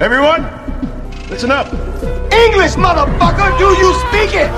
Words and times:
Everyone, 0.00 0.42
listen 1.28 1.50
up. 1.50 1.66
English, 2.32 2.76
motherfucker! 2.76 3.58
Do 3.58 3.74
you 3.82 3.92
speak 4.06 4.30
it? 4.32 4.48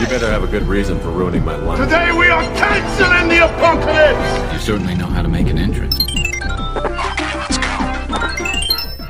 You 0.00 0.06
better 0.08 0.30
have 0.30 0.42
a 0.42 0.46
good 0.46 0.62
reason 0.66 0.98
for 1.00 1.10
ruining 1.10 1.44
my 1.44 1.56
life. 1.56 1.78
Today 1.78 2.10
we 2.12 2.30
are 2.30 2.42
canceling 2.56 3.28
the 3.28 3.44
apocalypse. 3.44 4.52
You 4.54 4.58
certainly 4.60 4.94
know 4.94 5.06
how 5.06 5.20
to 5.20 5.28
make 5.28 5.50
an 5.50 5.58
entrance. 5.58 5.94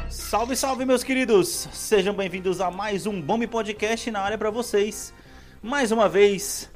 Salve, 0.09 0.57
salve, 0.57 0.85
meus 0.85 1.05
queridos! 1.05 1.69
Sejam 1.73 2.13
bem-vindos 2.13 2.61
a 2.61 2.69
mais 2.69 3.07
um 3.07 3.21
Bombe 3.21 3.47
Podcast 3.47 4.11
na 4.11 4.21
área 4.21 4.37
pra 4.37 4.51
vocês. 4.51 5.15
Mais 5.63 5.93
uma 5.93 6.09
vez, 6.09 6.69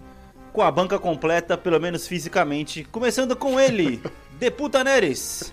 com 0.53 0.63
a 0.63 0.71
banca 0.71 0.97
completa, 0.97 1.59
pelo 1.59 1.81
menos 1.81 2.07
fisicamente. 2.07 2.85
Começando 2.85 3.35
com 3.35 3.59
ele, 3.59 4.01
Deputa 4.39 4.85
Neres. 4.85 5.53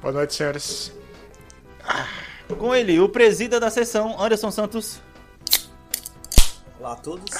Boa 0.00 0.14
noite, 0.14 0.34
senhores. 0.34 0.92
Com 2.58 2.74
ele, 2.74 2.98
o 2.98 3.08
presida 3.08 3.60
da 3.60 3.68
sessão, 3.68 4.20
Anderson 4.20 4.50
Santos. 4.50 4.98
Olá 6.78 6.92
a 6.92 6.96
todos. 6.96 7.36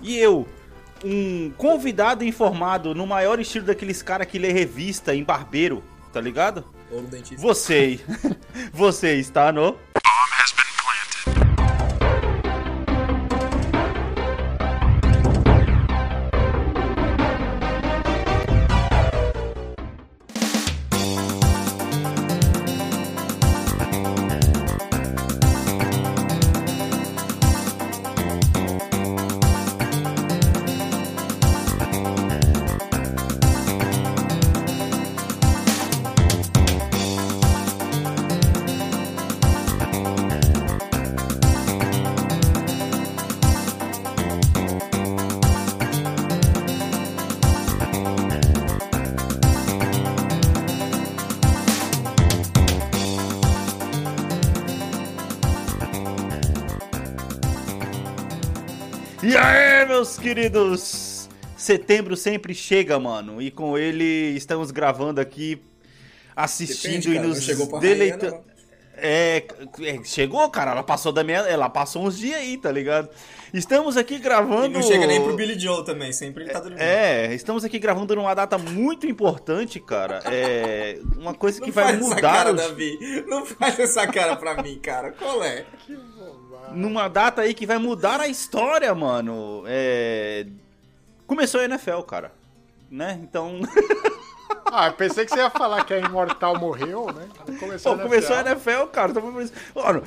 E 0.00 0.16
eu, 0.16 0.48
um 1.04 1.50
convidado 1.58 2.24
informado 2.24 2.94
no 2.94 3.06
maior 3.06 3.38
estilo 3.38 3.66
daqueles 3.66 4.02
caras 4.02 4.26
que 4.26 4.38
lê 4.38 4.50
revista 4.50 5.14
em 5.14 5.22
barbeiro, 5.22 5.84
tá 6.10 6.22
ligado? 6.22 6.64
Você, 7.36 8.00
você 8.72 9.16
está 9.16 9.52
no... 9.52 9.76
queridos? 60.24 61.28
Setembro 61.56 62.16
sempre 62.16 62.54
chega, 62.54 62.98
mano. 62.98 63.40
E 63.40 63.50
com 63.50 63.76
ele 63.78 64.04
estamos 64.36 64.70
gravando 64.70 65.20
aqui, 65.20 65.60
assistindo 66.34 66.92
Depende, 67.02 67.10
e 67.10 67.14
cara, 67.16 67.28
nos 67.28 67.36
não 67.38 67.44
chegou 67.44 67.66
pra 67.68 67.78
deleitando. 67.78 68.32
não. 68.36 68.54
É, 68.96 69.44
é, 69.82 70.04
chegou, 70.04 70.48
cara. 70.50 70.70
Ela 70.70 70.82
passou 70.82 71.12
da 71.12 71.22
minha. 71.24 71.40
Ela 71.40 71.68
passou 71.68 72.04
uns 72.06 72.16
dias 72.16 72.36
aí, 72.38 72.56
tá 72.56 72.70
ligado? 72.70 73.08
Estamos 73.52 73.96
aqui 73.96 74.18
gravando. 74.18 74.66
E 74.66 74.68
não 74.68 74.82
chega 74.82 75.06
nem 75.06 75.20
pro 75.22 75.34
Billy 75.36 75.58
Joe 75.58 75.84
também, 75.84 76.12
sempre 76.12 76.44
ele 76.44 76.50
tá 76.52 76.60
dormindo. 76.60 76.80
É, 76.80 77.34
estamos 77.34 77.64
aqui 77.64 77.78
gravando 77.78 78.14
numa 78.14 78.32
data 78.34 78.56
muito 78.56 79.06
importante, 79.06 79.78
cara. 79.80 80.22
É 80.26 80.98
uma 81.16 81.34
coisa 81.34 81.58
que 81.60 81.66
Não 81.68 81.74
vai 81.74 81.84
faz 81.84 81.96
essa 81.98 82.08
mudar 82.14 82.20
cara, 82.20 82.50
os- 82.52 82.56
Davi. 82.56 83.24
Não 83.26 83.44
faz 83.44 83.78
essa 83.80 84.06
cara 84.06 84.36
pra 84.36 84.62
mim, 84.62 84.78
cara. 84.80 85.12
Qual 85.12 85.42
é? 85.42 85.66
Numa 86.72 87.08
data 87.08 87.42
aí 87.42 87.54
que 87.54 87.66
vai 87.66 87.78
mudar 87.78 88.20
a 88.20 88.28
história, 88.28 88.94
mano. 88.94 89.64
É... 89.66 90.46
Começou 91.26 91.60
a 91.60 91.64
NFL, 91.64 92.00
cara. 92.02 92.32
Né? 92.90 93.18
Então. 93.22 93.60
Ah, 94.76 94.88
eu 94.88 94.92
pensei 94.94 95.24
que 95.24 95.30
você 95.30 95.38
ia 95.38 95.50
falar 95.50 95.84
que 95.84 95.94
a 95.94 95.98
Imortal 96.00 96.58
morreu, 96.58 97.06
né? 97.12 97.28
Começou 97.60 97.96
Pô, 97.96 98.02
começou 98.02 98.34
a 98.34 98.40
NFL, 98.40 98.86
cara. 98.90 99.12
Tô. 99.12 99.20
Mano, 99.20 100.02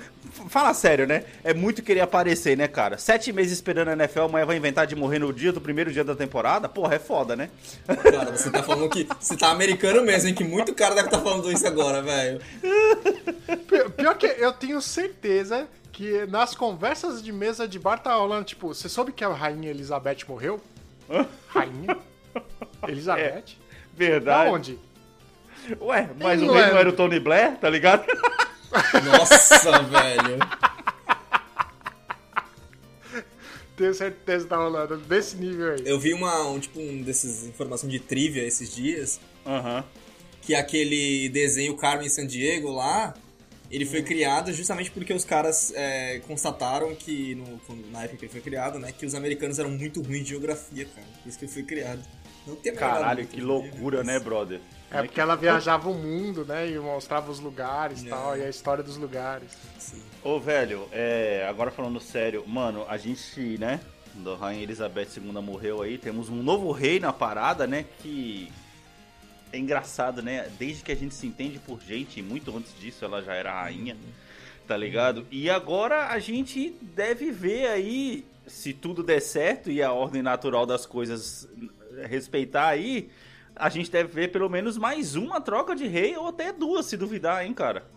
fala 0.50 0.74
sério, 0.74 1.08
né? 1.08 1.24
É 1.44 1.54
muito 1.54 1.82
querer 1.82 2.02
aparecer, 2.02 2.58
né, 2.58 2.68
cara? 2.68 2.98
Sete 2.98 3.32
meses 3.32 3.54
esperando 3.54 3.90
a 3.90 3.94
NFL, 3.94 4.22
amanhã 4.24 4.46
vai 4.46 4.58
inventar 4.58 4.86
de 4.86 4.96
morrer 4.96 5.20
no 5.20 5.32
dia 5.32 5.54
do 5.54 5.62
primeiro 5.62 5.92
dia 5.92 6.04
da 6.04 6.16
temporada? 6.16 6.68
Porra, 6.68 6.96
é 6.96 7.00
foda, 7.00 7.36
né? 7.36 7.50
Cara, 7.88 8.32
você 8.36 8.50
tá 8.50 8.62
falando 8.62 8.90
que. 8.90 9.08
Você 9.20 9.38
tá 9.38 9.52
americano 9.52 10.02
mesmo, 10.04 10.28
hein? 10.30 10.36
Que 10.36 10.44
muito 10.44 10.74
cara 10.74 10.96
deve 10.96 11.08
estar 11.08 11.20
falando 11.22 11.50
isso 11.52 11.66
agora, 11.66 12.02
velho. 12.02 12.42
Pi- 13.68 13.90
Pior 13.96 14.16
que 14.18 14.26
eu 14.26 14.52
tenho 14.52 14.82
certeza 14.82 15.68
que 15.98 16.28
nas 16.28 16.54
conversas 16.54 17.24
de 17.24 17.32
mesa 17.32 17.68
de 17.68 17.80
bar 17.80 17.98
tá 17.98 18.14
rolando, 18.14 18.46
tipo, 18.46 18.68
você 18.68 18.88
soube 18.88 19.12
que 19.12 19.24
a 19.24 19.30
rainha 19.30 19.72
Elizabeth 19.72 20.20
morreu? 20.28 20.62
Rainha? 21.48 21.98
Elizabeth? 22.88 23.42
Da 23.42 23.96
Verdade. 23.96 24.52
onde? 24.52 24.80
Ué, 25.82 26.08
mas 26.22 26.40
o 26.40 26.46
Não 26.46 26.54
rei 26.54 26.64
é- 26.66 26.70
não 26.72 26.78
era 26.78 26.90
o 26.90 26.94
Tony 26.94 27.20
Blair, 27.20 27.58
tá 27.58 27.68
ligado? 27.68 28.06
Nossa, 29.04 29.80
velho. 29.90 30.38
Tenho 33.76 33.94
certeza 33.96 34.44
que 34.44 34.50
tá 34.52 34.58
rolando 34.58 34.98
desse 34.98 35.36
nível 35.36 35.74
aí. 35.74 35.82
Eu 35.84 36.00
vi 36.00 36.14
uma, 36.14 36.48
um, 36.48 36.60
tipo, 36.60 36.80
um 36.80 37.02
desses 37.02 37.44
informação 37.48 37.90
de 37.90 38.00
trivia 38.00 38.44
esses 38.44 38.74
dias. 38.74 39.20
Aham. 39.46 39.84
que 40.42 40.54
aquele 40.56 41.28
desenho 41.30 41.76
Carmen 41.76 42.08
San 42.10 42.26
Diego 42.28 42.70
lá, 42.72 43.14
ele 43.70 43.86
foi 43.86 44.02
criado 44.04 44.52
justamente 44.54 44.90
porque 44.92 45.14
os 45.14 45.26
caras 45.26 45.72
é, 45.76 46.20
constataram 46.28 46.96
que, 46.96 47.36
no, 47.36 47.60
quando- 47.68 47.90
na 47.92 48.04
época 48.04 48.18
que 48.20 48.26
ele 48.26 48.32
foi 48.32 48.42
criado, 48.42 48.80
né, 48.80 48.92
que 48.92 49.06
os 49.06 49.14
americanos 49.16 49.60
eram 49.60 49.70
muito 49.72 50.02
ruins 50.02 50.24
de 50.24 50.30
geografia, 50.30 50.86
cara. 50.86 51.08
Por 51.22 51.30
isso 51.30 51.38
que 51.40 51.46
ele 51.46 51.52
foi 51.52 51.64
criado. 51.64 52.02
Não 52.46 52.56
tem 52.56 52.72
a 52.72 52.76
Caralho, 52.76 53.28
que 53.28 53.42
loucura, 53.42 54.04
né, 54.06 54.18
brother? 54.20 54.62
É 54.90 55.02
porque 55.04 55.20
ela 55.20 55.36
viajava 55.36 55.90
o 55.90 55.94
mundo, 55.94 56.46
né? 56.46 56.70
E 56.72 56.80
mostrava 56.80 57.30
os 57.30 57.42
lugares 57.42 58.04
e 58.04 58.08
É. 58.08 58.10
tal, 58.10 58.38
e 58.38 58.42
a 58.44 58.50
história 58.50 58.82
dos 58.82 58.96
lugares. 58.96 59.50
Sim. 59.78 60.02
Ô, 60.24 60.40
velho, 60.40 60.88
é, 60.94 61.46
agora 61.50 61.70
falando 61.72 62.00
sério, 62.00 62.46
mano, 62.48 62.86
a 62.88 62.96
gente, 62.98 63.58
né, 63.60 63.82
da 64.16 64.38
Rainha 64.38 64.64
Elizabeth 64.64 65.10
II 65.18 65.30
morreu 65.42 65.82
aí, 65.82 65.98
temos 65.98 66.30
um 66.30 66.42
novo 66.42 66.72
rei 66.72 67.02
na 67.02 67.12
parada, 67.12 67.68
né, 67.68 67.84
que 68.02 68.50
é 69.52 69.58
engraçado, 69.58 70.22
né, 70.22 70.50
desde 70.58 70.84
que 70.84 70.92
a 70.92 70.96
gente 70.96 71.16
se 71.16 71.26
entende 71.28 71.60
por 71.60 71.82
gente, 71.82 72.22
muito 72.22 72.56
antes 72.56 72.78
disso 72.80 73.06
ela 73.06 73.22
já 73.22 73.34
era 73.34 73.52
rainha, 73.52 73.96
tá 74.68 74.76
ligado? 74.76 75.26
E 75.32 75.50
agora 75.50 76.08
a 76.08 76.20
gente 76.20 76.76
deve 76.82 77.32
ver 77.32 77.68
aí, 77.68 78.26
se 78.46 78.74
tudo 78.74 79.04
der 79.04 79.22
certo 79.22 79.72
e 79.72 79.82
a 79.82 79.92
ordem 79.92 80.22
natural 80.22 80.66
das 80.66 80.86
coisas 80.86 81.48
respeitar 82.08 82.68
aí, 82.68 83.10
a 83.56 83.70
gente 83.70 83.90
deve 83.90 84.14
ver 84.14 84.32
pelo 84.32 84.50
menos 84.50 84.78
mais 84.78 85.16
uma 85.16 85.42
troca 85.42 85.76
de 85.76 85.88
rei 85.88 86.16
ou 86.16 86.28
até 86.28 86.52
duas, 86.52 86.86
se 86.86 86.98
duvidar, 86.98 87.46
hein, 87.46 87.54
cara? 87.54 87.90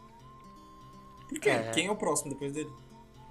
Por 1.28 1.38
quê? 1.38 1.50
É. 1.50 1.70
Quem 1.72 1.86
é 1.86 1.90
o 1.90 1.96
próximo 1.96 2.30
depois 2.30 2.52
dele? 2.52 2.70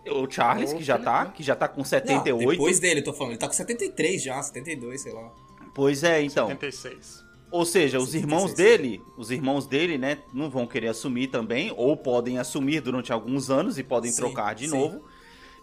O 0.07 0.29
Charles, 0.29 0.71
que 0.73 0.83
já 0.83 0.97
tá, 0.97 1.25
que 1.25 1.43
já 1.43 1.55
tá 1.55 1.67
com 1.67 1.81
Não, 1.81 1.85
78. 1.85 2.51
depois 2.51 2.79
dele, 2.79 3.01
eu 3.01 3.03
tô 3.03 3.13
falando. 3.13 3.31
Ele 3.31 3.39
tá 3.39 3.47
com 3.47 3.53
73 3.53 4.23
já, 4.23 4.41
72, 4.41 5.01
sei 5.01 5.11
lá. 5.11 5.29
Pois 5.75 6.03
é, 6.03 6.21
então. 6.21 6.47
76. 6.47 7.28
Ou 7.51 7.65
seja, 7.65 7.97
os 7.97 8.11
76. 8.11 8.23
irmãos 8.23 8.53
dele, 8.53 9.01
os 9.17 9.31
irmãos 9.31 9.65
dele, 9.67 9.97
né, 9.97 10.19
não 10.33 10.49
vão 10.49 10.67
querer 10.67 10.89
assumir 10.89 11.27
também, 11.27 11.73
ou 11.75 11.97
podem 11.97 12.37
assumir 12.37 12.79
durante 12.81 13.11
alguns 13.11 13.49
anos 13.49 13.77
e 13.79 13.83
podem 13.83 14.13
trocar 14.13 14.53
de 14.53 14.67
novo. 14.67 15.01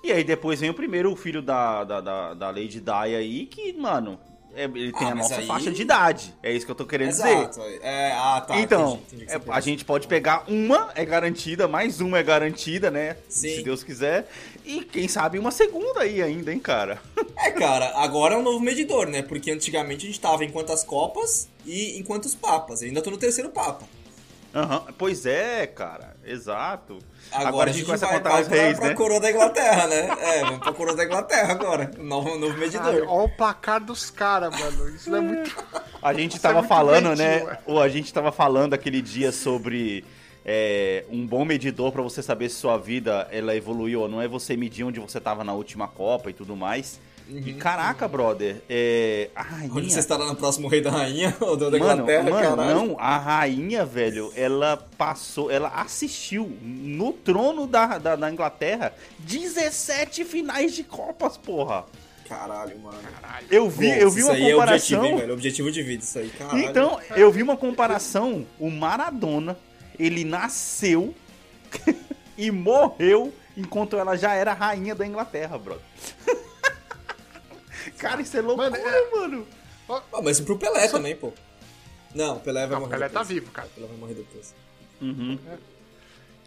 E 0.03 0.11
aí 0.13 0.25
depois 0.25 0.61
vem 0.61 0.71
o 0.71 0.75
primeiro, 0.75 1.13
o 1.13 1.17
filho 1.17 1.41
da, 1.43 1.85
da, 1.85 2.01
da, 2.01 2.35
da 2.35 2.47
Lady 2.51 2.81
Di 2.81 2.91
aí, 2.91 3.47
que, 3.47 3.73
mano, 3.73 4.19
é- 4.55 4.65
ele 4.65 4.93
tem 4.93 5.07
Ah, 5.09 5.13
a 5.13 5.15
nossa 5.15 5.37
aí- 5.37 5.47
faixa 5.47 5.71
de 5.71 5.83
idade. 5.83 6.35
É 6.43 6.53
isso 6.53 6.65
que 6.65 6.71
eu 6.73 6.77
tô 6.77 6.87
querendo 6.87 7.11
dizer. 7.11 7.29
Exato. 7.29 7.61
É, 7.83 8.13
ah, 8.13 8.41
tá. 8.41 8.59
então, 8.59 9.01
entendi, 9.07 9.25
entendi 9.25 9.49
é, 9.49 9.53
a 9.53 9.61
gente 9.61 9.85
pode 9.85 10.07
pegar 10.07 10.45
uma, 10.49 10.91
é 10.95 11.05
garantida, 11.05 11.69
mais 11.69 12.01
uma 12.01 12.19
é 12.19 12.23
garantida, 12.23 12.91
né? 12.91 13.17
Sim. 13.29 13.57
Se 13.57 13.63
Deus 13.63 13.83
quiser. 13.85 14.29
E 14.67 14.81
quem 14.85 15.07
sabe 15.07 15.39
uma 15.39 15.51
segunda 15.53 16.01
aí 16.01 16.21
ainda, 16.21 16.53
hein, 16.53 16.59
cara? 16.59 17.01
É, 17.39 17.51
cara, 17.51 17.93
agora 17.97 18.35
é 18.35 18.39
um 18.39 18.43
novo 18.43 18.61
medidor, 18.61 19.07
né? 19.09 19.21
Porque 19.23 19.51
antigamente 19.51 20.05
a 20.05 20.09
gente 20.09 20.19
tava 20.19 20.43
em 20.43 20.51
quantas 20.51 20.83
copas 20.83 21.49
e 21.67 21.99
em 21.99 22.03
quantos 22.03 22.35
papas. 22.35 22.81
Eu 22.81 22.89
ainda 22.89 23.03
tô 23.03 23.11
no 23.11 23.19
terceiro 23.19 23.51
papa. 23.51 23.85
Aham, 24.55 24.87
Pois 24.97 25.27
é, 25.27 25.67
cara, 25.67 26.17
exato. 26.25 26.99
Agora, 27.31 27.69
a 27.69 27.73
gente 27.75 27.85
começa 27.85 28.07
vai, 28.07 28.15
a 28.15 28.19
contar 28.19 28.31
vai 28.31 28.43
os 28.43 28.49
pra, 28.49 28.57
reis, 28.57 28.79
pra 28.79 28.89
né? 28.89 28.95
coroa 28.95 29.21
da 29.21 29.31
Inglaterra, 29.31 29.87
né? 29.87 30.09
É, 30.19 30.41
vamos 30.45 30.61
pra 30.61 30.73
coroa 30.73 30.97
da 30.97 31.05
Inglaterra 31.05 31.53
agora. 31.53 31.91
Novo, 31.99 32.39
novo 32.39 32.55
Cara, 32.55 32.59
medidor. 32.59 32.95
olha 33.07 33.25
o 33.25 33.29
placar 33.37 33.85
dos 33.85 34.11
caras, 34.11 34.59
mano. 34.59 34.89
Isso 34.89 35.11
não 35.11 35.19
é 35.19 35.21
muito. 35.21 35.65
A 36.03 36.15
gente 36.15 36.31
Isso 36.39 36.39
é 36.39 36.49
tava 36.49 36.61
muito 36.61 36.69
falando, 36.69 37.15
né? 37.15 37.59
Ou 37.67 37.83
a 37.83 37.89
gente 37.91 38.13
tava 38.13 38.33
falando 38.33 38.73
aquele 38.73 39.03
dia 39.03 39.31
sobre 39.31 40.05
é, 40.49 41.05
um 41.11 41.27
bom 41.27 41.45
medidor 41.45 41.91
pra 41.91 42.03
você 42.03 42.23
saber 42.23 42.49
se 42.49 42.55
sua 42.55 42.77
vida 42.79 43.27
ela 43.33 43.57
evoluiu 43.57 44.03
ou 44.03 44.09
não 44.09 44.23
é 44.23 44.29
você 44.29 44.57
medir 44.57 44.85
onde 44.85 45.01
você 45.01 45.21
tava 45.21 45.43
na 45.43 45.53
última 45.53 45.89
Copa 45.89 46.31
e 46.31 46.33
tudo 46.33 46.55
mais. 46.55 47.01
E 47.29 47.53
caraca, 47.55 48.07
brother, 48.07 48.63
é. 48.71 49.29
A 49.35 49.43
rainha. 49.43 49.73
Onde 49.75 49.93
você 49.93 49.99
estará 49.99 50.25
no 50.27 50.37
próximo 50.37 50.69
Rei 50.69 50.81
da 50.81 50.93
Rainha? 50.93 51.37
Ou 51.43 51.57
da 51.57 51.69
da 51.69 51.77
Mano, 51.77 52.03
Inglaterra, 52.03 52.31
mano, 52.31 52.57
caralho? 52.57 52.75
não, 52.87 52.97
a 53.01 53.19
rainha, 53.19 53.85
velho, 53.85 54.33
ela 54.37 54.77
passou, 54.97 55.51
ela 55.51 55.67
assistiu 55.71 56.49
no 56.63 57.13
trono 57.13 57.67
da, 57.67 57.99
da, 57.99 58.15
da 58.15 58.31
Inglaterra 58.31 58.95
17 59.19 60.25
finais 60.25 60.73
de 60.73 60.85
Copas, 60.85 61.37
porra. 61.37 61.85
Caralho, 62.29 62.79
mano. 62.79 62.99
Eu 63.51 63.69
vi, 63.69 63.89
Pô, 63.89 63.95
eu 63.95 64.11
vi 64.11 64.21
isso 64.21 64.29
uma 64.29 64.35
aí 64.37 64.51
é 64.51 64.55
objetivo, 64.57 65.01
comparação. 65.01 65.05
hein, 65.05 65.17
velho? 65.17 65.33
Objetivo 65.33 65.73
de 65.73 65.83
vida, 65.83 66.05
isso 66.05 66.19
aí, 66.21 66.29
caralho. 66.31 66.61
então, 66.61 67.01
eu 67.17 67.33
vi 67.33 67.43
uma 67.43 67.57
comparação. 67.57 68.47
O 68.59 68.71
Maradona, 68.71 69.57
ele 69.99 70.25
nasceu 70.25 71.15
e 72.37 72.51
morreu 72.51 73.33
enquanto 73.57 73.97
ela 73.97 74.17
já 74.17 74.35
era 74.35 74.53
rainha 74.53 74.95
da 74.95 75.07
Inglaterra, 75.07 75.57
brother. 75.59 75.85
Cara, 77.99 78.21
isso 78.21 78.37
é 78.37 78.41
loucura, 78.41 78.71
Mano, 78.71 79.11
mano. 79.17 79.47
é- 79.89 80.03
Ah, 80.13 80.21
mas 80.23 80.41
pro 80.41 80.59
Pelé 80.59 80.89
também, 80.89 81.17
pô. 81.17 81.33
Não, 82.15 82.37
o 82.37 82.41
Pelé 82.41 82.67
vai 82.67 82.71
Não, 82.71 82.79
o 82.79 82.81
morrer 82.81 82.95
Pelé 82.97 83.09
depois. 83.09 83.27
tá 83.29 83.35
vivo, 83.35 83.51
cara. 83.53 83.69
O 83.69 83.71
Pelé 83.71 83.87
vai 83.87 83.97
morrer 83.97 84.15
depois. 84.15 84.55
Uhum. 85.01 85.39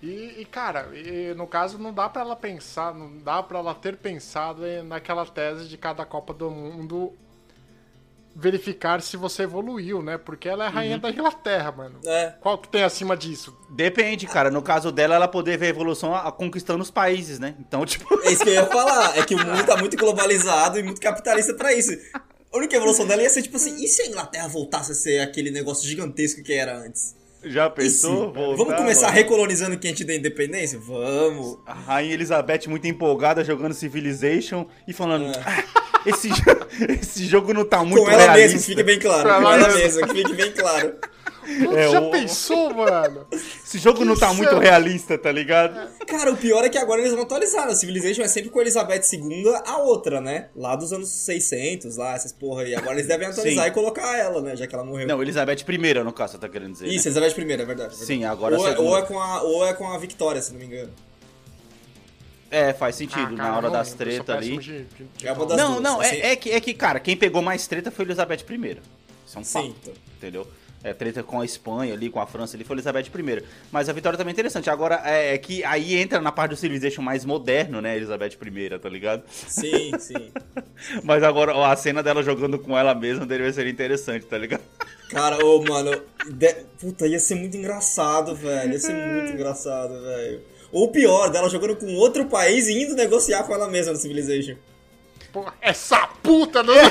E, 0.01 0.35
e, 0.41 0.45
cara, 0.49 0.89
e, 0.95 1.33
no 1.35 1.45
caso 1.45 1.77
não 1.77 1.93
dá 1.93 2.07
pra 2.09 2.21
ela 2.21 2.35
pensar, 2.35 2.93
não 2.93 3.17
dá 3.17 3.43
pra 3.43 3.59
ela 3.59 3.73
ter 3.75 3.97
pensado 3.97 4.61
naquela 4.83 5.25
tese 5.25 5.67
de 5.67 5.77
cada 5.77 6.05
Copa 6.05 6.33
do 6.33 6.49
Mundo 6.49 7.13
verificar 8.35 9.01
se 9.01 9.17
você 9.17 9.43
evoluiu, 9.43 10.01
né? 10.01 10.17
Porque 10.17 10.47
ela 10.47 10.65
é 10.65 10.67
a 10.67 10.69
rainha 10.69 10.97
da 10.97 11.09
Inglaterra, 11.09 11.71
mano. 11.71 11.99
É. 12.05 12.35
Qual 12.39 12.57
que 12.57 12.69
tem 12.69 12.83
acima 12.83 13.17
disso? 13.17 13.57
Depende, 13.69 14.25
cara. 14.27 14.49
No 14.49 14.61
caso 14.61 14.91
dela, 14.91 15.15
ela 15.15 15.27
poder 15.27 15.57
ver 15.57 15.67
a 15.67 15.69
evolução 15.69 16.15
a- 16.15 16.31
conquistando 16.31 16.81
os 16.81 16.91
países, 16.91 17.39
né? 17.39 17.55
Então, 17.59 17.83
tipo. 17.87 18.07
É 18.23 18.31
isso 18.31 18.43
que 18.43 18.49
eu 18.49 18.53
ia 18.53 18.65
falar. 18.67 19.17
É 19.17 19.25
que 19.25 19.35
o 19.35 19.37
mundo 19.37 19.65
tá 19.65 19.75
muito 19.77 19.97
globalizado 19.97 20.79
e 20.79 20.83
muito 20.83 21.01
capitalista 21.01 21.53
pra 21.53 21.73
isso. 21.73 21.91
A 22.51 22.57
única 22.57 22.75
evolução 22.75 23.05
dela 23.05 23.21
ia 23.21 23.29
ser 23.29 23.41
tipo 23.41 23.57
assim: 23.57 23.75
e 23.83 23.87
se 23.87 24.01
a 24.01 24.07
Inglaterra 24.07 24.47
voltasse 24.47 24.91
a 24.91 24.95
ser 24.95 25.19
aquele 25.19 25.51
negócio 25.51 25.87
gigantesco 25.87 26.41
que 26.41 26.53
era 26.53 26.77
antes? 26.77 27.15
Já 27.43 27.69
pensou? 27.69 28.33
Voltar, 28.33 28.57
Vamos 28.57 28.75
começar 28.75 29.05
mano? 29.07 29.15
recolonizando 29.17 29.77
quem 29.79 29.91
a 29.91 29.93
gente 29.93 30.03
deu 30.03 30.15
independência? 30.17 30.77
Vamos. 30.77 31.57
A 31.65 31.73
Rainha 31.73 32.13
Elizabeth 32.13 32.67
muito 32.67 32.85
empolgada 32.85 33.43
jogando 33.45 33.73
Civilization 33.73 34.65
e 34.87 34.91
falando: 34.93 35.25
É. 35.27 35.63
"Ah, 35.99 36.09
esse, 36.09 36.29
jo- 36.29 36.43
esse 37.01 37.25
jogo 37.25 37.53
não 37.53 37.65
tá 37.65 37.83
muito 37.83 38.03
Com 38.03 38.09
ela 38.11 38.21
realista. 38.33 38.41
mesma, 38.53 38.59
que 38.59 38.65
fique 38.65 38.83
bem 38.83 38.99
claro. 38.99 39.23
Com 39.23 39.29
ela 39.51 39.57
mesma. 39.57 39.73
mesma, 39.77 40.07
que 40.07 40.13
fique 40.15 40.33
bem 40.33 40.51
claro. 40.51 40.93
É, 41.75 41.89
já 41.89 41.99
o- 41.99 42.11
pensou, 42.11 42.71
mano? 42.75 43.25
Esse 43.31 43.79
jogo 43.79 44.05
não 44.05 44.15
tá 44.15 44.29
Que 44.29 44.35
muito 44.35 44.49
céu. 44.51 44.59
realista, 44.59 45.17
tá 45.17 45.31
ligado? 45.31 45.89
Cara, 46.05 46.31
o 46.31 46.37
pior 46.37 46.63
é 46.63 46.69
que 46.69 46.77
agora 46.77 47.01
eles 47.01 47.11
vão 47.11 47.23
atualizar. 47.23 47.67
A 47.67 47.73
Civilization 47.73 48.21
é 48.21 48.27
sempre 48.27 48.51
com 48.51 48.59
a 48.59 48.61
Elizabeth 48.61 49.01
II, 49.13 49.45
a 49.65 49.77
outra, 49.79 50.21
né? 50.21 50.49
Lá 50.55 50.75
dos 50.75 50.93
anos 50.93 51.09
600, 51.09 51.97
lá, 51.97 52.13
essas 52.13 52.31
porra 52.31 52.61
aí. 52.63 52.75
Agora 52.75 52.93
eles 52.97 53.07
devem 53.07 53.27
atualizar 53.27 53.63
Sim. 53.65 53.71
e 53.71 53.73
colocar 53.73 54.15
ela, 54.15 54.41
né? 54.41 54.55
Já 54.55 54.67
que 54.67 54.75
ela 54.75 54.83
morreu. 54.83 55.07
Não, 55.07 55.21
Elizabeth 55.23 55.65
I, 55.67 56.03
no 56.03 56.13
caso, 56.13 56.33
você 56.33 56.37
tá 56.39 56.47
querendo 56.49 56.73
dizer. 56.73 56.85
Isso, 56.87 57.09
né? 57.09 57.15
Elizabeth 57.17 57.41
I, 57.41 57.43
é 57.43 57.45
verdade. 57.47 57.61
é 57.63 57.65
verdade. 57.75 57.95
Sim, 58.05 58.25
agora 58.25 58.55
ou, 58.55 58.67
é, 58.67 58.77
ou, 58.77 58.97
é 58.97 59.01
com 59.01 59.19
a, 59.19 59.41
ou 59.41 59.65
é 59.65 59.73
com 59.73 59.87
a 59.91 59.97
Victoria, 59.97 60.41
se 60.43 60.51
não 60.51 60.59
me 60.59 60.65
engano. 60.67 60.91
É, 62.51 62.73
faz 62.73 62.95
sentido. 62.95 63.19
Ah, 63.27 63.31
Na 63.31 63.37
cara, 63.37 63.49
hora 63.57 63.67
eu 63.67 63.71
não 63.71 63.77
das 63.79 63.93
tretas 63.93 64.35
ali. 64.35 64.57
de- 64.57 64.83
de- 64.83 65.03
de 65.17 65.27
É 65.27 65.33
das 65.35 65.57
Não, 65.57 65.71
duas, 65.73 65.83
não, 65.83 66.01
assim. 66.01 66.15
é, 66.15 66.31
é 66.31 66.35
que, 66.35 66.51
é 66.51 66.59
que, 66.59 66.73
cara, 66.73 66.99
quem 66.99 67.15
pegou 67.15 67.41
mais 67.41 67.67
treta 67.67 67.91
foi 67.91 68.05
Elizabeth 68.05 68.43
I. 68.49 68.77
Isso 69.25 69.37
é 69.37 69.39
um 69.39 69.43
Sim, 69.43 69.53
fato, 69.53 69.75
então. 69.81 69.93
entendeu? 70.17 70.47
É, 70.81 70.93
treta 70.93 71.21
com 71.21 71.41
a 71.41 71.45
Espanha 71.45 71.93
ali, 71.93 72.09
com 72.09 72.21
a 72.21 72.25
França 72.25 72.55
ali, 72.55 72.63
foi 72.63 72.75
Elizabeth 72.77 73.01
I. 73.13 73.43
Mas 73.69 73.89
a 73.89 73.93
vitória 73.93 74.17
também 74.17 74.31
é 74.31 74.33
interessante. 74.33 74.69
Agora, 74.69 75.01
é, 75.03 75.33
é 75.33 75.37
que 75.37 75.61
aí 75.65 75.95
entra 75.97 76.21
na 76.21 76.31
parte 76.31 76.51
do 76.51 76.55
Civilization 76.55 77.01
mais 77.01 77.25
moderno, 77.25 77.81
né, 77.81 77.97
Elizabeth 77.97 78.37
I, 78.41 78.79
tá 78.79 78.87
ligado? 78.89 79.23
Sim, 79.29 79.91
sim. 79.99 80.31
Mas 81.03 81.21
agora, 81.21 81.53
ó, 81.53 81.65
a 81.65 81.75
cena 81.75 82.01
dela 82.01 82.23
jogando 82.23 82.57
com 82.57 82.77
ela 82.77 82.95
mesma 82.95 83.25
deveria 83.25 83.51
ser 83.51 83.67
interessante, 83.67 84.25
tá 84.25 84.37
ligado? 84.37 84.61
Cara, 85.09 85.43
ô, 85.45 85.61
mano. 85.63 86.01
de- 86.29 86.55
Puta, 86.79 87.05
ia 87.07 87.19
ser 87.19 87.35
muito 87.35 87.57
engraçado, 87.57 88.33
velho. 88.33 88.71
Ia 88.71 88.79
ser 88.79 88.93
muito 88.93 89.33
engraçado, 89.33 90.01
velho. 90.01 90.41
Ou 90.71 90.89
pior, 90.91 91.29
dela 91.29 91.49
jogando 91.49 91.75
com 91.75 91.93
outro 91.95 92.25
país 92.25 92.67
e 92.67 92.73
indo 92.83 92.95
negociar 92.95 93.43
com 93.43 93.53
ela 93.53 93.67
mesma 93.67 93.93
no 93.93 93.99
Civilization. 93.99 94.55
Porra, 95.33 95.53
essa 95.61 96.07
puta 96.23 96.61
não. 96.63 96.73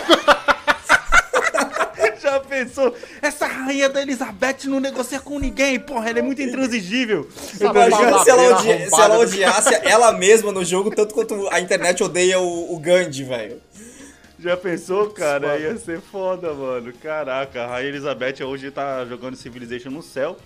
Já 2.21 2.41
pensou? 2.41 2.95
Essa 3.23 3.47
rainha 3.47 3.89
da 3.89 4.03
Elizabeth 4.03 4.65
não 4.65 4.81
negocia 4.81 5.21
com 5.21 5.39
ninguém, 5.39 5.79
porra, 5.79 6.11
ela 6.11 6.19
é 6.19 6.23
muito 6.23 6.43
intransigível. 6.43 7.29
Fala 7.31 7.85
se, 8.25 8.31
ela 8.31 8.59
odia- 8.59 8.91
se 8.91 9.01
ela 9.01 9.17
do- 9.17 9.21
odiasse 9.23 9.75
ela 9.85 10.13
mesma 10.13 10.51
no 10.51 10.65
jogo, 10.65 10.91
tanto 10.95 11.15
quanto 11.15 11.49
a 11.53 11.61
internet 11.61 12.03
odeia 12.03 12.41
o, 12.41 12.75
o 12.75 12.79
Gandhi, 12.81 13.23
velho. 13.23 13.61
Já 14.41 14.57
pensou, 14.57 15.11
cara? 15.11 15.59
Ia 15.59 15.77
ser 15.79 16.01
foda, 16.01 16.53
mano. 16.55 16.93
Caraca, 17.03 17.63
a 17.65 17.67
Rainha 17.69 17.89
Elizabeth 17.91 18.43
hoje 18.45 18.71
tá 18.71 19.05
jogando 19.05 19.37
Civilization 19.37 19.91
no 19.91 20.03
céu. 20.03 20.37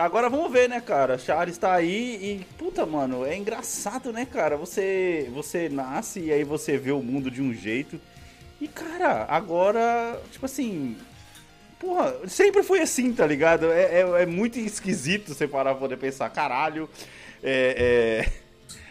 Agora 0.00 0.30
vamos 0.30 0.50
ver, 0.50 0.68
né, 0.68 0.80
cara? 0.80 1.18
Charles 1.18 1.58
tá 1.58 1.74
aí 1.74 2.16
e, 2.22 2.44
puta, 2.56 2.86
mano, 2.86 3.26
é 3.26 3.36
engraçado, 3.36 4.12
né, 4.12 4.24
cara? 4.24 4.56
Você, 4.56 5.30
você 5.34 5.68
nasce 5.68 6.20
e 6.20 6.32
aí 6.32 6.42
você 6.42 6.78
vê 6.78 6.90
o 6.90 7.02
mundo 7.02 7.30
de 7.30 7.42
um 7.42 7.52
jeito. 7.52 8.00
E, 8.58 8.66
cara, 8.66 9.26
agora, 9.28 10.18
tipo 10.30 10.46
assim. 10.46 10.96
Porra, 11.78 12.14
sempre 12.28 12.62
foi 12.62 12.80
assim, 12.80 13.12
tá 13.12 13.26
ligado? 13.26 13.70
É, 13.70 14.00
é, 14.00 14.22
é 14.22 14.26
muito 14.26 14.58
esquisito 14.58 15.34
você 15.34 15.46
parar 15.46 15.72
pra 15.72 15.80
poder 15.80 15.96
pensar, 15.98 16.30
caralho. 16.30 16.88
É, 17.42 18.24
é, 18.26 18.32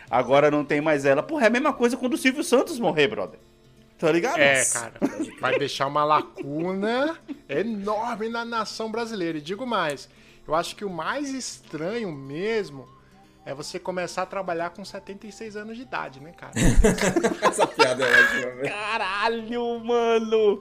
Agora 0.10 0.50
não 0.50 0.66
tem 0.66 0.82
mais 0.82 1.06
ela. 1.06 1.22
Porra, 1.22 1.46
é 1.46 1.48
a 1.48 1.52
mesma 1.52 1.72
coisa 1.74 1.96
quando 1.98 2.14
o 2.14 2.18
Silvio 2.18 2.44
Santos 2.44 2.80
morrer, 2.80 3.08
brother. 3.08 3.40
Tá 3.98 4.12
ligado? 4.12 4.40
É, 4.40 4.64
cara. 4.66 4.94
Vai 5.42 5.60
deixar 5.60 5.88
uma 5.88 6.04
lacuna 6.04 7.18
enorme 7.48 8.30
na 8.30 8.46
nação 8.46 8.90
brasileira. 8.90 9.38
E 9.38 9.42
digo 9.42 9.66
mais, 9.66 10.10
eu 10.50 10.56
acho 10.56 10.76
que 10.76 10.84
o 10.84 10.90
mais 10.90 11.30
estranho 11.30 12.12
mesmo 12.12 12.90
é 13.46 13.54
você 13.54 13.78
começar 13.78 14.24
a 14.24 14.26
trabalhar 14.26 14.72
com 14.72 14.84
76 14.84 15.56
anos 15.56 15.78
de 15.78 15.84
idade, 15.84 16.20
né, 16.20 16.32
cara? 16.32 16.54
Essa 17.48 17.68
piada 17.68 18.04
é 18.04 18.24
ótima, 18.24 18.52
velho. 18.56 18.70
Caralho, 18.74 19.80
mano! 19.86 20.60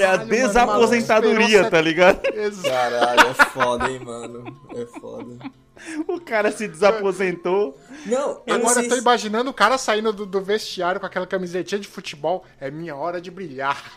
é 0.00 0.04
a 0.04 0.08
Caralho, 0.08 0.18
mano, 0.18 0.26
desaposentadoria, 0.28 1.46
esperou 1.46 1.70
tá 1.70 1.80
ligado? 1.80 2.20
Caralho, 2.64 3.28
é 3.28 3.34
foda, 3.34 3.90
hein, 3.90 4.00
mano. 4.00 4.60
É 4.74 4.86
foda. 5.00 5.38
O 6.06 6.20
cara 6.20 6.50
se 6.50 6.66
desaposentou. 6.66 7.78
Não, 8.06 8.42
eu 8.46 8.54
Agora 8.54 8.82
eu 8.82 8.88
tô 8.88 8.96
imaginando 8.96 9.50
o 9.50 9.54
cara 9.54 9.76
saindo 9.78 10.12
do, 10.12 10.24
do 10.24 10.40
vestiário 10.40 11.00
com 11.00 11.06
aquela 11.06 11.26
camisetinha 11.26 11.80
de 11.80 11.88
futebol. 11.88 12.44
É 12.60 12.70
minha 12.70 12.96
hora 12.96 13.20
de 13.20 13.30
brilhar. 13.30 13.94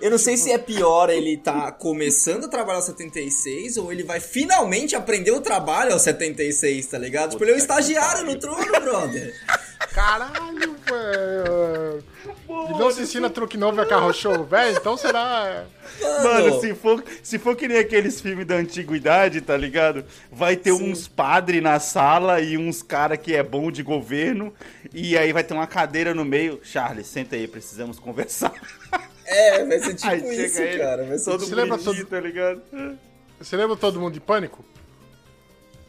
Eu 0.00 0.10
não 0.10 0.18
sei 0.18 0.36
se 0.36 0.50
é 0.50 0.58
pior 0.58 1.10
ele 1.10 1.36
tá 1.36 1.70
começando 1.72 2.44
a 2.44 2.48
trabalhar 2.48 2.78
aos 2.78 2.86
76 2.86 3.76
ou 3.76 3.92
ele 3.92 4.02
vai 4.02 4.20
finalmente 4.20 4.96
aprender 4.96 5.32
o 5.32 5.40
trabalho 5.40 5.92
aos 5.92 6.02
76, 6.02 6.86
tá 6.86 6.98
ligado? 6.98 7.32
Tipo, 7.32 7.44
ele 7.44 7.52
é 7.52 7.54
um 7.54 7.58
estagiário 7.58 8.24
no 8.24 8.38
trono, 8.38 8.80
brother. 8.80 9.34
Caralho, 9.94 10.76
velho. 10.86 12.04
E 12.48 12.78
não 12.78 12.90
se 12.90 13.02
ensina 13.02 13.28
truque 13.28 13.56
novo 13.56 13.80
a 13.80 13.86
carro 13.86 14.12
show, 14.12 14.44
velho? 14.44 14.76
Então 14.76 14.96
será. 14.96 15.64
Mano, 16.22 16.60
se 16.60 16.74
for, 16.74 17.02
se 17.22 17.38
for 17.38 17.54
que 17.56 17.68
nem 17.68 17.78
aqueles 17.78 18.20
filmes 18.20 18.46
da 18.46 18.54
antiguidade, 18.56 19.40
tá 19.40 19.56
ligado? 19.56 20.04
Vai 20.30 20.56
ter 20.56 20.72
uns 20.72 21.06
padres 21.08 21.62
na 21.62 21.78
sala 21.80 22.40
e 22.40 22.56
uns 22.56 22.82
cara 22.82 23.16
que 23.16 23.34
é 23.34 23.42
bom 23.42 23.70
de 23.70 23.82
governo. 23.82 24.52
E 24.92 25.16
aí 25.18 25.32
vai 25.32 25.44
ter 25.44 25.54
uma 25.54 25.66
cadeira 25.66 26.14
no 26.14 26.24
meio. 26.24 26.60
Charles, 26.62 27.06
senta 27.06 27.36
aí, 27.36 27.46
precisamos 27.46 27.98
conversar. 27.98 28.52
É, 29.24 29.64
vai 29.64 29.78
ser 29.78 29.94
tipo 29.94 30.08
aí 30.10 30.44
isso, 30.44 30.60
cara. 30.76 31.04
Vai 31.06 31.16
ser 31.16 31.30
todo 31.30 31.46
Você 31.46 31.54
lembra 31.54 31.78
todo- 31.78 32.04
tá 32.04 32.20
ligado? 32.20 32.60
Você 33.40 33.56
lembra 33.56 33.76
todo 33.76 33.98
mundo 33.98 34.12
de 34.12 34.20
pânico? 34.20 34.62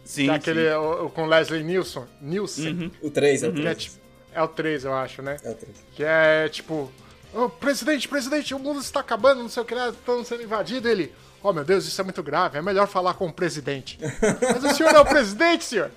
Sim, 0.03 0.25
Que 0.25 0.31
é 0.31 0.33
aquele 0.35 0.67
sim. 0.69 0.75
o- 0.75 1.05
o 1.05 1.09
com 1.09 1.25
Leslie 1.25 1.63
Nielsen. 1.63 2.03
Nielsen. 2.21 2.91
o 3.01 3.09
3, 3.09 3.43
é 3.43 3.47
o 3.49 3.53
Que 3.53 3.59
é, 3.61 3.63
3. 3.63 3.77
tipo, 3.83 3.97
é 4.33 4.41
o 4.43 4.47
3, 4.47 4.85
eu 4.85 4.93
acho, 4.93 5.21
né? 5.21 5.37
É 5.43 5.49
o 5.51 5.55
3. 5.55 5.71
Que 5.95 6.03
é 6.03 6.49
tipo. 6.49 6.91
"Ô, 7.33 7.49
presidente, 7.49 8.07
presidente, 8.07 8.53
o 8.53 8.59
mundo 8.59 8.79
está 8.81 8.99
acabando, 8.99 9.41
não 9.41 9.49
sei 9.49 9.63
o 9.63 9.65
que 9.65 9.73
estamos 9.73 10.27
sendo 10.27 10.43
invadidos. 10.43 10.89
Ele. 10.91 11.13
Oh 11.41 11.51
meu 11.51 11.63
Deus, 11.65 11.85
isso 11.85 11.99
é 11.99 12.03
muito 12.03 12.21
grave, 12.23 12.57
é 12.57 12.61
melhor 12.61 12.87
falar 12.87 13.13
com 13.15 13.27
o 13.27 13.33
presidente. 13.33 13.97
Mas 14.41 14.63
o 14.63 14.75
senhor 14.75 14.93
é 14.93 14.99
o 14.99 15.05
presidente, 15.05 15.63
senhor? 15.65 15.91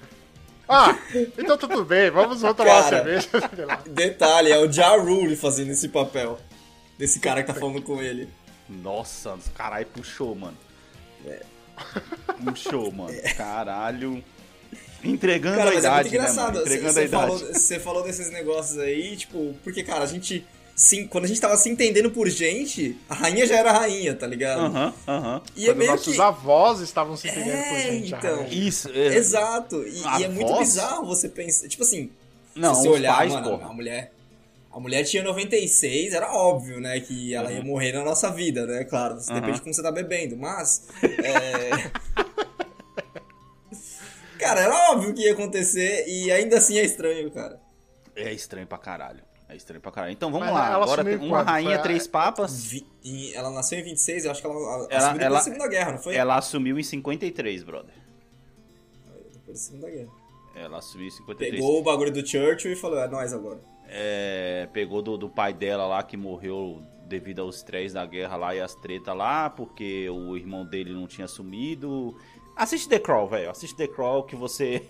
Ah, 0.69 0.99
então 1.39 1.57
tudo 1.57 1.85
bem, 1.85 2.11
vamos, 2.11 2.41
vamos 2.41 2.57
tomar 2.57 2.73
uma 2.75 2.83
Cara. 2.83 2.97
cerveja. 2.97 3.29
sei 3.55 3.65
lá. 3.65 3.81
Detalhe, 3.87 4.51
é 4.51 4.59
o 4.59 4.67
Ja 4.73 4.97
Rule 4.97 5.37
fazendo 5.37 5.71
esse 5.71 5.89
papel. 5.89 6.41
Desse 6.99 7.21
cara 7.21 7.43
que 7.43 7.53
tá 7.53 7.59
falando 7.59 7.81
com 7.83 8.03
ele. 8.03 8.29
Nossa, 8.69 9.39
caralho, 9.55 9.87
puxou, 9.87 10.35
mano. 10.35 10.57
É. 11.25 11.43
Puxou, 12.45 12.91
mano. 12.93 13.15
Caralho. 13.37 14.23
Entregando 15.05 15.57
Cara, 15.59 15.71
a 15.71 15.75
é 15.75 15.79
idade, 15.79 16.09
muito 16.11 16.23
né, 16.23 16.33
mano? 16.33 16.61
Entregando 16.61 16.89
a 16.89 16.93
Você 16.93 17.05
idade. 17.05 17.11
falou, 17.27 17.39
você 17.39 17.79
falou 17.81 18.03
desses 18.03 18.31
negócios 18.31 18.79
aí, 18.79 19.17
tipo, 19.17 19.55
porque, 19.63 19.83
cara, 19.83 20.05
a 20.05 20.07
gente. 20.07 20.45
Sim, 20.75 21.07
quando 21.07 21.25
a 21.25 21.29
gente 21.29 21.41
tava 21.41 21.57
se 21.57 21.71
entendendo 21.71 22.11
por 22.11 22.29
gente, 22.29 22.99
a 23.09 23.15
rainha 23.15 23.47
já 23.47 23.57
era 23.57 23.73
rainha, 23.73 24.15
tá 24.15 24.27
ligado? 24.27 24.61
Aham, 24.61 24.93
aham. 25.09 25.43
E 25.57 25.63
é 25.65 25.67
Quando 25.69 25.79
meio 25.79 25.91
nossos 25.93 26.15
que. 26.15 26.21
avós 26.21 26.81
estavam 26.81 27.17
se 27.17 27.29
entendendo 27.29 27.65
por 27.69 27.77
É, 27.77 27.81
gente. 27.83 28.09
já, 28.09 28.19
então. 28.19 28.47
Isso. 28.51 28.91
é- 28.93 29.17
Exato. 29.17 29.83
E, 29.89 30.03
A 30.05 30.21
e 30.21 30.25
é 30.25 30.29
muito 30.29 30.55
bizarro 30.59 31.07
você 31.07 31.31
pensar. 31.31 31.67
Tipo 31.69 31.83
assim, 31.83 32.11
Não, 32.55 32.75
se 32.75 32.83
você 32.83 32.89
olhar, 32.89 33.17
pais, 33.17 33.33
mano, 33.33 33.51
porra. 33.51 33.71
a 33.71 33.73
mulher. 33.73 34.13
A 34.77 34.81
mulher 34.81 35.05
tinha 35.05 35.23
96, 35.23 36.13
era 36.13 36.31
óbvio, 36.35 36.79
né? 36.79 37.01
Que 37.01 37.33
ela 37.33 37.51
ia 37.51 37.65
morrer 37.65 37.93
na 37.93 38.05
nossa 38.05 38.31
vida, 38.31 38.67
né? 38.67 38.85
Claro, 38.85 39.17
isso 39.17 39.33
depende 39.33 39.55
de 39.55 39.63
como 39.63 39.73
você 39.73 39.83
tá 39.83 39.91
bebendo, 39.91 40.37
mas. 40.37 40.87
É... 41.03 41.91
cara, 44.39 44.61
era 44.61 44.93
óbvio 44.93 45.15
que 45.15 45.23
ia 45.23 45.33
acontecer 45.33 46.07
e 46.07 46.31
ainda 46.31 46.59
assim 46.59 46.77
é 46.79 46.85
estranho, 46.85 47.31
cara. 47.31 47.59
É 48.15 48.31
estranho 48.35 48.67
pra 48.67 48.77
caralho. 48.77 49.23
É 49.49 49.57
estranho 49.57 49.81
pra 49.81 49.91
caralho. 49.91 50.13
Então 50.13 50.31
vamos 50.31 50.47
Mas 50.49 50.55
lá. 50.55 50.73
ela 50.73 50.85
Agora 50.85 51.03
tem 51.05 51.17
uma 51.17 51.43
rainha, 51.43 51.77
a- 51.77 51.83
três 51.83 52.07
papas. 52.07 52.65
Vi- 52.67 52.87
ela 53.35 53.49
nasceu 53.51 53.79
em 53.79 53.83
26, 53.83 54.27
eu 54.27 54.31
acho 54.31 54.43
que 54.43 54.47
ela, 54.47 54.57
ela, 54.57 54.89
Ela- 54.91 54.97
assumiu 54.99 55.13
depois 55.15 55.23
ela- 55.25 55.39
da 55.39 55.43
Segunda 55.45 55.69
Guerra, 55.69 55.93
não 55.93 55.99
foi? 55.99 56.15
Ela 56.17 56.37
assumiu 56.37 56.79
em 56.79 56.83
53, 56.83 57.63
brother. 57.63 57.95
Depois 59.33 59.59
da 59.59 59.65
Segunda 59.65 59.91
Guerra. 59.91 60.11
Ela 60.55 60.79
assumiu 60.79 61.07
em 61.07 61.11
53. 61.11 61.55
Pegou 61.63 61.79
o 61.81 61.83
bagulho 61.83 62.13
do 62.13 62.27
Churchill 62.27 62.73
e 62.73 62.77
falou, 62.77 62.99
é 62.99 63.09
nós 63.09 63.33
agora. 63.33 63.61
É, 63.89 64.69
pegou 64.73 65.03
do, 65.03 65.17
do 65.17 65.29
pai 65.29 65.53
dela 65.53 65.87
lá 65.87 66.03
que 66.03 66.17
morreu 66.17 66.83
devido 67.07 67.41
aos 67.41 67.57
estresse 67.57 67.95
da 67.95 68.05
guerra 68.05 68.37
lá 68.37 68.55
e 68.55 68.61
as 68.61 68.75
tretas 68.75 69.17
lá, 69.17 69.49
porque 69.49 70.09
o 70.11 70.37
irmão 70.37 70.65
dele 70.65 70.93
não 70.93 71.07
tinha 71.07 71.25
assumido. 71.25 72.17
Assiste 72.57 72.89
The 72.89 72.99
Crawl, 72.99 73.29
velho. 73.29 73.51
Assiste 73.51 73.77
The 73.77 73.87
Crawl 73.87 74.23
que 74.23 74.35
você. 74.35 74.83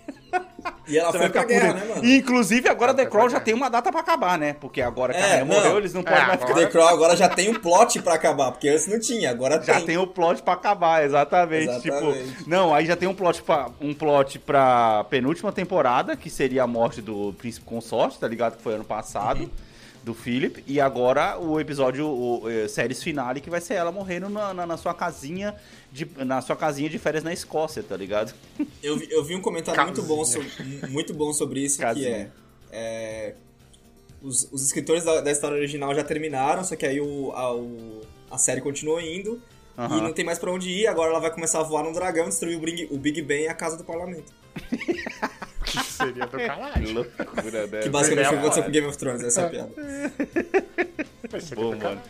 E 0.86 0.96
ela 0.96 1.10
você 1.12 1.18
foi 1.18 1.28
pra 1.30 1.42
ficar 1.42 1.52
guerra, 1.52 1.74
né, 1.74 1.84
mano? 1.84 2.04
Inclusive, 2.06 2.68
agora 2.68 2.92
Ela 2.92 2.98
The 3.04 3.06
Crawl 3.06 3.28
já 3.28 3.40
tem 3.40 3.52
uma 3.54 3.68
data 3.68 3.90
pra 3.90 4.00
acabar, 4.02 4.38
né? 4.38 4.52
Porque 4.60 4.80
agora 4.80 5.12
que 5.12 5.18
a 5.18 5.26
É, 5.26 5.28
rainha 5.30 5.44
não. 5.44 5.54
morreu, 5.54 5.78
eles 5.78 5.92
não 5.92 6.02
É, 6.02 6.04
podem 6.04 6.26
mais 6.28 6.40
ficar. 6.40 6.54
The 6.54 6.66
Crow 6.66 6.86
agora 6.86 7.16
já 7.16 7.28
tem 7.28 7.50
um 7.50 7.54
plot 7.58 8.00
pra 8.02 8.14
acabar, 8.14 8.52
porque 8.52 8.68
antes 8.68 8.86
não 8.86 9.00
tinha, 9.00 9.30
agora 9.30 9.60
Já 9.60 9.74
tem. 9.76 9.86
tem 9.86 9.98
o 9.98 10.06
plot 10.06 10.42
pra 10.42 10.54
acabar, 10.54 11.04
exatamente. 11.04 11.64
Exatamente. 11.88 12.28
Tipo, 12.36 12.48
não, 12.48 12.72
aí 12.72 12.86
já 12.86 12.94
tem 12.94 13.08
um 13.08 13.14
plot 13.14 13.42
pra, 13.42 13.68
um 13.80 13.92
plot 13.92 14.38
pra 14.38 15.04
penúltima 15.10 15.50
temporada, 15.50 16.16
que 16.16 16.30
seria 16.30 16.62
a 16.62 16.66
morte 16.68 17.02
do 17.02 17.34
príncipe 17.36 17.66
consorte, 17.66 18.18
tá 18.18 18.28
ligado? 18.28 18.56
Que 18.56 18.62
foi 18.62 18.74
ano 18.74 18.84
passado, 18.84 19.40
Uhum. 19.40 19.50
Do 20.06 20.14
Philip. 20.14 20.62
E 20.68 20.80
agora 20.80 21.36
o 21.36 21.58
episódio, 21.58 22.06
o, 22.06 22.48
eh, 22.48 22.68
séries 22.68 23.02
finale, 23.02 23.40
que 23.40 23.50
vai 23.50 23.60
ser 23.60 23.74
ela 23.74 23.90
morrendo 23.90 24.28
na, 24.30 24.54
na, 24.54 24.64
na 24.64 24.76
sua 24.76 24.94
casinha, 24.94 25.52
de, 25.92 26.08
na 26.24 26.40
sua 26.40 26.54
casinha 26.54 26.88
de 26.88 26.96
férias 26.96 27.24
na 27.24 27.32
Escócia, 27.32 27.82
tá 27.82 27.96
ligado? 27.96 28.32
Eu 28.80 28.96
vi, 28.96 29.08
eu 29.10 29.24
vi 29.24 29.34
um 29.34 29.40
comentário 29.40 29.82
muito 29.82 30.02
bom, 30.04 30.24
so- 30.24 30.38
muito 30.88 31.12
bom 31.12 31.32
sobre 31.32 31.60
isso, 31.64 31.78
que 31.78 31.82
é, 31.82 31.86
Casinha. 31.88 32.32
é, 32.70 33.34
os, 34.22 34.48
os 34.52 34.62
escritores 34.64 35.02
da, 35.02 35.20
da 35.20 35.30
história 35.32 35.56
original 35.56 35.92
já 35.92 36.04
terminaram, 36.04 36.62
só 36.62 36.76
que 36.76 36.86
aí 36.86 37.00
o, 37.00 37.32
a, 37.32 37.52
o- 37.56 38.02
a 38.30 38.38
série 38.38 38.60
continuou 38.60 39.00
indo 39.00 39.42
e 39.76 39.80
Aham. 39.80 40.02
não 40.02 40.12
tem 40.12 40.24
mais 40.24 40.38
pra 40.38 40.52
onde 40.52 40.70
ir, 40.70 40.86
agora 40.86 41.10
ela 41.10 41.20
vai 41.20 41.32
começar 41.32 41.58
a 41.58 41.62
voar 41.64 41.82
num 41.82 41.92
dragão, 41.92 42.28
destruir 42.28 42.56
o 42.56 42.60
Big, 42.60 42.88
o 42.92 42.96
Big 42.96 43.20
Ben 43.22 43.42
e 43.42 43.48
a 43.48 43.54
casa 43.54 43.76
do 43.76 43.82
parlamento. 43.82 44.32
Que 45.66 45.82
seria 45.84 46.26
do 46.26 46.36
Que 46.36 46.46
caralho. 46.46 46.92
loucura, 46.92 47.66
né? 47.66 47.80
Que 47.82 47.88
basicamente 47.88 48.28
foi 48.28 48.36
o 48.36 48.40
que 48.40 48.46
aconteceu 48.46 48.62
é. 48.62 48.66
com 48.66 48.72
Game 48.72 48.86
of 48.86 48.96
Thrones, 48.98 49.22
essa 49.24 49.40
é 49.42 49.44
a 49.44 49.48
piada. 49.48 49.72
Bom, 51.54 51.76
mano. 51.76 52.02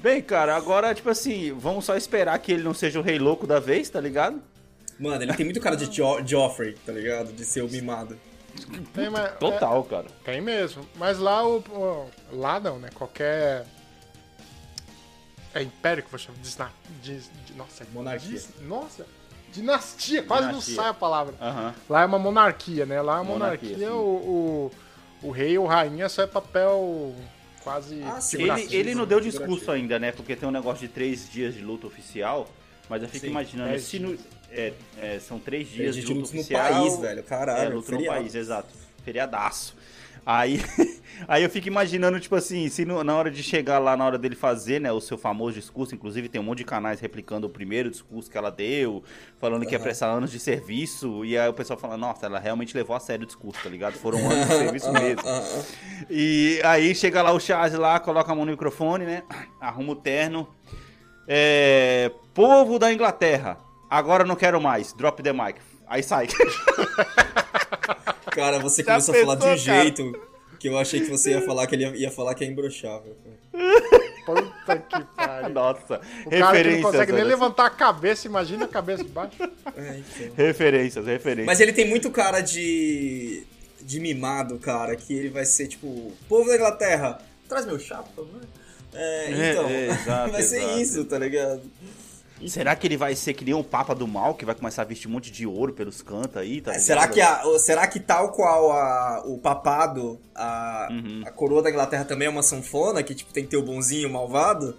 Bem, 0.00 0.22
cara, 0.22 0.54
agora, 0.56 0.94
tipo 0.94 1.10
assim, 1.10 1.52
vamos 1.52 1.84
só 1.84 1.96
esperar 1.96 2.38
que 2.38 2.52
ele 2.52 2.62
não 2.62 2.72
seja 2.74 2.98
o 2.98 3.02
rei 3.02 3.18
louco 3.18 3.46
da 3.46 3.58
vez, 3.60 3.88
tá 3.90 4.00
ligado? 4.00 4.40
Mano, 4.98 5.22
ele 5.22 5.34
tem 5.34 5.44
muito 5.44 5.60
cara 5.60 5.76
de 5.76 5.86
jo 5.94 6.22
Joffrey, 6.26 6.74
tá 6.86 6.92
ligado? 6.92 7.32
De 7.32 7.44
ser 7.44 7.62
o 7.62 7.68
mimado. 7.68 8.18
Tem, 8.94 9.08
mas- 9.08 9.32
Total, 9.38 9.82
cara. 9.84 10.06
é, 10.06 10.24
tem 10.32 10.40
mesmo. 10.40 10.86
Mas 10.96 11.18
lá 11.18 11.46
o, 11.46 11.58
o- 11.58 12.10
Lá 12.32 12.58
não, 12.60 12.78
né? 12.78 12.88
Qualquer. 12.94 13.64
É 15.54 15.62
império 15.62 16.02
que 16.02 16.10
você 16.12 16.24
chama? 16.26 16.38
Disna... 16.42 16.70
Dis... 17.02 17.30
di- 17.46 17.54
Nossa, 17.54 17.82
é 17.82 17.86
Monarquia. 17.92 18.30
dis- 18.30 18.48
Nossa! 18.62 19.06
Dinastia, 19.52 20.22
quase 20.22 20.46
Dinastia. 20.48 20.74
não 20.76 20.82
sai 20.82 20.90
a 20.90 20.94
palavra. 20.94 21.34
Aham. 21.40 21.74
Lá 21.88 22.02
é 22.02 22.06
uma 22.06 22.18
monarquia, 22.18 22.86
né? 22.86 23.00
Lá 23.02 23.18
é 23.18 23.20
uma 23.20 23.24
Monarquia, 23.32 23.70
monarquia, 23.76 23.94
o, 23.94 24.70
o, 25.22 25.28
o 25.28 25.30
rei 25.30 25.56
ou 25.58 25.66
rainha 25.66 26.08
só 26.08 26.22
é 26.22 26.26
papel 26.26 27.14
quase 27.64 28.02
Ah. 28.04 28.18
Ele, 28.32 28.74
ele 28.74 28.94
não 28.94 29.04
deu 29.06 29.18
figurativo. 29.20 29.30
discurso 29.48 29.70
ainda, 29.70 29.98
né? 29.98 30.12
Porque 30.12 30.34
tem 30.36 30.48
um 30.48 30.52
negócio 30.52 30.86
de 30.86 30.92
três 30.92 31.28
dias 31.30 31.54
de 31.54 31.60
luta 31.62 31.86
oficial. 31.86 32.48
Mas 32.88 33.02
eu 33.02 33.08
fico 33.08 33.24
Sim, 33.26 33.30
imaginando, 33.30 33.78
se 33.78 33.98
no, 34.00 34.18
é, 34.50 34.72
é, 35.00 35.20
são 35.20 35.38
três 35.38 35.68
dias 35.68 35.94
de 35.94 36.00
luta 36.02 36.14
luta 36.14 36.32
no 36.34 36.40
oficial. 36.40 36.62
país, 36.72 36.98
velho, 36.98 37.22
caralho, 37.22 37.70
É, 37.70 37.74
luta 37.74 37.92
no 37.92 38.04
país, 38.04 38.34
exato. 38.34 38.68
Feriadaço. 39.04 39.76
Aí, 40.26 40.60
aí 41.28 41.42
eu 41.42 41.50
fico 41.50 41.68
imaginando, 41.68 42.18
tipo 42.20 42.34
assim, 42.34 42.68
se 42.68 42.84
no- 42.84 43.02
na 43.04 43.16
hora 43.16 43.30
de 43.30 43.42
chegar 43.42 43.78
lá, 43.78 43.96
na 43.96 44.04
hora 44.04 44.18
dele 44.18 44.34
fazer, 44.36 44.80
né, 44.80 44.90
o 44.92 45.00
seu 45.00 45.16
famoso 45.18 45.54
discurso, 45.58 45.94
inclusive 45.94 46.28
tem 46.28 46.40
um 46.40 46.44
monte 46.44 46.58
de 46.58 46.64
canais 46.64 47.00
replicando 47.00 47.46
o 47.46 47.50
primeiro 47.50 47.90
discurso 47.90 48.30
que 48.30 48.36
ela 48.38 48.50
deu, 48.50 49.02
falando 49.38 49.64
que 49.66 49.72
ia 49.72 49.80
prestar 49.80 50.06
anos 50.08 50.30
de 50.30 50.38
serviço, 50.38 51.24
e 51.24 51.36
aí 51.38 51.48
o 51.48 51.52
pessoal 51.54 51.78
fala, 51.78 51.96
nossa, 51.96 52.26
ela 52.26 52.38
realmente 52.38 52.76
levou 52.76 52.94
a 52.96 53.00
sério 53.00 53.24
o 53.24 53.26
discurso, 53.26 53.62
tá 53.62 53.68
ligado? 53.68 53.94
Foram 53.94 54.18
anos 54.18 54.46
de 54.48 54.54
serviço 54.54 54.92
mesmo. 54.92 55.22
E 56.08 56.60
aí 56.64 56.94
chega 56.94 57.22
lá 57.22 57.32
o 57.32 57.40
Charles 57.40 57.78
lá, 57.78 57.98
coloca 58.00 58.30
a 58.30 58.34
mão 58.34 58.44
no 58.44 58.50
microfone, 58.52 59.04
né? 59.04 59.22
Arruma 59.60 59.92
o 59.92 59.96
terno. 59.96 60.48
É, 61.28 62.10
povo 62.34 62.78
da 62.78 62.92
Inglaterra, 62.92 63.58
agora 63.88 64.24
não 64.24 64.34
quero 64.36 64.60
mais. 64.60 64.92
Drop 64.92 65.22
the 65.22 65.32
mic. 65.32 65.60
Aí 65.86 66.02
sai. 66.02 66.26
Cara, 68.30 68.58
você 68.58 68.82
Já 68.82 68.92
começou 68.92 69.14
a 69.14 69.18
falar 69.20 69.34
de 69.36 69.44
um 69.44 69.48
pensou, 69.50 69.66
cara? 69.66 69.82
jeito 69.82 70.29
que 70.60 70.68
eu 70.68 70.78
achei 70.78 71.00
que 71.00 71.10
você 71.10 71.30
ia 71.30 71.40
falar 71.40 71.66
que 71.66 71.74
ele 71.74 71.84
ia, 71.84 71.96
ia 71.96 72.10
falar 72.10 72.34
que 72.34 72.44
é 72.44 72.46
imbrochável. 72.46 73.16
Puta 74.26 74.76
que 74.76 75.04
pariu. 75.16 75.48
Nossa, 75.48 76.00
O 76.26 76.30
cara 76.30 76.62
que 76.62 76.70
não 76.70 76.82
consegue 76.82 77.12
nem 77.12 77.24
levantar 77.24 77.64
a 77.64 77.70
cabeça, 77.70 78.26
imagina 78.26 78.66
a 78.66 78.68
cabeça 78.68 79.02
de 79.02 79.08
baixo. 79.08 79.42
É, 79.74 79.98
então. 79.98 80.34
Referências, 80.36 81.06
referências. 81.06 81.46
Mas 81.46 81.60
ele 81.60 81.72
tem 81.72 81.88
muito 81.88 82.10
cara 82.10 82.42
de. 82.42 83.42
de 83.80 83.98
mimado, 83.98 84.58
cara, 84.58 84.94
que 84.94 85.14
ele 85.14 85.30
vai 85.30 85.46
ser 85.46 85.66
tipo, 85.66 86.12
povo 86.28 86.50
da 86.50 86.56
Inglaterra, 86.56 87.18
traz 87.48 87.64
meu 87.64 87.78
chá, 87.78 88.02
por 88.02 88.26
favor. 88.26 88.42
É, 88.92 89.32
É, 89.32 89.50
então, 89.52 89.66
é, 89.66 89.86
exato, 89.96 90.32
vai 90.32 90.42
ser 90.42 90.58
exato. 90.58 90.80
isso, 90.80 91.04
tá 91.06 91.18
ligado? 91.18 91.62
Será 92.48 92.74
que 92.74 92.86
ele 92.86 92.96
vai 92.96 93.14
ser 93.14 93.34
que 93.34 93.44
nem 93.44 93.54
o 93.54 93.62
Papa 93.62 93.94
do 93.94 94.06
Mal, 94.08 94.34
que 94.34 94.44
vai 94.44 94.54
começar 94.54 94.82
a 94.82 94.84
vestir 94.84 95.08
um 95.08 95.12
monte 95.12 95.30
de 95.30 95.46
ouro 95.46 95.72
pelos 95.72 96.00
cantos 96.00 96.36
aí, 96.36 96.60
tá 96.60 96.70
ligado? 96.70 96.84
Será 96.86 97.08
que, 97.08 97.20
a, 97.20 97.58
será 97.58 97.86
que 97.86 98.00
tal 98.00 98.32
qual 98.32 98.72
a, 98.72 99.22
o 99.26 99.38
papado, 99.38 100.18
a, 100.34 100.88
Uhum. 100.90 101.22
a 101.26 101.30
coroa 101.30 101.62
da 101.62 101.70
Inglaterra 101.70 102.04
também 102.04 102.26
é 102.26 102.30
uma 102.30 102.42
sanfona, 102.42 103.02
que 103.02 103.14
tipo, 103.14 103.32
tem 103.32 103.44
que 103.44 103.50
ter 103.50 103.56
o 103.56 103.62
bonzinho 103.62 104.08
o 104.08 104.12
malvado? 104.12 104.76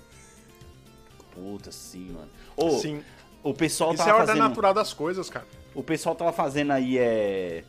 Puta, 1.34 1.72
sim, 1.72 2.12
mano. 2.12 2.30
Ô, 2.58 2.80
Sim. 2.80 3.02
o 3.44 3.54
pessoal 3.54 3.94
Isso 3.94 4.04
é 4.04 4.10
a 4.10 4.16
ordem 4.16 4.28
fazendo... 4.28 4.50
natural 4.50 4.74
das 4.74 4.94
coisas, 4.94 5.30
cara. 5.30 5.46
O 5.74 5.82
pessoal 5.82 6.16
tava 6.16 6.34
fazendo 6.34 6.72
aí, 6.72 6.98
é... 6.98 7.64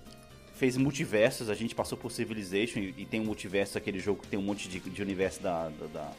Fez 0.56 0.76
multiversos, 0.76 1.49
a 1.50 1.54
gente 1.54 1.75
passou 1.75 1.96
por 1.99 2.11
Civilization 2.12 2.78
e, 2.78 2.94
e 2.99 3.06
tem 3.06 3.20
um 3.20 3.25
multiverso, 3.25 3.78
aquele 3.78 3.99
jogo 3.99 4.22
que 4.22 4.28
tem 4.28 4.38
um 4.38 4.42
monte 4.42 4.68
de, 4.68 4.78
de 4.78 5.02
universo 5.02 5.42
da, 5.42 5.70
da, 5.92 6.12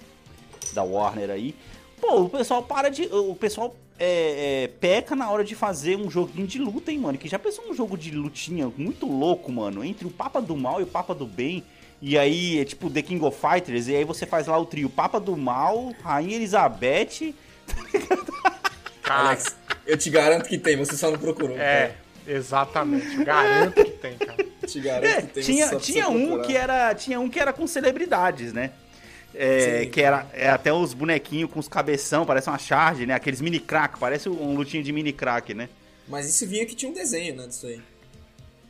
da 0.74 0.84
Warner 0.84 1.30
aí. 1.30 1.56
Pô, 2.04 2.24
o 2.24 2.30
pessoal 2.30 2.62
para 2.62 2.90
de... 2.90 3.04
O 3.06 3.34
pessoal 3.34 3.74
é, 3.98 4.64
é, 4.66 4.68
peca 4.68 5.16
na 5.16 5.32
hora 5.32 5.42
de 5.42 5.56
fazer 5.56 5.96
um 5.96 6.12
joguinho 6.12 6.46
de 6.46 6.60
luta, 6.60 6.92
hein, 6.92 7.00
mano? 7.00 7.18
Que 7.18 7.30
já 7.30 7.40
pensou 7.40 7.64
um 7.70 7.74
jogo 7.74 7.98
de 7.98 8.12
lutinha 8.12 8.70
muito 8.78 9.06
louco, 9.06 9.50
mano? 9.54 9.86
Entre 9.86 10.06
o 10.06 10.10
Papa 10.10 10.42
do 10.42 10.54
Mal 10.58 10.82
e 10.82 10.84
o 10.84 10.88
Papa 10.88 11.16
do 11.16 11.26
Bem. 11.26 11.64
E 12.02 12.18
aí, 12.18 12.60
é 12.60 12.66
tipo 12.66 12.90
The 12.90 13.02
King 13.02 13.24
of 13.24 13.40
Fighters, 13.40 13.88
e 13.88 13.96
aí 13.96 14.04
você 14.04 14.26
faz 14.26 14.48
lá 14.48 14.58
o 14.58 14.66
trio 14.66 14.90
Papa 14.90 15.18
do 15.18 15.38
Mal, 15.38 15.94
Rainha 16.04 16.36
Elizabeth... 16.36 17.34
Cara, 19.02 19.30
Alex, 19.30 19.56
eu 19.88 19.98
te 19.98 20.10
garanto 20.10 20.50
que 20.50 20.58
tem, 20.58 20.76
você 20.76 20.98
só 20.98 21.10
não 21.10 21.18
procurou. 21.18 21.58
é, 21.58 21.94
exatamente. 22.28 23.24
Garanto 23.24 23.76
que 23.82 23.92
tem, 23.92 24.18
cara. 24.18 24.34
cara. 24.34 24.50
Te 24.68 24.80
garanto 24.82 25.06
É, 25.06 25.22
que 25.22 25.28
tem, 25.28 25.44
tinha, 25.44 25.68
só 25.70 25.76
precisa 25.78 25.94
tinha 25.94 26.10
um 26.10 26.26
procurar. 26.28 26.48
que 26.48 26.58
era 26.58 26.96
tinha 26.96 27.20
um 27.22 27.30
que 27.30 27.40
era 27.40 27.54
com 27.54 27.66
celebridades, 27.66 28.52
né? 28.52 28.72
É, 29.36 29.86
que 29.88 30.02
era 30.02 30.28
é, 30.34 30.50
até 30.50 30.72
os 30.72 30.94
bonequinhos 30.94 31.50
com 31.52 31.60
os 31.60 31.68
cabeção, 31.68 32.26
parece 32.26 32.50
uma 32.50 32.58
charge, 32.60 33.06
né? 33.06 33.14
Aqueles 33.16 33.42
mini 33.42 33.60
crack, 33.60 33.98
parece 34.00 34.30
um 34.30 34.56
lutinho 34.56 34.84
de 34.84 34.92
mini 34.92 35.12
crack, 35.12 35.54
né? 35.54 35.70
Mas 36.08 36.30
isso 36.30 36.46
vinha 36.48 36.66
que 36.66 36.76
tinha 36.76 36.92
um 36.92 36.94
desenho, 36.94 37.36
né, 37.36 37.48
disso 37.48 37.66
aí. 37.66 37.82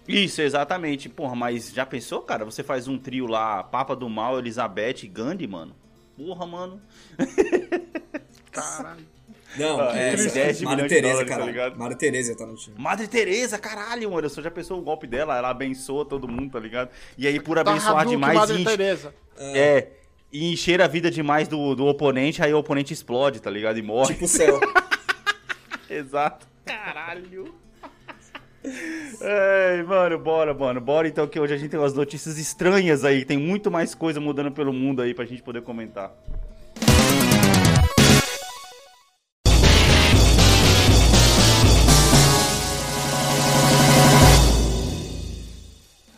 Isso, 0.07 0.41
exatamente. 0.41 1.09
Porra, 1.09 1.35
mas 1.35 1.71
já 1.71 1.85
pensou, 1.85 2.21
cara? 2.21 2.45
Você 2.45 2.61
faz 2.63 2.87
um 2.87 2.97
trio 2.97 3.25
lá, 3.25 3.63
Papa 3.63 3.95
do 3.95 4.09
Mal, 4.09 4.37
Elizabeth 4.39 5.03
e 5.03 5.07
Gandhi, 5.07 5.47
mano? 5.47 5.73
Porra, 6.17 6.45
mano. 6.45 6.81
Caralho. 8.51 9.13
Não, 9.57 9.79
Ah, 9.81 9.95
é, 9.95 10.11
triste. 10.11 10.33
10 10.33 10.61
Mário 10.61 10.75
milhões 10.83 10.89
de 10.89 10.95
Tereza, 10.95 11.13
dólares, 11.13 11.29
tá 11.31 11.37
cara. 11.37 11.51
ligado? 11.51 11.77
Mário 11.77 11.97
Tereza 11.97 12.35
tá 12.35 12.45
no 12.45 12.55
time. 12.55 12.75
Madre 12.79 13.07
Teresa, 13.07 13.59
caralho, 13.59 14.11
mano. 14.11 14.27
Você 14.29 14.41
já 14.41 14.49
pensou 14.49 14.79
o 14.79 14.81
golpe 14.81 15.05
dela? 15.05 15.37
Ela 15.37 15.49
abençoa 15.49 16.05
todo 16.05 16.27
mundo, 16.27 16.51
tá 16.51 16.59
ligado? 16.59 16.89
E 17.17 17.27
aí, 17.27 17.39
por 17.39 17.55
Tá 17.55 17.61
abençoar 17.61 17.91
Hadouken, 17.99 18.11
demais, 18.11 18.39
Madre 18.39 18.55
enche- 18.55 18.65
Teresa. 18.65 19.13
É. 19.37 19.87
E 20.33 20.51
encher 20.51 20.81
a 20.81 20.87
vida 20.87 21.11
demais 21.11 21.47
do, 21.47 21.75
do 21.75 21.85
oponente, 21.85 22.41
aí 22.41 22.51
o 22.51 22.57
oponente 22.57 22.91
explode, 22.91 23.39
tá 23.39 23.51
ligado? 23.51 23.77
E 23.77 23.83
morre. 23.83 24.15
Tipo 24.15 24.25
o 24.25 24.27
céu. 24.27 24.59
Exato. 25.87 26.47
Caralho. 26.65 27.53
Ei, 28.63 29.83
mano, 29.83 30.17
bora, 30.17 30.51
mano. 30.51 30.81
Bora 30.81 31.07
então 31.07 31.27
que 31.27 31.39
hoje 31.39 31.53
a 31.53 31.57
gente 31.57 31.69
tem 31.69 31.79
umas 31.79 31.93
notícias 31.93 32.39
estranhas 32.39 33.05
aí. 33.05 33.23
Tem 33.23 33.37
muito 33.37 33.69
mais 33.69 33.93
coisa 33.93 34.19
mudando 34.19 34.51
pelo 34.51 34.73
mundo 34.73 35.03
aí 35.03 35.13
pra 35.13 35.23
gente 35.23 35.43
poder 35.43 35.61
comentar. 35.61 36.11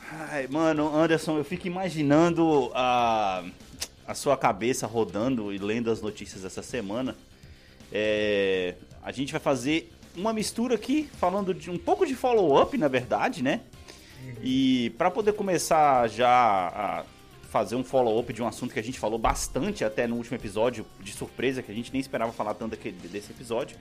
Ai, 0.10 0.26
Ai, 0.32 0.48
mano, 0.48 0.96
Anderson, 0.96 1.38
eu 1.38 1.44
fico 1.44 1.68
imaginando 1.68 2.72
a, 2.74 3.44
a 4.08 4.14
sua 4.14 4.38
cabeça 4.38 4.86
rodando 4.88 5.54
e 5.54 5.58
lendo 5.58 5.90
as 5.90 6.02
notícias 6.02 6.46
essa 6.46 6.62
semana. 6.62 7.16
É, 7.92 8.76
a 9.04 9.12
gente 9.12 9.32
vai 9.32 9.42
fazer 9.42 9.92
uma 10.16 10.34
mistura 10.34 10.76
aqui, 10.76 11.10
falando 11.20 11.54
de 11.54 11.70
um 11.70 11.78
pouco 11.78 12.06
de 12.06 12.16
follow-up, 12.16 12.78
na 12.78 12.88
verdade, 12.88 13.44
né? 13.44 13.62
E 14.42 14.92
para 14.98 15.12
poder 15.12 15.34
começar 15.34 16.08
já 16.08 16.30
a 16.30 17.06
fazer 17.50 17.76
um 17.76 17.84
follow-up 17.84 18.34
de 18.34 18.42
um 18.42 18.48
assunto 18.48 18.74
que 18.74 18.80
a 18.80 18.84
gente 18.84 19.00
falou 19.00 19.18
bastante 19.18 19.86
até 19.86 20.08
no 20.08 20.16
último 20.16 20.36
episódio, 20.36 20.86
de 21.00 21.14
surpresa, 21.14 21.62
que 21.62 21.72
a 21.72 21.76
gente 21.76 21.92
nem 21.92 22.02
esperava 22.02 22.32
falar 22.32 22.54
tanto 22.54 22.76
desse 22.76 23.32
episódio. 23.32 23.78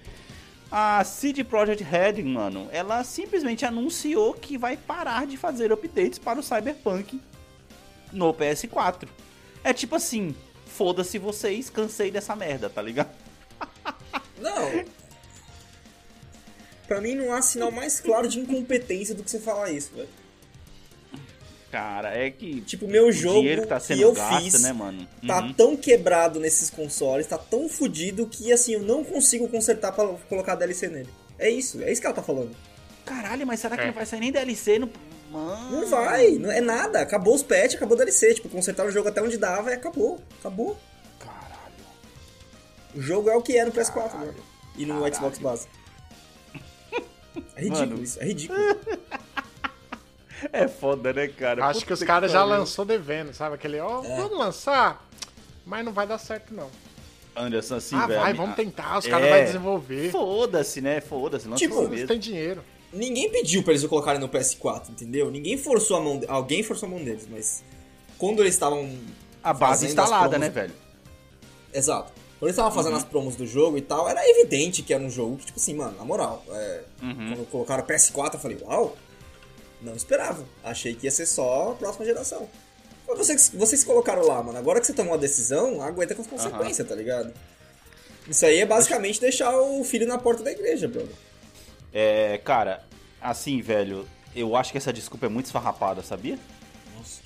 A 0.71 1.03
CD 1.05 1.45
Projekt 1.45 1.83
Red, 1.83 2.23
mano, 2.23 2.69
ela 2.73 3.03
simplesmente 3.05 3.65
anunciou 3.65 4.35
que 4.35 4.59
vai 4.59 4.77
parar 4.77 5.27
de 5.27 5.37
fazer 5.37 5.73
updates 5.73 6.19
para 6.19 6.39
o 6.39 6.43
Cyberpunk 6.43 7.21
no 8.13 8.33
PS4. 8.33 9.09
É 9.65 9.73
tipo 9.73 9.97
assim, 9.97 10.35
foda-se 10.67 11.19
vocês, 11.19 11.69
cansei 11.71 12.11
dessa 12.11 12.37
merda, 12.37 12.69
tá 12.71 12.81
ligado? 12.83 13.11
Não. 14.39 14.85
Pra 16.87 17.01
mim 17.01 17.15
não 17.15 17.33
há 17.33 17.41
sinal 17.41 17.71
mais 17.73 17.99
claro 17.99 18.29
de 18.29 18.39
incompetência 18.39 19.15
do 19.15 19.23
que 19.25 19.31
você 19.31 19.41
falar 19.41 19.71
isso, 19.71 19.91
velho. 19.95 20.09
Cara, 21.73 22.15
é 22.17 22.31
que 22.31 22.61
Tipo, 22.61 22.87
meu 22.87 23.11
jogo 23.11 23.43
que 23.43 23.67
tá 23.67 23.81
que 23.81 24.01
eu 24.01 24.13
gasto, 24.13 24.43
fiz 24.45 24.63
né, 24.63 24.73
mano? 24.73 25.09
tá 25.27 25.41
Uhum. 25.43 25.53
tão 25.55 25.77
quebrado 25.77 26.39
nesses 26.39 26.71
consoles, 26.71 27.27
tá 27.27 27.37
tão 27.39 27.69
fudido 27.69 28.27
que 28.29 28.53
assim, 28.53 28.75
eu 28.75 28.81
não 28.83 29.03
consigo 29.03 29.49
consertar 29.49 29.91
pra 29.93 30.07
colocar 30.29 30.55
DLC 30.55 30.87
nele. 30.89 31.09
É 31.37 31.51
isso, 31.51 31.83
é 31.83 31.91
isso 31.91 32.01
que 32.01 32.07
ela 32.07 32.15
tá 32.15 32.23
falando. 32.23 32.55
Caralho, 33.05 33.45
mas 33.47 33.59
será 33.59 33.77
que 33.77 33.83
É. 33.83 33.87
não 33.87 33.93
vai 33.93 34.07
sair 34.07 34.21
nem 34.21 34.31
DLC 34.31 34.79
no. 34.79 34.89
Mano. 35.35 35.71
Não 35.81 35.87
vai, 35.89 36.31
não 36.33 36.51
é 36.51 36.61
nada. 36.61 37.01
Acabou 37.01 37.35
os 37.35 37.43
patches, 37.43 37.75
acabou 37.75 37.95
o 37.95 37.99
DLC. 37.99 38.35
Tipo, 38.35 38.49
consertaram 38.49 38.89
o 38.89 38.93
jogo 38.93 39.09
até 39.09 39.21
onde 39.21 39.37
dava 39.37 39.71
e 39.71 39.75
acabou. 39.75 40.21
Acabou. 40.39 40.79
Caralho. 41.19 41.75
O 42.95 43.01
jogo 43.03 43.29
é 43.29 43.35
o 43.37 43.43
que 43.43 43.59
é 43.59 43.65
no 43.65 43.73
PS4 43.73 43.93
Caralho. 43.95 44.15
agora. 44.15 44.35
E 44.79 44.87
no 44.87 44.95
Caralho. 44.95 45.15
Xbox 45.15 45.39
base. 45.39 45.67
É 47.57 47.63
ridículo 47.63 47.89
Mano. 47.91 48.03
isso, 48.05 48.21
é 48.21 48.25
ridículo. 48.25 48.59
É 50.53 50.69
foda, 50.69 51.11
né, 51.13 51.27
cara? 51.29 51.65
Acho 51.65 51.81
Puta 51.81 51.87
que 51.87 51.93
os 51.95 52.03
caras 52.03 52.31
já 52.31 52.45
lançou 52.45 52.85
devendo, 52.85 53.33
sabe? 53.33 53.55
Aquele, 53.55 53.81
ó, 53.81 54.05
É. 54.05 54.17
vamos 54.17 54.37
lançar, 54.39 55.03
mas 55.65 55.83
não 55.83 55.91
vai 55.93 56.07
dar 56.07 56.19
certo, 56.19 56.53
não. 56.53 56.69
Anderson, 57.35 57.77
assim, 57.77 57.97
ah, 57.97 58.07
velho. 58.07 58.21
vai, 58.21 58.35
vamos 58.35 58.55
tentar, 58.55 58.99
os 58.99 59.07
É. 59.07 59.11
caras 59.11 59.29
vão 59.31 59.45
desenvolver. 59.45 60.11
Foda-se, 60.11 60.81
né? 60.83 61.01
Foda-se. 61.01 61.49
Lança 61.49 61.59
Tipo, 61.59 61.79
Eles 61.85 61.91
vez. 61.91 62.09
têm 62.09 62.19
dinheiro. 62.19 62.63
Ninguém 62.95 63.31
pediu 63.31 63.63
pra 63.63 63.73
eles 63.73 63.85
colocarem 63.87 64.21
no 64.21 64.29
PS4, 64.29 64.91
entendeu? 64.91 65.31
Ninguém 65.31 65.57
forçou 65.59 65.97
a 65.97 66.01
mão. 66.01 66.19
de- 66.19 66.27
Alguém 66.27 66.63
forçou 66.63 66.87
a 66.87 66.91
mão 66.91 67.03
deles, 67.03 67.27
mas. 67.31 67.63
Quando 68.19 68.41
eles 68.43 68.55
estavam. 68.55 68.89
A 69.43 69.53
base 69.53 69.87
instalada, 69.87 70.31
promos- 70.31 70.41
né, 70.41 70.49
velho? 70.51 70.73
Exato. 71.73 72.13
Quando 72.39 72.49
eles 72.49 72.55
estavam 72.55 72.73
fazendo 72.73 72.93
Uhum. 72.93 72.99
as 72.99 73.05
promos 73.05 73.37
do 73.37 73.47
jogo 73.47 73.77
e 73.77 73.81
tal, 73.83 74.09
era 74.09 74.21
evidente 74.29 74.83
que 74.83 74.93
era 74.95 75.03
um 75.03 75.11
jogo 75.11 75.37
que, 75.37 75.47
tipo 75.47 75.59
assim, 75.59 75.75
mano, 75.75 75.97
na 75.97 76.05
moral, 76.05 76.45
é, 76.51 76.83
Uhum. 77.03 77.35
quando 77.35 77.51
colocaram 77.51 77.83
o 77.83 77.87
PS4, 77.87 78.35
eu 78.37 78.41
falei, 78.41 78.59
uau, 78.63 78.97
não 79.83 79.95
esperava. 79.95 80.45
Achei 80.63 80.95
que 80.95 81.07
ia 81.07 81.11
ser 81.11 81.27
só 81.27 81.73
a 81.73 81.75
próxima 81.75 82.05
geração. 82.05 82.49
Mas 83.07 83.19
vocês, 83.19 83.51
vocês 83.55 83.85
colocaram 83.85 84.27
lá, 84.27 84.43
mano, 84.43 84.59
agora 84.59 84.81
que 84.81 84.87
você 84.87 84.93
tomou 84.95 85.15
a 85.15 85.19
decisão, 85.19 85.83
aguenta 85.83 86.15
com 86.15 86.23
as 86.23 86.29
consequências, 86.29 86.87
tá 86.89 86.95
ligado? 86.95 87.33
Isso 88.29 88.47
aí 88.47 88.59
é 88.61 88.67
basicamente 88.67 89.21
deixar 89.21 89.55
o 89.61 89.85
filho 89.85 90.07
na 90.07 90.17
porta 90.17 90.43
da 90.43 90.51
igreja, 90.51 90.89
brother. 90.89 91.15
É, 91.95 92.39
cara, 92.39 92.85
assim, 93.23 93.61
velho, 93.61 94.05
eu 94.35 94.57
acho 94.57 94.73
que 94.73 94.79
essa 94.79 94.93
desculpa 94.93 95.27
é 95.27 95.29
muito 95.29 95.47
esfarrapada, 95.47 96.03
sabia? 96.03 96.37
Nossa. 96.97 97.23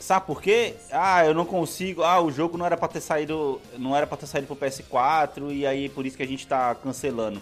Sabe 0.00 0.26
por 0.26 0.42
quê? 0.42 0.74
Ah, 0.90 1.24
eu 1.24 1.34
não 1.34 1.44
consigo. 1.44 2.02
Ah, 2.02 2.20
o 2.20 2.30
jogo 2.30 2.56
não 2.56 2.66
era 2.66 2.76
pra 2.76 2.88
ter 2.88 3.00
saído. 3.00 3.60
Não 3.76 3.94
era 3.94 4.06
para 4.06 4.16
ter 4.16 4.26
saído 4.26 4.46
pro 4.46 4.56
PS4 4.56 5.52
e 5.52 5.66
aí 5.66 5.88
por 5.88 6.06
isso 6.06 6.16
que 6.16 6.22
a 6.22 6.26
gente 6.26 6.46
tá 6.46 6.74
cancelando. 6.74 7.40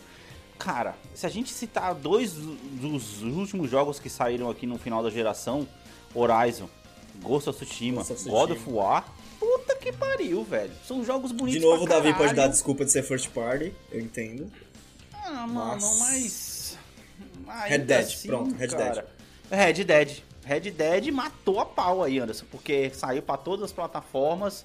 Cara, 0.58 0.94
se 1.14 1.26
a 1.26 1.28
gente 1.28 1.52
citar 1.52 1.94
dois 1.94 2.32
dos 2.32 3.22
últimos 3.22 3.70
jogos 3.70 3.98
que 3.98 4.08
saíram 4.08 4.48
aqui 4.50 4.66
no 4.66 4.78
final 4.78 5.02
da 5.02 5.10
geração, 5.10 5.68
Horizon, 6.14 6.68
Ghost 7.22 7.50
of 7.50 7.64
Tsushima, 7.64 7.98
Ghost 8.02 8.12
of 8.12 8.28
God 8.28 8.50
of 8.52 8.70
War, 8.70 9.06
puta 9.38 9.76
que 9.76 9.92
pariu, 9.92 10.42
velho. 10.42 10.72
São 10.86 11.04
jogos 11.04 11.30
bonitos 11.30 11.60
De 11.60 11.66
novo, 11.66 11.86
Davi 11.86 12.14
pode 12.14 12.34
dar 12.34 12.48
desculpa 12.48 12.84
de 12.84 12.90
ser 12.90 13.02
first 13.02 13.28
party, 13.30 13.74
eu 13.92 14.00
entendo. 14.00 14.50
Ah, 15.26 15.46
mano, 15.46 15.80
Mas- 15.98 16.78
mas. 17.46 17.68
Red 17.68 17.78
Dead, 17.78 18.04
assim, 18.04 18.28
pronto, 18.28 18.54
Red 18.54 18.68
cara. 18.68 19.06
Red 19.50 19.84
Dead. 19.84 20.22
Red 20.44 20.60
Dead 20.70 21.08
matou 21.12 21.58
a 21.60 21.66
pau 21.66 22.02
aí, 22.04 22.18
Anderson, 22.18 22.46
porque 22.50 22.90
saiu 22.94 23.22
pra 23.22 23.36
todas 23.36 23.64
as 23.64 23.72
plataformas 23.72 24.64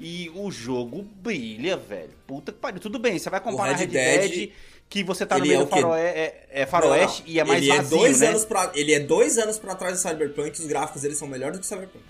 e 0.00 0.30
o 0.34 0.50
jogo 0.50 1.02
brilha, 1.02 1.76
velho. 1.76 2.10
Puta 2.26 2.50
que 2.52 2.58
pariu. 2.58 2.80
Tudo 2.80 2.98
bem, 2.98 3.18
você 3.18 3.30
vai 3.30 3.40
comparar 3.40 3.74
O 3.74 3.76
Red 3.76 3.86
Red 3.86 3.92
Dead, 3.92 4.30
Dead, 4.30 4.52
que 4.88 5.04
você 5.04 5.24
tá 5.24 5.38
no 5.38 5.46
meio 5.46 5.62
é 5.62 5.64
do 5.64 5.94
é, 5.94 6.46
é 6.50 6.66
faroeste 6.66 7.22
Não, 7.22 7.28
não. 7.28 7.34
e 7.34 7.38
é 7.40 7.44
mais 7.44 7.62
ele 7.62 7.76
vazio, 7.76 7.96
é 7.96 8.00
dois 8.00 8.20
né? 8.20 8.26
Anos 8.28 8.44
pra, 8.44 8.72
ele 8.74 8.92
é 8.94 9.00
dois 9.00 9.38
anos 9.38 9.58
pra 9.58 9.74
trás 9.76 9.94
do 10.00 10.08
Cyberpunk 10.08 10.58
e 10.58 10.62
os 10.62 10.66
gráficos 10.66 11.02
dele 11.02 11.14
são 11.14 11.28
melhores 11.28 11.56
do 11.56 11.60
que 11.60 11.66
o 11.66 11.68
Cyberpunk. 11.68 12.04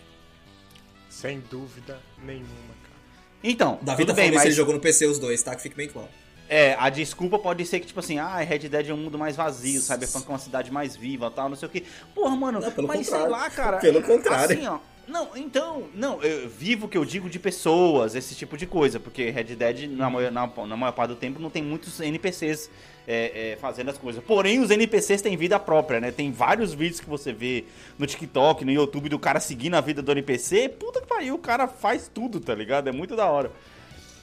Sem 1.10 1.40
dúvida 1.50 2.00
nenhuma, 2.24 2.46
cara. 2.82 2.96
Então, 3.44 3.78
Davi 3.82 4.02
tudo 4.04 4.14
tá 4.14 4.22
bem, 4.22 4.32
mas 4.32 4.44
ele 4.44 4.54
jogou 4.54 4.74
no 4.74 4.80
PC 4.80 5.06
os 5.06 5.18
dois, 5.18 5.42
tá? 5.42 5.54
Que 5.54 5.62
fique 5.62 5.76
bem 5.76 5.88
claro. 5.88 6.08
É, 6.54 6.76
a 6.78 6.90
desculpa 6.90 7.38
pode 7.38 7.64
ser 7.64 7.80
que, 7.80 7.86
tipo 7.86 8.00
assim, 8.00 8.18
ah, 8.18 8.36
Red 8.36 8.68
Dead 8.68 8.90
é 8.90 8.92
um 8.92 8.98
mundo 8.98 9.18
mais 9.18 9.34
vazio, 9.34 9.80
Cyberpunk 9.80 10.26
é 10.28 10.32
uma 10.32 10.38
cidade 10.38 10.70
mais 10.70 10.94
viva 10.94 11.30
tal, 11.30 11.48
não 11.48 11.56
sei 11.56 11.66
o 11.66 11.70
que. 11.70 11.82
Porra, 12.14 12.36
mano, 12.36 12.60
Não, 12.60 12.70
pelo 12.70 12.86
mas 12.86 13.06
sei 13.06 13.18
contrário. 13.18 13.30
lá, 13.32 13.48
cara. 13.48 13.78
Pelo 13.78 14.02
contrário. 14.02 14.58
Assim, 14.58 14.66
ó. 14.66 14.78
Não, 15.08 15.30
então, 15.34 15.84
não, 15.94 16.22
eu 16.22 16.50
vivo 16.50 16.84
o 16.84 16.88
que 16.90 16.98
eu 16.98 17.06
digo 17.06 17.30
de 17.30 17.38
pessoas, 17.38 18.14
esse 18.14 18.34
tipo 18.34 18.58
de 18.58 18.66
coisa, 18.66 19.00
porque 19.00 19.30
Red 19.30 19.44
Dead, 19.44 19.90
na 19.90 20.10
maior, 20.10 20.30
na, 20.30 20.46
na 20.46 20.76
maior 20.76 20.92
parte 20.92 21.08
do 21.08 21.16
tempo, 21.16 21.40
não 21.40 21.48
tem 21.48 21.62
muitos 21.62 21.98
NPCs 21.98 22.70
é, 23.08 23.52
é, 23.52 23.56
fazendo 23.56 23.90
as 23.90 23.96
coisas. 23.96 24.22
Porém, 24.22 24.60
os 24.60 24.70
NPCs 24.70 25.22
têm 25.22 25.38
vida 25.38 25.58
própria, 25.58 26.00
né? 26.00 26.10
Tem 26.10 26.30
vários 26.30 26.74
vídeos 26.74 27.00
que 27.00 27.08
você 27.08 27.32
vê 27.32 27.64
no 27.98 28.06
TikTok, 28.06 28.62
no 28.62 28.70
YouTube, 28.70 29.08
do 29.08 29.18
cara 29.18 29.40
seguindo 29.40 29.74
a 29.74 29.80
vida 29.80 30.02
do 30.02 30.12
NPC. 30.12 30.68
Puta 30.68 31.00
que 31.00 31.06
pariu, 31.06 31.34
o 31.34 31.38
cara 31.38 31.66
faz 31.66 32.10
tudo, 32.12 32.38
tá 32.40 32.54
ligado? 32.54 32.88
É 32.88 32.92
muito 32.92 33.16
da 33.16 33.24
hora. 33.24 33.50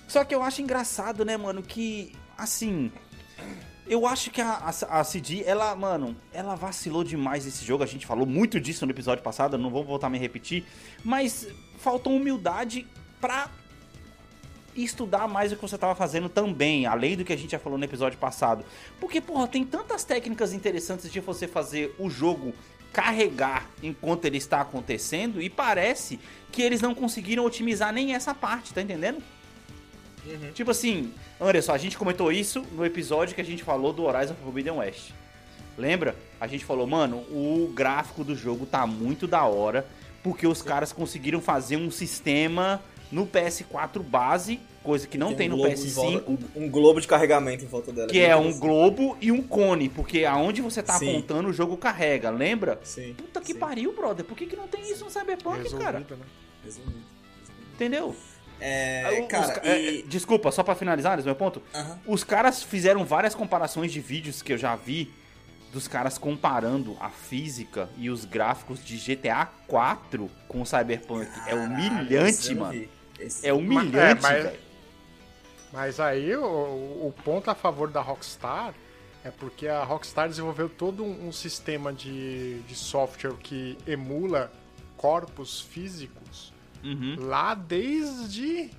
Só 0.09 0.25
que 0.25 0.33
eu 0.33 0.41
acho 0.41 0.61
engraçado, 0.61 1.23
né, 1.23 1.37
mano, 1.37 1.61
que, 1.61 2.11
assim... 2.37 2.91
Eu 3.87 4.05
acho 4.05 4.29
que 4.29 4.39
a, 4.39 4.51
a, 4.51 4.99
a 4.99 5.03
CD, 5.03 5.43
ela, 5.43 5.75
mano, 5.75 6.15
ela 6.31 6.53
vacilou 6.53 7.03
demais 7.03 7.47
esse 7.47 7.65
jogo. 7.65 7.83
A 7.83 7.87
gente 7.87 8.05
falou 8.05 8.25
muito 8.25 8.59
disso 8.59 8.85
no 8.85 8.91
episódio 8.91 9.23
passado, 9.23 9.57
não 9.57 9.71
vou 9.71 9.83
voltar 9.83 10.07
a 10.07 10.09
me 10.11 10.19
repetir. 10.19 10.63
Mas 11.03 11.47
faltou 11.77 12.15
humildade 12.15 12.85
pra 13.19 13.49
estudar 14.75 15.27
mais 15.27 15.51
o 15.51 15.55
que 15.55 15.61
você 15.61 15.75
tava 15.75 15.95
fazendo 15.95 16.29
também, 16.29 16.85
além 16.85 17.17
do 17.17 17.25
que 17.25 17.33
a 17.33 17.37
gente 17.37 17.51
já 17.51 17.59
falou 17.59 17.79
no 17.79 17.83
episódio 17.83 18.19
passado. 18.19 18.63
Porque, 18.99 19.19
porra, 19.19 19.47
tem 19.47 19.63
tantas 19.63 20.03
técnicas 20.03 20.53
interessantes 20.53 21.11
de 21.11 21.19
você 21.19 21.47
fazer 21.47 21.95
o 21.97 22.09
jogo 22.09 22.53
carregar 22.93 23.67
enquanto 23.81 24.25
ele 24.25 24.37
está 24.37 24.61
acontecendo 24.61 25.41
e 25.41 25.49
parece 25.49 26.19
que 26.51 26.61
eles 26.61 26.81
não 26.81 26.93
conseguiram 26.93 27.43
otimizar 27.45 27.91
nem 27.91 28.13
essa 28.13 28.33
parte, 28.35 28.73
tá 28.73 28.81
entendendo? 28.81 29.23
Tipo 30.53 30.71
assim, 30.71 31.11
Anderson, 31.39 31.71
a 31.73 31.77
gente 31.77 31.97
comentou 31.97 32.31
isso 32.31 32.65
no 32.73 32.85
episódio 32.85 33.33
que 33.35 33.41
a 33.41 33.45
gente 33.45 33.63
falou 33.63 33.91
do 33.93 34.03
Horizon 34.03 34.35
Forbidden 34.43 34.73
West. 34.73 35.11
Lembra? 35.77 36.15
A 36.39 36.47
gente 36.47 36.65
falou, 36.65 36.85
mano, 36.85 37.17
o 37.31 37.71
gráfico 37.73 38.23
do 38.23 38.35
jogo 38.35 38.65
tá 38.65 38.85
muito 38.85 39.25
da 39.27 39.43
hora, 39.45 39.85
porque 40.21 40.45
os 40.45 40.61
caras 40.61 40.91
conseguiram 40.91 41.39
fazer 41.39 41.77
um 41.77 41.89
sistema 41.89 42.81
no 43.11 43.25
PS4 43.25 44.03
base, 44.03 44.59
coisa 44.83 45.07
que 45.07 45.17
não 45.17 45.33
tem, 45.33 45.47
um 45.47 45.51
no 45.51 45.57
globo 45.57 45.71
em 45.73 45.75
PS5, 45.77 45.93
volta- 45.93 46.31
um, 46.31 46.37
um 46.65 46.69
globo 46.69 47.01
de 47.01 47.07
carregamento 47.07 47.63
em 47.63 47.67
volta 47.67 47.91
dela. 47.91 48.07
que 48.07 48.19
é 48.19 48.35
um 48.35 48.57
globo 48.59 49.17
e 49.21 49.31
um 49.31 49.41
cone, 49.41 49.89
porque 49.89 50.25
aonde 50.25 50.61
você 50.61 50.83
tá 50.83 50.93
Sim. 50.93 51.09
apontando 51.11 51.49
o 51.49 51.53
jogo 51.53 51.75
carrega, 51.77 52.29
lembra? 52.29 52.79
Sim. 52.83 53.13
Puta 53.17 53.39
que 53.41 53.53
sim. 53.53 53.59
pariu, 53.59 53.93
brother. 53.93 54.23
Por 54.25 54.37
que, 54.37 54.45
que 54.45 54.55
não 54.55 54.67
tem 54.67 54.81
isso 54.91 55.05
no 55.05 55.09
Cyberpunk, 55.09 55.63
cara? 55.77 55.99
Resolvido, 55.99 56.17
né? 56.17 56.25
Resumido. 56.63 56.99
Entendeu? 57.73 58.15
É, 58.61 59.19
Os 59.21 59.27
cara, 59.27 59.53
ca- 59.59 59.67
é, 59.67 59.81
e... 59.81 60.03
Desculpa, 60.03 60.51
só 60.51 60.63
pra 60.63 60.75
finalizar 60.75 61.17
esse 61.17 61.25
meu 61.25 61.35
ponto. 61.35 61.61
Aham. 61.73 61.99
Os 62.05 62.23
caras 62.23 62.61
fizeram 62.63 63.05
várias 63.05 63.33
comparações 63.35 63.91
de 63.91 63.99
vídeos 64.01 64.41
que 64.41 64.53
eu 64.53 64.57
já 64.57 64.75
vi 64.75 65.11
dos 65.71 65.87
caras 65.87 66.17
comparando 66.17 66.97
a 66.99 67.09
física 67.09 67.89
e 67.97 68.09
os 68.09 68.25
gráficos 68.25 68.83
de 68.83 68.97
GTA 68.97 69.45
4 69.67 70.29
com 70.47 70.61
o 70.61 70.65
Cyberpunk. 70.65 71.29
é 71.47 71.53
humilhante, 71.55 72.55
mano. 72.55 72.85
Esse- 73.19 73.45
É 73.47 73.53
humilhante, 73.53 74.21
mas- 74.21 74.43
velho. 74.43 74.59
Mas 75.71 75.99
aí 75.99 76.35
o, 76.35 76.43
o 76.43 77.13
ponto 77.23 77.51
a 77.51 77.53
favor 77.55 77.89
da 77.91 78.01
Rockstar 78.01 78.73
é 79.23 79.29
porque 79.29 79.67
a 79.67 79.83
Rockstar 79.83 80.27
desenvolveu 80.27 80.67
todo 80.67 81.03
um, 81.03 81.27
um 81.27 81.31
sistema 81.31 81.93
de, 81.93 82.59
de 82.61 82.73
software 82.75 83.33
que 83.43 83.77
emula 83.85 84.51
corpos 84.97 85.61
físicos 85.61 86.51
Uhum. 86.83 87.15
lá 87.19 87.53
desde 87.53 88.69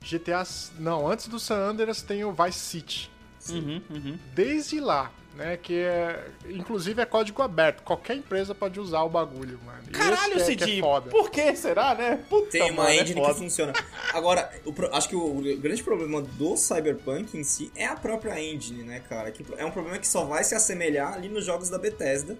GTA. 0.00 0.42
Não, 0.78 1.06
antes 1.08 1.28
do 1.28 1.38
San 1.38 1.56
Andreas 1.56 2.02
tem 2.02 2.24
o 2.24 2.32
Vice 2.32 2.58
City. 2.58 3.10
Uhum, 3.50 3.80
uhum. 3.90 4.18
Desde 4.34 4.80
lá, 4.80 5.10
né? 5.34 5.56
Que 5.56 5.74
é. 5.74 6.28
Inclusive 6.48 7.00
é 7.00 7.06
código 7.06 7.40
aberto. 7.42 7.82
Qualquer 7.82 8.16
empresa 8.16 8.54
pode 8.54 8.78
usar 8.78 9.02
o 9.02 9.08
bagulho, 9.08 9.58
mano. 9.64 9.82
E 9.88 9.92
Caralho, 9.92 10.36
esse 10.36 10.54
que 10.56 10.62
é, 10.62 10.66
que 10.66 10.72
Cid, 10.72 10.78
é 10.78 10.82
foda. 10.82 11.10
por 11.10 11.30
que 11.30 11.56
será, 11.56 11.94
né? 11.94 12.22
Puta, 12.28 12.50
Tem 12.50 12.70
uma 12.70 12.82
mano, 12.84 12.88
é 12.90 12.94
engine 13.02 13.20
que 13.20 13.26
foda. 13.26 13.34
funciona. 13.34 13.72
Agora, 14.12 14.50
o 14.66 14.74
acho 14.94 15.08
que 15.08 15.16
o, 15.16 15.38
o 15.38 15.58
grande 15.58 15.82
problema 15.82 16.20
do 16.22 16.56
Cyberpunk 16.56 17.36
em 17.36 17.42
si 17.44 17.72
é 17.74 17.86
a 17.86 17.96
própria 17.96 18.38
engine, 18.40 18.82
né, 18.82 19.00
cara? 19.08 19.30
Que 19.30 19.44
é 19.56 19.64
um 19.64 19.70
problema 19.70 19.98
que 19.98 20.06
só 20.06 20.24
vai 20.24 20.44
se 20.44 20.54
assemelhar 20.54 21.14
ali 21.14 21.28
nos 21.28 21.44
jogos 21.44 21.70
da 21.70 21.78
Bethesda, 21.78 22.36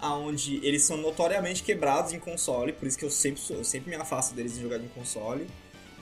aonde 0.00 0.56
eles 0.66 0.82
são 0.84 0.96
notoriamente 0.96 1.62
quebrados 1.62 2.12
em 2.12 2.18
console, 2.18 2.72
por 2.72 2.86
isso 2.86 2.98
que 2.98 3.04
eu 3.04 3.10
sempre, 3.10 3.40
eu 3.50 3.64
sempre 3.64 3.90
me 3.90 3.96
afasto 3.96 4.34
deles 4.34 4.56
em 4.58 4.62
jogar 4.62 4.78
em 4.78 4.88
console. 4.88 5.46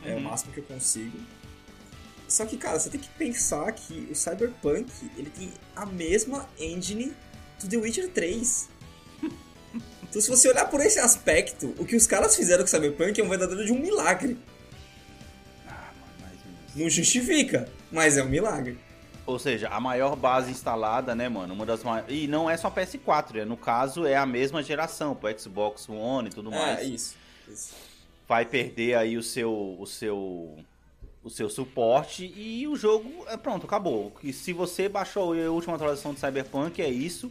É 0.04 0.12
o 0.12 0.16
Uhum. 0.16 0.22
máximo 0.22 0.52
que 0.52 0.58
eu 0.58 0.64
consigo. 0.64 1.16
Só 2.26 2.44
que, 2.46 2.56
cara, 2.56 2.80
você 2.80 2.88
tem 2.90 2.98
que 3.00 3.08
pensar 3.10 3.70
que 3.72 4.08
o 4.10 4.14
Cyberpunk, 4.16 4.90
ele 5.16 5.30
tem 5.30 5.52
a 5.76 5.84
mesma 5.86 6.48
engine 6.58 7.12
do 7.60 7.68
The 7.68 7.76
Witcher 7.76 8.08
3. 8.10 8.68
Então, 10.02 10.20
se 10.20 10.28
você 10.28 10.46
olhar 10.48 10.66
por 10.66 10.80
esse 10.80 10.98
aspecto, 10.98 11.74
o 11.78 11.86
que 11.86 11.96
os 11.96 12.06
caras 12.06 12.36
fizeram 12.36 12.62
com 12.64 12.66
o 12.66 12.70
Cyberpunk 12.70 13.18
é 13.18 13.24
um 13.24 13.28
verdadeiro 13.30 13.64
de 13.64 13.72
um 13.72 13.78
milagre. 13.78 14.36
Ah, 15.66 15.90
mas- 16.20 16.32
Não 16.76 16.90
justifica, 16.90 17.66
mas 17.90 18.18
é 18.18 18.22
um 18.22 18.28
milagre. 18.28 18.78
Ou 19.24 19.38
seja, 19.38 19.68
a 19.68 19.80
maior 19.80 20.16
base 20.16 20.50
instalada, 20.50 21.14
né, 21.14 21.28
mano? 21.28 21.54
Uma 21.54 21.64
das 21.64 21.84
maiores. 21.84 22.12
E 22.12 22.26
não 22.26 22.50
é 22.50 22.56
só 22.56 22.70
PS4, 22.70 23.34
né? 23.34 23.44
No 23.44 23.56
caso, 23.56 24.04
é 24.04 24.16
a 24.16 24.26
mesma 24.26 24.62
geração, 24.62 25.14
pro 25.14 25.38
Xbox 25.38 25.88
One 25.88 26.28
e 26.28 26.32
tudo 26.32 26.50
mais. 26.50 26.80
É, 26.80 26.84
isso. 26.84 27.16
isso. 27.48 27.74
vai 28.26 28.44
perder 28.44 28.96
aí 28.96 29.16
o 29.16 29.22
seu 29.22 29.76
o 29.78 29.86
seu 29.86 30.58
o 31.22 31.30
seu 31.30 31.48
suporte 31.48 32.32
e 32.36 32.66
o 32.66 32.74
jogo 32.74 33.24
é 33.28 33.36
pronto, 33.36 33.64
acabou. 33.64 34.12
E 34.24 34.32
se 34.32 34.52
você 34.52 34.88
baixou 34.88 35.32
a 35.32 35.50
última 35.50 35.76
atualização 35.76 36.12
do 36.12 36.18
Cyberpunk 36.18 36.82
é 36.82 36.88
isso 36.88 37.30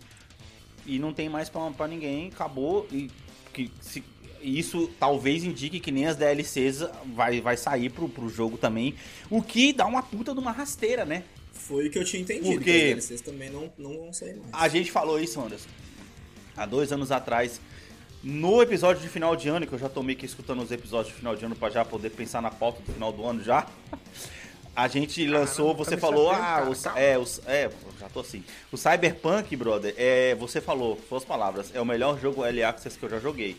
e 0.85 0.97
não 0.97 1.13
tem 1.13 1.27
mais 1.27 1.49
pra 1.49 1.87
ninguém, 1.87 2.29
acabou 2.29 2.87
e 2.89 3.11
que 3.53 3.69
se 3.81 4.01
isso 4.41 4.89
talvez 4.99 5.43
indique 5.43 5.79
que 5.79 5.91
nem 5.91 6.07
as 6.07 6.15
DLCs 6.15 6.83
vai, 7.13 7.41
vai 7.41 7.57
sair 7.57 7.89
pro, 7.89 8.09
pro 8.09 8.29
jogo 8.29 8.57
também, 8.57 8.95
o 9.29 9.41
que 9.41 9.73
dá 9.73 9.85
uma 9.85 10.01
puta 10.01 10.33
de 10.33 10.39
uma 10.39 10.51
rasteira, 10.51 11.05
né? 11.05 11.23
Foi 11.71 11.87
o 11.87 11.89
que 11.89 11.97
eu 11.99 12.03
tinha 12.03 12.21
entendido. 12.21 12.55
Por 12.55 12.61
quê? 12.63 12.71
Que 12.93 12.99
as 12.99 13.05
DLCs 13.07 13.21
também 13.21 13.49
não, 13.49 13.71
não 13.77 13.97
vão 13.97 14.11
sair 14.13 14.35
mais. 14.35 14.49
A 14.51 14.67
gente 14.67 14.91
falou 14.91 15.17
isso, 15.17 15.39
Anderson, 15.39 15.69
há 16.57 16.65
dois 16.65 16.91
anos 16.91 17.11
atrás, 17.13 17.61
no 18.21 18.61
episódio 18.61 19.01
de 19.01 19.07
final 19.07 19.37
de 19.37 19.47
ano, 19.47 19.65
que 19.65 19.71
eu 19.71 19.79
já 19.79 19.87
tô 19.87 20.03
meio 20.03 20.17
que 20.17 20.25
escutando 20.25 20.61
os 20.61 20.69
episódios 20.69 21.13
de 21.13 21.19
final 21.19 21.33
de 21.33 21.45
ano 21.45 21.55
pra 21.55 21.69
já 21.69 21.85
poder 21.85 22.09
pensar 22.09 22.41
na 22.41 22.51
pauta 22.51 22.81
do 22.81 22.91
final 22.91 23.13
do 23.13 23.25
ano 23.25 23.41
já. 23.41 23.65
A 24.75 24.87
gente 24.89 25.25
lançou, 25.27 25.73
você 25.73 25.95
falou, 25.97 26.27
sabendo, 26.29 26.43
ah, 26.43 26.45
cara, 26.47 26.69
os, 26.69 26.85
é, 26.85 27.17
os, 27.17 27.41
é, 27.45 27.69
já 27.99 28.09
tô 28.09 28.19
assim. 28.21 28.43
O 28.71 28.77
Cyberpunk, 28.77 29.55
brother, 29.55 29.93
é, 29.97 30.35
você 30.35 30.59
falou, 30.61 30.99
suas 31.09 31.23
palavras, 31.25 31.71
é 31.73 31.79
o 31.81 31.85
melhor 31.85 32.19
jogo 32.19 32.43
Early 32.45 32.63
Access 32.63 32.97
que 32.97 33.03
eu 33.05 33.09
já 33.09 33.19
joguei. 33.19 33.55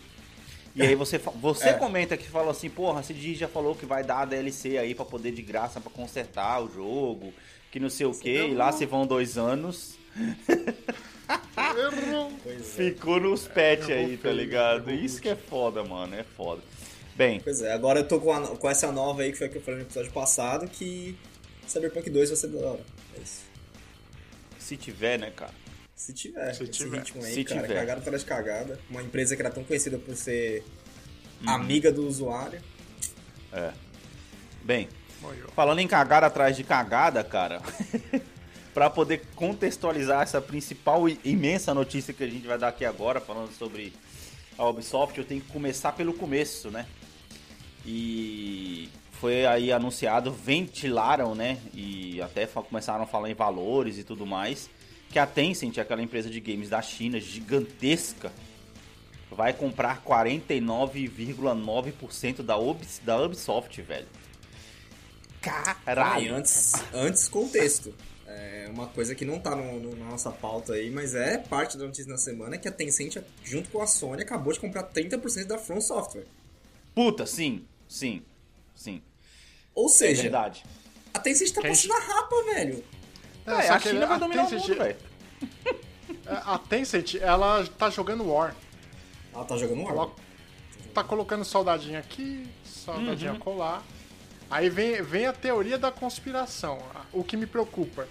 E 0.74 0.80
aí 0.82 0.94
você, 0.94 1.18
você 1.18 1.68
É. 1.68 1.72
comenta 1.74 2.16
que 2.16 2.26
fala 2.26 2.50
assim, 2.50 2.70
porra, 2.70 3.00
a 3.00 3.02
CD 3.02 3.34
já 3.34 3.46
falou 3.46 3.74
que 3.74 3.84
vai 3.84 4.02
dar 4.02 4.20
a 4.20 4.24
DLC 4.24 4.78
aí 4.78 4.94
pra 4.94 5.04
poder 5.04 5.32
de 5.32 5.42
graça 5.42 5.80
pra 5.82 5.90
consertar 5.90 6.62
o 6.62 6.72
jogo, 6.72 7.34
que 7.72 7.80
não 7.80 7.90
sei 7.90 8.06
o 8.06 8.12
que, 8.12 8.30
e 8.48 8.54
lá 8.54 8.70
se 8.70 8.86
vão 8.86 9.04
dois 9.06 9.36
anos. 9.36 9.98
É. 10.16 10.62
Ficou 12.62 13.18
nos 13.20 13.46
patch 13.48 13.88
Errou 13.88 14.04
aí, 14.06 14.16
tá 14.16 14.30
ligado? 14.30 14.90
errou 14.90 15.02
Isso 15.04 15.14
muito. 15.14 15.22
que 15.22 15.28
é 15.30 15.36
foda, 15.36 15.82
mano, 15.82 16.14
é 16.14 16.22
foda. 16.22 16.62
Bem, 17.16 17.40
Pois 17.40 17.60
é, 17.62 17.72
agora 17.72 18.00
eu 18.00 18.08
tô 18.08 18.18
com, 18.20 18.32
a- 18.32 18.56
com 18.56 18.70
essa 18.70 18.90
nova 18.90 19.22
aí 19.22 19.32
que 19.32 19.38
foi 19.38 19.48
que 19.48 19.58
eu 19.58 19.62
falei 19.62 19.80
no 19.80 19.86
episódio 19.86 20.10
passado, 20.12 20.66
que 20.68 21.16
Cyberpunk 21.66 22.08
2 22.08 22.30
vai 22.30 22.36
ser 22.36 22.48
da 22.48 22.58
hora. 22.66 22.80
É 23.18 23.20
isso. 23.22 23.42
se 24.58 24.76
tiver, 24.76 25.18
né, 25.18 25.30
cara? 25.34 25.52
Se 25.94 26.12
tiver, 26.12 26.52
Se 26.54 26.62
esse 26.64 26.72
tiver. 26.72 26.98
ritmo 26.98 27.22
aí, 27.22 27.34
Se 27.34 27.44
cara, 27.44 27.62
tiver. 27.62 27.74
cagada 27.74 28.00
atrás 28.00 28.22
de 28.22 28.26
cagada. 28.26 28.80
Uma 28.90 29.02
empresa 29.02 29.36
que 29.36 29.42
era 29.42 29.50
tão 29.50 29.62
conhecida 29.64 29.98
por 29.98 30.16
ser 30.16 30.64
Uhum. 31.42 31.50
amiga 31.50 31.92
do 31.92 32.06
usuário. 32.06 32.60
Bem, 34.64 34.88
Morreu. 34.88 35.01
Falando 35.54 35.78
em 35.78 35.88
cagada 35.88 36.26
atrás 36.26 36.56
de 36.56 36.64
cagada, 36.64 37.22
cara, 37.22 37.60
pra 38.74 38.88
poder 38.88 39.26
contextualizar 39.34 40.22
essa 40.22 40.40
principal 40.40 41.06
e 41.08 41.18
imensa 41.24 41.74
notícia 41.74 42.14
que 42.14 42.24
a 42.24 42.28
gente 42.28 42.46
vai 42.46 42.58
dar 42.58 42.68
aqui 42.68 42.84
agora, 42.84 43.20
falando 43.20 43.52
sobre 43.52 43.92
a 44.58 44.66
Ubisoft, 44.66 45.18
eu 45.18 45.24
tenho 45.24 45.40
que 45.40 45.52
começar 45.52 45.92
pelo 45.92 46.12
começo, 46.14 46.70
né? 46.70 46.86
E 47.84 48.88
foi 49.12 49.44
aí 49.46 49.72
anunciado, 49.72 50.32
ventilaram, 50.32 51.34
né? 51.34 51.58
E 51.74 52.20
até 52.20 52.46
começaram 52.46 53.04
a 53.04 53.06
falar 53.06 53.30
em 53.30 53.34
valores 53.34 53.96
e 53.98 54.04
tudo 54.04 54.26
mais, 54.26 54.68
que 55.10 55.18
a 55.18 55.26
Tencent, 55.26 55.78
aquela 55.78 56.02
empresa 56.02 56.28
de 56.30 56.40
games 56.40 56.68
da 56.70 56.82
China 56.82 57.20
gigantesca, 57.20 58.32
vai 59.30 59.52
comprar 59.52 60.02
49,9% 60.02 62.42
da, 62.42 62.56
Ubis, 62.56 63.00
da 63.04 63.20
Ubisoft, 63.20 63.82
velho. 63.82 64.08
Aí, 65.50 65.74
Caralho. 65.84 66.34
antes, 66.36 66.72
antes 66.92 67.28
contexto. 67.28 67.94
É 68.26 68.66
uma 68.72 68.86
coisa 68.86 69.14
que 69.14 69.24
não 69.24 69.38
tá 69.38 69.54
no, 69.54 69.78
no- 69.78 69.96
na 69.96 70.06
nossa 70.06 70.30
pauta 70.30 70.72
aí, 70.74 70.90
mas 70.90 71.14
é 71.14 71.36
parte 71.36 71.76
da 71.76 71.84
notícia 71.84 72.10
na 72.10 72.16
semana 72.16 72.56
que 72.56 72.66
a 72.66 72.72
Tencent, 72.72 73.18
junto 73.44 73.68
com 73.70 73.82
a 73.82 73.86
Sony, 73.86 74.22
acabou 74.22 74.52
de 74.52 74.60
comprar 74.60 74.84
30% 74.84 75.46
da 75.46 75.58
From 75.58 75.80
Software. 75.80 76.24
Puta, 76.94 77.26
sim, 77.26 77.64
sim, 77.88 78.22
sim. 78.74 79.02
Ou 79.74 79.86
É 79.86 79.88
seja, 79.90 80.22
verdade. 80.22 80.64
a 81.12 81.18
Tencent 81.18 81.50
tá 81.52 81.60
passando 81.62 81.92
a 81.92 81.98
rapa, 82.00 82.42
velho. 82.54 82.84
É, 83.44 83.62
só 83.62 83.72
a 83.74 83.80
China 83.80 84.06
vai 84.06 84.16
a 84.16 84.18
dominar 84.18 84.44
o 84.44 84.48
Tencent- 84.48 84.68
mundo, 84.68 84.78
velho. 84.78 84.96
A 86.26 86.56
Tencent, 86.58 87.14
ela 87.16 87.66
tá 87.78 87.90
jogando 87.90 88.24
War. 88.30 88.54
Ela 89.34 89.44
tá 89.44 89.56
jogando 89.56 89.80
um 89.82 89.88
Ela 89.90 90.04
ar. 90.04 90.10
tá 90.94 91.02
colocando 91.02 91.44
soldadinho 91.44 91.98
aqui, 91.98 92.48
soldadinho 92.64 93.32
Uhum. 93.32 93.38
colar. 93.40 93.82
Aí 94.52 94.68
vem, 94.68 95.00
vem 95.00 95.26
a 95.26 95.32
teoria 95.32 95.78
da 95.78 95.90
conspiração. 95.90 96.78
O 97.10 97.24
que 97.24 97.38
me 97.38 97.46
preocupa. 97.46 98.06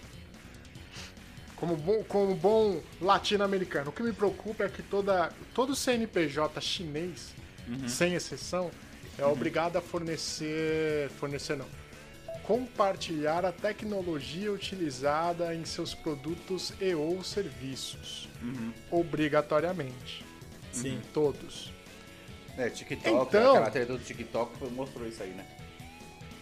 Como 1.55 1.75
bom, 1.75 2.03
como 2.05 2.33
bom 2.33 2.81
latino-americano, 2.99 3.91
o 3.91 3.93
que 3.93 4.01
me 4.01 4.11
preocupa 4.11 4.63
é 4.63 4.67
que 4.69 4.81
toda, 4.81 5.31
todo 5.53 5.75
CNPJ 5.75 6.59
chinês, 6.59 7.35
Uhum. 7.67 7.87
sem 7.87 8.15
exceção, 8.15 8.71
é 9.19 9.23
obrigado 9.25 9.77
a 9.77 9.81
fornecer. 9.81 11.11
Fornecer 11.19 11.55
não. 11.55 11.67
Compartilhar 12.41 13.45
a 13.45 13.51
tecnologia 13.51 14.51
utilizada 14.51 15.53
em 15.53 15.63
seus 15.63 15.93
produtos 15.93 16.73
e 16.81 16.95
ou 16.95 17.23
serviços. 17.23 18.27
Uhum. 18.41 18.73
Obrigatoriamente. 18.89 20.25
Sim. 20.71 20.99
Todos. 21.13 21.71
É, 22.57 22.67
TikTok, 22.71 23.07
Então- 23.29 23.51
aquela 23.51 23.69
treta 23.69 23.93
do 23.95 23.99
TikTok 24.03 24.63
mostrou 24.73 25.07
isso 25.07 25.21
aí, 25.21 25.29
né? 25.29 25.45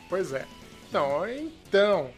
Pois 0.10 0.34
é. 0.34 0.45
Então, 0.89 1.28
então. 1.28 2.12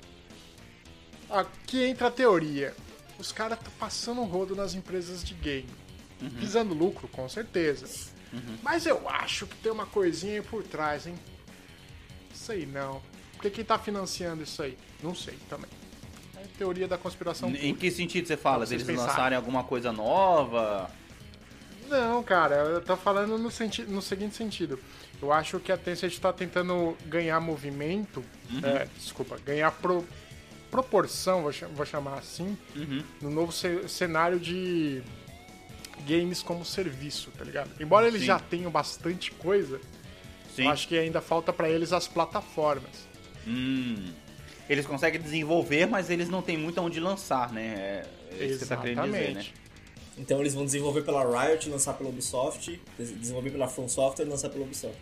Aqui 1.30 1.84
entra 1.84 2.08
a 2.08 2.12
teoria. 2.12 2.74
Os 3.20 3.32
caras 3.32 3.58
estão 3.58 3.72
passando 3.80 4.22
um 4.22 4.26
rodo 4.26 4.56
nas 4.56 4.74
empresas 4.74 5.24
de 5.24 5.34
game. 5.34 5.70
Visando 6.20 6.74
lucro, 6.74 7.08
com 7.08 7.28
certeza. 7.28 8.12
Mas 8.64 8.86
eu 8.86 9.08
acho 9.10 9.46
que 9.46 9.56
tem 9.58 9.72
uma 9.72 9.86
coisinha 9.86 10.36
aí 10.36 10.42
por 10.42 10.64
trás, 10.64 11.06
hein? 11.06 11.16
Sei 12.34 12.66
não. 12.66 13.02
Porque 13.34 13.50
quem 13.50 13.64
tá 13.66 13.78
financiando 13.78 14.44
isso 14.44 14.62
aí? 14.62 14.78
Não 15.04 15.14
sei 15.14 15.38
também. 15.50 15.70
É 16.38 16.44
teoria 16.58 16.88
da 16.88 16.98
conspiração. 16.98 17.50
Em 17.50 17.54
pura. 17.54 17.74
que 17.74 17.92
sentido 17.92 18.28
você 18.28 18.38
fala? 18.38 18.66
Vocês 18.66 18.84
pensarem. 18.84 19.08
lançarem 19.10 19.38
alguma 19.38 19.64
coisa 19.64 19.92
nova? 19.92 20.90
Não, 21.92 22.24
cara, 22.24 22.56
eu 22.56 22.82
tô 22.82 22.96
falando 22.96 23.38
no, 23.38 23.52
senti 23.52 23.84
no 23.84 24.02
seguinte 24.02 24.36
sentido. 24.36 24.80
Eu 25.22 25.32
acho 25.32 25.60
que 25.60 25.72
a 25.72 25.78
Tencent 25.78 26.18
tá 26.20 26.32
tentando 26.32 26.98
ganhar 27.06 27.40
movimento, 27.40 28.24
é, 28.64 28.88
desculpa, 28.98 29.38
ganhar 29.46 29.70
pro- 29.72 30.08
proporção, 30.72 31.42
vou, 31.44 31.52
cha- 31.52 31.68
vou 31.68 31.86
chamar 31.86 32.18
assim, 32.18 32.58
Uhum. 32.76 33.04
no 33.22 33.30
novo 33.30 33.52
ce- 33.52 33.88
cenário 33.90 34.40
de 34.40 35.04
games 36.08 36.42
como 36.42 36.64
serviço, 36.66 37.30
tá 37.38 37.44
ligado? 37.44 37.70
Embora 37.80 38.08
eles 38.08 38.22
Sim. 38.22 38.28
já 38.28 38.40
tenham 38.40 38.72
bastante 38.72 39.32
coisa, 39.32 39.80
Sim. 40.56 40.64
eu 40.64 40.70
acho 40.72 40.88
que 40.88 40.98
ainda 40.98 41.22
falta 41.22 41.52
pra 41.52 41.70
eles 41.70 41.92
as 41.94 42.08
plataformas. 42.08 43.06
Hum. 43.46 44.12
Eles 44.70 44.86
conseguem 44.86 45.20
desenvolver, 45.22 45.86
mas 45.88 46.10
eles 46.10 46.30
não 46.30 46.42
têm 46.42 46.58
muito 46.58 46.80
onde 46.82 47.00
lançar, 47.02 47.52
né? 47.52 47.66
É, 47.76 48.06
é 48.40 48.46
isso 48.46 48.60
que 48.60 48.66
você 48.66 48.76
tá 48.76 48.78
querendo 48.78 49.04
dizer, 49.04 49.34
né? 49.36 49.46
Então 50.18 50.40
eles 50.40 50.54
vão 50.54 50.66
desenvolver 50.66 51.02
pela 51.04 51.24
Riot, 51.48 51.70
lançar 51.70 51.94
pela 51.94 52.10
Ubisoft, 52.10 52.80
des- 52.98 53.18
desenvolver 53.20 53.50
pela 53.52 53.68
From 53.68 53.88
Software 53.88 54.26
e 54.26 54.30
lançar 54.30 54.50
pela 54.50 54.64
Ubisoft. 54.66 55.00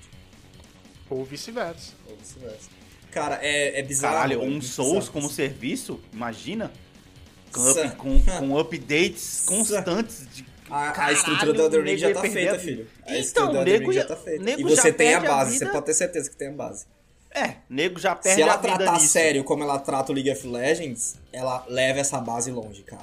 Ou 1.10 1.26
vice-versa. 1.26 1.94
Ou 2.10 2.16
vice-versa. 2.16 2.70
Cara, 3.12 3.40
é, 3.42 3.80
é 3.80 3.84
bizarro. 3.84 4.14
Caralho, 4.16 4.34
é 4.42 4.44
um 4.44 4.50
muito 4.52 4.66
Souls 4.66 4.92
bizarro. 5.06 5.12
como 5.14 5.30
serviço? 5.30 6.00
Imagina? 6.14 6.72
Up- 7.56 7.96
com, 7.98 8.22
com 8.22 8.58
updates 8.60 9.44
constantes 9.46 10.28
de. 10.36 10.46
A, 10.70 10.90
a 10.90 10.92
Caralho, 10.92 11.18
estrutura 11.18 11.54
do 11.54 11.62
Elden 11.64 11.82
Ring 11.82 11.98
já 11.98 12.14
tá 12.14 12.22
feita, 12.22 12.56
a 12.56 12.60
filho. 12.60 12.88
A 13.02 13.10
Então, 13.10 13.20
estrutura 13.20 13.64
do 13.66 13.70
Elden 13.72 13.88
Ring 13.88 13.94
já 13.94 14.06
tá 14.06 14.16
feita. 14.16 14.44
nego 14.44 14.62
E 14.62 14.64
você 14.76 14.94
tem 14.94 15.16
a 15.16 15.20
perde 15.20 15.26
a 15.26 15.36
base, 15.36 15.52
vida. 15.54 15.66
você 15.66 15.72
pode 15.72 15.86
ter 15.88 15.94
certeza 15.96 16.30
que 16.30 16.36
tem 16.36 16.48
a 16.50 16.52
base. 16.52 16.86
É, 17.32 17.56
nego 17.68 18.00
já 18.00 18.16
perde 18.16 18.36
Se 18.36 18.42
ela 18.44 18.54
a 18.54 18.58
vida 18.58 18.76
tratar 18.78 18.92
a 18.92 18.94
nisso. 18.94 19.08
sério 19.08 19.44
como 19.44 19.64
ela 19.64 19.80
trata 19.80 20.12
o 20.12 20.16
League 20.16 20.30
of 20.32 20.46
Legends, 20.48 21.16
ela 21.34 21.66
leva 21.68 22.00
essa 22.00 22.20
base 22.20 22.52
longe, 22.52 22.84
cara. 22.84 23.02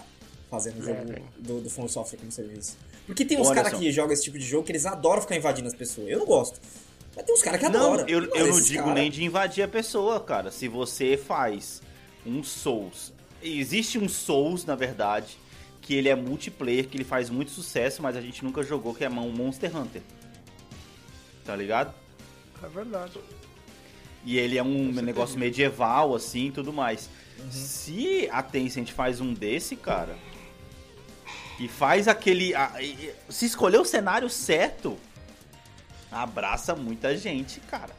Fazendo 0.57 0.79
o 0.81 0.83
jogo 0.85 0.99
Leva, 1.01 1.19
hein? 1.19 1.25
do, 1.39 1.61
do 1.61 1.71
From 1.71 1.89
Software 1.89 2.19
como 2.19 2.33
serviço. 2.33 2.77
Porque 3.07 3.25
tem 3.25 3.39
uns 3.41 3.51
caras 3.51 3.73
que 3.75 3.91
jogam 3.93 4.13
esse 4.13 4.25
tipo 4.25 4.39
de 4.39 4.45
jogo 4.45 4.65
que 4.65 4.73
eles 4.73 4.85
adoram 4.87 5.23
ficar 5.23 5.37
invadindo 5.37 5.69
as 5.69 5.75
pessoas. 5.75 6.09
Eu 6.09 6.19
não 6.21 6.27
gosto. 6.27 6.61
Mas 7.15 7.25
tem 7.25 7.35
uns 7.35 7.43
caras 7.43 7.61
que 7.61 7.69
Não, 7.69 7.93
adoram. 7.95 8.09
eu, 8.09 8.21
Mano, 8.21 8.33
eu 8.35 8.47
não 8.49 8.61
digo 8.61 8.83
cara- 8.83 8.95
nem 8.95 9.11
de 9.11 9.25
invadir 9.25 9.63
a 9.65 9.69
pessoa, 9.69 10.21
cara. 10.21 10.51
Se 10.51 10.69
você 10.69 11.17
faz 11.17 11.81
um 12.27 12.43
Souls. 12.43 13.13
Existe 13.43 13.99
um 13.99 14.09
Souls, 14.09 14.65
na 14.65 14.75
verdade, 14.75 15.39
que 15.81 15.95
ele 15.95 16.09
é 16.09 16.15
multiplayer, 16.15 16.89
que 16.89 16.97
ele 16.97 17.05
faz 17.05 17.31
muito 17.31 17.51
sucesso, 17.53 18.03
mas 18.03 18.17
a 18.17 18.21
gente 18.21 18.45
nunca 18.45 18.63
jogou, 18.63 18.93
que 18.95 19.05
é 19.05 19.09
um 19.09 19.31
Monster 19.31 19.75
Hunter. 19.77 20.03
Tá 21.45 21.55
ligado? 21.55 21.95
É 22.63 22.69
verdade. 22.69 23.13
E 24.25 24.37
ele 24.39 24.59
é 24.59 24.63
um 24.63 24.91
negócio 24.93 25.39
medieval, 25.39 26.15
assim, 26.15 26.47
e 26.49 26.51
tudo 26.51 26.73
mais. 26.73 27.09
Uhum. 27.39 27.53
Se 27.53 28.29
a 28.33 28.43
Tencent 28.43 28.91
faz 28.91 29.21
um 29.21 29.33
desse, 29.33 29.77
cara, 29.77 30.17
e 31.59 31.69
faz 31.69 32.07
aquele... 32.09 32.53
se 33.29 33.47
escolher 33.47 33.79
o 33.81 33.85
cenário 33.85 34.29
certo, 34.29 34.97
abraça 36.11 36.75
muita 36.75 37.17
gente, 37.17 37.61
cara. 37.61 37.95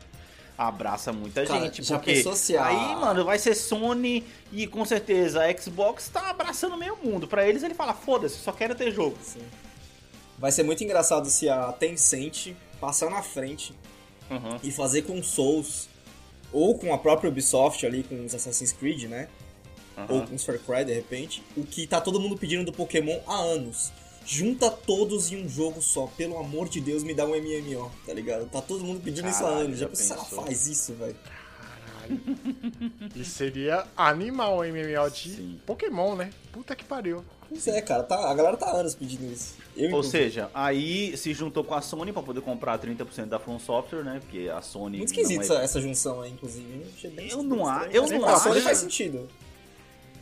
Abraça 0.57 1.13
muita 1.13 1.45
Cara, 1.45 1.59
gente. 1.65 1.83
já 1.83 1.97
porque 1.99 2.15
pensou 2.15 2.35
se 2.35 2.57
a- 2.57 2.65
aí, 2.65 2.95
mano, 2.95 3.23
vai 3.23 3.37
ser 3.37 3.53
Sony 3.53 4.25
e 4.51 4.65
com 4.65 4.83
certeza 4.85 5.43
a 5.45 5.55
Xbox 5.55 6.09
tá 6.09 6.31
abraçando 6.31 6.75
meio 6.75 6.97
mundo. 6.97 7.27
Pra 7.27 7.47
eles 7.47 7.61
ele 7.61 7.75
fala, 7.75 7.93
foda-se, 7.93 8.37
só 8.37 8.51
quero 8.51 8.73
ter 8.73 8.91
jogo. 8.91 9.15
Vai 10.39 10.51
ser 10.51 10.63
muito 10.63 10.83
engraçado 10.83 11.29
se 11.29 11.47
a 11.47 11.71
Tencent 11.73 12.53
passar 12.79 13.09
na 13.11 13.21
frente 13.21 13.73
Uhum. 14.29 14.57
e 14.63 14.71
fazer 14.71 15.03
com 15.03 15.21
Souls 15.23 15.87
ou 16.51 16.77
com 16.77 16.91
a 16.93 16.97
própria 16.97 17.29
Ubisoft 17.29 17.85
ali, 17.85 18.03
com 18.03 18.25
os 18.25 18.33
Assassin's 18.35 18.73
Creed, 18.73 19.03
né? 19.03 19.29
Ou 20.09 20.25
com 20.27 20.37
Far 20.37 20.59
Cry, 20.59 20.85
de 20.85 20.93
repente, 20.93 21.43
o 21.55 21.63
que 21.65 21.87
tá 21.87 21.99
todo 21.99 22.19
mundo 22.19 22.37
pedindo 22.37 22.63
do 22.65 22.71
Pokémon 22.73 23.19
há 23.25 23.35
anos. 23.35 23.91
Junta 24.25 24.69
todos 24.69 25.31
em 25.31 25.43
um 25.45 25.47
jogo 25.49 25.81
só, 25.81 26.05
pelo 26.17 26.37
amor 26.37 26.67
de 26.67 26.81
Deus, 26.81 27.01
me 27.03 27.13
dá 27.13 27.25
um 27.25 27.29
MMO, 27.29 27.89
tá 28.05 28.13
ligado? 28.13 28.45
Tá 28.49 28.61
todo 28.61 28.83
mundo 28.83 28.99
pedindo 29.01 29.27
isso 29.29 29.39
há 29.39 29.49
Caralho, 29.49 29.65
anos. 29.67 29.79
Já 29.79 29.85
já 29.85 29.89
pensou 29.89 30.15
ela 30.17 30.25
pensou? 30.25 30.43
faz 30.43 30.67
isso, 30.67 30.93
velho? 30.95 31.15
E 33.15 33.25
seria 33.25 33.85
animal 33.95 34.57
o 34.59 34.63
MMO 34.63 35.09
de 35.11 35.29
Sim. 35.29 35.59
Pokémon, 35.65 36.15
né? 36.15 36.29
Puta 36.51 36.75
que 36.75 36.83
pariu. 36.83 37.23
Pois 37.49 37.65
é, 37.67 37.81
cara, 37.81 38.03
tá, 38.03 38.29
a 38.29 38.33
galera 38.33 38.57
tá 38.57 38.67
há 38.67 38.77
anos 38.79 38.93
pedindo 38.95 39.25
isso. 39.31 39.55
Eu, 39.75 39.83
Ou 39.83 39.87
inclusive. 39.89 40.11
seja, 40.23 40.49
aí 40.53 41.15
se 41.17 41.33
juntou 41.33 41.63
com 41.63 41.73
a 41.73 41.81
Sony 41.81 42.11
pra 42.11 42.21
poder 42.21 42.41
comprar 42.41 42.77
30% 42.79 43.25
da 43.25 43.39
From 43.39 43.59
Software, 43.59 44.03
né? 44.03 44.19
Porque 44.21 44.49
a 44.49 44.61
Sony. 44.61 44.97
Muito 44.97 45.09
esquisito 45.09 45.37
não 45.37 45.43
essa, 45.43 45.53
é... 45.55 45.63
essa 45.63 45.81
junção 45.81 46.21
aí, 46.21 46.31
inclusive. 46.31 46.85
Eu 47.29 47.43
não 47.43 47.65
a- 47.67 47.87
eu 47.91 48.05
não 48.07 48.25
acho- 48.25 48.43
Sony 48.43 48.61
faz 48.61 48.77
sentido. 48.79 49.29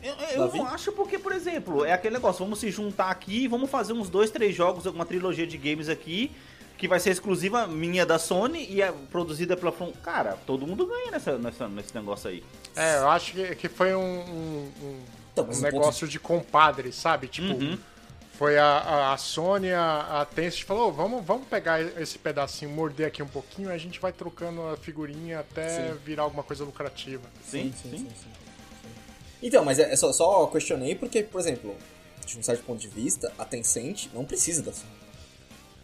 Eu, 0.06 0.46
eu 0.46 0.54
não 0.54 0.66
acho 0.66 0.92
porque, 0.92 1.18
por 1.18 1.32
exemplo, 1.32 1.84
é 1.84 1.92
aquele 1.92 2.14
negócio, 2.14 2.44
vamos 2.44 2.58
se 2.60 2.70
juntar 2.70 3.10
aqui 3.10 3.44
e 3.44 3.48
vamos 3.48 3.68
fazer 3.70 3.92
uns 3.92 4.08
dois, 4.08 4.30
três 4.30 4.54
jogos, 4.54 4.86
uma 4.86 5.04
trilogia 5.06 5.46
de 5.46 5.56
games 5.58 5.88
aqui, 5.88 6.30
que 6.78 6.86
vai 6.86 7.00
ser 7.00 7.10
exclusiva 7.10 7.66
minha 7.66 8.04
da 8.04 8.18
Sony 8.18 8.66
e 8.70 8.82
é 8.82 8.92
produzida 9.10 9.56
pela 9.56 9.72
From. 9.72 9.92
Cara, 10.02 10.36
todo 10.46 10.66
mundo 10.66 10.86
ganha 10.86 11.10
nessa, 11.10 11.38
nessa, 11.38 11.66
nesse 11.68 11.94
negócio 11.94 12.28
aí. 12.30 12.44
É, 12.74 12.98
eu 12.98 13.08
acho 13.08 13.32
que, 13.32 13.54
que 13.56 13.68
foi 13.68 13.94
um, 13.94 14.00
um- 14.00 14.72
um- 14.82 15.00
Então, 15.32 15.48
um 15.50 15.60
negócio 15.60 16.06
de 16.06 16.18
compadre, 16.18 16.92
sabe? 16.92 17.28
Tipo, 17.28 17.54
Uhum. 17.54 17.78
foi 18.38 18.58
a, 18.58 19.12
a, 19.12 19.16
Sony, 19.16 19.72
a, 19.72 20.20
a 20.20 20.24
Tencent 20.26 20.64
falou, 20.64 20.92
vamos, 20.92 21.24
vamos 21.24 21.48
pegar 21.48 21.80
esse 21.80 22.18
pedacinho, 22.18 22.70
morder 22.70 23.06
aqui 23.06 23.22
um 23.22 23.26
pouquinho, 23.28 23.70
e 23.70 23.72
a 23.72 23.78
gente 23.78 23.98
vai 23.98 24.12
trocando 24.12 24.60
a 24.68 24.76
figurinha 24.76 25.40
até 25.40 25.68
Sim. 25.92 25.98
virar 26.04 26.24
alguma 26.24 26.42
coisa 26.42 26.62
lucrativa. 26.64 27.22
Sim, 27.42 27.72
sim. 27.82 28.06
Então, 29.42 29.64
mas 29.64 29.78
é, 29.78 29.92
é 29.92 29.96
só, 29.96 30.12
só 30.12 30.46
questionei 30.46 30.94
porque, 30.94 31.22
por 31.22 31.40
exemplo, 31.40 31.74
de 32.26 32.38
um 32.38 32.42
certo 32.42 32.64
ponto 32.64 32.80
de 32.80 32.88
vista, 32.88 33.32
a 33.38 33.44
Tencent 33.44 34.06
não 34.14 34.24
precisa 34.24 34.62
da 34.62 34.72
Sony. 34.72 34.96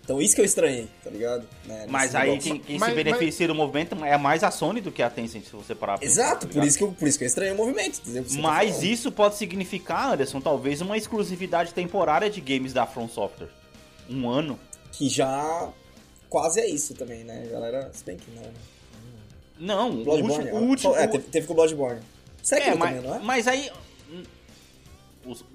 Então 0.05 0.21
isso 0.21 0.35
que 0.35 0.41
eu 0.41 0.45
estranhei, 0.45 0.88
tá 1.05 1.11
ligado? 1.11 1.47
Né, 1.65 1.87
Mas 1.88 2.12
aí 2.17 2.31
negócio. 2.31 2.51
quem, 2.55 2.61
quem 2.61 2.79
Mas- 2.79 2.88
se 2.88 2.95
beneficia 2.97 3.47
do 3.47 3.55
movimento 3.55 3.95
é 4.05 4.17
mais 4.19 4.43
a 4.43 4.51
Sony 4.51 4.81
do 4.81 4.91
que 4.91 5.01
a 5.01 5.09
Tencent, 5.09 5.45
se 5.45 5.53
você 5.53 5.77
parar 5.77 5.93
pra 5.97 6.01
pensar, 6.09 6.23
Exato, 6.23 6.47
tá 6.49 6.53
por 6.53 6.65
isso, 6.67 6.77
que 6.77 6.83
eu, 6.83 6.91
por 6.93 7.07
isso 7.07 7.17
que 7.19 7.25
eu 7.25 7.29
estranhei 7.29 7.55
o 7.55 7.57
movimento. 7.57 8.01
tá 8.01 8.11
Mas 8.41 8.71
falando. 8.71 8.83
isso 8.85 9.12
pode 9.12 9.37
significar, 9.37 10.12
Anderson, 10.15 10.41
talvez 10.41 10.81
uma 10.81 10.97
exclusividade 10.97 11.73
temporária 11.73 12.29
de 12.29 12.41
games 12.41 12.73
da 12.73 12.85
From 12.85 13.09
Software. 13.09 13.49
Um 14.11 14.29
ano. 14.29 14.59
Que 14.91 15.09
já 15.09 15.71
quase 16.29 16.59
é 16.61 16.67
isso 16.69 16.95
também, 16.95 17.23
né, 17.23 17.47
galera? 17.53 17.88
Se 17.95 18.03
bem 18.03 18.17
que 18.17 18.29
não, 18.33 18.43
né? 18.43 18.53
Não, 19.61 19.91
o 20.01 20.05
Bloodborne. 20.05 20.51
último. 20.51 20.57
ah, 20.57 20.61
O 20.61 20.65
último 20.65 20.97
é, 20.97 21.07
teve, 21.07 21.25
teve 21.29 21.47
com 21.47 21.53
o 21.53 21.57
Bloodborne. 21.57 22.01
Sekiro 22.42 22.70
É, 22.70 22.74
mas, 22.74 22.94
também, 22.96 23.09
não 23.11 23.16
é? 23.16 23.18
mas 23.20 23.48
aí. 23.48 23.70
hum, 24.11 24.22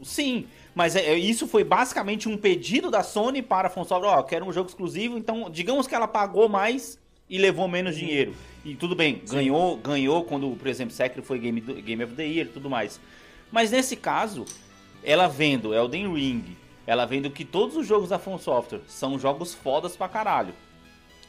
Sim, 0.03 0.47
mas 0.73 0.95
é- 0.95 1.07
é- 1.07 1.17
isso 1.17 1.45
foi 1.47 1.63
basicamente 1.63 2.29
um 2.29 2.37
pedido 2.37 2.89
da 2.89 3.03
Sony 3.03 3.41
para 3.41 3.67
a 3.67 3.69
From 3.69 3.83
Software. 3.83 4.09
Ó, 4.11 4.23
quero 4.23 4.45
um 4.45 4.53
jogo 4.53 4.69
exclusivo, 4.69 5.17
então 5.17 5.49
digamos 5.49 5.87
que 5.87 5.93
ela 5.93 6.07
pagou 6.07 6.47
mais 6.47 6.97
e 7.29 7.37
levou 7.37 7.67
menos 7.67 7.95
Uhum. 7.95 7.99
dinheiro. 7.99 8.35
E 8.63 8.75
tudo 8.75 8.95
bem, 8.95 9.21
ganhou, 9.29 9.75
ganhou 9.77 10.23
quando, 10.23 10.49
por 10.55 10.67
exemplo, 10.67 10.93
Sekiro 10.93 11.21
foi 11.23 11.37
Game, 11.39 11.59
Game 11.59 12.01
of 12.03 12.13
the 12.15 12.25
Year 12.25 12.47
e 12.47 12.49
tudo 12.49 12.69
mais. 12.69 12.99
Mas 13.51 13.71
nesse 13.71 13.95
caso, 13.97 14.45
ela 15.03 15.27
vendo 15.27 15.73
Elden 15.73 16.13
Ring, 16.13 16.55
ela 16.85 17.05
vendo 17.05 17.29
que 17.29 17.43
todos 17.43 17.75
os 17.75 17.85
jogos 17.85 18.07
da 18.09 18.17
From 18.19 18.37
Software 18.37 18.81
são 18.87 19.19
jogos 19.19 19.53
fodas 19.53 19.97
pra 19.97 20.07
caralho. 20.07 20.53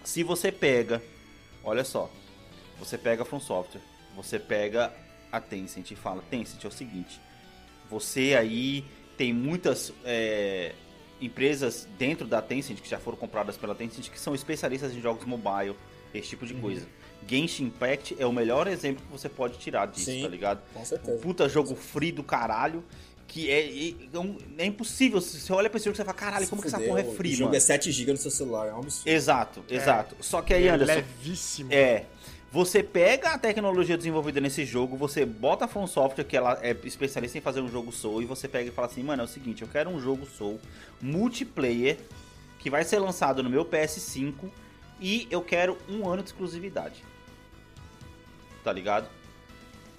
Se 0.05 0.23
você 0.23 0.53
pega, 0.53 1.03
olha 1.65 1.83
só, 1.85 2.09
você 2.79 2.97
pega 2.97 3.23
a 3.23 3.27
From 3.27 3.41
Software, 3.41 3.81
você 4.15 4.39
pega 4.39 4.93
a 5.31 5.41
Tencent 5.41 5.91
e 5.91 5.97
fala, 5.97 6.23
Tencent 6.31 6.65
é 6.65 6.69
o 6.69 6.71
seguinte, 6.73 7.21
você 7.91 8.35
aí 8.39 8.85
tem 9.17 9.33
muitas 9.33 9.93
é, 10.05 10.73
empresas 11.21 11.87
dentro 11.99 12.27
da 12.27 12.41
Tencent 12.41 12.81
que 12.81 12.89
já 12.89 12.99
foram 12.99 13.17
compradas 13.19 13.57
pela 13.57 13.75
Tencent 13.75 14.09
que 14.11 14.21
são 14.21 14.35
especialistas 14.35 14.95
em 14.95 15.01
jogos 15.01 15.25
mobile, 15.25 15.75
esse 16.15 16.29
tipo 16.31 16.47
de 16.47 16.55
Uhum. 16.55 16.61
coisa. 16.61 16.87
Genshin 17.27 17.65
Impact 17.65 18.17
é 18.19 18.25
o 18.25 18.33
melhor 18.33 18.67
exemplo 18.69 19.05
que 19.05 19.11
você 19.13 19.29
pode 19.29 19.59
tirar 19.59 19.87
disso, 19.87 20.07
Sim. 20.07 20.23
tá 20.23 20.29
ligado? 20.29 20.61
Com 20.73 20.85
certeza. 20.85 21.19
Puta 21.19 21.49
jogo 21.49 21.75
free 21.75 22.13
do 22.13 22.23
caralho, 22.23 22.83
que 23.27 23.51
é, 23.51 23.61
é, 23.67 23.89
é 23.91 23.95
é 24.59 24.65
impossível. 24.65 25.21
Você 25.21 25.53
olha 25.53 25.69
pra 25.69 25.77
esse 25.77 25.85
jogo 25.85 25.95
e 25.95 25.99
você 25.99 26.05
fala, 26.05 26.17
caralho, 26.17 26.49
como 26.49 26.63
que 26.63 26.69
essa 26.69 26.79
Fudeu, 26.79 26.95
porra 26.95 27.01
é 27.03 27.15
free, 27.17 27.33
O 27.33 27.37
jogo 27.37 27.45
mano? 27.51 27.57
é 27.57 27.59
7GB 27.59 28.13
no 28.13 28.17
seu 28.17 28.31
celular, 28.31 28.69
é 28.69 28.73
um 28.73 28.79
absurdo. 28.79 29.09
Exato, 29.11 29.65
exato. 29.69 30.17
Só 30.21 30.41
que 30.41 30.55
aí, 30.55 30.69
é 30.69 30.71
Anderson, 30.71 30.95
levíssimo. 30.95 31.73
é. 31.73 32.07
Você 32.51 32.83
pega 32.83 33.35
a 33.35 33.39
tecnologia 33.39 33.97
desenvolvida 33.97 34.41
nesse 34.41 34.65
jogo, 34.65 34.97
você 34.97 35.27
bota 35.27 35.67
a 35.67 35.69
From 35.69 35.87
que 36.27 36.35
ela 36.35 36.59
é 36.63 36.75
especialista 36.85 37.37
em 37.37 37.43
fazer 37.43 37.61
um 37.61 37.69
jogo 37.69 37.93
Soul, 37.93 38.23
e 38.23 38.25
você 38.25 38.49
pega 38.49 38.71
e 38.71 38.73
fala 38.73 38.87
assim, 38.87 39.03
mano, 39.03 39.21
é 39.21 39.25
o 39.25 39.29
seguinte, 39.29 39.61
eu 39.61 39.69
quero 39.69 39.91
um 39.91 40.01
jogo 40.01 40.25
Soul 40.25 40.59
multiplayer 41.01 41.99
que 42.59 42.71
vai 42.71 42.85
ser 42.85 43.01
lançado 43.01 43.43
no 43.43 43.51
meu 43.51 43.67
PS5 43.67 44.51
e 44.99 45.29
eu 45.31 45.43
quero 45.43 45.77
um 45.89 46.09
ano 46.09 46.23
de 46.23 46.31
exclusividade. 46.31 47.05
Tá 48.65 48.73
ligado? 48.73 49.09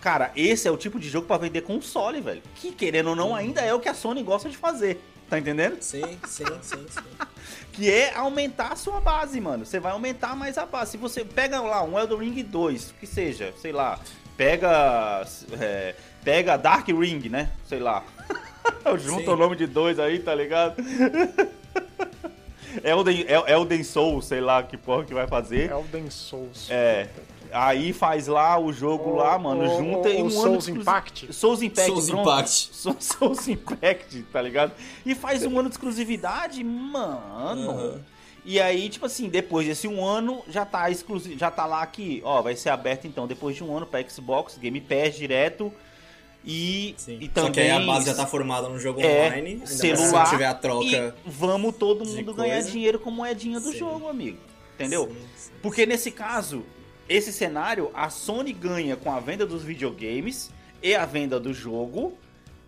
Cara, 0.02 0.32
esse 0.36 0.68
é 0.68 0.72
o 0.72 0.78
tipo 0.78 1.00
de 1.00 1.08
jogo 1.08 1.28
pra 1.28 1.38
vender 1.38 1.62
console, 1.62 2.20
velho. 2.20 2.42
Que 2.56 2.72
querendo 2.72 3.12
ou 3.12 3.16
não, 3.16 3.36
ainda 3.36 3.62
é 3.62 3.74
o 3.74 3.80
que 3.80 3.90
a 3.90 3.94
Sony 3.94 4.24
gosta 4.24 4.50
de 4.50 4.58
fazer. 4.58 5.00
Tá 5.30 5.38
entendendo? 5.38 5.82
Sim, 5.82 6.18
sim, 6.26 6.46
sim, 6.62 6.86
sim. 6.90 7.04
Que 7.74 7.90
é 7.90 8.14
aumentar 8.16 8.74
a 8.74 8.76
sua 8.76 9.00
base, 9.00 9.40
mano. 9.40 9.66
Você 9.66 9.80
vai 9.80 9.92
aumentar 9.94 10.36
mais 10.36 10.58
a 10.58 10.66
base. 10.66 10.92
Se 10.92 10.98
você 10.98 11.24
pega 11.24 11.62
lá 11.62 11.82
um 11.84 11.98
Elden 11.98 12.18
Ring 12.32 12.44
2, 12.44 12.94
que 13.00 13.08
seja, 13.08 13.54
sei 13.62 13.72
lá, 13.72 13.98
pega. 14.36 15.26
é, 15.60 15.96
pega 16.24 16.58
Dark 16.58 16.88
Ring, 16.90 17.30
né? 17.30 17.52
Sei 17.68 17.80
lá. 17.80 18.04
Sim. 19.00 19.26
o 19.28 19.36
nome 19.38 19.56
de 19.56 19.66
dois 19.66 19.98
aí, 20.00 20.20
tá 20.20 20.36
ligado? 20.36 20.76
Elden, 22.84 23.26
El- 23.28 23.48
Elden 23.48 23.84
Soul, 23.84 24.22
sei 24.22 24.42
lá 24.42 24.62
que 24.62 24.78
porra 24.78 25.04
que 25.06 25.14
vai 25.14 25.28
fazer. 25.28 25.72
Elden 25.72 26.10
Souls. 26.10 26.68
É. 26.70 27.08
Aí 27.52 27.94
faz 27.94 28.28
lá 28.28 28.60
o 28.60 28.72
jogo 28.72 29.12
O- 29.12 29.16
lá, 29.16 29.38
mano, 29.40 29.64
o- 29.64 29.78
junta 29.78 30.10
e 30.10 30.18
um 30.18 30.20
o 30.20 30.22
ano 30.26 30.32
Souls 30.32 30.52
de 30.66 30.72
exclusi- 30.72 30.80
Impact? 30.82 31.34
Souls 31.34 31.62
Impact, 31.62 31.88
Souls 31.92 32.10
pronto. 32.10 32.22
Impact. 32.30 32.70
Sou- 32.74 32.96
Souls 33.00 33.48
Impact, 33.48 34.22
tá 34.32 34.42
ligado? 34.42 34.72
E 35.06 35.16
faz 35.16 35.46
um 35.46 35.58
ano 35.60 35.70
de 35.70 35.74
exclusividade, 35.76 36.64
mano. 36.64 37.72
Aham. 37.72 38.02
E 38.46 38.60
aí, 38.60 38.88
tipo 38.90 39.06
assim, 39.06 39.28
depois 39.30 39.68
desse 39.68 39.88
um 39.88 40.04
ano, 40.04 40.42
já 40.48 40.66
tá 40.66 40.90
exclusivo, 40.90 41.38
já 41.38 41.52
tá 41.52 41.66
lá 41.66 41.82
aqui, 41.82 42.22
ó, 42.24 42.42
vai 42.42 42.56
ser 42.56 42.70
aberto 42.70 43.06
então 43.06 43.28
depois 43.28 43.56
de 43.56 43.64
um 43.64 43.76
ano 43.76 43.86
pra 43.86 44.02
Xbox, 44.08 44.58
Game 44.58 44.80
Pass 44.80 45.16
direto 45.16 45.72
e, 46.44 46.94
Sim. 46.98 47.18
e 47.20 47.26
Só 47.26 47.32
também 47.34 47.52
que 47.52 47.60
aí 47.60 47.70
a 47.72 47.80
base 47.82 48.06
já 48.08 48.16
tá 48.16 48.26
formada 48.26 48.70
no 48.70 48.80
jogo 48.80 49.02
é, 49.02 49.28
online. 49.28 49.68
Celular 49.68 50.26
se 50.26 50.32
tiver 50.32 50.46
a 50.46 50.54
troca. 50.54 50.86
e 50.86 51.14
vamos 51.30 51.76
todo 51.76 52.06
mundo 52.06 52.34
ganhar 52.34 52.62
dinheiro 52.62 52.98
com 52.98 53.12
moedinha 53.12 53.60
do 53.60 53.72
Sim. 53.72 53.80
jogo, 53.80 54.08
amigo. 54.08 54.38
Entendeu? 54.76 55.08
Sim, 55.10 55.18
sim. 55.36 55.52
Porque 55.62 55.86
nesse 55.86 56.10
caso, 56.10 56.64
esse 57.10 57.34
cenário, 57.34 57.90
a 57.94 58.10
Sony 58.10 58.54
ganha 58.54 58.96
com 58.96 59.12
a 59.12 59.20
venda 59.20 59.46
dos 59.46 59.64
videogames 59.64 60.52
e 60.82 60.96
a 60.96 61.06
venda 61.06 61.40
do 61.40 61.54
jogo. 61.54 62.18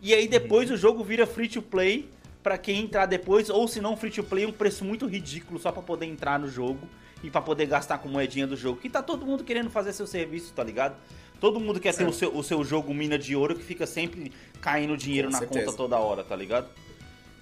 E 0.01 0.13
aí 0.13 0.27
depois 0.27 0.69
Uhum. 0.69 0.75
o 0.75 0.77
jogo 0.79 1.03
vira 1.03 1.27
free 1.27 1.47
to 1.47 1.61
play 1.61 2.09
pra 2.41 2.57
quem 2.57 2.79
entrar 2.81 3.05
depois, 3.05 3.49
ou 3.51 3.67
se 3.67 3.79
não 3.79 3.95
free 3.95 4.09
to 4.09 4.23
play, 4.23 4.45
um 4.47 4.51
preço 4.51 4.83
muito 4.83 5.05
ridículo 5.05 5.59
só 5.59 5.71
pra 5.71 5.83
poder 5.83 6.07
entrar 6.07 6.39
no 6.39 6.49
jogo 6.49 6.79
e 7.23 7.29
pra 7.29 7.39
poder 7.39 7.67
gastar 7.67 7.99
com 7.99 8.09
moedinha 8.09 8.47
do 8.47 8.57
jogo. 8.57 8.79
Que 8.81 8.89
tá 8.89 9.03
todo 9.03 9.23
mundo 9.27 9.43
querendo 9.43 9.69
fazer 9.69 9.93
seu 9.93 10.07
serviço, 10.07 10.51
tá 10.53 10.63
ligado? 10.63 10.95
Todo 11.39 11.59
mundo 11.59 11.79
quer 11.79 11.93
ter 11.95 12.07
o 12.07 12.11
seu, 12.13 12.35
o 12.35 12.43
seu 12.43 12.63
jogo 12.63 12.93
mina 12.95 13.17
de 13.17 13.35
ouro 13.35 13.55
que 13.55 13.63
fica 13.63 13.85
sempre 13.85 14.31
caindo 14.59 14.97
dinheiro 14.97 15.27
Com 15.27 15.33
na 15.33 15.39
certeza. 15.39 15.65
conta 15.65 15.77
toda 15.77 15.97
hora, 15.99 16.23
tá 16.23 16.35
ligado? 16.35 16.67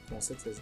Com 0.10 0.20
certeza. 0.20 0.62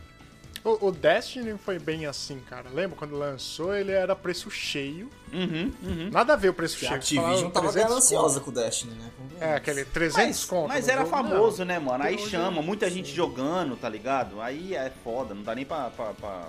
O, 0.64 0.88
o 0.88 0.92
Destiny 0.92 1.58
foi 1.58 1.80
bem 1.80 2.06
assim, 2.06 2.40
cara. 2.40 2.70
Lembra 2.74 2.98
quando 2.98 3.16
lançou, 3.16 3.74
ele 3.76 3.92
era 3.92 4.16
preço 4.16 4.50
cheio. 4.52 5.10
Uhum, 5.32 5.72
uhum. 5.84 6.10
Nada 6.12 6.34
a 6.34 6.36
ver 6.36 6.50
o 6.50 6.54
preço 6.54 6.76
E 6.76 6.86
a 6.86 6.90
cheio. 6.90 6.96
Activision 7.22 7.50
tava 7.52 7.68
300 7.72 7.90
gananciosa 7.90 8.40
com 8.40 8.50
o 8.50 8.54
Destiny, 8.54 8.94
né? 8.96 9.12
É, 9.40 9.54
aquele 9.56 9.86
300 9.86 10.26
Mas, 10.28 10.46
conto. 10.46 10.68
mas 10.68 10.88
era 10.88 11.02
jogo. 11.02 11.10
famoso, 11.12 11.60
Não. 11.60 11.66
né, 11.66 11.80
mano? 11.80 12.04
Aí 12.04 12.16
Hoje 12.16 12.30
chama, 12.30 12.62
muita 12.62 12.90
gente 12.90 13.14
jogando, 13.14 13.76
tá 13.78 13.88
ligado? 13.88 14.42
Aí 14.42 14.76
é 14.76 14.92
foda, 15.04 15.34
não 15.34 15.44
dá 15.44 15.54
nem 15.56 15.66
pra. 15.66 15.90
pra, 15.92 16.14
pra, 16.14 16.48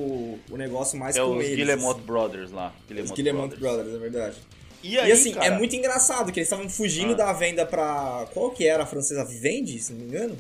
o 0.51 0.57
negócio 0.57 0.99
mais 0.99 1.17
É 1.17 1.21
com 1.21 1.37
os 1.37 1.45
eles. 1.45 1.57
Guillemot 1.57 2.01
Brothers 2.03 2.51
lá. 2.51 2.75
Os 2.83 2.87
Guillemot 2.89 3.15
Guillemot 3.15 3.57
Brothers, 3.57 3.95
é 3.95 3.99
verdade. 3.99 4.37
E 4.83 4.99
aí, 4.99 5.09
e 5.09 5.13
assim, 5.13 5.33
cara, 5.33 5.47
é 5.47 5.51
muito 5.51 5.75
engraçado 5.75 6.31
que 6.31 6.39
eles 6.39 6.47
estavam 6.47 6.69
fugindo 6.69 7.13
Ah. 7.15 7.17
da 7.17 7.33
venda 7.33 7.65
pra. 7.67 8.27
Qual 8.35 8.51
que 8.51 8.67
era 8.67 8.83
a 8.83 8.87
francesa? 8.87 9.25
Vivendi, 9.25 9.81
se 9.81 9.93
não 9.93 10.01
me 10.01 10.07
engano? 10.07 10.37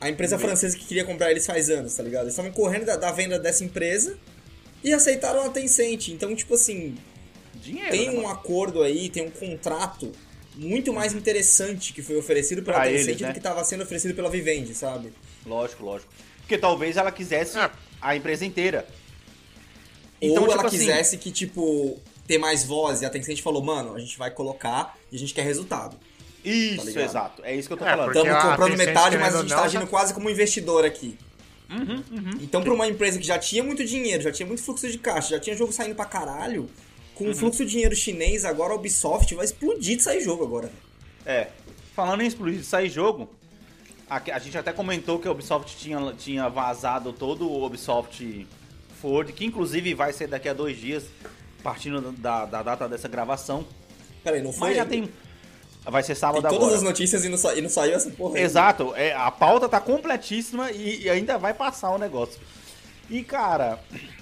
A 0.00 0.08
empresa 0.08 0.36
Vivendi. 0.36 0.48
francesa 0.56 0.78
que 0.78 0.86
queria 0.86 1.04
comprar 1.04 1.30
eles 1.30 1.44
faz 1.46 1.68
anos, 1.68 1.94
tá 1.94 2.02
ligado? 2.02 2.22
Eles 2.22 2.32
estavam 2.32 2.50
correndo 2.52 2.86
da, 2.86 2.96
da 2.96 3.12
venda 3.12 3.38
dessa 3.38 3.62
empresa 3.64 4.16
e 4.82 4.92
aceitaram 4.92 5.44
a 5.44 5.50
Tencent. 5.50 6.08
Então, 6.08 6.34
tipo 6.34 6.54
assim, 6.54 6.96
dinheiro, 7.54 7.90
tem 7.90 8.06
né, 8.06 8.12
um 8.12 8.22
mano? 8.22 8.28
acordo 8.30 8.82
aí, 8.82 9.08
tem 9.08 9.24
um 9.26 9.30
contrato 9.30 10.10
muito 10.56 10.92
mais 10.92 11.14
interessante 11.14 11.92
que 11.92 12.02
foi 12.02 12.16
oferecido 12.16 12.62
pela 12.62 12.78
Pra 12.80 12.86
Tencent 12.88 13.08
eles, 13.08 13.20
né? 13.20 13.28
do 13.28 13.32
que 13.32 13.38
estava 13.38 13.62
sendo 13.64 13.82
oferecido 13.82 14.14
pela 14.14 14.28
Vivendi, 14.30 14.74
sabe? 14.74 15.12
Lógico, 15.46 15.84
lógico. 15.84 16.12
Porque 16.40 16.58
talvez 16.58 16.96
ela 16.96 17.12
quisesse 17.12 17.58
É. 17.58 17.70
a 18.00 18.16
empresa 18.16 18.44
inteira. 18.44 18.86
Ou 20.20 20.28
Então, 20.30 20.42
tipo 20.42 20.52
ela 20.52 20.66
assim- 20.66 20.78
quisesse 20.78 21.16
que, 21.16 21.30
tipo, 21.30 21.98
ter 22.26 22.38
mais 22.38 22.64
voz 22.64 23.00
e 23.00 23.06
a 23.06 23.10
Tencent 23.10 23.40
falou, 23.40 23.62
mano, 23.62 23.94
a 23.94 23.98
gente 24.00 24.18
vai 24.18 24.30
colocar 24.30 24.96
e 25.10 25.16
a 25.16 25.18
gente 25.18 25.32
quer 25.32 25.42
resultado. 25.42 25.96
Isso, 26.44 26.92
Tá 26.94 27.02
exato. 27.02 27.42
É 27.44 27.54
isso 27.54 27.68
que 27.68 27.74
eu 27.74 27.76
tô 27.78 27.84
É, 27.84 27.90
falando. 27.90 28.16
Estamos 28.16 28.42
comprando 28.42 28.76
metade, 28.76 29.18
mas 29.18 29.34
a 29.34 29.38
ou 29.38 29.42
gente 29.42 29.50
não, 29.50 29.56
tá 29.56 29.62
já- 29.68 29.78
agindo 29.78 29.86
quase 29.86 30.14
como 30.14 30.26
um 30.26 30.30
investidor 30.30 30.84
aqui. 30.84 31.18
Uhum, 31.70 32.02
Então, 32.40 32.62
pra 32.62 32.72
uma 32.74 32.86
empresa 32.88 33.18
que 33.18 33.26
já 33.26 33.38
tinha 33.38 33.62
muito 33.62 33.84
dinheiro, 33.84 34.22
já 34.22 34.32
tinha 34.32 34.46
muito 34.46 34.62
fluxo 34.62 34.90
de 34.90 34.98
caixa, 34.98 35.30
já 35.30 35.40
tinha 35.40 35.56
jogo 35.56 35.72
saindo 35.72 35.94
pra 35.94 36.04
caralho, 36.04 36.68
com 37.14 37.24
Uhum. 37.24 37.30
o 37.30 37.34
fluxo 37.34 37.64
de 37.64 37.70
dinheiro 37.70 37.94
chinês, 37.94 38.44
agora 38.44 38.72
a 38.72 38.76
Ubisoft 38.76 39.34
vai 39.34 39.44
explodir 39.44 39.96
de 39.96 40.02
sair 40.02 40.20
jogo 40.20 40.42
agora. 40.44 40.70
É. 41.24 41.48
Falando 41.94 42.22
em 42.22 42.26
explodir, 42.26 42.64
sair 42.64 42.88
jogo, 42.88 43.28
a, 44.08 44.16
a 44.34 44.38
gente 44.38 44.56
até 44.58 44.72
comentou 44.72 45.18
que 45.18 45.28
a 45.28 45.30
Ubisoft 45.30 45.76
tinha, 45.76 46.12
tinha 46.18 46.48
vazado 46.48 47.12
todo 47.12 47.48
o 47.48 47.64
Ubisoft 47.64 48.46
Forward, 49.00 49.32
que 49.32 49.44
inclusive 49.44 49.94
vai 49.94 50.12
ser 50.12 50.26
daqui 50.26 50.48
a 50.48 50.52
dois 50.52 50.76
dias, 50.76 51.04
partindo 51.62 52.10
da, 52.12 52.46
da 52.46 52.62
data 52.62 52.88
dessa 52.88 53.06
gravação. 53.08 53.64
Pera 54.24 54.36
aí, 54.36 54.42
não 54.42 54.52
foi? 54.52 54.68
Mas 54.68 54.76
já 54.76 54.84
tem. 54.86 55.08
Vai 55.84 56.02
ser 56.02 56.14
sábado 56.14 56.42
Tem 56.42 56.50
todas 56.50 56.64
agora. 56.64 56.76
as 56.76 56.82
notícias 56.82 57.24
e 57.24 57.28
não, 57.28 57.38
sa- 57.38 57.54
e 57.54 57.60
não 57.62 57.68
saiu 57.70 57.94
essa 57.94 58.10
porra. 58.10 58.38
Exato, 58.38 58.94
é, 58.94 59.14
a 59.14 59.30
pauta 59.30 59.68
tá 59.68 59.80
completíssima 59.80 60.70
e, 60.70 61.02
e 61.04 61.10
ainda 61.10 61.38
vai 61.38 61.54
passar 61.54 61.90
o 61.90 61.98
negócio. 61.98 62.38
E 63.08 63.24
cara, 63.24 63.80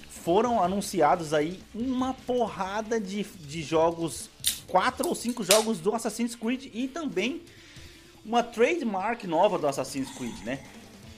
foram 0.09 0.63
anunciados 0.63 1.35
aí 1.35 1.61
uma 1.75 2.15
porrada 2.15 3.01
de, 3.01 3.25
de 3.25 3.63
jogos, 3.63 4.31
quatro 4.69 5.09
ou 5.09 5.15
cinco 5.15 5.43
jogos 5.45 5.79
do 5.79 5.95
Assassin's 5.95 6.35
Creed 6.37 6.67
e 6.73 6.87
também 6.87 7.43
uma 8.25 8.43
trademark 8.43 9.25
nova 9.25 9.59
do 9.59 9.67
Assassin's 9.67 10.11
Creed, 10.17 10.37
né? 10.45 10.61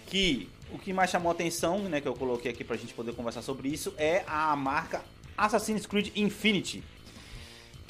Que 0.07 0.49
o 0.73 0.79
que 0.79 0.93
mais 0.93 1.11
chamou 1.11 1.31
atenção, 1.31 1.81
né, 1.81 2.01
que 2.01 2.09
eu 2.09 2.15
coloquei 2.15 2.51
aqui 2.51 2.63
pra 2.65 2.77
gente 2.77 2.95
poder 2.95 3.13
conversar 3.15 3.43
sobre 3.43 3.69
isso, 3.69 3.93
é 3.99 4.23
a 4.27 4.55
marca 4.57 5.03
Assassin's 5.37 5.85
Creed 5.87 6.09
Infinity. 6.17 6.83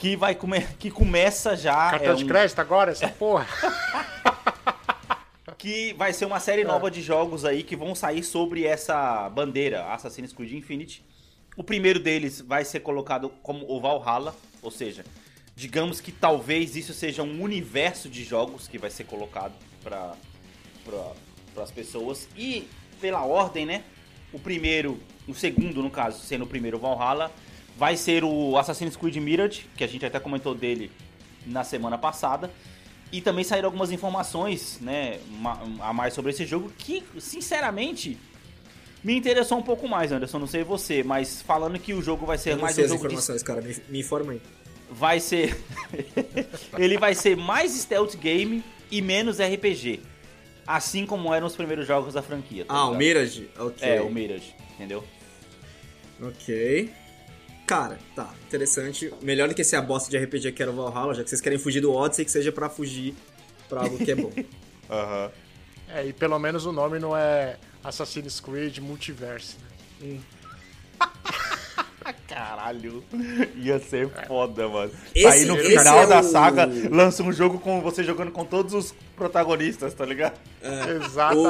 Que 0.00 0.16
vai 0.16 0.34
come 0.34 0.62
que 0.78 0.90
começa 0.90 1.54
já. 1.54 1.90
Cartão 1.90 2.12
é 2.12 2.16
de 2.16 2.24
um- 2.24 2.28
crédito 2.28 2.58
agora, 2.58 2.90
essa 2.92 3.08
porra. 3.08 3.46
que 5.58 5.92
vai 5.92 6.10
ser 6.14 6.24
uma 6.24 6.40
série 6.40 6.64
nova 6.64 6.90
de 6.90 7.02
jogos 7.02 7.44
aí 7.44 7.62
que 7.62 7.76
vão 7.76 7.94
sair 7.94 8.24
sobre 8.24 8.64
essa 8.64 9.28
bandeira, 9.28 9.84
Assassin's 9.92 10.32
Creed 10.32 10.52
Infinity. 10.52 11.04
O 11.54 11.62
primeiro 11.62 12.00
deles 12.00 12.40
vai 12.40 12.64
ser 12.64 12.80
colocado 12.80 13.28
como 13.42 13.70
o 13.70 13.78
Valhalla, 13.78 14.34
ou 14.62 14.70
seja, 14.70 15.04
digamos 15.54 16.00
que 16.00 16.12
talvez 16.12 16.76
isso 16.76 16.94
seja 16.94 17.22
um 17.22 17.42
universo 17.42 18.08
de 18.08 18.24
jogos 18.24 18.66
que 18.66 18.78
vai 18.78 18.88
ser 18.90 19.04
colocado 19.04 19.52
para 19.84 20.14
para 21.52 21.62
as 21.62 21.70
pessoas 21.70 22.26
e 22.34 22.66
pela 23.02 23.22
ordem, 23.26 23.66
né? 23.66 23.84
O 24.32 24.38
primeiro, 24.38 24.98
o 25.28 25.34
segundo 25.34 25.82
no 25.82 25.90
caso, 25.90 26.24
sendo 26.24 26.44
o 26.44 26.46
primeiro 26.46 26.78
Valhalla, 26.78 27.30
vai 27.76 27.96
ser 27.96 28.24
o 28.24 28.56
Assassin's 28.58 28.96
Creed 28.96 29.16
Mirage, 29.16 29.66
que 29.76 29.84
a 29.84 29.86
gente 29.86 30.04
até 30.04 30.18
comentou 30.20 30.54
dele 30.54 30.90
na 31.46 31.64
semana 31.64 31.96
passada. 31.98 32.50
E 33.12 33.20
também 33.20 33.42
saíram 33.42 33.66
algumas 33.66 33.90
informações, 33.90 34.78
né, 34.80 35.18
a 35.80 35.92
mais 35.92 36.14
sobre 36.14 36.30
esse 36.30 36.46
jogo 36.46 36.70
que, 36.78 37.02
sinceramente, 37.18 38.16
me 39.02 39.16
interessou 39.16 39.58
um 39.58 39.62
pouco 39.62 39.88
mais, 39.88 40.12
Anderson. 40.12 40.38
Não 40.38 40.46
sei 40.46 40.62
você, 40.62 41.02
mas 41.02 41.42
falando 41.42 41.78
que 41.78 41.92
o 41.92 42.00
jogo 42.00 42.24
vai 42.24 42.38
ser 42.38 42.56
mais 42.56 42.78
um 42.78 42.82
jogo 42.82 42.98
de 43.00 43.06
informações, 43.06 43.42
cara. 43.42 43.60
Me, 43.60 43.76
me 43.88 43.98
informa 44.00 44.32
aí. 44.32 44.40
vai 44.88 45.18
ser. 45.18 45.56
ele 46.78 46.98
vai 46.98 47.14
ser 47.14 47.36
mais 47.36 47.72
stealth 47.72 48.14
game 48.16 48.62
e 48.90 49.02
menos 49.02 49.38
RPG. 49.40 50.00
Assim 50.64 51.04
como 51.04 51.34
eram 51.34 51.48
os 51.48 51.56
primeiros 51.56 51.86
jogos 51.88 52.14
da 52.14 52.22
franquia. 52.22 52.64
tá 52.64 52.72
Ah, 52.72 52.84
o 52.86 52.92
ligado? 52.92 52.98
Mirage? 52.98 53.50
Ok. 53.58 53.88
É, 53.88 54.00
o 54.00 54.08
Mirage, 54.08 54.54
entendeu? 54.74 55.02
Ok. 56.22 56.90
Cara, 57.70 58.00
tá, 58.16 58.34
interessante. 58.48 59.14
Melhor 59.22 59.48
do 59.48 59.54
que 59.54 59.62
ser 59.62 59.76
a 59.76 59.80
bosta 59.80 60.10
de 60.10 60.18
RPG 60.18 60.50
que 60.50 60.60
era 60.60 60.72
o 60.72 60.74
Valhalla, 60.74 61.14
já 61.14 61.22
que 61.22 61.30
vocês 61.30 61.40
querem 61.40 61.56
fugir 61.56 61.80
do 61.80 61.92
Odyssey, 61.92 62.24
que 62.24 62.30
seja 62.32 62.50
pra 62.50 62.68
fugir 62.68 63.14
pra 63.68 63.82
algo 63.82 63.96
que 63.96 64.10
é 64.10 64.16
bom. 64.16 64.32
Aham. 64.90 65.30
É, 65.86 66.04
e 66.04 66.12
pelo 66.12 66.36
menos 66.40 66.66
o 66.66 66.72
nome 66.72 66.98
não 66.98 67.16
é 67.16 67.58
Assassin's 67.84 68.40
Creed 68.40 68.78
Multiverse, 68.78 69.56
né? 70.00 70.18
Caralho, 72.28 73.02
ia 73.56 73.78
ser 73.78 74.08
foda, 74.26 74.68
mano. 74.68 74.90
Esse- 75.14 75.26
Aí 75.26 75.44
no 75.44 75.56
final 75.56 75.98
é 76.02 76.06
da 76.06 76.20
o- 76.20 76.22
saga, 76.22 76.68
lança 76.90 77.22
um 77.22 77.32
jogo 77.32 77.58
com 77.58 77.80
você 77.80 78.02
jogando 78.04 78.30
com 78.30 78.44
todos 78.44 78.72
os 78.74 78.94
protagonistas, 79.16 79.92
tá 79.94 80.04
ligado? 80.04 80.34
Exatamente. 81.04 81.46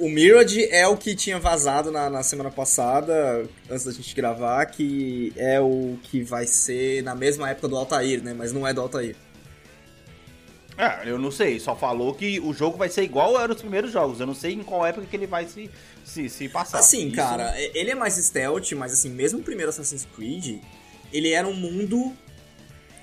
o, 0.00 0.06
o 0.06 0.08
Mirage 0.10 0.64
é 0.70 0.86
o 0.86 0.96
que 0.96 1.14
tinha 1.14 1.38
vazado 1.38 1.90
na, 1.90 2.08
na 2.10 2.22
semana 2.22 2.50
passada, 2.50 3.44
antes 3.70 3.84
da 3.84 3.92
gente 3.92 4.14
gravar, 4.14 4.64
que 4.66 5.32
é 5.36 5.60
o 5.60 5.96
que 6.02 6.22
vai 6.22 6.46
ser 6.46 7.02
na 7.02 7.14
mesma 7.14 7.50
época 7.50 7.68
do 7.68 7.76
Altair, 7.76 8.22
né? 8.22 8.34
Mas 8.36 8.52
não 8.52 8.66
é 8.66 8.72
do 8.72 8.80
Altair. 8.80 9.14
É, 10.76 11.02
eu 11.08 11.18
não 11.18 11.30
sei, 11.30 11.60
só 11.60 11.76
falou 11.76 12.14
que 12.14 12.40
o 12.40 12.52
jogo 12.54 12.78
vai 12.78 12.88
ser 12.88 13.02
igual 13.02 13.38
era 13.38 13.52
os 13.52 13.60
primeiros 13.60 13.92
jogos. 13.92 14.18
Eu 14.20 14.26
não 14.26 14.34
sei 14.34 14.54
em 14.54 14.62
qual 14.62 14.86
época 14.86 15.06
que 15.06 15.14
ele 15.14 15.26
vai 15.26 15.46
se, 15.46 15.70
se, 16.12 16.28
se 16.28 16.48
passar. 16.48 16.78
Assim, 16.78 17.06
Isso- 17.06 17.16
cara, 17.16 17.54
ele 17.58 17.90
é 17.90 17.94
mais 17.94 18.14
stealth, 18.14 18.72
mas 18.72 18.92
assim, 18.92 19.08
mesmo 19.10 19.40
o 19.40 19.42
primeiro 19.42 19.70
Assassin's 19.70 20.06
Creed, 20.14 20.60
ele 21.12 21.30
era 21.30 21.46
um 21.48 21.54
mundo 21.54 22.12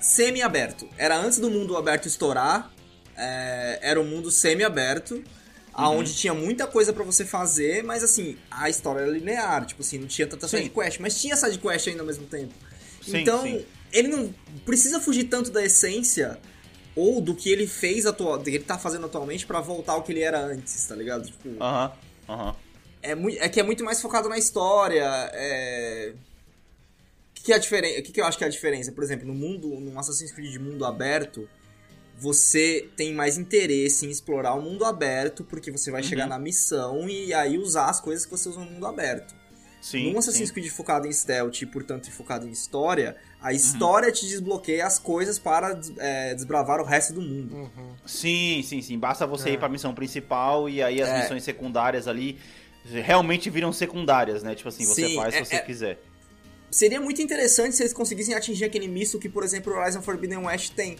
semi-aberto. 0.00 0.88
Era 0.96 1.16
antes 1.18 1.38
do 1.38 1.50
mundo 1.50 1.76
aberto 1.76 2.06
estourar, 2.06 2.72
é, 3.16 3.78
era 3.82 4.00
um 4.00 4.04
mundo 4.04 4.30
semi-aberto, 4.30 5.22
aonde 5.72 6.14
tinha 6.14 6.34
muita 6.34 6.66
coisa 6.66 6.92
pra 6.92 7.04
você 7.04 7.24
fazer, 7.24 7.82
mas 7.82 8.02
assim, 8.02 8.36
a 8.50 8.68
história 8.68 9.00
era 9.00 9.10
linear, 9.10 9.64
tipo 9.66 9.82
assim, 9.82 9.98
não 9.98 10.06
tinha 10.06 10.26
tanta 10.26 10.46
Sim. 10.48 10.58
side 10.58 10.70
quest, 10.70 11.00
mas 11.00 11.20
tinha 11.20 11.36
side 11.36 11.58
quest 11.58 11.88
ainda 11.88 12.00
ao 12.00 12.06
mesmo 12.06 12.26
tempo. 12.26 12.52
Sim, 13.02 13.18
então, 13.18 13.42
sim. 13.42 13.64
ele 13.92 14.08
não 14.08 14.34
precisa 14.64 15.00
fugir 15.00 15.24
tanto 15.24 15.50
da 15.50 15.64
essência 15.64 16.38
ou 16.96 17.20
do 17.20 17.34
que 17.34 17.50
ele 17.50 17.66
fez 17.66 18.04
atual, 18.04 18.38
do 18.38 18.44
que 18.44 18.50
ele 18.50 18.64
tá 18.64 18.78
fazendo 18.78 19.06
atualmente 19.06 19.46
pra 19.46 19.60
voltar 19.60 19.92
ao 19.92 20.02
que 20.02 20.12
ele 20.12 20.20
era 20.20 20.40
antes, 20.40 20.84
tá 20.86 20.94
ligado? 20.94 21.26
Tipo, 21.26 21.48
Aham, 21.62 21.92
aham. 22.28 22.56
É, 23.02 23.14
mui- 23.14 23.38
é 23.40 23.48
que 23.48 23.58
é 23.60 23.62
muito 23.62 23.84
mais 23.84 24.00
focado 24.00 24.28
na 24.28 24.38
história. 24.38 25.04
É... 25.32 26.12
O 27.30 27.34
que, 27.34 27.42
que 27.44 27.52
é 27.52 27.56
a 27.56 27.58
diferença? 27.58 28.00
O 28.00 28.02
que, 28.02 28.12
que 28.12 28.20
eu 28.20 28.24
acho 28.26 28.36
que 28.36 28.44
é 28.44 28.46
a 28.46 28.50
diferença? 28.50 28.92
Por 28.92 29.02
exemplo, 29.02 29.26
no 29.26 29.34
mundo, 29.34 29.68
num 29.80 29.98
Assassin's 29.98 30.30
Creed 30.32 30.52
de 30.52 30.58
mundo 30.58 30.84
aberto, 30.84 31.48
você 32.18 32.88
tem 32.96 33.14
mais 33.14 33.38
interesse 33.38 34.04
em 34.06 34.10
explorar 34.10 34.52
o 34.54 34.60
mundo 34.60 34.84
aberto, 34.84 35.42
porque 35.44 35.70
você 35.70 35.90
vai 35.90 36.02
Uhum. 36.02 36.08
chegar 36.08 36.26
na 36.26 36.38
missão 36.38 37.08
e 37.08 37.32
aí 37.32 37.56
usar 37.58 37.86
as 37.86 37.98
coisas 38.00 38.26
que 38.26 38.30
você 38.30 38.48
usa 38.50 38.60
no 38.60 38.70
mundo 38.70 38.86
aberto. 38.86 39.34
Sim. 39.80 40.12
Num 40.12 40.18
Assassin's 40.18 40.48
sim. 40.48 40.54
Creed 40.54 40.68
focado 40.70 41.06
em 41.06 41.12
stealth 41.12 41.62
e, 41.62 41.66
portanto, 41.66 42.10
focado 42.12 42.46
em 42.46 42.50
história, 42.50 43.16
Uhum. 43.40 43.46
a 43.46 43.52
história 43.54 44.12
te 44.12 44.26
desbloqueia 44.28 44.86
as 44.86 44.98
coisas 44.98 45.38
para 45.38 45.80
é, 45.96 46.34
desbravar 46.34 46.78
o 46.78 46.84
resto 46.84 47.14
do 47.14 47.22
mundo. 47.22 47.54
Uhum. 47.56 47.94
Sim, 48.04 48.62
sim, 48.62 48.82
sim. 48.82 48.98
Basta 48.98 49.26
você 49.26 49.48
É. 49.48 49.52
ir 49.54 49.58
pra 49.58 49.70
missão 49.70 49.94
principal 49.94 50.68
e 50.68 50.82
aí 50.82 51.00
as 51.00 51.08
É. 51.08 51.22
missões 51.22 51.42
secundárias 51.42 52.06
ali 52.06 52.38
realmente 52.84 53.48
viram 53.50 53.72
secundárias, 53.72 54.42
né? 54.42 54.54
Tipo 54.54 54.68
assim, 54.68 54.84
você 54.86 55.06
Sim, 55.08 55.16
faz 55.16 55.34
é- 55.34 55.38
se 55.44 55.50
você 55.50 55.56
é- 55.56 55.60
quiser. 55.60 55.98
Seria 56.70 57.00
muito 57.00 57.20
interessante 57.20 57.74
se 57.74 57.82
eles 57.82 57.92
conseguissem 57.92 58.34
atingir 58.34 58.64
aquele 58.64 58.86
misto 58.86 59.18
que, 59.18 59.28
por 59.28 59.42
exemplo, 59.42 59.72
o 59.72 59.76
Horizon 59.76 60.02
Forbidden 60.02 60.38
West 60.46 60.72
tem. 60.74 60.96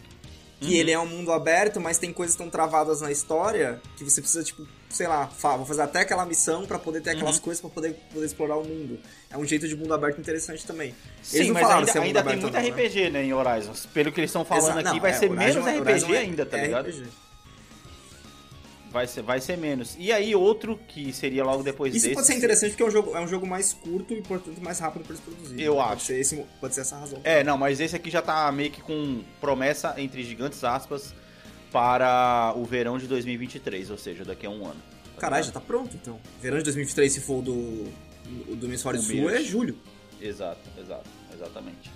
Que 0.58 0.66
Uhum. 0.66 0.72
ele 0.74 0.90
é 0.90 0.98
um 0.98 1.06
mundo 1.06 1.32
aberto, 1.32 1.80
mas 1.80 1.96
tem 1.96 2.12
coisas 2.12 2.34
estão 2.34 2.50
travadas 2.50 3.00
na 3.00 3.10
história 3.10 3.80
que 3.96 4.04
você 4.04 4.20
precisa, 4.20 4.44
tipo, 4.44 4.66
sei 4.90 5.06
lá, 5.06 5.24
vou 5.56 5.64
fazer 5.64 5.80
até 5.80 6.00
aquela 6.00 6.26
missão 6.26 6.66
pra 6.66 6.78
poder 6.78 7.00
ter 7.00 7.10
aquelas 7.10 7.36
Uhum. 7.36 7.40
coisas 7.42 7.62
pra 7.62 7.70
poder, 7.70 7.94
poder 8.12 8.26
explorar 8.26 8.58
o 8.58 8.64
mundo. 8.64 8.98
É 9.30 9.38
um 9.38 9.44
jeito 9.46 9.66
de 9.66 9.74
mundo 9.74 9.94
aberto 9.94 10.20
interessante 10.20 10.66
também. 10.66 10.94
Sim, 11.22 11.46
não 11.46 11.54
mas 11.54 11.62
ainda, 11.70 11.90
é 11.90 12.02
ainda 12.02 12.22
tem 12.22 12.32
muito 12.36 12.52
não, 12.52 12.60
né? 12.60 12.68
RPG, 12.68 13.08
né, 13.10 13.24
em 13.24 13.32
Horizon. 13.32 13.72
Pelo 13.94 14.12
que 14.12 14.20
eles 14.20 14.28
estão 14.28 14.44
falando 14.44 14.80
Exa- 14.80 14.80
aqui, 14.80 14.88
não, 14.96 15.00
vai 15.00 15.10
é, 15.12 15.14
ser 15.14 15.30
Horizon- 15.30 15.62
menos 15.62 15.66
Horizon 15.80 16.06
RPG 16.08 16.14
é- 16.14 16.18
ainda, 16.18 16.44
tá 16.44 16.58
é 16.58 16.62
ligado? 16.64 16.88
RPG. 16.90 17.06
Vai 18.90 19.06
ser, 19.06 19.22
vai 19.22 19.40
ser 19.40 19.56
menos. 19.56 19.96
E 19.98 20.10
aí, 20.10 20.34
outro 20.34 20.78
que 20.88 21.12
seria 21.12 21.44
logo 21.44 21.62
depois 21.62 21.94
Isso 21.94 22.06
desse. 22.06 22.14
pode 22.14 22.26
ser 22.26 22.34
interessante 22.34 22.70
porque 22.70 22.82
é 22.82 22.86
um 22.86 22.90
jogo, 22.90 23.16
é 23.16 23.20
um 23.20 23.28
jogo 23.28 23.46
mais 23.46 23.72
curto 23.72 24.12
e, 24.12 24.20
portanto, 24.20 24.60
mais 24.60 24.80
rápido 24.80 25.04
pra 25.04 25.14
eles 25.14 25.24
produzirem. 25.24 25.64
Eu 25.64 25.76
Pode 25.76 25.92
acho. 25.92 26.04
Ser 26.06 26.18
esse, 26.18 26.44
pode 26.60 26.74
ser 26.74 26.80
essa 26.80 26.96
razão. 26.96 27.20
É, 27.22 27.44
não, 27.44 27.56
mas 27.56 27.78
esse 27.78 27.94
aqui 27.94 28.10
já 28.10 28.20
tá 28.20 28.50
meio 28.50 28.70
que 28.70 28.80
com 28.80 29.22
promessa, 29.40 29.94
entre 29.96 30.24
gigantes 30.24 30.64
aspas, 30.64 31.14
para 31.70 32.52
o 32.56 32.64
verão 32.64 32.98
de 32.98 33.06
2023, 33.06 33.90
ou 33.90 33.98
seja, 33.98 34.24
daqui 34.24 34.44
a 34.44 34.50
um 34.50 34.64
ano. 34.66 34.82
tá 35.14 35.20
Caralho, 35.20 35.44
já 35.44 35.52
tá 35.52 35.60
pronto, 35.60 35.96
então. 35.96 36.18
Verão 36.42 36.58
de 36.58 36.64
2023, 36.64 37.12
se 37.12 37.20
for 37.20 37.40
do, 37.42 37.52
o 37.52 38.56
do 38.56 38.66
Hemisfério 38.66 39.00
Sul, 39.00 39.30
é 39.30 39.40
julho. 39.40 39.78
Exato, 40.20 40.68
exato, 40.76 41.08
exatamente. 41.32 41.90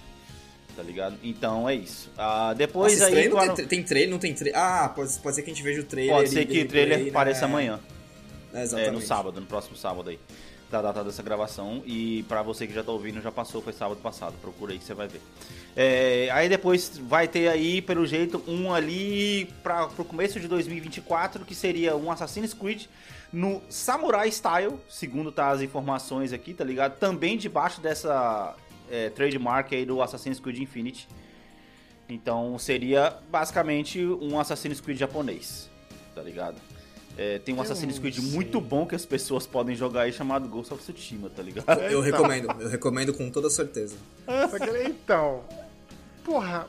Tá 0.76 0.82
ligado? 0.82 1.16
Então 1.22 1.68
é 1.68 1.74
isso. 1.74 2.10
Ah, 2.18 2.52
depois 2.56 2.98
Nossa, 2.98 3.14
aí. 3.14 3.28
claro, 3.28 3.54
tem, 3.54 3.66
tem 3.66 3.82
trailer, 3.82 4.10
não 4.10 4.18
tem 4.18 4.34
trailer. 4.34 4.60
Ah, 4.60 4.88
pode, 4.88 5.12
pode 5.20 5.36
ser 5.36 5.42
que 5.42 5.50
a 5.50 5.54
gente 5.54 5.62
veja 5.62 5.80
o 5.80 5.84
trailer. 5.84 6.14
pode 6.16 6.30
ser 6.30 6.44
que 6.46 6.62
o 6.62 6.68
trailer 6.68 7.04
né? 7.04 7.10
apareça 7.10 7.44
amanhã. 7.44 7.78
É, 8.52 8.60
É, 8.60 8.62
exatamente. 8.64 8.92
no 8.92 9.00
sábado, 9.00 9.40
no 9.40 9.46
próximo 9.46 9.76
sábado 9.76 10.10
aí. 10.10 10.18
Da 10.70 10.82
data 10.82 11.04
dessa 11.04 11.22
gravação. 11.22 11.82
E 11.86 12.24
pra 12.24 12.42
você 12.42 12.66
que 12.66 12.74
já 12.74 12.82
tá 12.82 12.90
ouvindo, 12.90 13.20
já 13.22 13.30
passou, 13.30 13.62
foi 13.62 13.72
sábado 13.72 14.00
passado. 14.00 14.34
Procura 14.40 14.72
aí 14.72 14.78
que 14.78 14.84
você 14.84 14.94
vai 14.94 15.06
ver. 15.06 15.20
É, 15.76 16.28
aí 16.32 16.48
depois 16.48 16.98
vai 16.98 17.28
ter 17.28 17.46
aí, 17.48 17.80
pelo 17.80 18.04
jeito, 18.06 18.42
um 18.48 18.72
ali 18.72 19.44
pra, 19.62 19.86
pro 19.86 20.04
começo 20.04 20.40
de 20.40 20.48
2024, 20.48 21.44
que 21.44 21.54
seria 21.54 21.94
um 21.94 22.10
Assassin's 22.10 22.52
Creed 22.54 22.86
no 23.32 23.60
Samurai 23.68 24.28
Style, 24.30 24.74
segundo 24.88 25.30
tá 25.32 25.50
as 25.50 25.60
informações 25.60 26.32
aqui, 26.32 26.54
tá 26.54 26.64
ligado? 26.64 26.96
Também 26.98 27.36
debaixo 27.36 27.80
dessa 27.80 28.54
é, 28.91 29.11
trademark 29.11 29.72
aí 29.72 29.85
do 29.85 30.01
Assassin's 30.03 30.41
Creed 30.41 30.59
Infinity. 30.59 31.09
Então 32.09 32.59
seria 32.59 33.16
basicamente 33.30 34.05
um 34.05 34.39
Assassin's 34.39 34.80
Creed 34.80 34.99
japonês, 34.99 35.70
tá 36.14 36.22
ligado? 36.22 36.57
É, 37.16 37.39
tem 37.39 37.55
um 37.55 37.59
Eu 37.59 37.62
Assassin's 37.62 37.99
Creed 37.99 38.16
sei. 38.16 38.32
muito 38.32 38.61
bom 38.61 38.87
que 38.87 38.95
as 38.95 39.07
pessoas 39.07 39.47
podem 39.47 39.76
jogar 39.76 40.03
aí 40.03 40.12
chamado 40.12 40.49
Ghost 40.49 40.74
of 40.74 40.82
Tsushima, 40.82 41.30
tá 41.30 41.43
ligado? 41.43 41.80
Eu 41.82 42.01
recomendo, 42.01 42.49
eu 42.61 42.68
recomendo 42.68 43.14
com 43.14 43.30
toda 43.30 43.49
certeza. 43.49 43.97
Só 44.51 44.59
que, 44.59 44.82
então, 44.89 45.45
porra, 46.24 46.66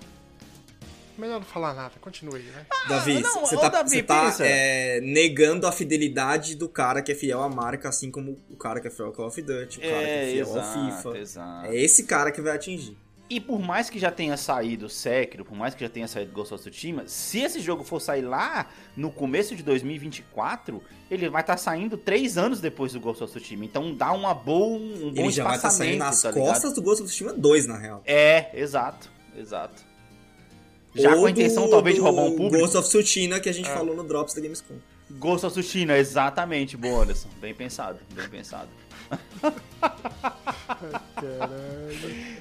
melhor 1.22 1.39
não 1.39 1.45
falar 1.45 1.74
nada, 1.74 1.93
continue 2.01 2.36
aí, 2.38 2.43
né? 2.43 2.66
Davi, 2.88 3.18
Ah, 3.18 3.22
não, 3.22 3.41
você 3.41 3.55
tá, 3.55 3.70
Davi, 3.70 4.03
tá, 4.03 4.34
é, 4.41 4.99
negando 5.01 5.68
a 5.68 5.72
fidelidade 5.72 6.55
do 6.55 6.68
cara 6.70 7.01
que 7.01 7.11
é 7.11 7.16
fiel 7.16 7.41
à 7.41 7.49
marca, 7.49 7.89
assim 7.89 8.11
como 8.11 8.39
o 8.49 8.55
cara 8.57 8.80
que 8.80 8.88
é 8.88 8.91
fiel 8.91 9.07
ao 9.07 9.13
Call 9.13 9.28
of 9.28 9.41
Duty, 9.41 9.78
o 9.80 9.82
cara 9.82 10.03
que 10.03 10.09
é 10.09 10.32
fiel 10.34 10.57
ao 10.59 10.91
FIFA. 10.91 11.18
exato. 11.18 11.68
É 11.68 11.76
esse 11.76 12.03
cara 12.05 12.32
que 12.32 12.41
vai 12.41 12.55
atingir. 12.55 12.97
E 13.28 13.39
por 13.41 13.59
mais 13.59 13.89
que 13.89 13.97
já 13.97 14.11
tenha 14.11 14.38
saído 14.38 14.88
Sekiro, 14.88 15.43
por 15.43 15.57
mais 15.57 15.74
que 15.74 15.84
já 15.84 15.89
tenha 15.89 16.07
saído 16.07 16.32
Ghost 16.32 16.53
of 16.53 16.70
Tsushima, 16.70 17.07
se 17.07 17.39
esse 17.39 17.59
jogo 17.59 17.84
for 17.84 17.99
sair 17.99 18.22
lá 18.22 18.68
no 18.95 19.09
começo 19.11 19.55
de 19.55 19.63
2024, 19.63 20.80
ele 21.09 21.28
vai 21.28 21.41
estar 21.41 21.57
saindo 21.57 21.97
três 21.97 22.38
anos 22.38 22.61
depois 22.61 22.93
do 22.93 22.99
Ghost 22.99 23.24
of 23.24 23.34
Tsushima. 23.34 23.66
Então 23.66 23.95
dá 23.95 24.11
uma 24.11 24.32
boa, 24.34 24.78
um 24.78 25.11
bom 25.11 25.22
Ele 25.24 25.32
já 25.32 25.43
vai 25.43 25.55
estar 25.55 25.72
saindo 25.72 25.93
espaçamento, 25.93 25.99
nas 25.99 26.22
tá 26.22 26.30
ligado? 26.32 26.45
costas 26.53 26.74
do 26.74 26.82
Ghost 26.84 27.01
of 27.01 27.09
Tsushima 27.09 27.34
2, 27.34 27.66
na 27.66 27.78
real. 27.80 28.03
É, 28.05 28.51
exato, 28.53 29.09
exato. 29.36 29.84
Já 30.95 31.11
Ou 31.13 31.19
com 31.21 31.25
a 31.25 31.31
intenção 31.31 31.65
do- 31.65 31.69
talvez 31.71 31.95
de 31.95 32.01
roubar 32.01 32.23
um 32.23 32.31
público. 32.35 32.57
Ghost 32.59 32.77
of 32.77 32.87
Tsushima 32.87 33.39
que 33.39 33.49
a 33.49 33.51
É. 33.51 33.53
gente 33.53 33.69
falou 33.69 33.95
no 33.95 34.03
Drops 34.03 34.33
da 34.33 34.41
Gamescom. 34.41 34.75
Ghost 35.11 35.45
of 35.45 35.53
Tsushima, 35.59 35.97
exatamente, 35.97 36.75
boa, 36.77 37.03
Anderson. 37.03 37.27
Bem 37.39 37.53
pensado, 37.53 37.99
bem 38.13 38.27
pensado. 38.29 38.69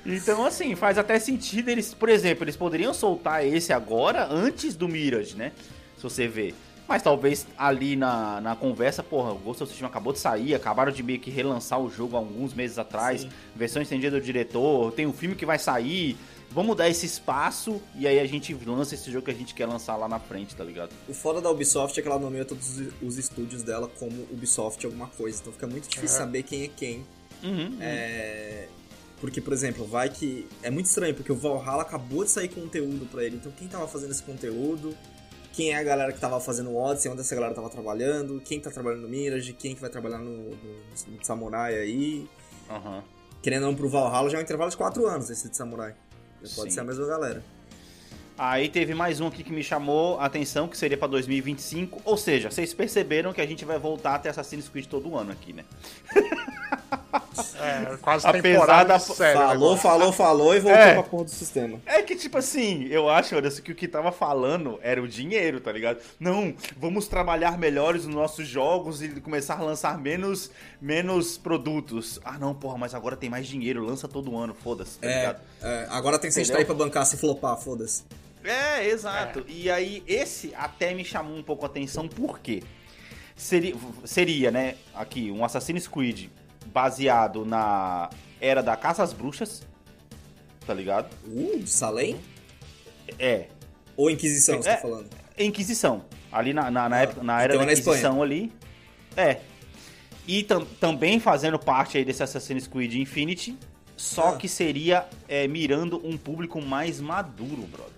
Então, 0.07 0.44
assim, 0.44 0.74
faz 0.74 0.98
até 0.98 1.18
sentido 1.18 1.68
eles, 1.70 1.94
por 1.94 2.09
exemplo, 2.09 2.44
eles 2.44 2.57
poderiam 2.57 2.92
soltar 2.94 3.44
esse 3.46 3.72
agora 3.72 4.26
antes 4.30 4.74
do 4.76 4.88
Mirage, 4.88 5.34
né? 5.36 5.52
Se 5.96 6.02
você 6.02 6.28
ver. 6.28 6.55
Mas 6.86 7.00
talvez 7.02 7.46
ali 7.57 7.96
na, 7.96 8.42
na 8.42 8.55
conversa, 8.55 9.02
porra, 9.02 9.32
o 9.32 9.38
Ghost 9.38 9.62
of 9.62 9.70
Tsushima 9.70 9.88
acabou 9.88 10.12
de 10.12 10.18
sair, 10.18 10.55
acabaram 10.55 10.92
de 10.92 11.02
meio 11.02 11.18
que 11.18 11.30
relançar 11.30 11.80
o 11.80 11.90
jogo 11.90 12.14
alguns 12.16 12.52
meses 12.52 12.78
atrás, 12.78 13.26
versão 13.57 13.80
estendida 13.80 14.18
do 14.18 14.24
diretor, 14.24 14.92
tem 14.92 15.07
um 15.07 15.12
filme 15.12 15.34
que 15.34 15.46
vai 15.46 15.59
sair, 15.59 16.14
vamos 16.51 16.76
dar 16.76 16.88
esse 16.88 17.07
espaço 17.07 17.80
e 17.97 18.07
aí 18.07 18.18
a 18.20 18.26
gente 18.26 18.55
lança 18.55 18.95
esse 18.95 19.11
jogo 19.11 19.24
que 19.24 19.30
a 19.30 19.34
gente 19.34 19.55
quer 19.55 19.66
lançar 19.66 19.97
lá 19.97 20.09
na 20.09 20.18
frente, 20.18 20.55
tá 20.55 20.62
ligado? 20.64 20.90
O 21.09 21.14
foda 21.14 21.40
da 21.40 21.51
Ubisoft 21.51 21.99
é 21.99 22.03
que 22.03 22.09
ela 22.09 22.18
nomeia 22.18 22.45
todos 22.45 22.78
os- 22.78 22.92
os 23.03 23.18
estúdios 23.18 23.62
dela 23.62 23.88
como 23.99 24.22
Ubisoft 24.30 24.84
alguma 24.86 25.09
coisa, 25.09 25.40
então 25.40 25.53
fica 25.53 25.66
muito 25.66 25.88
difícil 25.88 26.16
saber 26.16 26.42
quem 26.42 26.62
é 26.64 26.68
quem. 26.68 27.07
Uhum. 27.42 27.76
É... 27.80 28.68
Porque, 29.20 29.40
por 29.40 29.53
exemplo, 29.53 29.86
vai 29.86 30.09
que. 30.11 30.47
É 30.62 30.70
muito 30.70 30.86
estranho, 30.86 31.14
porque 31.14 31.32
o 31.32 31.36
Valhalla 31.36 31.82
acabou 31.82 32.24
de 32.24 32.30
sair 32.30 32.49
conteúdo 32.49 33.07
pra 33.07 33.24
ele. 33.24 33.36
Então, 33.36 33.51
quem 33.53 33.66
tava 33.68 33.86
fazendo 33.88 34.11
esse 34.11 34.22
conteúdo? 34.22 34.95
Quem 35.53 35.70
é 35.72 35.76
a 35.78 35.82
galera 35.82 36.12
que 36.12 36.20
tava 36.20 36.38
fazendo 36.40 36.70
o 36.70 36.76
Odyssey? 36.76 37.11
Onde 37.11 37.20
essa 37.22 37.34
galera 37.34 37.55
tava 37.55 37.70
trabalhando? 37.70 38.40
Quem 38.45 38.61
tá 38.61 38.70
trabalhando 38.70 39.03
no 39.03 39.09
Mirage? 39.09 39.53
Quem 39.55 39.74
que 39.74 39.80
vai 39.80 39.88
trabalhar 39.88 40.18
no, 40.18 40.51
no, 40.51 40.57
no 41.09 41.24
Samurai 41.24 41.74
aí? 41.78 42.28
Aham. 42.68 43.03
Querendo 43.40 43.62
ou 43.62 43.70
não 43.70 43.76
pro 43.76 43.88
Valhalla, 43.88 44.28
já 44.28 44.36
é 44.36 44.40
um 44.40 44.42
intervalo 44.45 44.70
de 44.70 44.76
4 44.76 45.07
anos 45.07 45.30
esse 45.30 45.49
de 45.49 45.57
Samurai. 45.57 45.95
Pode 46.49 46.70
Sim. 46.70 46.74
ser 46.74 46.80
a 46.80 46.84
mesma 46.84 47.07
galera. 47.07 47.42
Aí 48.36 48.68
teve 48.68 48.95
mais 48.95 49.20
um 49.20 49.28
aqui 49.28 49.45
que 49.45 49.53
me 49.53 49.62
chamou 49.62 50.18
a 50.18 50.24
atenção, 50.24 50.66
que 50.66 50.76
seria 50.76 50.97
pra 50.97 51.07
2025. 51.07 52.03
Ou 52.05 52.16
seja, 52.16 52.51
vocês 52.51 52.74
perceberam 52.74 53.32
que 53.32 53.40
a 53.40 53.47
gente 53.47 53.64
vai 53.64 53.78
voltar 53.78 54.16
a 54.16 54.18
ter 54.18 54.30
Assassin's 54.30 54.68
Creed 54.68 54.86
todo 54.86 55.16
ano 55.16 55.30
aqui, 55.30 55.53
né? 55.53 55.64
É, 57.61 57.97
quase 58.01 58.26
Apesar 58.26 58.42
temporada 58.42 58.88
da- 58.88 58.99
séria. 58.99 59.34
falou, 59.40 59.72
agora. 59.72 59.80
falou, 59.80 60.12
falou 60.12 60.55
e 60.55 60.61
voltou 60.61 60.80
É. 60.80 60.95
pra 60.95 61.03
porra 61.03 61.24
do 61.24 61.30
sistema. 61.30 61.80
É 61.86 62.03
que, 62.03 62.14
tipo 62.16 62.38
assim, 62.38 62.84
eu 62.86 63.09
acho, 63.09 63.36
Anderson, 63.36 63.62
que 63.62 63.72
o 63.72 63.74
que 63.74 63.88
tava 63.88 64.12
falando 64.12 64.78
era 64.82 65.03
o 65.03 65.09
dinheiro, 65.09 65.61
tá 65.61 65.72
ligado? 65.72 65.99
Não, 66.18 66.55
vamos 66.76 67.09
trabalhar 67.09 67.59
melhores 67.59 68.05
nos 68.07 68.14
nossos 68.14 68.47
jogos 68.47 69.03
e 69.03 69.09
começar 69.20 69.55
a 69.59 69.62
lançar 69.62 69.99
menos, 69.99 70.51
menos 70.80 71.36
produtos. 71.38 72.20
Ah, 72.24 72.38
não, 72.38 72.55
porra, 72.55 72.78
mas 72.78 72.95
agora 72.95 73.16
tem 73.16 73.28
mais 73.30 73.47
dinheiro, 73.47 73.84
lança 73.84 74.07
todo 74.09 74.36
ano, 74.36 74.55
foda-se, 74.55 74.99
tá 74.99 75.07
É, 75.07 75.16
ligado? 75.20 75.40
é, 75.62 75.86
agora 75.90 76.18
tem 76.18 76.30
que 76.30 76.38
Entendeu? 76.40 76.59
aí 76.59 76.64
pra 76.64 76.74
bancar 76.74 77.05
se 77.07 77.16
flopar, 77.16 77.57
foda-se. 77.57 78.05
É, 78.45 78.86
exato. 78.88 79.45
E 79.49 79.70
aí, 79.70 80.03
esse 80.07 80.53
até 80.55 80.92
me 80.92 81.05
chamou 81.05 81.36
um 81.36 81.42
pouco 81.42 81.64
a 81.64 81.66
atenção, 81.68 82.07
por 82.07 82.38
quê? 82.40 82.62
Seria, 83.36 83.74
seria, 84.05 84.51
né, 84.51 84.74
aqui, 84.95 85.30
um 85.30 85.45
Assassin's 85.45 85.88
Creed 85.88 86.28
baseado 86.66 87.44
na 87.44 88.10
era 88.40 88.62
da 88.62 88.76
Caça 88.76 89.02
às 89.02 89.12
Bruxas, 89.12 89.62
tá 90.66 90.74
ligado? 90.74 91.08
Uh, 91.26 91.66
Salem? 91.66 92.20
É, 93.18 93.46
Ou 93.96 94.10
Inquisição, 94.10 94.60
você 94.62 94.70
É. 94.70 94.74
tá 94.76 94.82
falando? 94.82 95.08
Inquisição. 95.38 96.04
Ali 96.32 96.52
na, 96.52 96.70
na, 96.70 96.88
na 96.88 96.96
Ah, 96.96 97.00
época, 97.02 97.22
na 97.22 97.42
era 97.42 97.54
então 97.54 97.64
da 97.64 97.70
é. 97.70 97.74
Inquisição 97.74 98.22
ali. 98.22 98.52
É. 99.16 99.38
E 100.26 100.42
tam- 100.42 100.64
também 100.80 101.20
fazendo 101.20 101.58
parte 101.58 101.96
aí 101.98 102.04
desse 102.04 102.22
Assassin's 102.22 102.66
Creed 102.66 102.94
Infinity, 102.94 103.56
só 103.96 104.30
Ah. 104.30 104.36
que 104.36 104.48
seria 104.48 105.06
é, 105.28 105.46
mirando 105.46 106.00
um 106.04 106.16
público 106.16 106.60
mais 106.60 107.00
maduro, 107.00 107.62
brother. 107.70 107.93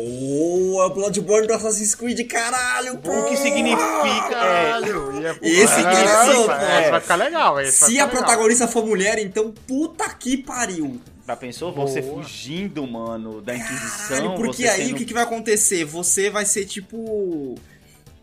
Oh, 0.00 0.80
é 0.80 0.86
o 0.86 0.90
Bloodborne 0.90 1.48
do 1.48 1.54
Assassin's 1.54 1.94
Creed, 1.94 2.24
caralho, 2.28 2.94
O 2.94 3.24
que 3.28 3.36
significa. 3.36 3.76
É, 3.78 4.30
Caralho, 4.30 5.20
ia- 5.20 5.36
Esse 5.42 5.74
significa- 5.74 6.46
vai- 6.46 6.84
é. 6.86 6.90
vai 6.92 7.00
ficar 7.00 7.16
legal. 7.16 7.60
esse 7.60 7.72
Se 7.72 7.92
ficar 7.92 8.04
a 8.04 8.06
legal. 8.06 8.22
protagonista 8.22 8.68
for 8.68 8.86
mulher, 8.86 9.18
então 9.18 9.52
puta 9.66 10.08
que 10.10 10.36
pariu. 10.36 11.00
já 11.26 11.34
pensou? 11.36 11.72
Você 11.74 12.00
Boa. 12.00 12.22
fugindo, 12.22 12.86
mano, 12.86 13.42
da 13.42 13.54
Inquisição. 13.56 14.16
Caralho, 14.16 14.34
porque 14.36 14.62
você 14.62 14.68
aí 14.68 14.82
sendo- 14.86 14.94
o 14.94 14.98
que, 14.98 15.04
que 15.04 15.12
vai 15.12 15.24
acontecer? 15.24 15.84
Você 15.84 16.30
vai 16.30 16.44
ser 16.46 16.64
tipo. 16.64 17.56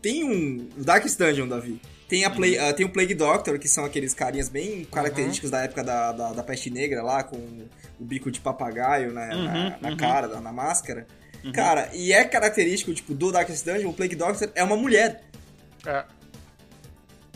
Tem 0.02 0.24
um. 0.24 0.68
O 0.78 0.84
Dark 0.84 1.06
Dungeon, 1.06 1.48
Davi. 1.48 1.80
Tem, 2.08 2.24
a 2.24 2.30
Play, 2.30 2.58
Uhum. 2.58 2.70
ah, 2.70 2.74
tem 2.74 2.86
o 2.86 2.90
Plague 2.90 3.16
Doctor, 3.16 3.58
que 3.60 3.68
são 3.68 3.84
aqueles 3.84 4.14
carinhas 4.14 4.48
bem 4.48 4.86
característicos 4.86 5.50
da 5.50 5.64
época 5.64 5.84
da, 5.84 6.12
da, 6.12 6.34
da 6.34 6.44
peste 6.44 6.70
negra 6.70 7.02
lá, 7.02 7.24
com 7.24 7.36
o 8.00 8.04
bico 8.06 8.30
de 8.32 8.40
papagaio 8.40 9.12
na, 9.12 9.26
na, 9.28 9.36
Uhum, 9.36 9.74
na 9.82 9.90
uhum. 9.90 9.98
cara, 9.98 10.28
na, 10.28 10.40
na 10.40 10.52
máscara. 10.54 11.08
Cara, 11.54 11.90
e 11.94 12.12
é 12.12 12.24
característico, 12.24 12.94
tipo, 12.94 13.14
do 13.14 13.32
Darkest 13.32 13.66
Dungeon, 13.66 13.90
o 13.90 13.94
Plague 13.94 14.16
Doctor 14.16 14.50
é 14.56 14.64
uma 14.64 14.76
mulher. 14.76 15.24
É. 15.86 16.04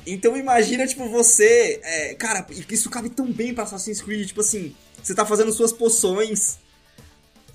Então 0.05 0.35
imagina, 0.35 0.87
tipo, 0.87 1.07
você. 1.07 1.79
é, 1.83 2.13
cara, 2.15 2.45
isso 2.69 2.89
cabe 2.89 3.09
tão 3.09 3.31
bem 3.31 3.53
pra 3.53 3.63
Assassin's 3.63 4.01
Creed, 4.01 4.27
tipo 4.27 4.41
assim, 4.41 4.75
você 5.01 5.13
tá 5.13 5.25
fazendo 5.25 5.51
suas 5.51 5.71
poções. 5.71 6.57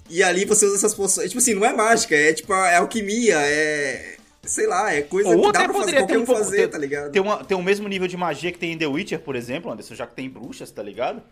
E 0.09 0.23
ali 0.23 0.45
você 0.45 0.67
usa 0.67 0.77
essas 0.77 0.95
poções. 0.95 1.29
Tipo 1.29 1.41
assim, 1.41 1.55
não 1.55 1.65
é 1.65 1.73
mágica, 1.73 2.15
é 2.15 2.33
tipo, 2.33 2.53
é 2.53 2.77
alquimia, 2.77 3.37
é. 3.41 4.17
Sei 4.45 4.67
lá, 4.67 4.93
é 4.93 5.01
coisa 5.01 5.31
Ou 5.31 5.47
que 5.47 5.53
dá 5.53 5.65
pra 5.65 5.73
fazer 5.73 5.97
qualquer 5.97 6.19
um 6.19 6.27
fazer, 6.27 6.57
ter, 6.59 6.69
tá 6.69 6.77
ligado? 6.77 7.11
Ter, 7.11 7.21
uma, 7.21 7.43
ter 7.43 7.55
o 7.55 7.63
mesmo 7.63 7.89
nível 7.89 8.07
de 8.07 8.15
magia 8.15 8.53
que 8.53 8.59
tem 8.59 8.73
em 8.73 8.79
The 8.79 8.87
Witcher, 8.87 9.19
por 9.19 9.37
exemplo, 9.37 9.73
Anderson, 9.73 9.95
já 9.95 10.07
que 10.07 10.15
tem 10.15 10.29
bruxas, 10.29 10.71
tá 10.71 10.83
ligado? 10.83 11.23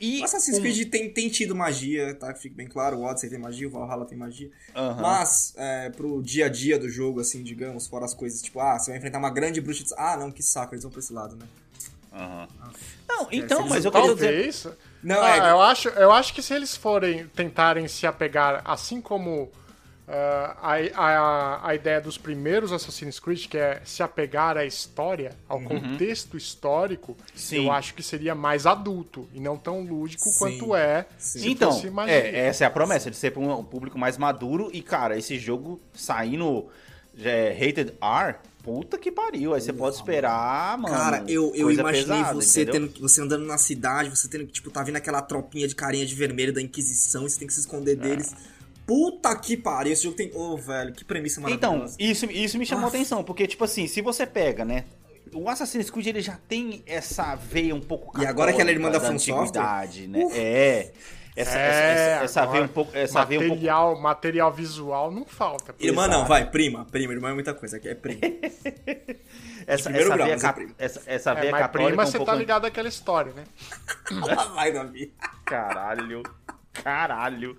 E 0.00 0.20
O 0.20 0.24
Assassin's 0.24 0.58
um- 0.58 0.60
Creed 0.60 0.90
tem, 0.90 1.08
tem 1.10 1.28
tido 1.28 1.54
magia, 1.54 2.14
tá? 2.14 2.32
Que 2.32 2.40
fique 2.40 2.54
bem 2.54 2.66
claro. 2.66 2.96
O 2.98 3.04
Odyssey 3.04 3.30
tem 3.30 3.38
magia, 3.38 3.68
o 3.68 3.70
Valhalla 3.70 4.04
tem 4.04 4.18
magia. 4.18 4.50
Aham. 4.74 5.00
Mas, 5.00 5.54
é, 5.56 5.90
pro 5.90 6.20
dia 6.22 6.46
a 6.46 6.48
dia 6.48 6.78
do 6.78 6.88
jogo, 6.88 7.20
assim, 7.20 7.42
digamos, 7.42 7.86
fora 7.86 8.04
as 8.04 8.12
coisas, 8.12 8.42
tipo, 8.42 8.58
ah, 8.60 8.78
você 8.78 8.90
vai 8.90 8.98
enfrentar 8.98 9.18
uma 9.18 9.30
grande 9.30 9.60
bruxa. 9.60 9.84
de- 9.84 9.94
Ah, 9.96 10.16
não, 10.16 10.30
que 10.30 10.42
saco, 10.42 10.74
eles 10.74 10.82
vão 10.82 10.90
pra 10.90 11.00
esse 11.00 11.12
lado, 11.12 11.36
né? 11.36 11.46
Aham. 12.12 12.48
Não, 13.08 13.28
então, 13.32 13.62
se 13.64 13.68
mas 13.68 13.84
eu 13.84 13.92
quero 13.92 14.14
dizer. 14.14 14.76
Não, 15.02 15.20
Ah, 15.22 15.36
é. 15.48 15.50
eu, 15.52 15.60
acho, 15.60 15.88
eu 15.90 16.12
acho 16.12 16.32
que 16.34 16.42
se 16.42 16.54
eles 16.54 16.76
forem 16.76 17.26
tentarem 17.28 17.86
se 17.88 18.06
apegar, 18.06 18.62
assim 18.64 19.00
como 19.00 19.50
a, 20.06 20.76
a, 20.94 21.68
a 21.68 21.74
ideia 21.74 22.00
dos 22.00 22.18
primeiros 22.18 22.72
Assassin's 22.72 23.18
Creed, 23.18 23.46
que 23.48 23.56
é 23.56 23.80
se 23.84 24.02
apegar 24.02 24.56
à 24.56 24.64
história, 24.64 25.32
ao 25.48 25.60
contexto 25.60 26.36
histórico, 26.36 27.12
Uhum. 27.12 27.16
Sim. 27.34 27.64
eu 27.66 27.72
acho 27.72 27.94
que 27.94 28.02
seria 28.02 28.34
mais 28.34 28.66
adulto 28.66 29.26
e 29.32 29.40
não 29.40 29.56
tão 29.56 29.80
lúdico 29.82 30.24
Sim. 30.28 30.38
quanto 30.38 30.74
é 30.76 31.06
se 31.18 31.48
Então, 31.48 31.70
é, 32.06 32.46
essa 32.46 32.64
é 32.64 32.66
a 32.66 32.70
promessa, 32.70 33.10
de 33.10 33.16
ser 33.16 33.30
pra 33.30 33.40
um 33.40 33.64
público 33.64 33.98
mais 33.98 34.18
maduro. 34.18 34.70
E, 34.72 34.82
cara, 34.82 35.16
esse 35.18 35.38
jogo 35.38 35.80
saindo 35.94 36.66
é, 37.18 37.52
Rated 37.52 37.94
R, 38.02 38.34
puta 38.62 38.98
que 38.98 39.10
pariu. 39.10 39.54
Aí 39.54 39.60
você 39.60 39.72
pode 39.72 39.96
esperar, 39.96 40.76
mano. 40.78 40.94
Cara, 40.94 41.24
eu, 41.28 41.52
eu 41.54 41.70
imaginei 41.70 42.02
pesada, 42.18 42.34
você 42.34 42.62
entendeu? 42.62 42.80
tendo 42.80 42.92
que- 42.92 43.00
você 43.00 43.20
andando 43.20 43.44
na 43.46 43.56
cidade, 43.58 44.10
você 44.10 44.26
tendo 44.28 44.46
que, 44.46 44.52
tipo, 44.52 44.70
tá 44.70 44.82
vindo 44.82 44.96
aquela 44.96 45.22
tropinha 45.22 45.68
de 45.68 45.74
carinha 45.74 46.04
de 46.04 46.14
vermelho 46.14 46.52
da 46.52 46.60
Inquisição, 46.62 47.24
e 47.26 47.30
você 47.30 47.38
tem 47.38 47.46
que 47.46 47.54
se 47.54 47.60
esconder 47.60 47.96
deles. 47.96 48.34
Puta 48.86 49.34
que 49.36 49.56
pariu, 49.56 49.92
esse 49.92 50.02
jogo 50.02 50.16
tem. 50.16 50.30
Ô, 50.34 50.56
velho, 50.56 50.92
que 50.92 51.04
premissa 51.04 51.40
Então, 51.48 51.70
maravilhosa. 51.78 51.96
isso, 51.98 52.26
isso 52.26 52.58
me 52.58 52.66
chamou 52.66 52.84
Ah. 52.86 52.88
atenção, 52.88 53.24
porque, 53.24 53.46
tipo 53.46 53.64
assim, 53.64 53.86
se 53.86 54.00
você 54.02 54.26
pega, 54.26 54.64
né? 54.64 54.84
O 55.32 55.48
Assassin's 55.48 55.90
Creed 55.90 56.06
ele 56.08 56.20
já 56.20 56.38
tem 56.48 56.82
essa 56.86 57.34
veia 57.34 57.74
um 57.74 57.80
pouco 57.80 58.20
E 58.22 58.26
agora 58.26 58.52
que 58.52 58.60
ela 58.60 58.70
é 58.70 58.72
irmã 58.74 58.88
da 58.90 59.00
católica 59.00 59.18
Software? 59.18 59.40
antiguidade, 59.42 60.06
né? 60.06 60.28
É. 60.32 60.90
Essa, 61.36 61.58
É, 61.58 62.10
essa, 62.12 62.24
essa, 62.24 62.46
veia 62.46 62.62
um 62.64 62.68
pouco. 62.68 62.96
Essa 62.96 63.24
veia 63.24 63.40
um 63.40 63.42
pouco. 63.48 63.54
material, 63.56 64.00
material 64.00 64.52
visual 64.52 65.10
não 65.10 65.24
falta. 65.24 65.74
Irmã 65.80 66.06
não, 66.06 66.24
vai, 66.24 66.48
prima. 66.48 66.84
Prima, 66.84 67.12
irmã 67.12 67.30
é 67.30 67.34
muita 67.34 67.52
coisa, 67.52 67.78
aqui 67.78 67.88
é 67.88 67.94
prima. 67.96 68.20
Essa, 69.66 69.84
primeiro 69.84 70.08
essa 70.08 70.16
grau, 70.16 70.26
veia, 70.28 70.36
é 70.48 70.52
prima. 70.52 70.74
essa, 70.78 71.02
essa 71.06 71.30
É, 71.32 71.34
veia 71.40 71.50
mas 71.52 71.60
católica 71.62 71.88
prima, 71.88 72.02
um 72.02 72.06
você 72.06 72.16
pouco. 72.18 72.30
tá 72.30 72.36
ligado 72.38 72.66
àquela 72.66 72.86
história, 72.86 73.32
né? 73.32 73.44
Lá 74.12 74.44
vai, 74.54 74.70
Davi. 74.72 75.10
Caralho. 75.46 76.22
Caralho. 76.82 77.56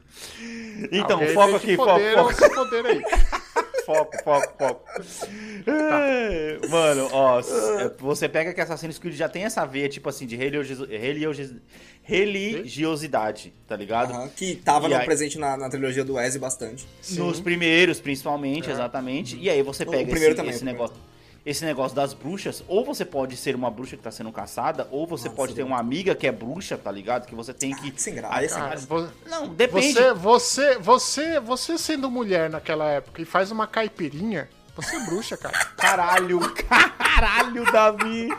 Então, 0.92 1.20
Alguém 1.20 1.34
foco 1.34 1.56
aqui, 1.56 1.76
foco, 1.76 1.92
foder, 1.92 2.16
foco, 2.16 2.34
se 2.34 2.50
foder 2.54 2.86
aí. 2.86 3.02
foco, 3.86 4.24
foco, 4.24 4.54
foco. 4.58 4.86
É, 5.68 6.60
Mano, 6.70 7.08
ó, 7.12 7.40
s- 7.40 7.52
é, 7.82 7.90
você 8.00 8.28
pega 8.28 8.54
que 8.54 8.60
Assassin's 8.62 9.00
Creed 9.00 9.16
já 9.16 9.30
tem 9.30 9.46
essa 9.46 9.66
veia, 9.66 9.88
tipo 9.90 10.10
assim, 10.10 10.26
de 10.26 10.36
religiosi- 10.36 10.86
religiosi- 10.96 11.62
religiosidade, 12.04 13.54
tá 13.68 13.76
ligado? 13.76 14.30
Que 14.36 14.56
tava 14.56 14.88
no 14.88 14.96
aí- 14.96 15.06
presente 15.06 15.38
na, 15.40 15.56
na 15.58 15.70
trilogia 15.70 16.04
do 16.04 16.20
Ezio 16.20 16.40
bastante. 16.42 16.86
Nos 17.12 17.40
primeiros, 17.40 18.00
principalmente, 18.00 18.70
exatamente. 18.70 19.38
E 19.38 19.50
aí 19.50 19.62
você 19.64 19.86
pega 19.86 20.04
primeiro 20.04 20.34
esse, 20.34 20.36
também, 20.36 20.52
esse 20.52 20.64
o 20.64 20.66
primeiro. 20.68 20.94
Negócio. 21.46 21.56
Esse 21.56 21.64
negócio 21.64 21.96
das 21.96 22.14
bruxas, 22.14 22.64
ou 22.68 22.84
você 22.84 23.06
pode 23.06 23.38
ser 23.38 23.56
uma 23.56 23.70
bruxa 23.70 23.96
que 23.96 24.04
tá 24.04 24.12
sendo 24.12 24.32
caçada, 24.32 24.88
ou 24.92 25.06
você 25.06 25.30
pode 25.30 25.54
ter 25.54 25.64
uma 25.64 25.78
amiga 25.80 26.16
que 26.16 26.26
é 26.26 26.32
bruxa, 26.32 26.78
tá 26.78 26.92
ligado? 26.92 27.28
Que 27.28 27.36
você 27.36 27.54
tem 27.54 27.76
que. 27.76 27.92
que 27.92 28.02
sem 28.02 28.16
graça. 28.16 28.36
Aí, 28.36 28.48
Cara, 28.50 28.78
vo- 28.80 29.08
Não, 29.28 29.48
depende. 29.50 29.94
Você, 29.94 30.14
você, 30.14 30.78
você, 30.80 31.40
você 31.40 31.78
sendo 31.78 32.10
mulher 32.10 32.50
naquela 32.50 32.86
época 32.90 33.22
e 33.22 33.26
faz 33.26 33.52
uma 33.52 33.68
caipirinha, 33.68 34.50
você 34.76 34.96
é 34.96 35.00
bruxa, 35.06 35.38
cara. 35.38 35.58
Caralho, 35.78 36.40
caralho, 36.98 37.72
Davi. 37.72 38.30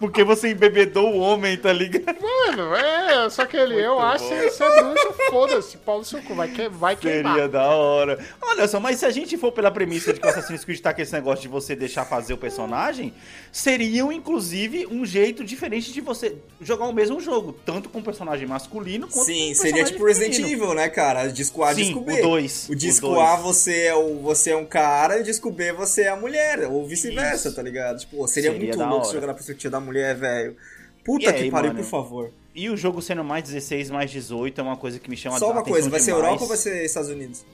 Porque 0.00 0.24
você 0.24 0.50
embebedou 0.52 1.14
o 1.14 1.18
homem, 1.18 1.56
tá 1.56 1.72
ligado? 1.72 2.16
Mano, 2.46 2.74
é, 2.74 3.30
só 3.30 3.44
que 3.46 3.56
ele, 3.56 3.74
eu 3.84 3.98
acho 3.98 4.28
que 4.28 4.50
você 4.50 4.62
é 4.64 4.82
bruxa, 4.82 5.14
foda-se, 5.30 5.76
pau 5.78 5.98
no 5.98 6.04
seu 6.04 6.22
cu, 6.22 6.34
vai, 6.34 6.48
que, 6.48 6.68
vai 6.68 6.96
queimar. 6.96 7.32
Seria 7.34 7.48
da 7.48 7.68
hora. 7.68 8.18
Olha 8.42 8.66
só, 8.68 8.78
mas 8.80 8.98
se 8.98 9.06
a 9.06 9.10
gente 9.10 9.36
for 9.36 9.52
pela 9.52 9.70
premissa 9.70 10.12
de 10.12 10.20
que 10.20 10.26
o 10.26 10.30
Assassin's 10.30 10.64
Creed 10.64 10.80
tá 10.80 10.92
com 10.92 11.00
esse 11.02 11.12
negócio 11.12 11.42
de 11.42 11.48
você 11.48 11.74
deixar 11.74 12.04
fazer 12.04 12.34
o 12.34 12.38
personagem, 12.38 13.12
seriam, 13.50 14.12
inclusive, 14.12 14.86
um 14.86 15.04
jeito 15.04 15.44
diferente 15.44 15.92
de 15.92 16.00
você 16.00 16.36
jogar 16.60 16.86
o 16.86 16.92
mesmo 16.92 17.20
jogo, 17.20 17.52
tanto 17.64 17.88
com 17.88 17.98
o 17.98 18.02
personagem 18.02 18.46
masculino 18.46 19.06
quanto 19.06 19.14
com 19.18 19.24
Sim, 19.24 19.52
o 19.52 19.54
seria 19.54 19.72
personagem 19.74 19.92
tipo 19.92 20.04
Resident 20.06 20.34
feminino. 20.36 20.62
Evil, 20.62 20.74
né, 20.74 20.88
cara? 20.88 21.26
Disco 21.28 21.62
A, 21.62 21.74
Sim, 21.74 21.82
disco 21.82 22.00
B. 22.00 22.12
o 22.18 22.22
dois, 22.22 22.68
O 22.68 22.72
o 22.72 22.76
disco 22.76 23.08
dois. 23.08 23.20
A 23.28 23.36
você 23.36 23.82
é, 23.86 23.94
o, 23.94 24.18
você 24.20 24.50
é 24.50 24.56
um 24.56 24.66
cara 24.66 25.18
e 25.18 25.20
o 25.20 25.24
disco 25.24 25.50
B 25.50 25.72
você 25.72 26.02
é 26.02 26.08
a 26.08 26.16
mulher, 26.16 26.66
ou 26.68 26.86
vice-versa, 26.86 27.48
Isso. 27.48 27.56
tá 27.56 27.62
ligado? 27.62 27.98
Tipo, 28.00 28.26
seria, 28.28 28.50
Seria 28.52 28.64
muito 28.66 28.78
louco 28.78 28.94
hora. 28.96 29.04
se 29.04 29.12
jogar 29.12 29.26
na 29.28 29.34
perspectiva 29.34 29.70
da 29.72 29.80
mulher, 29.80 30.14
velho. 30.14 30.56
Puta 31.04 31.24
E 31.28 31.32
que 31.32 31.42
aí, 31.44 31.50
pariu, 31.50 31.72
mano? 31.72 31.82
por 31.84 31.88
favor. 31.90 32.30
E 32.54 32.70
o 32.70 32.76
jogo 32.76 33.02
sendo 33.02 33.22
mais 33.22 33.44
16, 33.44 33.90
mais 33.90 34.10
18 34.10 34.60
é 34.60 34.64
uma 34.64 34.76
coisa 34.76 34.98
que 34.98 35.10
me 35.10 35.16
chama 35.16 35.38
Só 35.38 35.50
uma 35.50 35.62
coisa, 35.62 35.90
vai 35.90 36.00
ser 36.00 36.06
demais. 36.06 36.24
Europa 36.24 36.42
ou 36.42 36.48
vai 36.48 36.56
ser 36.56 36.84
Estados 36.84 37.10
Unidos? 37.10 37.44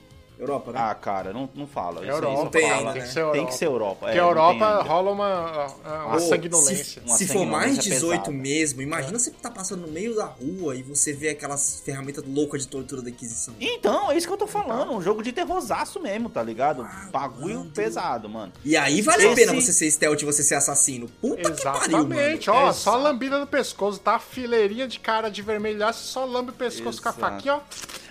Europa, 0.41 0.71
né? 0.71 0.79
Ah, 0.81 0.95
cara, 0.95 1.31
não, 1.31 1.47
não 1.53 1.67
fala. 1.67 2.03
Europa, 2.05 2.43
Não 2.43 2.49
tem 2.49 2.61
fala- 2.63 2.75
ainda, 2.79 2.91
tem 2.93 3.01
né? 3.01 3.07
que 3.07 3.13
ser 3.13 3.19
Europa. 3.19 3.37
Tem 3.37 3.45
que 3.45 3.53
ser 3.55 3.65
Europa. 3.65 3.99
Porque 4.05 4.17
é, 4.17 4.21
a 4.21 4.23
Europa 4.25 4.81
rola 4.83 5.11
uma, 5.11 5.67
uma 6.05 6.15
Ô, 6.15 6.19
sanguinolência. 6.19 6.83
Se, 6.83 6.99
Uma 7.07 7.15
se 7.17 7.27
for 7.27 7.45
mais 7.45 7.75
sanguinolência 7.75 7.91
18 7.91 8.19
pesada. 8.21 8.31
mesmo, 8.37 8.81
imagina 8.81 9.19
você 9.19 9.31
tá 9.31 9.51
passando 9.51 9.81
no 9.85 9.87
meio 9.87 10.15
da 10.15 10.25
rua 10.25 10.75
e 10.75 10.81
você 10.83 11.13
vê 11.13 11.29
aquelas 11.29 11.81
ferramentas 11.85 12.23
loucas 12.27 12.61
de 12.63 12.67
tortura 12.67 13.01
da 13.01 13.09
Inquisição. 13.09 13.53
Então, 13.59 14.11
é 14.11 14.17
isso 14.17 14.25
que 14.27 14.33
eu 14.33 14.37
tô 14.37 14.47
falando. 14.47 14.91
Um 14.91 15.01
jogo 15.01 15.21
de 15.21 15.31
terrorzaço 15.31 15.99
mesmo, 15.99 16.29
tá 16.29 16.41
ligado? 16.41 16.81
Ah, 16.81 17.07
Bagulho 17.11 17.59
mano. 17.59 17.71
pesado, 17.71 18.27
mano. 18.27 18.51
E 18.65 18.75
aí 18.75 19.01
vale 19.01 19.23
a 19.23 19.31
Esse- 19.31 19.35
pena 19.35 19.53
você 19.53 19.71
ser 19.71 19.89
stealth 19.91 20.21
e 20.21 20.25
você 20.25 20.41
ser 20.43 20.55
assassino. 20.55 21.07
Puta 21.21 21.51
que 21.51 21.61
pariu, 21.63 21.97
mano. 21.99 22.13
Exatamente, 22.13 22.49
ó, 22.49 22.63
Exato. 22.63 22.77
só 22.77 22.95
lambida 22.97 23.37
no 23.39 23.45
pescoço, 23.47 23.99
tá? 23.99 24.17
Fileirinha 24.19 24.87
de 24.87 24.99
cara 24.99 25.29
de 25.29 25.41
vermelhaço, 25.41 26.03
só 26.07 26.25
lambe 26.25 26.49
o 26.49 26.53
pescoço 26.53 27.01
com 27.01 27.09
a 27.09 27.11
Exato. 27.11 27.19
faquinha, 27.35 27.55
ó. 27.55 27.59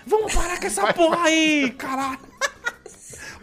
Vamos 0.05 0.33
parar 0.33 0.59
com 0.59 0.67
essa 0.67 0.93
porra 0.93 1.23
aí, 1.25 1.71
caralho. 1.77 2.19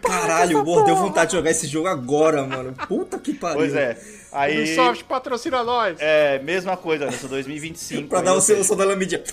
Caralho, 0.01 0.63
pô, 0.63 0.81
deu 0.83 0.95
vontade 0.95 1.31
de 1.31 1.37
jogar 1.37 1.51
esse 1.51 1.67
jogo 1.67 1.87
agora, 1.87 2.45
mano. 2.45 2.73
Puta 2.87 3.19
que 3.19 3.33
pariu. 3.33 3.57
Pois 3.57 3.75
é. 3.75 3.99
Aí, 4.31 4.57
Ubisoft 4.57 5.03
patrocina 5.05 5.63
nós. 5.63 5.97
é, 5.99 6.39
mesma 6.39 6.77
coisa, 6.77 7.05
Anderson, 7.05 7.27
2025. 7.27 8.07
Pra 8.07 8.21
dar 8.21 8.33
o 8.33 8.41
seu 8.41 8.63
som 8.63 8.75
da 8.75 8.85
lambidinha. 8.85 9.23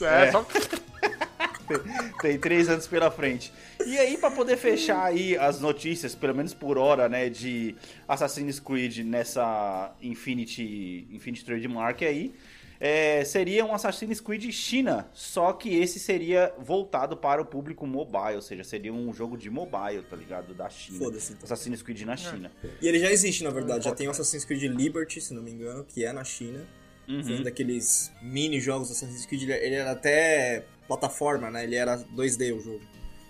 É, 0.00 0.28
é. 0.28 0.32
só 0.32 0.46
Tem 2.22 2.38
três 2.38 2.68
anos 2.68 2.86
pela 2.86 3.10
frente. 3.10 3.52
E 3.84 3.98
aí, 3.98 4.16
pra 4.16 4.30
poder 4.30 4.56
fechar 4.56 5.04
aí 5.04 5.36
as 5.36 5.60
notícias, 5.60 6.14
pelo 6.14 6.34
menos 6.34 6.54
por 6.54 6.78
hora, 6.78 7.08
né, 7.08 7.28
de 7.28 7.74
Assassin's 8.06 8.60
Creed 8.60 8.98
nessa 8.98 9.92
Infinity, 10.00 11.08
Infinity 11.10 11.44
Trademark 11.44 12.04
aí, 12.04 12.32
é, 12.80 13.24
seria 13.24 13.64
um 13.64 13.72
Assassin's 13.74 14.20
Creed 14.20 14.50
China, 14.52 15.08
só 15.12 15.52
que 15.52 15.74
esse 15.74 15.98
seria 15.98 16.52
voltado 16.58 17.16
para 17.16 17.40
o 17.40 17.44
público 17.44 17.86
mobile, 17.86 18.36
ou 18.36 18.42
seja, 18.42 18.62
seria 18.64 18.92
um 18.92 19.12
jogo 19.12 19.36
de 19.36 19.48
mobile, 19.50 20.02
tá 20.08 20.16
ligado? 20.16 20.54
Da 20.54 20.68
China. 20.68 20.98
Foda-se, 20.98 21.32
então. 21.32 21.44
Assassin's 21.44 21.82
Creed 21.82 22.02
na 22.02 22.16
China. 22.16 22.50
E 22.80 22.86
ele 22.88 22.98
já 22.98 23.10
existe, 23.10 23.42
na 23.44 23.50
verdade. 23.50 23.84
Já 23.84 23.94
tem 23.94 24.08
o 24.08 24.10
Assassin's 24.10 24.44
Creed 24.44 24.62
Liberty, 24.64 25.20
se 25.20 25.32
não 25.34 25.42
me 25.42 25.50
engano, 25.50 25.84
que 25.84 26.04
é 26.04 26.12
na 26.12 26.24
China. 26.24 26.60
Uhum. 27.08 27.22
Foi 27.22 27.34
um 27.38 27.42
daqueles 27.42 28.10
mini 28.20 28.58
jogos 28.60 28.88
do 28.88 28.92
Assassin's 28.92 29.24
Creed. 29.26 29.42
Ele 29.42 29.52
ele 29.52 29.74
era 29.76 29.92
até 29.92 30.64
plataforma, 30.88 31.50
né? 31.50 31.64
Ele 31.64 31.76
era 31.76 31.96
2D 31.98 32.52
o 32.56 32.60
jogo. 32.60 32.80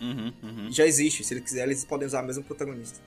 Uhum, 0.01 0.32
uhum. 0.42 0.70
Já 0.72 0.86
existe. 0.86 1.22
Se 1.24 1.34
eles 1.34 1.44
quiserem, 1.44 1.70
eles 1.70 1.84
podem 1.84 2.07
usar 2.07 2.22
o 2.22 2.26
mesmo 2.26 2.42
protagonista. 2.42 3.01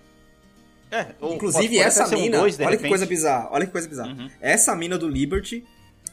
É, 0.91 1.13
ou 1.19 1.35
Inclusive, 1.35 1.63
pode- 1.67 1.75
pode 1.77 1.87
essa 1.87 2.05
ser 2.07 2.15
um 2.15 2.21
mina, 2.21 2.39
dois, 2.39 2.55
olha 2.59 2.65
que 2.69 2.71
repente. 2.77 2.89
coisa 2.89 3.05
bizarra, 3.05 3.49
olha 3.51 3.65
que 3.65 3.71
coisa 3.71 3.87
bizarra. 3.87 4.11
Uhum. 4.11 4.29
Essa 4.41 4.75
mina 4.75 4.97
do 4.97 5.07
Liberty, 5.07 5.63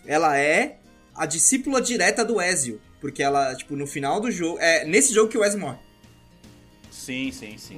ela 0.07 0.39
é 0.39 0.79
a 1.15 1.27
discípula 1.27 1.81
direta 1.81 2.25
do 2.25 2.41
Ezio. 2.41 2.81
Porque 3.01 3.23
ela, 3.23 3.55
tipo, 3.55 3.77
no 3.77 3.87
final 3.87 4.21
do 4.21 4.31
jogo. 4.31 4.59
É 4.59 4.85
nesse 4.85 5.13
jogo 5.13 5.31
que 5.31 5.37
o 5.39 5.45
Ezio 5.45 5.61
morre. 5.61 5.79
Sim, 6.91 7.31
sim, 7.31 7.57
sim. 7.59 7.77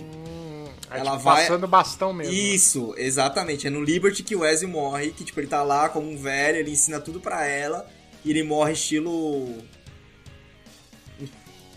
é, 0.91 1.01
Ela 1.01 1.11
tipo, 1.13 1.23
vai- 1.25 1.43
passando 1.43 1.67
bastão 1.69 2.13
mesmo. 2.15 2.33
Isso, 2.33 2.95
exatamente. 2.97 3.67
É 3.67 3.71
no 3.71 3.83
Liberty 3.83 4.23
que 4.23 4.35
o 4.35 4.45
Ezio 4.45 4.69
morre, 4.69 5.11
que 5.11 5.25
tipo, 5.25 5.39
ele 5.41 5.49
tá 5.49 5.63
lá 5.63 5.89
como 5.89 6.09
um 6.11 6.17
velho, 6.17 6.57
ele 6.59 6.71
ensina 6.71 6.99
tudo 7.01 7.21
pra 7.21 7.45
ela, 7.45 7.87
e 8.25 8.31
ele 8.31 8.43
morre 8.43 8.73
estilo. 8.73 9.55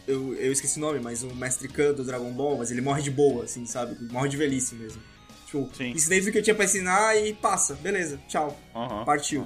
Eu, 0.07 0.33
eu 0.35 0.51
esqueci 0.51 0.77
o 0.77 0.81
nome, 0.81 0.99
mas 0.99 1.23
o 1.23 1.33
Mestre 1.35 1.67
Khan 1.67 1.93
do 1.93 2.03
Dragon 2.03 2.31
Ball, 2.31 2.57
mas 2.57 2.71
ele 2.71 2.81
morre 2.81 3.01
de 3.01 3.11
boa, 3.11 3.43
assim, 3.43 3.65
sabe? 3.65 3.95
Morre 4.11 4.29
de 4.29 4.37
velhice 4.37 4.75
mesmo. 4.75 5.01
Tipo, 5.45 5.69
Sim. 5.75 5.91
ensinei 5.91 6.19
tudo 6.19 6.31
que 6.31 6.37
eu 6.39 6.43
tinha 6.43 6.55
pra 6.55 6.65
ensinar 6.65 7.15
e 7.17 7.33
passa, 7.33 7.75
beleza, 7.75 8.19
tchau. 8.27 8.57
Partiu. 9.05 9.45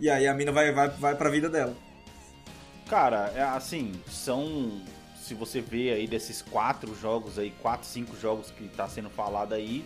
E 0.00 0.08
aí 0.08 0.26
a 0.26 0.34
mina 0.34 0.52
vai, 0.52 0.72
vai, 0.72 0.88
vai 0.88 1.14
pra 1.16 1.28
vida 1.30 1.48
dela. 1.48 1.74
Cara, 2.88 3.32
é 3.34 3.42
assim, 3.42 3.92
são 4.10 4.80
se 5.20 5.34
você 5.34 5.60
vê 5.60 5.90
aí 5.92 6.06
desses 6.06 6.40
quatro 6.40 6.94
jogos 6.98 7.38
aí, 7.38 7.52
quatro, 7.60 7.86
cinco 7.86 8.16
jogos 8.18 8.50
que 8.50 8.66
tá 8.68 8.88
sendo 8.88 9.10
falado 9.10 9.52
aí, 9.54 9.84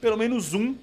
pelo 0.00 0.16
menos 0.18 0.52
um 0.52 0.76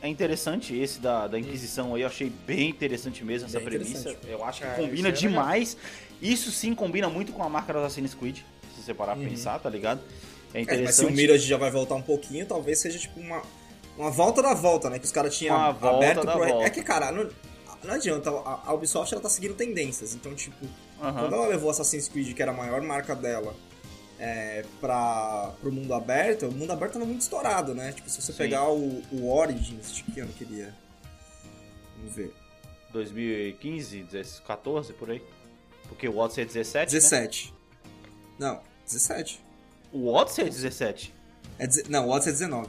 é 0.00 0.08
interessante. 0.08 0.74
Esse 0.74 1.00
da, 1.00 1.26
da 1.26 1.38
Inquisição 1.38 1.94
aí 1.94 2.00
eu 2.02 2.06
achei 2.06 2.30
bem 2.46 2.70
interessante 2.70 3.22
mesmo 3.24 3.46
essa 3.48 3.58
Bem 3.58 3.68
premissa. 3.68 4.16
Eu 4.26 4.42
acho 4.44 4.62
que 4.62 4.66
É, 4.66 4.74
combina 4.74 5.08
isso 5.10 5.18
é 5.26 5.28
demais. 5.28 5.76
Isso 6.22 6.50
sim 6.50 6.74
combina 6.74 7.08
muito 7.10 7.32
com 7.32 7.42
a 7.42 7.48
marca 7.48 7.72
do 7.74 7.80
Assassin's 7.80 8.14
Creed, 8.14 8.38
se 8.74 8.82
você 8.82 8.94
parar 8.94 9.16
pra 9.16 9.28
pensar, 9.28 9.58
tá 9.58 9.68
ligado? 9.68 10.00
É 10.54 10.58
É, 10.58 10.62
interessante. 10.62 10.86
mas 10.86 10.94
se 10.94 11.04
o 11.04 11.10
Mirage 11.10 11.46
já 11.46 11.58
vai 11.58 11.70
voltar 11.70 11.96
um 11.96 12.02
pouquinho, 12.02 12.46
talvez 12.46 12.78
seja 12.78 12.98
tipo 12.98 13.20
uma, 13.20 13.42
uma 13.98 14.10
volta 14.10 14.40
da 14.40 14.54
volta, 14.54 14.88
né? 14.88 14.98
Que 14.98 15.04
os 15.04 15.12
caras 15.12 15.36
tinham 15.36 15.54
aberto 15.60 16.24
da 16.24 16.32
pro. 16.32 16.46
volta. 16.48 16.66
É 16.66 16.70
que, 16.70 16.82
cara, 16.82 17.12
não, 17.12 17.28
não 17.86 17.94
adianta. 17.94 18.30
A, 18.30 18.68
a 18.68 18.74
Ubisoft 18.74 19.12
ela 19.12 19.22
tá 19.22 19.28
seguindo 19.28 19.54
tendências. 19.54 20.14
Então, 20.14 20.34
tipo, 20.34 20.66
Aham. 21.00 21.20
quando 21.20 21.34
ela 21.34 21.46
levou 21.46 21.70
Assassin's 21.70 22.08
Creed, 22.08 22.34
que 22.34 22.42
era 22.42 22.50
a 22.50 22.54
maior 22.54 22.80
marca 22.82 23.14
dela, 23.14 23.54
é, 24.18 24.64
pra, 24.80 25.52
pro 25.60 25.72
mundo 25.72 25.92
aberto, 25.92 26.46
o 26.46 26.52
mundo 26.52 26.70
aberto 26.72 26.94
tava 26.94 27.04
muito 27.04 27.20
estourado, 27.20 27.74
né? 27.74 27.92
Tipo, 27.92 28.08
se 28.08 28.20
você 28.20 28.32
Sim. 28.32 28.38
pegar 28.38 28.68
o, 28.70 29.02
o 29.12 29.30
Origins, 29.32 29.92
de 29.92 30.02
que 30.04 30.20
ano 30.20 30.32
que 30.32 30.44
ele 30.44 30.62
é? 30.62 30.72
Vamos 31.98 32.14
ver. 32.14 32.32
2015, 32.92 34.04
16, 34.04 34.40
14, 34.46 34.92
por 34.92 35.10
aí. 35.10 35.22
Porque 35.88 36.08
o 36.08 36.16
Odyssey 36.16 36.44
é 36.44 36.46
17, 36.46 36.78
né? 36.78 37.00
17. 37.00 37.54
Não, 38.38 38.60
17. 38.86 39.44
O 39.92 40.12
Odyssey 40.12 40.46
é 40.46 40.48
17. 40.48 41.14
É, 41.58 41.66
não, 41.88 42.08
o 42.08 42.10
Odyssey 42.10 42.30
é 42.30 42.34
19. 42.34 42.68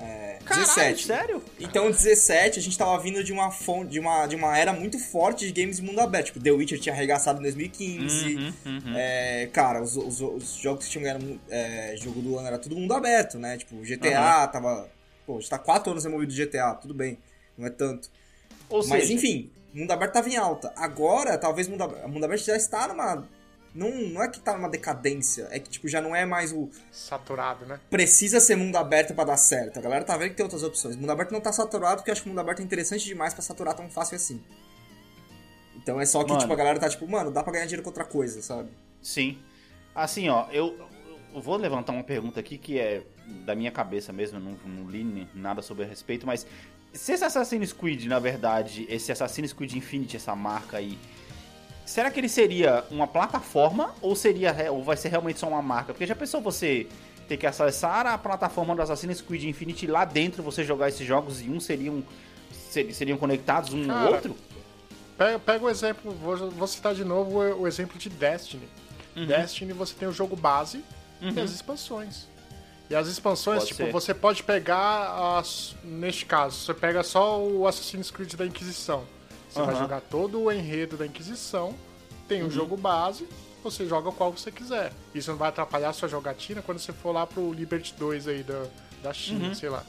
É, 0.00 0.38
Caralho, 0.44 0.66
17. 0.66 1.06
sério? 1.06 1.44
Então, 1.60 1.90
17, 1.90 2.58
a 2.58 2.62
gente 2.62 2.76
tava 2.76 2.98
vindo 2.98 3.22
de 3.22 3.32
uma 3.32 3.50
fonte, 3.50 3.90
de 3.90 4.00
uma, 4.00 4.26
de 4.26 4.34
uma 4.34 4.56
era 4.56 4.72
muito 4.72 4.98
forte 4.98 5.46
de 5.46 5.52
games 5.52 5.76
de 5.76 5.82
mundo 5.82 6.00
aberto. 6.00 6.26
Tipo, 6.26 6.40
The 6.40 6.50
Witcher 6.50 6.80
tinha 6.80 6.94
arregaçado 6.94 7.38
em 7.38 7.42
2015. 7.42 8.34
Uhum, 8.34 8.52
uhum. 8.64 8.94
É, 8.96 9.48
cara, 9.52 9.82
os, 9.82 9.96
os, 9.96 10.20
os 10.20 10.54
jogos 10.54 10.86
que 10.86 10.90
tinham 10.90 11.02
ganhado 11.02 11.40
é, 11.50 11.94
jogo 11.98 12.22
do 12.22 12.38
ano 12.38 12.46
era 12.48 12.58
tudo 12.58 12.76
mundo 12.76 12.94
aberto, 12.94 13.38
né? 13.38 13.58
Tipo, 13.58 13.76
GTA 13.82 14.48
tava. 14.48 14.88
Pô, 15.26 15.36
a 15.36 15.40
gente 15.40 15.50
tá 15.50 15.58
4 15.58 15.92
anos 15.92 16.04
removido 16.04 16.32
do 16.32 16.36
GTA, 16.36 16.74
tudo 16.74 16.94
bem. 16.94 17.18
Não 17.58 17.66
é 17.66 17.70
tanto. 17.70 18.10
Ou 18.70 18.78
Mas 18.86 19.02
seja, 19.02 19.12
enfim, 19.12 19.50
mundo 19.74 19.90
aberto 19.90 20.14
tava 20.14 20.30
em 20.30 20.36
alta. 20.36 20.72
Agora, 20.76 21.36
talvez 21.36 21.68
mundo 21.68 21.86
mundo 22.08 22.24
aberto 22.24 22.44
já 22.44 22.56
está 22.56 22.88
numa. 22.88 23.28
Não, 23.74 23.90
não 23.90 24.22
é 24.22 24.28
que 24.28 24.40
tá 24.40 24.56
numa 24.56 24.68
decadência, 24.68 25.46
é 25.50 25.60
que 25.60 25.70
tipo, 25.70 25.86
já 25.86 26.00
não 26.00 26.14
é 26.14 26.26
mais 26.26 26.52
o 26.52 26.68
Saturado, 26.90 27.64
né? 27.66 27.78
precisa 27.88 28.40
ser 28.40 28.56
mundo 28.56 28.76
aberto 28.76 29.14
pra 29.14 29.24
dar 29.24 29.36
certo. 29.36 29.78
A 29.78 29.82
galera 29.82 30.04
tá 30.04 30.16
vendo 30.16 30.30
que 30.30 30.36
tem 30.36 30.44
outras 30.44 30.62
opções. 30.62 30.96
Mundo 30.96 31.10
aberto 31.10 31.30
não 31.30 31.40
tá 31.40 31.52
saturado 31.52 31.96
porque 31.98 32.10
eu 32.10 32.12
acho 32.12 32.22
que 32.22 32.28
o 32.28 32.30
mundo 32.30 32.40
aberto 32.40 32.60
é 32.60 32.62
interessante 32.64 33.04
demais 33.04 33.32
pra 33.32 33.42
saturar 33.42 33.74
tão 33.74 33.88
fácil 33.88 34.16
assim. 34.16 34.42
Então 35.76 36.00
é 36.00 36.04
só 36.04 36.22
que 36.24 36.30
Mano. 36.30 36.40
tipo, 36.40 36.52
a 36.52 36.56
galera 36.56 36.78
tá 36.78 36.88
tipo, 36.88 37.06
mano, 37.08 37.30
dá 37.30 37.42
pra 37.42 37.52
ganhar 37.52 37.64
dinheiro 37.66 37.82
com 37.82 37.90
outra 37.90 38.04
coisa, 38.04 38.42
sabe? 38.42 38.70
Sim. 39.00 39.38
Assim, 39.94 40.28
ó, 40.28 40.46
eu, 40.50 40.76
eu 41.34 41.40
vou 41.40 41.56
levantar 41.56 41.92
uma 41.92 42.04
pergunta 42.04 42.40
aqui 42.40 42.58
que 42.58 42.78
é 42.78 43.02
da 43.44 43.54
minha 43.54 43.70
cabeça 43.70 44.12
mesmo, 44.12 44.38
eu 44.38 44.42
não, 44.42 44.58
não 44.64 44.90
li 44.90 45.28
nada 45.34 45.62
sobre 45.62 45.84
a 45.84 45.86
respeito, 45.86 46.26
mas 46.26 46.44
se 46.92 47.12
esse 47.12 47.24
Assassin's 47.24 47.72
Creed, 47.72 48.06
na 48.06 48.18
verdade, 48.18 48.86
esse 48.88 49.12
Assassin's 49.12 49.52
Creed 49.52 49.74
Infinity, 49.74 50.16
essa 50.16 50.34
marca 50.34 50.78
aí, 50.78 50.98
será 51.90 52.10
que 52.10 52.20
ele 52.20 52.28
seria 52.28 52.84
uma 52.90 53.06
plataforma 53.06 53.94
ou 54.00 54.14
seria 54.14 54.54
ou 54.70 54.82
vai 54.82 54.96
ser 54.96 55.08
realmente 55.08 55.38
só 55.40 55.48
uma 55.48 55.60
marca? 55.62 55.92
Porque 55.92 56.06
já 56.06 56.14
pensou 56.14 56.40
você 56.40 56.86
ter 57.28 57.36
que 57.36 57.46
acessar 57.46 58.06
a 58.06 58.16
plataforma 58.16 58.74
do 58.74 58.82
Assassin's 58.82 59.20
Creed 59.20 59.44
Infinity 59.44 59.86
lá 59.86 60.04
dentro, 60.04 60.42
você 60.42 60.64
jogar 60.64 60.88
esses 60.88 61.06
jogos 61.06 61.40
e 61.40 61.48
um 61.50 61.60
seriam 61.60 62.02
ser- 62.70 62.92
seriam 62.92 63.18
conectados 63.18 63.72
um 63.74 63.86
Cara, 63.86 64.10
outro? 64.10 64.36
Pega, 65.18 65.38
pega 65.38 65.64
o 65.64 65.68
exemplo, 65.68 66.12
vou, 66.12 66.50
vou 66.50 66.66
citar 66.66 66.94
de 66.94 67.04
novo 67.04 67.38
o, 67.40 67.62
o 67.62 67.68
exemplo 67.68 67.98
de 67.98 68.08
Destiny. 68.08 68.68
Uhum. 69.16 69.26
Destiny 69.26 69.72
você 69.72 69.94
tem 69.94 70.08
o 70.08 70.12
jogo 70.12 70.34
base 70.36 70.84
e 71.20 71.40
as 71.40 71.50
expansões. 71.50 72.26
E 72.88 72.94
as 72.94 73.06
expansões, 73.06 73.58
Pode 73.60 73.68
tipo, 73.68 73.84
ser. 73.84 73.92
você 73.92 74.14
pode 74.14 74.42
pegar, 74.42 75.38
as, 75.38 75.76
neste 75.84 76.24
caso, 76.26 76.56
você 76.56 76.74
pega 76.74 77.02
só 77.04 77.40
o 77.40 77.66
Assassin's 77.66 78.10
Creed 78.10 78.34
da 78.34 78.46
Inquisição. 78.46 79.04
Você 79.50 79.60
vai. 79.62 79.74
Uhum. 79.74 79.80
jogar 79.80 80.00
todo 80.02 80.40
o 80.40 80.52
enredo 80.52 80.96
da 80.96 81.06
Inquisição, 81.06 81.74
tem 82.28 82.42
o 82.42 82.50
jogo 82.50 82.76
base, 82.76 83.26
você 83.62 83.86
joga 83.86 84.10
qual 84.12 84.32
você 84.32 84.50
quiser. 84.52 84.92
Isso 85.14 85.30
não 85.30 85.38
vai 85.38 85.48
atrapalhar 85.48 85.90
a 85.90 85.92
sua 85.92 86.08
jogatina 86.08 86.62
quando 86.62 86.78
você 86.78 86.92
for 86.92 87.12
lá 87.12 87.26
pro 87.26 87.52
Liberty 87.52 87.94
2 87.98 88.28
aí 88.28 88.42
da, 88.42 88.66
da 89.02 89.12
China, 89.12 89.48
Uhum. 89.48 89.54
sei 89.54 89.68
lá. 89.68 89.84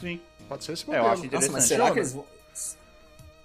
Sim. 0.00 0.20
Pode 0.48 0.64
ser 0.64 0.72
esse 0.72 0.84
É, 0.84 0.98
eu 0.98 1.02
modelo. 1.02 1.12
acho 1.12 1.22
Nossa, 1.22 1.36
mas 1.36 1.44
Interessante. 1.44 1.68
será 1.68 1.90
que 1.92 1.98
eles 1.98 2.12
vão. 2.12 2.24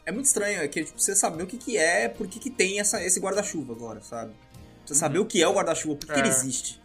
É 0.05 0.11
muito 0.11 0.25
estranho, 0.25 0.61
é 0.61 0.67
que 0.67 0.83
tipo, 0.83 0.99
você 0.99 1.15
saber 1.15 1.43
o 1.43 1.47
que, 1.47 1.57
que 1.57 1.77
é, 1.77 2.09
por 2.09 2.27
que, 2.27 2.37
que 2.39 2.49
tem 2.49 2.79
essa, 2.79 3.01
esse 3.03 3.19
guarda-chuva 3.21 3.71
agora, 3.73 4.01
sabe? 4.01 4.33
Você 4.85 4.95
saber 4.95 5.19
o 5.19 5.25
que 5.25 5.41
é 5.41 5.47
o 5.47 5.53
guarda-chuva, 5.53 5.95
por 5.95 6.07
que, 6.07 6.13
que 6.13 6.19
ele 6.19 6.27
É. 6.27 6.31
existe. 6.31 6.81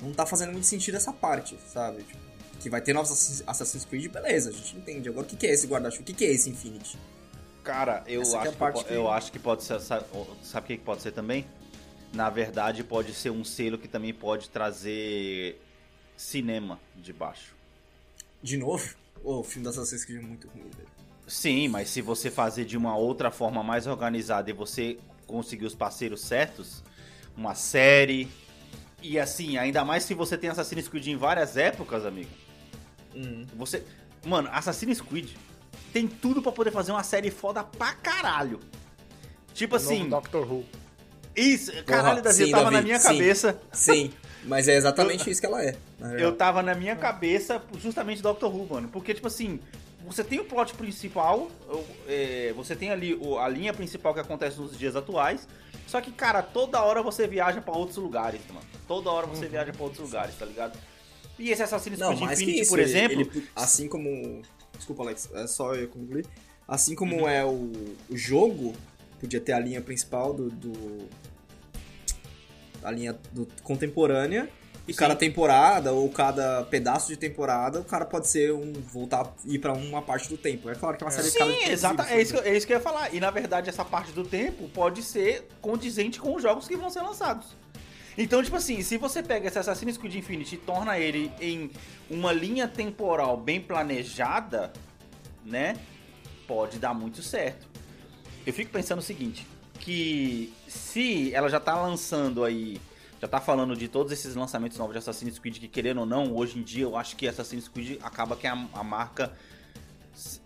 Não 0.00 0.12
tá 0.12 0.26
fazendo 0.26 0.50
muito 0.52 0.66
sentido 0.66 0.96
essa 0.96 1.12
parte, 1.12 1.56
sabe? 1.72 2.02
Tipo, 2.02 2.18
que 2.60 2.68
vai 2.68 2.80
ter 2.80 2.92
novos 2.92 3.12
Assassin's- 3.12 3.44
Assassin's 3.46 3.84
Creed, 3.84 4.10
beleza, 4.10 4.50
a 4.50 4.52
gente 4.52 4.76
entende. 4.76 5.08
Agora 5.08 5.24
o 5.26 5.28
que, 5.28 5.36
que 5.36 5.46
é 5.46 5.52
esse 5.52 5.66
guarda-chuva? 5.66 6.02
O 6.02 6.04
que, 6.06 6.12
que 6.12 6.24
é 6.24 6.32
esse 6.32 6.50
Infinity? 6.50 6.98
Cara, 7.62 8.02
eu, 8.06 8.22
Essa 8.22 8.36
é 8.36 8.40
acho, 8.40 8.48
a 8.48 8.52
que, 8.52 8.58
po- 8.58 8.84
que- 8.84 8.94
eu 8.94 9.08
acho 9.10 9.32
que 9.32 9.38
pode 9.38 9.62
ser. 9.62 9.80
Sabe, 9.80 10.04
o 10.14 10.62
que 10.62 10.78
pode 10.78 11.02
ser 11.02 11.12
também? 11.12 11.46
Na 12.12 12.28
verdade, 12.28 12.82
pode 12.84 13.14
ser 13.14 13.30
um 13.30 13.44
selo 13.44 13.78
que 13.78 13.88
também 13.88 14.12
pode 14.12 14.50
trazer 14.50 15.60
cinema 16.16 16.78
de 16.96 17.12
baixo. 17.12 17.54
De 18.42 18.56
novo? 18.56 18.94
Ô, 19.24 19.38
o 19.40 19.44
filme 19.44 19.62
do 19.64 19.70
Assassin's 19.70 20.04
Creed 20.04 20.22
é 20.22 20.26
muito 20.26 20.48
ruim, 20.48 20.68
velho. 20.76 20.88
Sim, 21.26 21.68
mas 21.68 21.88
se 21.88 22.02
você 22.02 22.30
fazer 22.30 22.64
de 22.64 22.76
uma 22.76 22.96
outra 22.96 23.30
forma 23.30 23.62
mais 23.62 23.86
organizada 23.86 24.50
e 24.50 24.52
você 24.52 24.98
conseguir 25.26 25.64
os 25.64 25.74
parceiros 25.74 26.20
certos, 26.22 26.82
uma 27.36 27.54
série. 27.54 28.28
E 29.00 29.18
assim, 29.18 29.56
ainda 29.56 29.84
mais 29.84 30.02
se 30.04 30.14
você 30.14 30.36
tem 30.36 30.50
Assassin's 30.50 30.88
Creed 30.88 31.06
em 31.06 31.16
várias 31.16 31.56
épocas, 31.56 32.04
amigo. 32.04 32.30
Uhum. 33.14 33.46
Você. 33.56 33.84
Mano, 34.26 34.48
Assassin's 34.52 35.00
Creed 35.00 35.30
tem 35.92 36.06
tudo 36.06 36.42
pra 36.42 36.52
poder 36.52 36.70
fazer 36.70 36.92
uma 36.92 37.02
série 37.02 37.30
foda 37.30 37.62
pra 37.64 37.92
caralho. 37.94 38.60
Tipo 39.54 39.74
O 39.74 39.76
assim. 39.76 40.08
Doctor 40.08 40.50
Who. 40.50 40.64
Isso, 41.36 41.72
caralho, 41.84 42.22
Davi, 42.22 42.44
sim, 42.46 42.50
tava 42.50 42.64
Davi, 42.64 42.76
na 42.76 42.82
minha 42.82 42.98
sim. 43.00 43.08
cabeça. 43.08 43.60
Sim, 43.72 44.12
mas 44.44 44.68
é 44.68 44.76
exatamente 44.76 45.30
isso 45.30 45.40
que 45.40 45.46
ela 45.46 45.62
é. 45.64 45.76
Eu 46.18 46.34
tava 46.36 46.62
na 46.62 46.74
minha 46.74 46.96
cabeça 46.96 47.62
justamente 47.78 48.20
Doctor 48.22 48.54
Who, 48.54 48.66
mano. 48.68 48.88
Porque, 48.88 49.14
tipo 49.14 49.26
assim, 49.28 49.58
você 50.04 50.22
tem 50.24 50.40
o 50.40 50.44
plot 50.44 50.74
principal, 50.74 51.50
é, 52.08 52.52
você 52.56 52.74
tem 52.76 52.90
ali 52.90 53.18
a 53.40 53.48
linha 53.48 53.72
principal 53.72 54.12
que 54.12 54.20
acontece 54.20 54.58
nos 54.60 54.76
dias 54.78 54.94
atuais. 54.96 55.46
Só 55.86 56.00
que, 56.00 56.10
cara, 56.10 56.42
toda 56.42 56.82
hora 56.82 57.02
você 57.02 57.26
viaja 57.26 57.60
pra 57.60 57.74
outros 57.74 57.96
lugares, 57.98 58.40
mano. 58.48 58.66
Toda 58.88 59.10
hora 59.10 59.26
você 59.26 59.46
viaja 59.46 59.72
pra 59.72 59.82
outros 59.84 60.02
lugares, 60.02 60.34
tá 60.38 60.44
ligado? 60.44 60.78
E 61.38 61.50
esse 61.50 61.62
Assassin's 61.62 61.98
Creed 61.98 62.20
Infinity, 62.20 62.60
isso, 62.60 62.70
por 62.70 62.78
ele- 62.78 62.88
exemplo. 62.90 63.20
ele- 63.20 63.48
assim 63.56 63.88
como. 63.88 64.42
Desculpa, 64.82 65.04
Alex, 65.04 65.28
é 65.32 65.46
só 65.46 65.76
eu 65.76 65.86
concluir. 65.86 66.26
Assim 66.66 66.96
como 66.96 67.28
é 67.28 67.44
o, 67.44 67.70
o 68.10 68.16
jogo, 68.16 68.72
podia 69.20 69.40
ter 69.40 69.52
a 69.52 69.60
linha 69.60 69.80
principal 69.80 70.34
do. 70.34 70.50
do- 70.50 71.08
a 72.82 72.90
linha 72.90 73.16
do 73.30 73.46
contemporânea. 73.62 74.48
E 74.88 74.92
Sim. 74.92 74.98
cada 74.98 75.14
temporada, 75.14 75.92
ou 75.92 76.08
cada 76.10 76.64
pedaço 76.64 77.06
de 77.06 77.16
temporada, 77.16 77.78
o 77.78 77.84
cara 77.84 78.04
pode 78.04 78.26
ser 78.26 78.52
um. 78.52 78.72
voltar 78.72 79.32
ir 79.44 79.60
pra 79.60 79.72
uma 79.72 80.02
parte 80.02 80.28
do 80.28 80.36
tempo. 80.36 80.68
É 80.68 80.74
claro 80.74 80.96
que 80.96 81.04
é 81.04 81.06
uma 81.06 81.12
série 81.12 81.30
de 81.30 81.38
cara 81.38 81.52
Sim, 81.52 81.70
exata, 81.70 82.02
é 82.10 82.20
isso, 82.20 82.34
que, 82.34 82.48
é 82.48 82.56
isso 82.56 82.66
que 82.66 82.72
eu 82.72 82.78
ia 82.78 82.82
falar. 82.82 83.14
E 83.14 83.20
na 83.20 83.30
verdade, 83.30 83.68
essa 83.68 83.84
parte 83.84 84.10
do 84.10 84.24
tempo 84.24 84.68
pode 84.70 85.04
ser 85.04 85.46
condizente 85.60 86.18
com 86.18 86.34
os 86.34 86.42
jogos 86.42 86.66
que 86.66 86.76
vão 86.76 86.90
ser 86.90 87.02
lançados. 87.02 87.46
Então, 88.16 88.42
tipo 88.42 88.56
assim, 88.56 88.82
se 88.82 88.98
você 88.98 89.22
pega 89.22 89.48
esse 89.48 89.58
Assassin's 89.58 89.96
Creed 89.96 90.14
Infinity 90.16 90.56
e 90.56 90.58
torna 90.58 90.98
ele 90.98 91.32
em 91.40 91.70
uma 92.10 92.32
linha 92.32 92.68
temporal 92.68 93.36
bem 93.36 93.60
planejada, 93.60 94.72
né? 95.44 95.76
Pode 96.46 96.78
dar 96.78 96.92
muito 96.92 97.22
certo. 97.22 97.66
Eu 98.46 98.52
fico 98.52 98.70
pensando 98.70 98.98
o 98.98 99.02
seguinte, 99.02 99.46
que 99.78 100.52
se 100.68 101.32
ela 101.34 101.48
já 101.48 101.58
tá 101.58 101.74
lançando 101.80 102.44
aí, 102.44 102.80
já 103.20 103.26
tá 103.28 103.40
falando 103.40 103.74
de 103.76 103.88
todos 103.88 104.12
esses 104.12 104.34
lançamentos 104.34 104.76
novos 104.76 104.92
de 104.92 104.98
Assassin's 104.98 105.38
Creed, 105.38 105.58
que 105.58 105.68
querendo 105.68 106.00
ou 106.00 106.06
não, 106.06 106.34
hoje 106.36 106.58
em 106.58 106.62
dia 106.62 106.82
eu 106.84 106.96
acho 106.96 107.16
que 107.16 107.26
Assassin's 107.26 107.68
Creed 107.68 107.98
acaba 108.02 108.36
que 108.36 108.46
é 108.46 108.50
a, 108.50 108.68
a 108.74 108.84
marca 108.84 109.32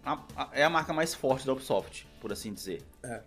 a- 0.04 0.18
a- 0.36 0.48
é 0.52 0.62
a 0.62 0.70
marca 0.70 0.92
mais 0.92 1.14
forte 1.14 1.44
da 1.46 1.52
Ubisoft, 1.52 2.06
por 2.20 2.30
assim 2.32 2.52
dizer. 2.52 2.82
É. 3.02 3.22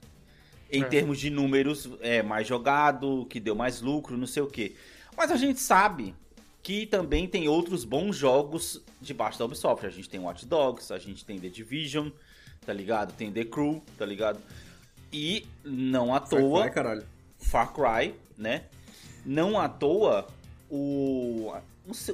Em 0.72 0.84
É. 0.84 0.86
termos 0.86 1.20
de 1.20 1.30
números, 1.30 1.90
é 2.02 2.22
mais 2.22 2.48
jogado, 2.48 3.26
que 3.30 3.40
deu 3.40 3.56
mais 3.56 3.82
lucro, 3.82 4.16
não 4.18 4.28
sei 4.28 4.44
o 4.44 4.48
quê. 4.48 4.76
Mas 5.18 5.32
a 5.32 5.36
gente 5.36 5.60
sabe 5.60 6.14
que 6.62 6.86
também 6.86 7.28
tem 7.28 7.48
outros 7.48 7.84
bons 7.84 8.16
jogos 8.16 8.82
debaixo 9.02 9.40
da 9.40 9.46
Ubisoft. 9.46 9.86
A 9.86 9.90
gente 9.90 10.08
tem 10.10 10.20
Watch 10.20 10.46
Dogs, 10.46 10.94
a 10.94 11.00
gente 11.00 11.26
tem 11.26 11.40
The 11.40 11.50
Division, 11.50 12.10
tá 12.66 12.72
ligado? 12.74 13.14
Tem 13.14 13.32
The 13.32 13.46
Crew, 13.46 13.82
tá 13.98 14.06
ligado? 14.06 14.40
E 15.12 15.46
não 15.64 16.14
à 16.14 16.20
toa. 16.20 16.60
Vai, 16.62 16.70
caralho. 16.70 17.04
Far 17.40 17.74
Cry, 17.74 18.14
né? 18.38 18.64
Não 19.26 19.60
à 19.60 19.68
toa, 19.68 20.28
o, 20.70 21.52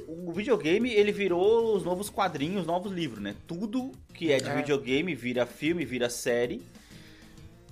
o 0.08 0.32
videogame 0.32 0.90
ele 0.90 1.12
virou 1.12 1.76
os 1.76 1.84
novos 1.84 2.08
quadrinhos, 2.08 2.62
os 2.62 2.66
novos 2.66 2.90
livros, 2.92 3.20
né? 3.22 3.34
Tudo 3.46 3.92
que 4.14 4.32
é 4.32 4.38
de 4.38 4.48
É. 4.48 4.56
videogame 4.56 5.14
vira 5.14 5.44
filme, 5.44 5.84
vira 5.84 6.08
série. 6.08 6.62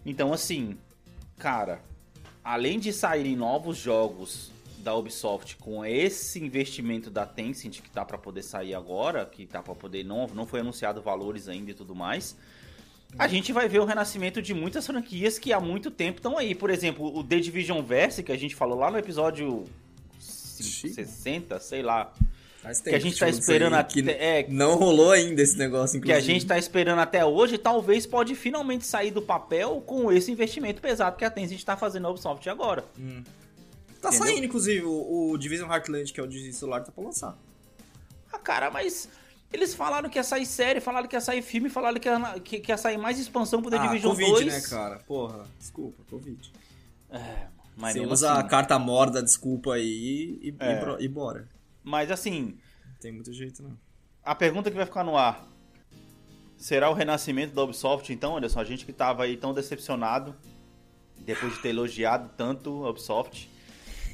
Então, 0.04 0.32
assim, 0.32 0.76
cara, 1.38 1.80
além 2.42 2.78
de 2.78 2.92
saírem 2.92 3.36
novos 3.36 3.78
jogos 3.78 4.52
da 4.78 4.94
Ubisoft 4.94 5.56
com 5.56 5.84
esse 5.84 6.38
investimento 6.38 7.10
da 7.10 7.24
Tencent 7.24 7.80
que 7.80 7.88
tá 7.88 8.04
para 8.04 8.18
poder 8.18 8.42
sair 8.42 8.74
agora, 8.74 9.24
que 9.24 9.46
tá 9.46 9.62
para 9.62 9.74
poder 9.74 10.04
não 10.04 10.26
não 10.28 10.46
foi 10.46 10.60
anunciado 10.60 11.00
valores 11.00 11.48
ainda 11.48 11.70
e 11.70 11.74
tudo 11.74 11.94
mais. 11.94 12.36
A 13.18 13.28
gente 13.28 13.52
vai 13.52 13.68
ver 13.68 13.78
o 13.78 13.84
renascimento 13.84 14.42
de 14.42 14.52
muitas 14.52 14.86
franquias 14.86 15.38
que 15.38 15.52
há 15.52 15.60
muito 15.60 15.90
tempo 15.90 16.18
estão 16.18 16.36
aí. 16.36 16.54
Por 16.54 16.68
exemplo, 16.68 17.16
o 17.16 17.22
The 17.22 17.38
Division 17.38 17.80
Verse, 17.80 18.22
que 18.22 18.32
a 18.32 18.36
gente 18.36 18.54
falou 18.54 18.78
lá 18.78 18.90
no 18.90 18.98
episódio 18.98 19.64
60, 20.18 21.60
sei 21.60 21.82
lá. 21.82 22.12
Faz 22.64 22.80
Que 22.80 22.94
a 22.94 22.98
gente 22.98 23.18
tá 23.18 23.28
esperando 23.28 23.74
até- 23.74 23.92
que 24.02 24.10
é. 24.10 24.46
Não 24.48 24.76
rolou 24.76 25.12
ainda 25.12 25.42
esse 25.42 25.56
negócio, 25.58 26.00
Que 26.00 26.10
a 26.10 26.14
inclusive. 26.16 26.32
gente 26.32 26.46
tá 26.46 26.56
esperando 26.58 26.98
até 26.98 27.22
hoje, 27.24 27.58
talvez 27.58 28.06
pode 28.06 28.34
finalmente 28.34 28.86
sair 28.86 29.10
do 29.10 29.20
papel 29.20 29.82
com 29.86 30.10
esse 30.10 30.32
investimento 30.32 30.80
pesado 30.80 31.16
que 31.16 31.24
a 31.26 31.30
Tencent 31.30 31.62
tá 31.62 31.76
fazendo 31.76 32.04
na 32.04 32.08
Ubisoft 32.10 32.48
agora. 32.48 32.82
Tá 34.00 34.08
entendeu? 34.08 34.12
saindo, 34.12 34.46
inclusive, 34.46 34.82
o, 34.84 35.30
o 35.32 35.38
Division 35.38 35.70
Heartland, 35.70 36.10
que 36.12 36.18
é 36.18 36.22
o 36.22 36.26
de 36.26 36.52
celular, 36.54 36.80
tá 36.82 36.90
pra 36.90 37.04
lançar. 37.04 37.36
Ah, 38.32 38.38
cara, 38.38 38.70
mas 38.70 39.08
eles 39.52 39.74
falaram 39.74 40.08
que 40.08 40.18
ia 40.18 40.24
sair 40.24 40.46
série, 40.46 40.80
falaram 40.80 41.06
que 41.06 41.14
ia 41.14 41.20
sair 41.20 41.42
filme, 41.42 41.68
falaram 41.68 42.00
que 42.00 42.08
ia, 42.08 42.40
que, 42.42 42.60
que 42.60 42.72
ia 42.72 42.78
sair 42.78 42.96
mais 42.96 43.18
expansão 43.18 43.60
pro 43.60 43.70
The 43.70 43.76
ah, 43.76 43.86
Division 43.86 44.10
Covid, 44.10 44.30
2. 44.32 44.46
né, 44.46 44.60
cara? 44.68 44.96
Porra, 45.06 45.44
desculpa, 45.58 46.02
Covid. 46.10 46.50
É, 47.10 47.46
mas 47.76 47.92
Você 47.94 48.00
usa 48.00 48.32
assim, 48.32 48.40
a 48.40 48.42
carta 48.44 48.78
morda, 48.78 49.22
desculpa 49.22 49.74
aí 49.74 50.38
e, 50.42 50.54
É. 50.58 50.96
e, 51.00 51.04
e 51.04 51.08
bora. 51.08 51.46
Mas 51.84 52.10
assim, 52.10 52.58
tem 53.00 53.12
muito 53.12 53.32
jeito, 53.32 53.62
não. 53.62 53.78
a 54.24 54.34
pergunta 54.34 54.70
que 54.70 54.76
vai 54.76 54.86
ficar 54.86 55.04
no 55.04 55.16
ar. 55.16 55.46
Será 56.56 56.88
o 56.88 56.94
renascimento 56.94 57.54
da 57.54 57.62
Ubisoft, 57.62 58.10
então, 58.10 58.36
Anderson? 58.36 58.60
A 58.60 58.64
gente 58.64 58.86
que 58.86 58.92
tava 58.92 59.24
aí 59.24 59.36
tão 59.36 59.52
decepcionado, 59.52 60.34
depois 61.18 61.52
de 61.54 61.60
ter 61.60 61.68
elogiado 61.68 62.30
tanto 62.36 62.84
a 62.86 62.90
Ubisoft. 62.90 63.50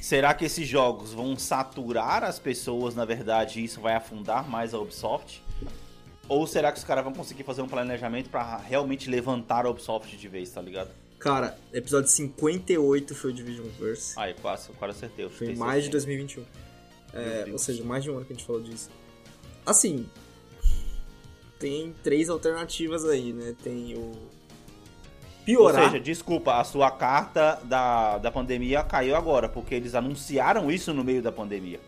Será 0.00 0.34
que 0.34 0.46
esses 0.46 0.66
jogos 0.66 1.12
vão 1.12 1.36
saturar 1.36 2.24
as 2.24 2.38
pessoas, 2.38 2.94
na 2.94 3.04
verdade, 3.04 3.60
e 3.60 3.64
isso 3.64 3.80
vai 3.80 3.94
afundar 3.94 4.48
mais 4.48 4.74
a 4.74 4.78
Ubisoft? 4.78 5.42
Ou 6.26 6.46
será 6.46 6.72
que 6.72 6.78
os 6.78 6.84
caras 6.84 7.04
vão 7.04 7.12
conseguir 7.12 7.44
fazer 7.44 7.60
um 7.62 7.68
planejamento 7.68 8.30
pra 8.30 8.56
realmente 8.56 9.10
levantar 9.10 9.66
a 9.66 9.70
Ubisoft 9.70 10.16
de 10.16 10.28
vez, 10.28 10.50
tá 10.50 10.62
ligado? 10.62 10.90
Cara, 11.18 11.58
episódio 11.72 12.08
58 12.08 13.14
foi 13.14 13.30
o 13.30 13.34
Division 13.34 13.66
Verse. 13.78 14.14
Ai, 14.18 14.34
quase, 14.40 14.70
quase 14.72 14.96
acertei. 14.96 15.28
Foi 15.28 15.48
chutei 15.48 15.54
mais 15.54 15.84
de 15.84 15.92
60. 15.92 15.92
2021. 15.92 16.44
É, 17.12 17.46
ou 17.50 17.58
seja, 17.58 17.82
mais 17.84 18.04
de 18.04 18.10
um 18.10 18.16
ano 18.16 18.24
que 18.24 18.32
a 18.32 18.36
gente 18.36 18.46
falou 18.46 18.62
disso. 18.62 18.88
Assim, 19.66 20.06
tem 21.58 21.94
três 22.02 22.28
alternativas 22.28 23.04
aí, 23.04 23.32
né? 23.32 23.54
Tem 23.62 23.94
o 23.94 24.00
Ou 24.00 24.30
piorar. 25.44 25.84
seja, 25.90 26.00
desculpa, 26.00 26.58
a 26.60 26.64
sua 26.64 26.90
carta 26.90 27.60
da, 27.64 28.18
da 28.18 28.30
pandemia 28.30 28.82
caiu 28.82 29.16
agora, 29.16 29.48
porque 29.48 29.74
eles 29.74 29.94
anunciaram 29.94 30.70
isso 30.70 30.92
no 30.94 31.04
meio 31.04 31.22
da 31.22 31.30
pandemia. 31.32 31.80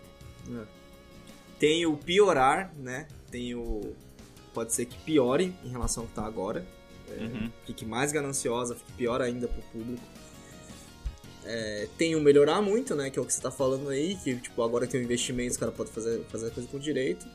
Tem 1.59 1.87
o 1.87 1.97
piorar, 1.97 2.73
né? 2.77 3.07
Tem 3.31 3.55
o. 3.55 3.95
Pode 4.53 4.73
ser 4.75 4.85
que 4.87 4.99
piore 4.99 5.55
em 5.65 5.69
relação 5.71 6.03
ao 6.03 6.09
que 6.09 6.15
tá 6.15 6.25
agora. 6.27 6.67
É, 7.09 7.23
Uhum. 7.23 7.51
Fique 7.67 7.85
mais 7.85 8.11
gananciosa, 8.11 8.75
fique 8.75 8.93
pior 8.93 9.21
ainda 9.21 9.47
pro 9.47 9.63
público. 9.65 10.03
É, 11.45 11.89
tem 11.99 12.15
o 12.15 12.21
melhorar 12.21 12.63
muito, 12.63 12.95
né? 12.95 13.11
Que 13.11 13.19
é 13.19 13.23
o 13.23 13.25
que 13.25 13.33
você 13.33 13.41
tá 13.41 13.51
falando 13.51 13.89
aí, 13.89 14.15
que 14.17 14.37
tipo, 14.37 14.63
agora 14.63 14.87
tem 14.87 15.01
um 15.01 15.05
investimento, 15.05 15.53
os 15.53 15.57
caras 15.57 15.75
podem 15.75 15.93
fazer, 15.93 16.23
fazer 16.29 16.49
a 16.49 16.51
coisa 16.51 16.69
com 16.69 16.79
direito. 16.79 17.27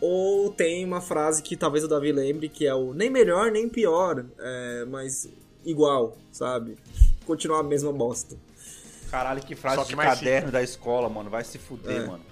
Ou 0.00 0.50
tem 0.50 0.84
uma 0.84 1.00
frase 1.00 1.42
que 1.42 1.56
talvez 1.56 1.84
o 1.84 1.88
Davi 1.88 2.10
lembre, 2.10 2.48
que 2.48 2.66
é 2.66 2.74
o 2.74 2.92
nem 2.92 3.08
melhor 3.08 3.52
nem 3.52 3.68
pior, 3.68 4.24
é, 4.38 4.84
mas 4.86 5.28
igual, 5.64 6.16
sabe? 6.32 6.76
Continuar 7.24 7.60
a 7.60 7.62
mesma 7.62 7.92
bosta. 7.92 8.36
Caralho, 9.10 9.42
que 9.42 9.54
frase 9.54 9.76
Só 9.76 9.82
que 9.84 9.90
de 9.90 9.96
mais 9.96 10.18
caderno 10.18 10.50
da 10.50 10.62
escola, 10.62 11.08
mano. 11.08 11.28
Vai 11.30 11.44
se 11.44 11.58
fuder, 11.58 12.02
É. 12.02 12.06
mano. 12.06 12.24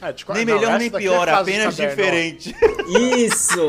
É, 0.00 0.14
Nem 0.34 0.44
não, 0.44 0.54
melhor 0.54 0.78
nem 0.78 0.86
é 0.86 0.90
pior, 0.90 1.26
de 1.26 1.32
apenas 1.32 1.76
diferente. 1.76 2.54
Isso, 2.88 3.68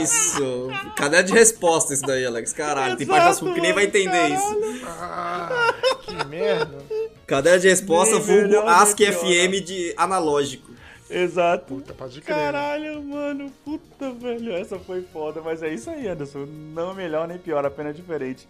isso. 0.00 0.68
Cadê 0.96 1.22
de 1.22 1.32
resposta 1.32 1.92
isso 1.92 2.02
daí, 2.02 2.24
Alex? 2.24 2.52
Caralho, 2.52 2.96
tem 2.96 3.06
parte 3.06 3.24
das 3.24 3.38
que 3.38 3.60
nem 3.60 3.72
vai 3.72 3.84
entender 3.84 4.28
isso. 4.28 4.84
Ah, 4.86 5.74
que 6.02 6.26
merda. 6.26 6.78
Cadê 7.26 7.58
de 7.58 7.68
resposta, 7.68 8.14
Nem 8.14 8.22
vulgo 8.24 8.42
melhor, 8.48 8.64
nem 8.64 8.74
ASCII 8.74 9.06
pior. 9.06 9.12
FM 9.20 9.64
de 9.64 9.94
analógico. 9.98 10.68
Exato. 11.10 11.66
Puta, 11.74 11.92
pode 11.94 12.20
crer. 12.20 12.36
Caralho, 12.36 13.02
mano. 13.02 13.52
Puta, 13.64 14.10
velho. 14.12 14.52
Essa 14.54 14.78
foi 14.78 15.02
foda. 15.12 15.40
Mas 15.42 15.62
é 15.62 15.72
isso 15.72 15.90
aí, 15.90 16.06
Anderson. 16.08 16.46
Não 16.74 16.94
melhor 16.94 17.26
nem 17.28 17.38
pior, 17.38 17.64
apenas 17.64 17.96
diferente. 17.96 18.46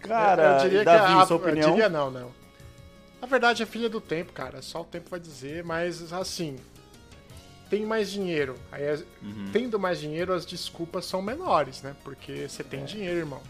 Cara, 0.00 0.58
eu 0.58 0.62
diria 0.68 0.84
Davi, 0.84 1.14
que 1.14 1.20
a, 1.20 1.26
sua 1.26 1.36
eu 1.36 1.40
opinião? 1.40 1.70
diria 1.70 1.88
não, 1.88 2.10
não. 2.10 2.45
Na 3.20 3.26
verdade 3.26 3.62
é 3.62 3.66
filha 3.66 3.88
do 3.88 4.00
tempo, 4.00 4.32
cara. 4.32 4.60
Só 4.62 4.82
o 4.82 4.84
tempo 4.84 5.08
vai 5.10 5.20
dizer, 5.20 5.64
mas 5.64 6.12
assim. 6.12 6.56
Tem 7.68 7.84
mais 7.84 8.10
dinheiro. 8.12 8.54
Aí, 8.70 8.84
Uhum. 9.22 9.50
tendo 9.52 9.78
mais 9.78 9.98
dinheiro, 9.98 10.32
as 10.32 10.46
desculpas 10.46 11.04
são 11.04 11.20
menores, 11.20 11.82
né? 11.82 11.96
Porque 12.04 12.48
você 12.48 12.62
É. 12.62 12.64
tem 12.64 12.84
dinheiro, 12.84 13.18
irmão. 13.18 13.42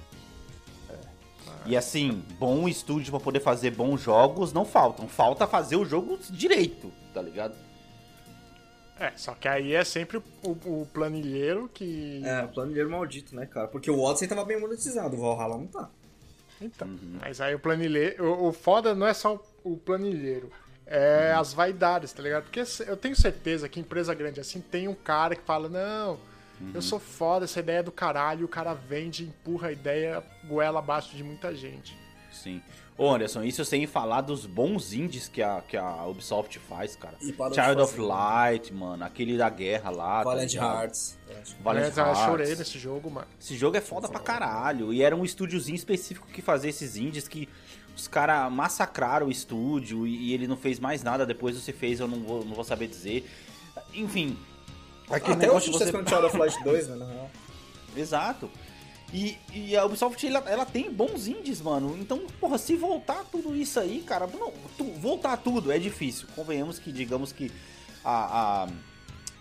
E 1.66 1.76
assim, 1.76 2.22
bom 2.38 2.68
estúdio 2.68 3.10
pra 3.10 3.18
poder 3.20 3.40
fazer 3.40 3.72
bons 3.72 4.00
jogos 4.00 4.52
não 4.52 4.64
faltam. 4.64 5.08
Falta 5.08 5.46
fazer 5.48 5.74
o 5.76 5.84
jogo 5.84 6.16
direito, 6.30 6.92
tá 7.12 7.20
ligado? 7.20 7.54
É, 8.98 9.12
só 9.16 9.34
que 9.34 9.46
aí 9.48 9.74
é 9.74 9.84
sempre 9.84 10.16
o, 10.16 10.22
o 10.50 10.88
planilheiro 10.94 11.68
que. 11.74 12.22
É, 12.24 12.42
o 12.44 12.48
planilheiro 12.48 12.88
maldito, 12.88 13.34
né, 13.34 13.44
cara? 13.46 13.66
Porque 13.68 13.90
o 13.90 14.00
Odyssey 14.00 14.28
tava 14.28 14.44
bem 14.44 14.58
monetizado, 14.60 15.16
o 15.16 15.20
Valhalla 15.20 15.58
não 15.58 15.66
tá. 15.66 15.90
Então. 16.60 16.88
Uhum. 16.88 17.18
Mas 17.20 17.40
aí 17.40 17.54
o 17.54 17.58
planilheiro. 17.58 18.24
O, 18.24 18.48
o 18.48 18.52
foda 18.52 18.94
não 18.94 19.06
é 19.06 19.12
só 19.12 19.34
o, 19.34 19.40
o 19.72 19.76
planilheiro. 19.76 20.50
É 20.86 21.32
as 21.36 21.52
vaidades, 21.52 22.12
tá 22.12 22.22
ligado? 22.22 22.44
Porque 22.44 22.62
eu 22.86 22.96
tenho 22.96 23.16
certeza 23.16 23.68
que 23.68 23.80
empresa 23.80 24.14
grande 24.14 24.38
assim 24.40 24.60
tem 24.60 24.86
um 24.86 24.94
cara 24.94 25.34
que 25.34 25.42
fala: 25.42 25.68
Não, 25.68 26.18
Uhum. 26.60 26.70
eu 26.74 26.80
sou 26.80 26.98
foda, 26.98 27.44
essa 27.44 27.60
ideia 27.60 27.80
é 27.80 27.82
do 27.82 27.92
caralho. 27.92 28.46
O 28.46 28.48
cara 28.48 28.72
vende, 28.72 29.24
empurra 29.24 29.68
a 29.68 29.72
ideia, 29.72 30.22
goela 30.48 30.78
abaixo 30.78 31.14
de 31.16 31.22
muita 31.22 31.54
gente. 31.54 31.94
Sim. 32.32 32.62
Ô 32.96 33.10
Anderson, 33.12 33.42
isso 33.42 33.62
sem 33.62 33.86
falar 33.86 34.22
dos 34.22 34.46
bons 34.46 34.94
indies 34.94 35.28
que 35.28 35.42
a, 35.42 35.60
que 35.68 35.76
a 35.76 36.06
Ubisoft 36.06 36.58
faz, 36.60 36.96
cara. 36.96 37.14
E 37.20 37.26
Child 37.26 37.82
of 37.82 37.92
fazer. 37.94 38.00
Light, 38.00 38.72
mano. 38.72 39.04
Aquele 39.04 39.36
da 39.36 39.50
guerra 39.50 39.90
lá. 39.90 40.18
tá 40.18 40.24
Valiant 40.24 40.50
ligado? 40.52 40.76
Hearts. 40.80 41.18
Valiant 41.62 41.86
Mas, 41.88 41.98
eu 41.98 42.04
Hearts. 42.06 42.24
chorei 42.24 42.56
nesse 42.56 42.78
jogo, 42.78 43.10
mano. 43.10 43.26
Esse 43.38 43.54
jogo 43.54 43.76
é 43.76 43.82
foda 43.82 44.08
pra 44.08 44.18
caralho. 44.20 44.94
E 44.94 45.02
era 45.02 45.14
um 45.14 45.26
estúdiozinho 45.26 45.76
específico 45.76 46.26
que 46.28 46.40
fazia 46.40 46.70
esses 46.70 46.96
indies 46.96 47.28
que 47.28 47.46
os 47.97 48.07
caras 48.07 48.53
massacraram 48.53 49.26
o 49.26 49.30
estúdio 49.30 50.07
e, 50.07 50.28
e 50.28 50.34
ele 50.34 50.47
não 50.47 50.57
fez 50.57 50.78
mais 50.78 51.03
nada. 51.03 51.24
Depois 51.24 51.57
você 51.57 51.72
fez, 51.72 51.99
eu 51.99 52.07
não 52.07 52.20
vou, 52.20 52.44
não 52.44 52.55
vou 52.55 52.64
saber 52.64 52.86
dizer. 52.88 53.28
Enfim. 53.94 54.36
Aquele 55.09 55.34
Até 55.34 55.47
negócio 55.47 55.70
hoje 55.74 55.84
de 55.84 55.92
você... 55.92 56.16
of 56.26 56.36
Light 56.36 56.57
2, 56.62 56.88
né, 56.88 56.97
na 56.97 57.07
real. 57.07 57.30
Exato. 57.97 58.51
E, 59.14 59.38
e 59.55 59.76
a 59.76 59.84
Ubisoft, 59.84 60.26
ela, 60.26 60.40
ela 60.51 60.66
tem 60.66 60.92
bons 60.92 61.26
indies, 61.28 61.61
mano. 61.62 61.97
Então, 61.99 62.26
porra, 62.40 62.59
se 62.59 62.74
voltar 62.76 63.24
tudo 63.30 63.57
isso 63.57 63.78
aí, 63.78 64.03
cara... 64.03 64.26
Não, 64.26 64.53
tu- 64.76 64.92
voltar 64.99 65.36
tudo 65.36 65.70
é 65.72 65.78
difícil. 65.78 66.26
Convenhamos 66.34 66.78
que, 66.78 66.90
digamos 66.92 67.32
que 67.32 67.51
a, 68.05 68.64
a, 68.64 68.68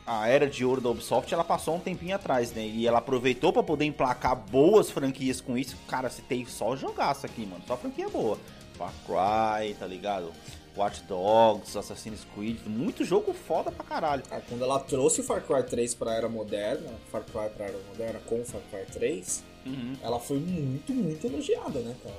a 0.05 0.27
era 0.27 0.47
de 0.47 0.63
ouro 0.63 0.79
da 0.81 0.89
Ubisoft, 0.89 1.33
ela 1.33 1.43
passou 1.43 1.75
um 1.75 1.79
tempinho 1.79 2.15
atrás, 2.15 2.51
né? 2.51 2.65
E 2.65 2.85
ela 2.87 2.99
aproveitou 2.99 3.51
pra 3.51 3.63
poder 3.63 3.85
emplacar 3.85 4.35
boas 4.35 4.89
franquias 4.91 5.41
com 5.41 5.57
isso. 5.57 5.75
Cara, 5.87 6.09
você 6.09 6.21
tem 6.21 6.45
só 6.45 6.75
jogaço 6.75 7.25
aqui, 7.25 7.45
mano. 7.45 7.63
Só 7.67 7.75
franquia 7.75 8.07
boa. 8.09 8.37
Far 8.77 8.93
Cry, 9.05 9.73
tá 9.75 9.87
ligado? 9.87 10.31
Watch 10.77 11.01
Dogs, 11.03 11.77
Assassin's 11.77 12.27
Creed. 12.35 12.57
Muito 12.67 13.05
jogo 13.05 13.33
foda 13.33 13.71
pra 13.71 13.83
caralho. 13.85 14.23
Ah, 14.29 14.41
quando 14.47 14.61
ela 14.63 14.77
trouxe 14.79 15.21
o 15.21 15.23
Far 15.23 15.41
Cry 15.41 15.63
3 15.63 15.95
pra 15.95 16.13
era 16.13 16.27
moderna, 16.27 16.89
Far 17.09 17.23
Cry 17.23 17.49
pra 17.55 17.65
era 17.67 17.77
moderna 17.87 18.19
com 18.25 18.41
o 18.41 18.45
Far 18.45 18.61
Cry 18.69 18.85
3, 18.91 19.43
Uhum. 19.65 19.93
ela 20.03 20.19
foi 20.19 20.37
muito, 20.37 20.93
muito 20.93 21.25
elogiada, 21.25 21.79
né, 21.79 21.95
cara? 22.03 22.15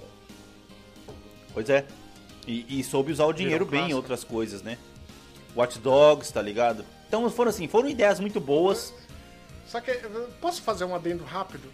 Pois 1.54 1.70
é. 1.70 1.84
E, 2.46 2.80
e 2.80 2.82
soube 2.82 3.12
usar 3.12 3.26
o 3.26 3.32
dinheiro 3.32 3.64
Virou 3.64 3.80
bem 3.82 3.90
em 3.90 3.94
outras 3.94 4.24
coisas, 4.24 4.62
né? 4.62 4.78
Watch 5.54 5.78
Dogs, 5.78 6.32
tá 6.32 6.40
ligado? 6.42 6.84
Então 7.08 7.28
foram 7.30 7.50
assim, 7.50 7.68
foram 7.68 7.88
ideias 7.88 8.18
muito 8.20 8.40
boas. 8.40 8.92
Só 9.66 9.80
que, 9.80 9.92
posso 10.40 10.62
fazer 10.62 10.84
um 10.84 10.94
adendo 10.94 11.24
rápido? 11.24 11.68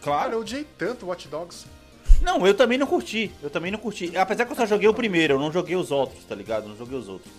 Cara, 0.00 0.02
Claro. 0.02 0.32
eu 0.34 0.40
odiei 0.40 0.66
tanto 0.78 1.06
Watch 1.06 1.28
Dogs. 1.28 1.66
Não, 2.20 2.46
eu 2.46 2.54
também 2.54 2.78
não 2.78 2.86
curti. 2.86 3.32
Eu 3.42 3.50
também 3.50 3.70
não 3.72 3.78
curti. 3.78 4.16
Apesar 4.16 4.44
que 4.46 4.52
eu 4.52 4.56
só 4.56 4.66
joguei 4.66 4.88
o 4.88 4.94
primeiro, 4.94 5.34
eu 5.34 5.38
não 5.38 5.50
joguei 5.52 5.74
os 5.76 5.90
outros, 5.90 6.24
tá 6.24 6.34
ligado? 6.34 6.64
Eu 6.64 6.68
não 6.70 6.76
joguei 6.76 6.96
os 6.98 7.08
outros. 7.08 7.32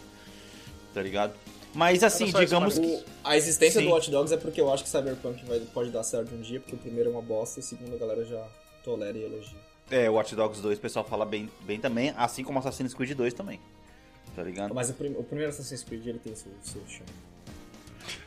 Tá 0.93 1.01
ligado? 1.01 1.33
Mas 1.73 2.03
assim, 2.03 2.25
digamos 2.25 2.77
mas 2.77 2.79
que. 2.79 2.85
O- 2.85 3.03
a 3.23 3.35
existência 3.35 3.81
Sim. 3.81 3.87
do 3.87 3.93
Watch 3.93 4.11
Dogs 4.11 4.33
é 4.33 4.37
porque 4.37 4.61
eu 4.61 4.71
acho 4.71 4.83
que 4.83 4.89
Cyberpunk 4.89 5.43
vai, 5.45 5.59
pode 5.73 5.89
dar 5.89 6.03
certo 6.03 6.35
um 6.35 6.41
dia, 6.41 6.59
porque 6.59 6.75
o 6.75 6.77
primeiro 6.77 7.09
é 7.09 7.13
uma 7.13 7.21
bosta 7.21 7.59
e 7.59 7.63
o 7.63 7.65
segundo 7.65 7.95
a 7.95 7.97
galera 7.97 8.23
já 8.25 8.45
tolera 8.83 9.17
e 9.17 9.23
elogia. 9.23 9.57
É, 9.89 10.09
Watch 10.09 10.35
Dogs 10.35 10.61
2 10.61 10.77
o 10.77 10.81
pessoal 10.81 11.03
fala 11.05 11.25
bem, 11.25 11.49
bem 11.61 11.79
também, 11.79 12.13
assim 12.15 12.43
como 12.43 12.59
Assassin's 12.59 12.93
Creed 12.93 13.13
2 13.17 13.33
também. 13.33 13.59
Tá 14.35 14.43
ligado? 14.43 14.73
Mas 14.75 14.89
o, 14.89 14.93
prim- 14.93 15.15
o 15.17 15.23
primeiro 15.23 15.51
Assassin's 15.51 15.83
Creed 15.83 16.05
ele 16.05 16.19
tem 16.19 16.35
seu, 16.35 16.51
seu 16.61 16.81
chão. 16.87 17.05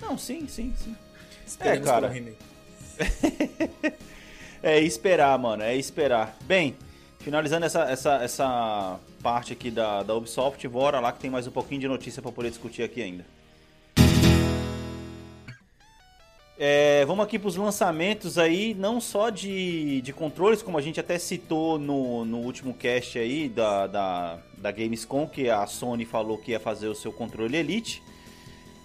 Não, 0.00 0.16
sim, 0.16 0.46
sim, 0.48 0.74
sim. 0.76 0.96
Esperemos 1.46 1.86
cara. 1.86 2.08
um 2.08 2.10
remake. 2.10 2.38
É 4.62 4.80
esperar, 4.80 5.38
mano, 5.38 5.62
é 5.62 5.76
esperar. 5.76 6.36
Bem, 6.42 6.74
Finalizando 7.26 7.66
essa, 7.66 7.82
essa, 7.90 8.22
essa 8.22 9.00
parte 9.20 9.52
aqui 9.52 9.68
da, 9.68 10.04
da 10.04 10.14
Ubisoft, 10.14 10.68
bora 10.68 11.00
lá 11.00 11.10
que 11.10 11.18
tem 11.18 11.28
mais 11.28 11.44
um 11.44 11.50
pouquinho 11.50 11.80
de 11.80 11.88
notícia 11.88 12.22
pra 12.22 12.30
poder 12.30 12.50
discutir 12.50 12.84
aqui 12.84 13.02
ainda. 13.02 13.26
É, 16.56 17.04
vamos 17.04 17.24
aqui 17.24 17.36
para 17.36 17.48
os 17.48 17.56
lançamentos 17.56 18.38
aí, 18.38 18.74
não 18.74 19.00
só 19.00 19.28
de, 19.28 20.00
de 20.02 20.12
controles, 20.12 20.62
como 20.62 20.78
a 20.78 20.80
gente 20.80 21.00
até 21.00 21.18
citou 21.18 21.80
no, 21.80 22.24
no 22.24 22.38
último 22.38 22.72
cast 22.72 23.18
aí 23.18 23.48
da, 23.48 23.88
da, 23.88 24.38
da 24.56 24.70
Gamescom, 24.70 25.26
que 25.26 25.50
a 25.50 25.66
Sony 25.66 26.04
falou 26.04 26.38
que 26.38 26.52
ia 26.52 26.60
fazer 26.60 26.86
o 26.86 26.94
seu 26.94 27.12
controle 27.12 27.56
Elite. 27.56 28.04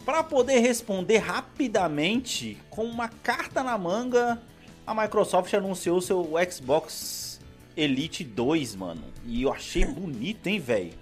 Para 0.05 0.23
poder 0.23 0.59
responder 0.59 1.17
rapidamente, 1.17 2.57
com 2.69 2.83
uma 2.83 3.07
carta 3.07 3.61
na 3.61 3.77
manga, 3.77 4.41
a 4.85 4.95
Microsoft 4.95 5.53
anunciou 5.53 5.97
o 5.97 6.01
seu 6.01 6.31
Xbox 6.49 7.39
Elite 7.77 8.23
2, 8.23 8.75
mano. 8.75 9.03
E 9.25 9.43
eu 9.43 9.53
achei 9.53 9.85
bonito, 9.85 10.47
hein, 10.47 10.59
velho? 10.59 10.93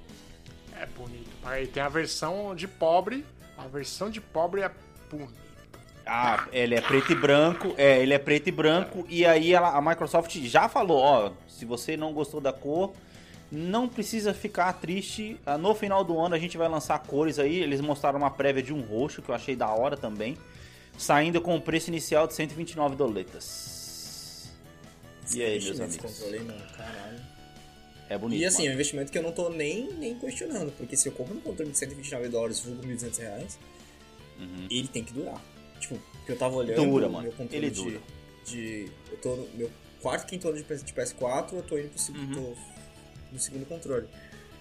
É 0.77 0.85
bonito. 0.85 1.29
Aí 1.43 1.65
tem 1.67 1.81
a 1.81 1.89
versão 1.89 2.53
de 2.53 2.67
pobre. 2.67 3.25
A 3.57 3.67
versão 3.67 4.09
de 4.09 4.19
pobre 4.19 4.61
é 4.61 4.71
bonita. 5.09 5.39
Ah, 6.05 6.47
ele 6.51 6.75
é 6.75 6.81
preto 6.81 7.11
e 7.11 7.15
branco, 7.15 7.73
é, 7.77 8.01
ele 8.01 8.15
é 8.15 8.17
preto 8.17 8.47
e 8.47 8.51
branco, 8.51 9.05
e 9.07 9.23
aí 9.27 9.53
ela, 9.53 9.69
a 9.77 9.79
Microsoft 9.79 10.35
já 10.39 10.67
falou, 10.67 10.97
ó, 10.97 11.31
se 11.47 11.65
você 11.65 11.95
não 11.95 12.13
gostou 12.13 12.41
da 12.41 12.51
cor, 12.51 12.93
não 13.51 13.87
precisa 13.87 14.33
ficar 14.33 14.73
triste. 14.73 15.39
Ah, 15.45 15.57
No 15.57 15.73
final 15.75 16.03
do 16.03 16.19
ano 16.19 16.35
a 16.35 16.39
gente 16.39 16.57
vai 16.57 16.67
lançar 16.67 16.99
cores 16.99 17.39
aí, 17.39 17.57
eles 17.61 17.81
mostraram 17.81 18.17
uma 18.19 18.29
prévia 18.31 18.61
de 18.63 18.73
um 18.73 18.81
roxo, 18.81 19.21
que 19.21 19.29
eu 19.29 19.35
achei 19.35 19.55
da 19.55 19.67
hora 19.69 19.97
também, 19.97 20.37
saindo 20.97 21.41
com 21.41 21.55
o 21.55 21.61
preço 21.61 21.89
inicial 21.89 22.27
de 22.27 22.33
129 22.33 22.95
doletas. 22.95 24.49
E 25.33 25.41
aí, 25.43 25.63
meus 25.63 25.79
amigos? 25.79 26.19
mano. 26.45 26.53
É 28.09 28.17
bonito, 28.17 28.39
E 28.41 28.45
assim, 28.45 28.57
é 28.57 28.61
um 28.61 28.65
mano. 28.65 28.73
investimento 28.75 29.11
que 29.11 29.17
eu 29.17 29.21
não 29.23 29.31
tô 29.31 29.49
nem, 29.49 29.93
nem 29.93 30.17
questionando, 30.17 30.71
porque 30.71 30.97
se 30.97 31.07
eu 31.07 31.11
compro 31.13 31.35
um 31.37 31.39
controle 31.41 31.71
de 31.71 31.77
129 31.77 32.27
dólares, 32.29 32.59
vulgo 32.59 32.81
1.200 32.87 33.17
reais, 33.19 33.59
ele 34.69 34.87
tem 34.87 35.03
que 35.03 35.13
durar. 35.13 35.39
Tipo, 35.79 35.99
porque 36.17 36.31
eu 36.31 36.37
tava 36.37 36.55
olhando 36.55 36.81
Uhum. 36.81 36.89
Dura, 36.91 37.07
mano. 37.09 37.23
meu 37.23 37.31
controle 37.33 37.65
Ele 37.65 37.69
de, 37.75 37.83
dura. 37.83 38.01
de... 38.45 38.91
Eu 39.11 39.17
tô 39.17 39.35
no 39.35 39.47
meu 39.53 39.69
quarto, 40.01 40.25
quinto 40.27 40.47
ano 40.47 40.57
de 40.57 40.63
PS4, 40.63 41.53
eu 41.53 41.61
tô 41.61 41.77
indo 41.77 41.89
pro 41.89 41.99
segundo, 41.99 42.37
Uhum. 42.39 42.53
tô 42.55 42.78
no 43.31 43.39
segundo 43.39 43.65
controle. 43.65 44.07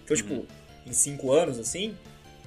Então, 0.04 0.16
tipo, 0.16 0.46
em 0.86 0.92
5 0.92 1.32
anos, 1.32 1.58
assim, 1.58 1.96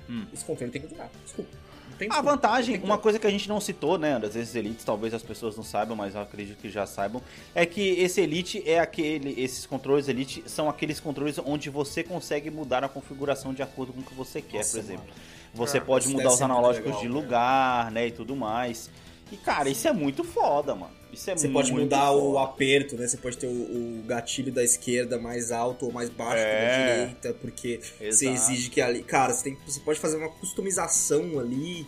Hum. 0.10 0.26
esse 0.34 0.44
controle 0.44 0.72
tem 0.72 0.82
que 0.82 0.88
durar. 0.88 1.10
Desculpa. 1.24 1.50
Não 1.90 1.98
tem 1.98 2.08
A 2.08 2.12
desculpa. 2.12 2.32
vantagem, 2.32 2.80
uma 2.84 2.98
coisa 2.98 3.20
que 3.20 3.28
a 3.28 3.30
gente 3.30 3.48
não 3.48 3.60
citou, 3.62 3.98
né, 3.98 4.18
das 4.18 4.34
vezes 4.34 4.56
Elites, 4.56 4.84
talvez 4.84 5.14
as 5.14 5.22
pessoas 5.22 5.56
não 5.56 5.64
saibam, 5.64 5.96
mas 5.96 6.16
eu 6.16 6.22
acredito 6.22 6.58
que 6.60 6.70
já 6.70 6.86
saibam, 6.86 7.22
é 7.54 7.66
que 7.66 7.82
esse 7.82 8.20
Elite 8.22 8.64
é 8.68 8.80
aquele, 8.80 9.40
esses 9.42 9.66
controles 9.66 10.08
Elite 10.08 10.44
são 10.48 10.68
aqueles 10.70 11.00
controles 11.00 11.38
onde 11.38 11.70
você 11.70 12.04
consegue 12.04 12.50
mudar 12.50 12.84
a 12.84 12.90
configuração 12.90 13.54
de 13.54 13.62
acordo 13.62 13.94
com 13.94 14.00
o 14.00 14.04
que 14.04 14.14
você 14.16 14.42
quer, 14.42 14.58
Nossa, 14.60 14.72
por 14.72 14.80
exemplo. 14.80 15.04
mano. 15.06 15.16
Você 15.54 15.78
É, 15.78 15.82
pode 15.82 16.06
isso 16.06 16.14
mudar 16.16 16.30
os 16.30 16.42
analógicos 16.42 16.86
legal, 16.88 17.02
de 17.02 17.08
cara. 17.10 17.20
lugar, 17.22 17.92
né, 17.92 18.08
e 18.08 18.12
tudo 18.12 18.36
mais. 18.38 18.90
E 19.32 19.38
cara, 19.38 19.70
isso 19.70 19.88
é 19.88 19.94
muito 19.94 20.24
foda, 20.24 20.74
mano. 20.74 20.94
Isso 21.12 21.30
é 21.30 21.36
Você 21.36 21.48
muito 21.48 21.70
pode 21.70 21.74
mudar 21.82 22.12
o 22.14 22.38
aperto, 22.40 22.96
né? 22.96 23.08
Você 23.08 23.18
pode 23.18 23.38
ter 23.38 23.48
o, 23.48 23.50
o 23.50 24.04
gatilho 24.08 24.52
da 24.52 24.64
esquerda 24.64 25.20
mais 25.20 25.52
alto 25.52 25.86
ou 25.86 25.92
mais 25.92 26.10
baixo 26.10 26.38
que 26.44 26.50
o 26.50 26.52
da 26.52 26.58
É. 26.58 26.94
direita, 27.06 27.34
porque 27.42 27.80
você 28.00 28.28
Exato. 28.30 28.52
exige 28.52 28.70
que 28.70 28.80
ali. 28.82 29.04
Cara, 29.04 29.34
você, 29.34 29.44
tem, 29.44 29.58
você 29.66 29.80
pode 29.82 30.00
fazer 30.00 30.18
uma 30.18 30.30
customização 30.30 31.40
ali. 31.40 31.86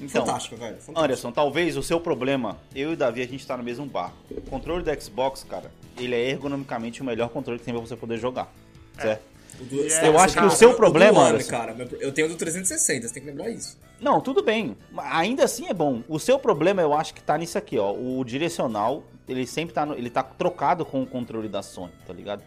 Então, 0.00 0.24
Fantástica, 0.24 0.56
velho. 0.56 0.74
Fantástica. 0.76 1.00
Anderson, 1.00 1.32
talvez 1.32 1.76
o 1.76 1.82
seu 1.82 1.98
problema, 2.00 2.58
eu 2.74 2.90
e 2.90 2.92
o 2.94 2.96
Davi, 2.96 3.20
a 3.22 3.26
gente 3.26 3.46
tá 3.46 3.56
no 3.56 3.62
mesmo 3.64 3.84
barco. 3.86 4.16
O 4.30 4.40
controle 4.42 4.82
do 4.84 5.02
Xbox, 5.02 5.44
cara, 5.48 5.72
ele 5.96 6.14
é 6.14 6.30
ergonomicamente 6.30 7.02
o 7.02 7.04
melhor 7.04 7.28
controle 7.30 7.58
que 7.58 7.64
tem 7.64 7.74
pra 7.74 7.80
você 7.80 7.96
poder 7.96 8.18
jogar. 8.18 8.52
Certo? 9.00 9.22
O 9.60 9.64
do- 9.64 9.80
Eu 9.82 10.18
acho 10.18 10.34
tá- 10.34 10.40
que 10.42 10.46
o 10.46 10.50
tá- 10.50 10.56
seu 10.56 10.74
problema, 10.74 11.20
One, 11.20 11.30
Anderson- 11.30 11.50
cara, 11.50 11.74
eu 12.00 12.12
tenho 12.12 12.28
o 12.28 12.30
do 12.30 12.36
360, 12.36 13.08
você 13.08 13.14
tem 13.14 13.22
que 13.22 13.28
lembrar 13.30 13.50
isso. 13.50 13.76
Não, 14.00 14.20
tudo 14.20 14.42
bem. 14.42 14.76
Ainda 14.96 15.44
assim 15.44 15.68
é 15.68 15.74
bom. 15.74 16.02
O 16.08 16.18
seu 16.20 16.38
problema 16.38 16.80
eu 16.80 16.94
acho 16.94 17.12
que 17.12 17.20
tá 17.22 17.36
nisso 17.36 17.58
aqui, 17.58 17.76
ó. 17.78 17.92
O 17.92 18.22
direcional, 18.24 19.02
ele 19.28 19.46
sempre 19.46 19.74
tá, 19.74 19.84
no- 19.84 19.94
ele 19.94 20.08
tá 20.10 20.22
trocado 20.22 20.84
com 20.84 21.02
o 21.02 21.06
controle 21.06 21.48
da 21.48 21.62
Sony, 21.62 21.92
tá 22.06 22.12
ligado? 22.12 22.42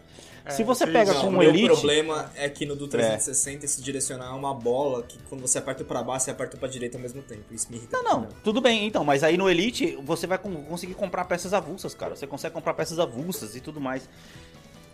Se 0.48 0.64
você 0.64 0.84
pega 0.88 1.14
com 1.14 1.26
o 1.26 1.28
um 1.28 1.32
meu 1.38 1.50
Elite, 1.50 1.66
problema 1.68 2.28
é 2.34 2.48
que 2.48 2.66
no 2.66 2.74
do 2.74 2.88
360 2.88 3.64
esse 3.64 3.80
direcional 3.80 4.34
é 4.34 4.36
uma 4.36 4.52
bola 4.52 5.04
que 5.04 5.16
quando 5.28 5.40
você 5.40 5.58
aperta 5.58 5.84
pra 5.84 6.02
baixo, 6.02 6.24
você 6.24 6.30
aperta 6.32 6.56
pra 6.56 6.68
direita 6.68 6.96
ao 6.96 7.00
mesmo 7.02 7.22
tempo. 7.22 7.44
Isso 7.52 7.68
me 7.70 7.76
irrita. 7.76 7.96
Não, 8.02 8.22
não, 8.22 8.28
tudo 8.42 8.60
bem, 8.60 8.84
então, 8.84 9.04
mas 9.04 9.22
aí 9.22 9.36
no 9.36 9.48
Elite 9.48 9.96
você 10.02 10.26
vai 10.26 10.38
con- 10.38 10.64
conseguir 10.64 10.94
comprar 10.94 11.26
peças 11.26 11.54
avulsas, 11.54 11.94
cara. 11.94 12.16
Você 12.16 12.26
consegue 12.26 12.52
comprar 12.52 12.74
peças 12.74 12.98
avulsas 12.98 13.54
e 13.54 13.60
tudo 13.60 13.80
mais. 13.80 14.08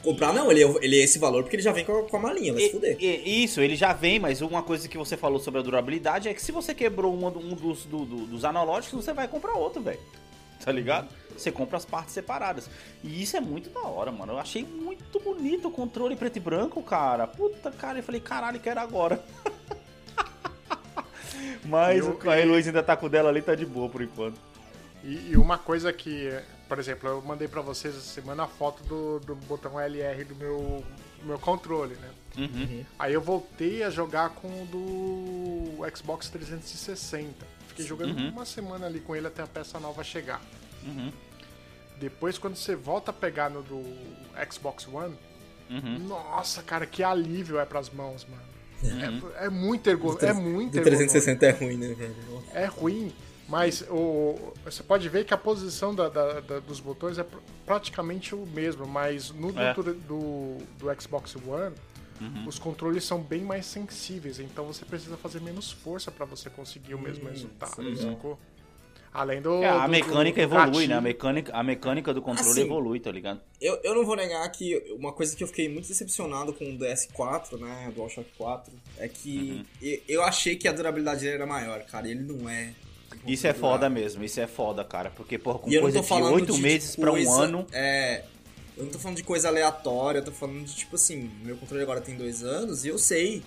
Comprar 0.03 0.33
não, 0.33 0.51
ele 0.51 0.63
é, 0.63 0.75
ele 0.83 1.01
é 1.01 1.05
esse 1.05 1.19
valor 1.19 1.43
porque 1.43 1.57
ele 1.57 1.63
já 1.63 1.73
vem 1.73 1.85
com 1.85 1.99
a, 1.99 2.03
com 2.05 2.17
a 2.17 2.21
malinha, 2.21 2.53
vai 2.53 2.63
se 2.63 2.69
E- 2.69 2.73
fuder. 2.73 2.97
e- 3.01 3.45
isso, 3.45 3.61
ele 3.61 3.75
já 3.75 3.93
vem, 3.93 4.21
mas 4.21 4.41
uma 4.41 4.63
coisa 4.63 4.89
que 4.89 4.97
você 4.97 5.17
falou 5.17 5.41
sobre 5.41 5.61
a 5.61 5.63
durabilidade 5.63 6.29
é 6.29 6.35
que 6.35 6.41
se 6.43 6.53
você 6.53 6.73
quebrou 6.73 7.13
uma 7.13 7.31
do- 7.31 7.41
um 7.41 7.55
dos, 7.55 7.85
do- 7.85 8.05
do- 8.05 8.27
dos 8.27 8.45
analógicos, 8.45 9.05
você 9.05 9.13
vai 9.13 9.27
comprar 9.27 9.55
outro, 9.55 9.83
velho. 9.83 9.99
Tá 10.65 10.71
ligado? 10.73 11.09
Você 11.37 11.53
compra 11.53 11.77
as 11.77 11.85
partes 11.85 12.13
separadas. 12.15 12.69
E 13.03 13.23
isso 13.23 13.37
é 13.37 13.41
muito 13.41 13.71
da 13.71 13.81
hora, 13.83 14.11
mano. 14.11 14.33
Eu 14.33 14.39
achei 14.39 14.65
muito 14.65 15.21
bonito 15.21 15.69
o 15.69 15.71
controle 15.71 16.17
preto 16.17 16.37
e 16.37 16.41
branco, 16.41 16.83
cara. 16.83 17.27
Puta, 17.29 17.71
cara, 17.71 17.99
eu 17.99 18.03
falei, 18.03 18.21
caralho, 18.21 18.59
quero 18.61 18.81
agora. 18.81 19.25
mas 21.65 22.05
Eu- 22.07 22.19
a 22.31 22.39
Heloísa 22.41 22.71
ainda 22.71 22.83
tá 22.83 22.97
com 22.97 23.07
o 23.07 23.09
dela 23.09 23.29
ali, 23.29 23.43
tá 23.43 23.55
de 23.55 23.67
boa 23.67 23.89
por 23.89 24.03
enquanto. 24.03 24.39
E, 25.05 25.31
e 25.33 25.37
uma 25.37 25.59
coisa 25.59 25.93
que, 25.93 26.31
por 26.69 26.79
exemplo, 26.79 27.09
eu 27.09 27.23
mandei 27.23 27.49
pra 27.49 27.63
vocês 27.63 27.95
essa 27.97 28.05
semana 28.07 28.45
a 28.45 28.47
foto 28.49 28.83
do, 28.85 29.21
do 29.21 29.35
botão 29.35 29.81
LR 29.81 30.23
do 30.25 30.35
meu, 30.37 30.85
meu 31.23 31.39
controle, 31.39 31.95
né? 31.97 32.11
Uhum. 32.37 32.85
Aí 32.99 33.15
eu 33.15 33.21
voltei 33.21 33.83
a 33.83 33.91
jogar 33.91 34.31
com 34.31 34.49
o 34.49 34.67
do 34.67 35.97
Xbox 35.97 36.29
360. 36.29 37.47
Fiquei 37.69 37.85
jogando 37.87 38.17
Uhum. 38.17 38.29
uma 38.31 38.45
semana 38.45 38.87
ali 38.87 39.01
com 39.01 39.17
ele 39.17 39.27
até 39.27 39.43
a 39.43 39.47
peça 39.47 39.79
nova 39.81 40.05
chegar. 40.05 40.41
Uhum. 40.85 41.11
Depois, 41.99 42.39
quando 42.39 42.55
você 42.57 42.77
volta 42.77 43.11
a 43.11 43.15
pegar 43.15 43.51
no 43.51 43.63
do 43.63 43.83
Xbox 44.53 44.87
One, 44.87 45.17
Uhum. 45.71 45.99
nossa, 46.07 46.63
cara, 46.63 46.87
que 46.87 47.03
alívio 47.03 47.59
é 47.59 47.65
pras 47.65 47.91
mãos, 47.91 48.25
mano. 48.27 48.43
Uhum. 48.83 49.31
É, 49.37 49.47
é 49.47 49.51
muito 49.51 49.91
ergo, 49.91 50.17
é 50.21 50.33
muito 50.33 50.73
Do 50.73 50.79
ergonômico. 50.79 50.83
360 50.85 51.47
é 51.47 51.51
ruim, 51.51 51.77
né, 51.77 51.95
velho? 51.95 52.15
É 52.55 52.65
ruim, 52.67 53.13
mas 53.49 53.83
o, 53.91 54.53
você 54.65 54.83
pode 54.83 55.09
ver 55.09 55.25
que 55.25 55.33
a 55.33 55.39
posição 55.39 55.95
da- 55.95 56.09
da- 56.09 56.41
da- 56.41 56.61
dos 56.61 56.79
botões 56.81 57.19
é 57.19 57.25
pr- 57.25 57.39
praticamente 57.65 58.35
o 58.35 58.47
mesmo, 58.47 58.87
mas 58.87 59.31
no 59.31 59.51
do, 59.53 59.61
É. 59.61 59.75
do, 59.75 60.59
do 60.79 61.01
Xbox 61.01 61.35
One, 61.37 61.75
Uhum. 62.21 62.49
os 62.49 62.59
controles 62.59 63.05
são 63.05 63.21
bem 63.23 63.43
mais 63.43 63.65
sensíveis, 63.65 64.41
então 64.41 64.65
você 64.67 64.85
precisa 64.85 65.17
fazer 65.17 65.41
menos 65.41 65.71
força 65.71 66.11
para 66.11 66.27
você 66.27 66.51
conseguir 66.51 66.95
o 66.95 66.99
mesmo 66.99 67.29
resultado, 67.29 67.77
sim. 67.77 67.97
sacou? 67.97 68.39
Além 69.15 69.41
do. 69.41 69.63
É, 69.63 69.69
a 69.69 69.87
do- 69.87 69.91
mecânica 69.91 70.37
do 70.37 70.43
evolui, 70.43 70.67
gatilho. 70.67 70.89
né? 70.89 70.95
A 70.97 71.01
mecânica, 71.01 71.53
a 71.57 71.63
mecânica 71.63 72.13
do 72.13 72.21
controle 72.21 72.51
Assim, 72.51 72.61
evolui, 72.61 73.01
tá 73.01 73.11
ligado? 73.11 73.41
Eu, 73.61 73.81
eu 73.83 73.95
não 73.95 74.05
vou 74.05 74.15
negar 74.15 74.47
que 74.51 74.77
uma 74.99 75.13
coisa 75.13 75.35
que 75.35 75.43
eu 75.43 75.49
fiquei 75.49 75.69
muito 75.69 75.89
decepcionado 75.89 76.53
com 76.53 76.65
o 76.65 76.77
DS4, 76.79 77.59
né, 77.59 77.87
o 77.89 77.93
DualShock 77.93 78.29
4, 78.37 78.73
é 78.99 79.09
que 79.09 79.65
Uhum. 79.81 79.89
eu, 79.89 80.01
eu 80.09 80.23
achei 80.25 80.57
que 80.57 80.69
a 80.69 80.73
durabilidade 80.73 81.21
dele 81.21 81.37
era 81.37 81.47
maior, 81.47 81.81
cara, 81.85 82.07
e 82.07 82.11
ele 82.11 82.23
não 82.23 82.49
é. 82.49 82.75
Isso 83.27 83.47
é 83.47 83.53
foda 83.55 83.89
mesmo, 83.91 84.25
isso 84.25 84.41
é 84.41 84.47
foda, 84.47 84.85
cara. 84.85 85.11
Porque, 85.11 85.39
porra, 85.39 85.59
com 85.59 85.71
coisa 85.81 86.01
de 86.01 86.13
oito 86.13 86.59
meses 86.59 86.97
pra 86.97 87.11
um 87.11 87.15
coisa- 87.15 87.43
ano. 87.43 87.67
É. 87.73 88.25
Eu 88.77 88.85
não 88.85 88.93
tô 88.93 88.99
falando 88.99 89.17
de 89.17 89.25
coisa 89.25 89.49
aleatória, 89.49 90.21
eu 90.21 90.25
tô 90.25 90.31
falando 90.31 90.65
de 90.65 90.73
tipo 90.75 90.95
assim, 90.95 91.31
meu 91.43 91.57
controle 91.57 91.83
agora 91.83 92.01
tem 92.01 92.17
dois 92.17 92.45
anos 92.45 92.85
e 92.85 92.89
eu 92.89 92.97
sei 92.97 93.43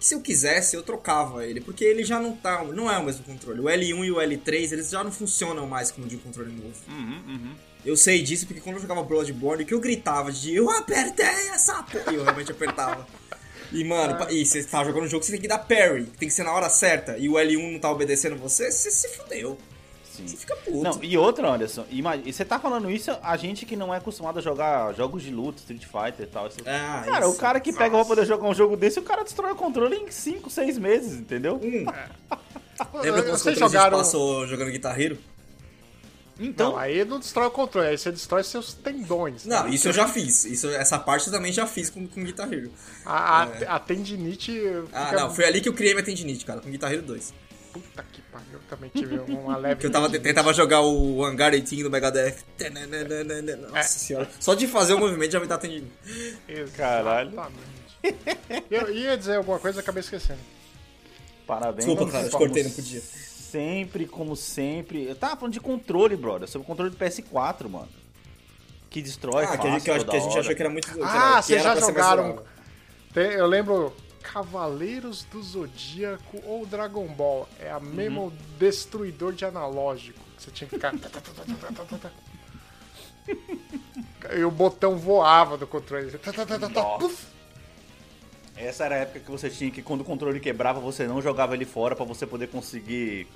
que 0.00 0.06
se 0.06 0.14
eu 0.14 0.22
quisesse 0.22 0.74
eu 0.74 0.82
trocava 0.82 1.46
ele, 1.46 1.60
porque 1.60 1.84
ele 1.84 2.02
já 2.02 2.18
não 2.18 2.34
tá, 2.34 2.64
não 2.64 2.90
é 2.90 2.96
o 2.96 3.04
mesmo 3.04 3.22
controle. 3.24 3.60
O 3.60 3.64
L1 3.64 4.04
e 4.06 4.10
o 4.10 4.16
L3 4.16 4.72
eles 4.72 4.88
já 4.88 5.04
não 5.04 5.12
funcionam 5.12 5.66
mais 5.66 5.90
como 5.90 6.06
de 6.08 6.16
um 6.16 6.18
controle 6.18 6.50
novo. 6.50 6.74
Uhum, 6.88 7.22
uhum. 7.28 7.54
Eu 7.84 7.94
sei 7.96 8.22
disso 8.22 8.46
porque 8.46 8.62
quando 8.62 8.76
eu 8.76 8.82
jogava 8.82 9.02
Bloodborne, 9.02 9.66
que 9.66 9.74
eu 9.74 9.80
gritava 9.80 10.32
de 10.32 10.54
eu 10.54 10.70
apertei 10.70 11.26
essa 11.52 11.82
porra. 11.82 12.10
E 12.10 12.14
eu 12.14 12.24
realmente 12.24 12.50
apertava. 12.50 13.06
E, 13.72 13.84
mano, 13.84 14.16
pa- 14.18 14.30
e 14.30 14.44
você 14.44 14.62
tá 14.64 14.84
jogando 14.84 15.04
um 15.04 15.08
jogo, 15.08 15.24
você 15.24 15.32
tem 15.32 15.40
que 15.40 15.48
dar 15.48 15.58
parry, 15.58 16.04
tem 16.18 16.28
que 16.28 16.34
ser 16.34 16.42
na 16.44 16.52
hora 16.52 16.68
certa, 16.68 17.16
e 17.16 17.28
o 17.28 17.32
L1 17.34 17.72
não 17.72 17.78
tá 17.78 17.90
obedecendo 17.90 18.36
você, 18.36 18.70
você 18.70 18.90
se 18.90 19.08
fudeu. 19.16 19.56
Sim. 20.14 20.26
Você 20.28 20.36
fica 20.36 20.54
puto. 20.56 20.82
Não, 20.82 20.98
e 21.02 21.16
outra, 21.16 21.48
Anderson, 21.48 21.86
ima- 21.90 22.16
e 22.16 22.30
você 22.30 22.44
tá 22.44 22.58
falando 22.58 22.90
isso, 22.90 23.10
a 23.22 23.34
gente 23.36 23.64
que 23.64 23.74
não 23.74 23.94
é 23.94 23.96
acostumado 23.96 24.38
a 24.38 24.42
jogar 24.42 24.92
jogos 24.92 25.22
de 25.22 25.30
luta, 25.30 25.60
Street 25.60 25.84
Fighter 25.86 26.26
e 26.26 26.30
tal. 26.30 26.48
isso- 26.48 26.58
Ah, 26.66 27.02
cara, 27.06 27.24
isso. 27.26 27.34
o 27.34 27.38
cara 27.38 27.58
que 27.60 27.72
pega 27.72 27.96
pra 27.96 28.04
poder 28.04 28.26
jogar 28.26 28.46
um 28.46 28.52
jogo 28.54 28.76
desse, 28.76 28.98
o 28.98 29.02
cara 29.02 29.22
destrói 29.24 29.52
o 29.52 29.56
controle 29.56 29.96
em 29.96 30.10
5, 30.10 30.50
6 30.50 30.76
meses, 30.76 31.18
entendeu? 31.18 31.58
Hum. 31.62 31.86
Lembra 32.94 33.22
quando 33.22 33.38
Vocês 33.38 33.54
controles 33.54 33.58
jogaram. 33.72 33.96
a 33.98 34.02
gente 34.02 34.12
passou 34.12 34.46
jogando 34.46 34.70
Guitar 34.70 35.00
Hero? 35.00 35.16
Então, 36.42 36.72
Não, 36.72 36.78
aí 36.78 37.04
não 37.04 37.20
destrói 37.20 37.46
o 37.46 37.50
controle, 37.50 37.88
aí 37.88 37.96
você 37.96 38.10
destrói 38.10 38.42
seus 38.42 38.74
tendões. 38.74 39.44
Não, 39.44 39.64
né? 39.64 39.70
isso 39.70 39.88
eu 39.88 39.92
já 39.92 40.08
fiz. 40.08 40.44
Isso, 40.44 40.68
essa 40.70 40.98
parte 40.98 41.28
eu 41.28 41.32
também 41.32 41.52
já 41.52 41.66
fiz 41.66 41.88
com, 41.88 42.06
com 42.06 42.24
Guitar 42.24 42.52
Hero. 42.52 42.72
A, 43.06 43.42
a, 43.42 43.76
a 43.76 43.78
tendinite. 43.78 44.60
Ah, 44.92 45.12
não, 45.12 45.34
foi 45.34 45.44
ali 45.44 45.60
que 45.60 45.68
eu 45.68 45.72
criei 45.72 45.94
minha 45.94 46.04
tendinite, 46.04 46.44
cara, 46.44 46.60
com 46.60 46.68
Guitar 46.68 46.92
Hero 46.92 47.02
2. 47.02 47.32
Puta 47.72 48.04
que 48.12 48.20
pariu, 48.22 48.46
eu 48.54 48.60
também 48.68 48.90
tive 48.90 49.18
uma 49.18 49.56
leve. 49.58 49.80
Que 49.80 49.86
eu 49.86 49.90
tava, 49.92 50.10
tentava 50.10 50.52
jogar 50.52 50.82
o 50.82 51.24
Hangar 51.24 51.52
18 51.52 51.84
do 51.84 51.90
Megadeth. 51.90 52.36
Nossa 53.70 53.98
senhora. 53.98 54.28
Só 54.40 54.54
de 54.54 54.66
fazer 54.66 54.94
o 54.94 54.98
movimento 54.98 55.30
já 55.30 55.40
me 55.40 55.46
tá 55.46 55.54
atendendo. 55.54 55.86
Caralho. 56.76 57.32
Eu 58.68 58.92
ia 58.92 59.16
dizer 59.16 59.36
alguma 59.36 59.58
coisa, 59.58 59.80
acabei 59.80 60.00
esquecendo. 60.00 60.40
Parabéns. 61.46 61.86
Desculpa, 61.86 62.10
cara, 62.10 62.28
te 62.28 62.32
cortei, 62.32 62.64
não 62.64 62.70
podia. 62.70 63.02
Sempre, 63.52 64.06
como 64.06 64.34
sempre. 64.34 65.04
Eu 65.04 65.14
tava 65.14 65.36
falando 65.36 65.52
de 65.52 65.60
controle, 65.60 66.16
brother. 66.16 66.48
Sobre 66.48 66.64
o 66.64 66.66
controle 66.66 66.90
do 66.90 66.96
PS4, 66.96 67.68
mano. 67.68 67.88
Que 68.88 69.02
destrói 69.02 69.44
Ah, 69.44 69.58
que 69.58 69.66
a 69.66 69.70
gente, 69.72 69.84
que 69.84 69.90
a 69.90 70.20
gente 70.20 70.38
achou 70.38 70.54
que 70.54 70.62
era 70.62 70.70
muito. 70.70 70.90
que 70.90 71.02
Ah, 71.02 71.42
vocês 71.42 71.62
já 71.62 71.76
jogaram. 71.76 72.42
Tem- 73.12 73.32
eu 73.32 73.46
lembro 73.46 73.94
Cavaleiros 74.22 75.24
do 75.24 75.42
Zodíaco 75.42 76.40
ou 76.46 76.64
Dragon 76.64 77.06
Ball. 77.08 77.46
É 77.60 77.70
a 77.70 77.78
mesmo 77.78 78.32
destruidor 78.58 79.34
de 79.34 79.44
analógico. 79.44 80.18
que 80.36 80.44
Você 80.44 80.50
tinha 80.50 80.66
que 80.68 80.76
ficar. 80.76 80.94
e 84.34 84.44
o 84.44 84.50
botão 84.50 84.96
voava 84.96 85.58
do 85.58 85.66
controle. 85.66 86.10
Nossa. 86.74 87.32
Essa 88.56 88.84
era 88.84 88.94
a 88.96 88.98
época 88.98 89.20
que 89.20 89.30
você 89.30 89.48
tinha 89.50 89.70
que, 89.70 89.82
quando 89.82 90.02
o 90.02 90.04
controle 90.04 90.38
quebrava, 90.40 90.78
você 90.80 91.06
não 91.06 91.20
jogava 91.22 91.54
ele 91.54 91.64
fora 91.64 91.96
pra 91.96 92.04
você 92.04 92.26
poder 92.26 92.48
conseguir 92.48 93.26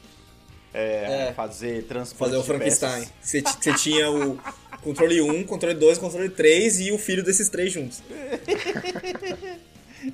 é, 0.74 1.28
É. 1.28 1.32
fazer 1.32 1.84
transporte. 1.84 2.30
Fazer 2.30 2.36
o 2.36 2.44
Frankenstein. 2.44 3.06
Você, 3.20 3.42
tinha 3.78 4.10
o 4.10 4.38
controle 4.82 5.20
1, 5.22 5.44
controle 5.44 5.74
2, 5.74 5.96
controle 5.98 6.28
3 6.28 6.80
e 6.80 6.92
o 6.92 6.98
filho 6.98 7.22
desses 7.24 7.48
três 7.48 7.72
juntos. 7.72 8.02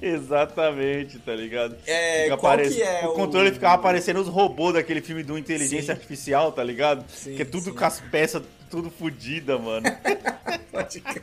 Exatamente, 0.00 1.18
tá 1.18 1.34
ligado? 1.34 1.76
É, 1.86 2.24
Fica 2.24 2.36
qual 2.38 2.52
aparec- 2.52 2.72
que 2.74 2.82
é 2.82 3.04
o 3.06 3.10
o- 3.10 3.14
controle 3.14 3.50
ficava 3.52 3.74
aparecendo 3.74 4.20
os 4.20 4.28
robôs 4.28 4.74
daquele 4.74 5.00
filme 5.02 5.22
do 5.22 5.36
Inteligência 5.36 5.86
Sim. 5.86 5.92
Artificial, 5.92 6.52
tá 6.52 6.62
ligado? 6.62 7.04
Sim, 7.10 7.34
que 7.34 7.42
é 7.42 7.44
tudo 7.44 7.64
sim. 7.64 7.74
com 7.74 7.84
as 7.84 8.00
peças 8.00 8.42
tudo 8.70 8.90
fodida, 8.90 9.58
mano. 9.58 9.84
Pode 10.72 11.00
crer. 11.00 11.22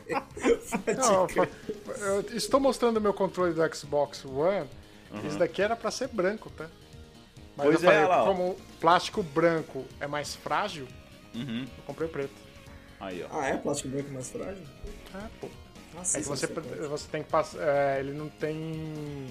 Pode 0.84 1.34
crer. 1.34 1.48
Eu 2.00 2.20
estou 2.36 2.58
mostrando 2.60 3.00
meu 3.00 3.12
controle 3.14 3.52
do 3.54 3.74
Xbox 3.76 4.24
One. 4.24 4.68
Esse 5.26 5.36
daqui 5.38 5.60
era 5.60 5.74
pra 5.76 5.90
ser 5.90 6.08
branco, 6.08 6.50
tá? 6.50 6.68
Mas 7.56 7.66
Pois 7.66 7.82
eu 7.82 7.90
é, 7.90 7.94
falei, 7.94 8.08
lá, 8.08 8.24
como 8.24 8.56
plástico 8.80 9.22
branco 9.22 9.84
é 10.00 10.06
mais 10.06 10.34
frágil, 10.34 10.86
Uhum. 11.34 11.62
eu 11.78 11.84
comprei 11.84 12.08
o 12.08 12.10
preto. 12.10 12.34
Aí, 13.00 13.22
ó. 13.22 13.26
Ah, 13.40 13.46
é? 13.48 13.56
Plástico 13.56 13.88
branco 13.88 14.10
mais 14.12 14.30
frágil? 14.30 14.62
Ah, 15.14 15.28
pô. 15.40 15.48
Nossa, 15.94 16.16
É 16.16 16.20
que 16.22 16.26
isso 16.28 16.30
você, 16.30 16.46
você 16.46 17.08
tem 17.08 17.22
que 17.24 17.28
passar. 17.30 17.58
é, 17.60 17.98
ele 18.00 18.12
não 18.12 18.28
tem 18.28 19.26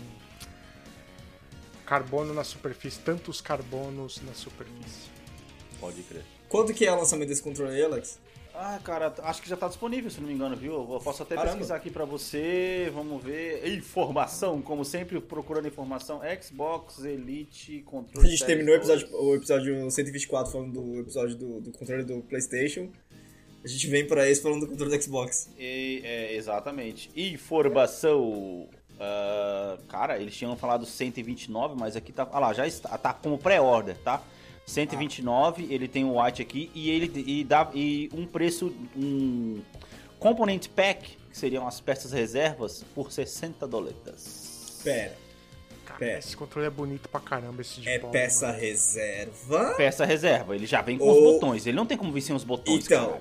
carbono 1.86 2.34
na 2.34 2.44
superfície, 2.44 3.00
tantos 3.00 3.42
carbonos 3.42 4.22
na 4.22 4.34
superfície. 4.34 5.10
Pode 5.80 6.02
crer. 6.04 6.24
Quando 6.48 6.74
que 6.74 6.86
é 6.86 6.92
o 6.92 6.96
lançamento 6.98 7.30
desse 7.30 7.42
controle 7.42 7.74
aí, 7.76 7.84
Alex? 7.84 8.20
Ah, 8.62 8.78
cara, 8.84 9.14
acho 9.24 9.42
que 9.42 9.48
já 9.48 9.56
tá 9.56 9.70
disponível, 9.70 10.12
se 10.12 10.20
não 10.20 10.28
me 10.28 10.34
engano, 10.34 10.54
viu? 10.54 10.74
Eu 10.74 11.00
posso 11.02 11.24
até 11.24 11.36
Caramba. 11.36 11.54
pesquisar 11.54 11.78
aqui 11.78 11.90
pra 11.90 12.04
você. 12.04 12.92
Vamos 12.94 13.24
ver. 13.24 13.66
Informação, 13.74 14.62
como 14.62 14.84
sempre, 14.84 15.22
procurando 15.22 15.66
informação. 15.68 16.20
Xbox 16.42 17.06
Elite 17.06 17.84
A 17.88 17.90
Controle. 17.90 18.28
gente 18.28 18.40
Series 18.40 18.58
terminou 18.58 18.76
o 18.76 18.80
2. 18.80 18.90
episódio, 19.02 19.24
o 19.24 19.36
episódio 19.36 19.90
124 19.92 20.52
falando 20.52 20.74
do 20.74 21.00
episódio 21.00 21.36
do, 21.38 21.62
do 21.62 21.72
controle 21.72 22.04
do 22.04 22.22
PlayStation. 22.24 22.90
A 23.64 23.68
gente 23.68 23.88
vem 23.88 24.06
pra 24.06 24.30
esse 24.30 24.42
falando 24.42 24.62
do 24.62 24.68
controle 24.68 24.96
do 24.98 25.02
Xbox. 25.02 25.50
E, 25.58 26.02
é, 26.04 26.36
exatamente. 26.36 27.10
Informação. 27.16 28.68
ah, 29.00 29.78
cara, 29.88 30.20
eles 30.20 30.36
tinham 30.36 30.58
falado 30.58 30.86
129, 30.86 31.76
mas 31.78 31.96
aqui 31.96 32.12
tá. 32.12 32.28
Ah 32.30 32.40
lá, 32.40 32.52
já 32.54 32.68
está. 32.68 32.98
Tá 32.98 33.14
como 33.14 33.38
pré-order, 33.38 33.98
tá? 34.04 34.22
129, 34.70 35.68
ele 35.74 35.88
tem 35.88 36.04
o 36.06 36.22
white 36.22 36.42
aqui 36.42 36.70
e 36.74 36.90
ele 36.90 37.12
e 37.26 37.44
dá 37.44 37.70
e 37.74 38.10
um 38.14 38.26
preço 38.26 38.74
um 38.96 39.62
component 40.20 40.68
pack, 40.70 41.18
que 41.32 41.38
seriam 41.38 41.68
as 41.68 41.80
peças 41.80 42.12
reservas 42.12 42.84
por 42.94 43.12
60 43.12 43.68
doletas. 43.68 44.80
Pera, 44.84 45.16
Cara, 45.86 46.00
Pera. 46.00 46.20
esse 46.20 46.38
controle 46.38 46.68
é 46.68 46.70
bonito 46.70 47.10
pra 47.10 47.20
caramba, 47.20 47.62
esse 47.62 47.82
de 47.82 47.90
é 47.90 48.00
bola, 48.00 48.14
peça 48.14 48.48
mano. 48.48 48.60
reserva? 48.60 49.74
Peça 49.76 50.06
reserva, 50.06 50.56
ele 50.56 50.66
já 50.66 50.82
vem 50.82 50.98
com 50.98 51.10
os 51.10 51.18
Ou- 51.18 51.34
botões, 51.34 51.66
ele 51.66 51.76
não 51.76 51.86
tem 51.86 51.98
como 51.98 52.12
vir 52.14 52.22
sem 52.22 52.36
os 52.36 52.44
botões, 52.44 52.86
Então, 52.86 53.20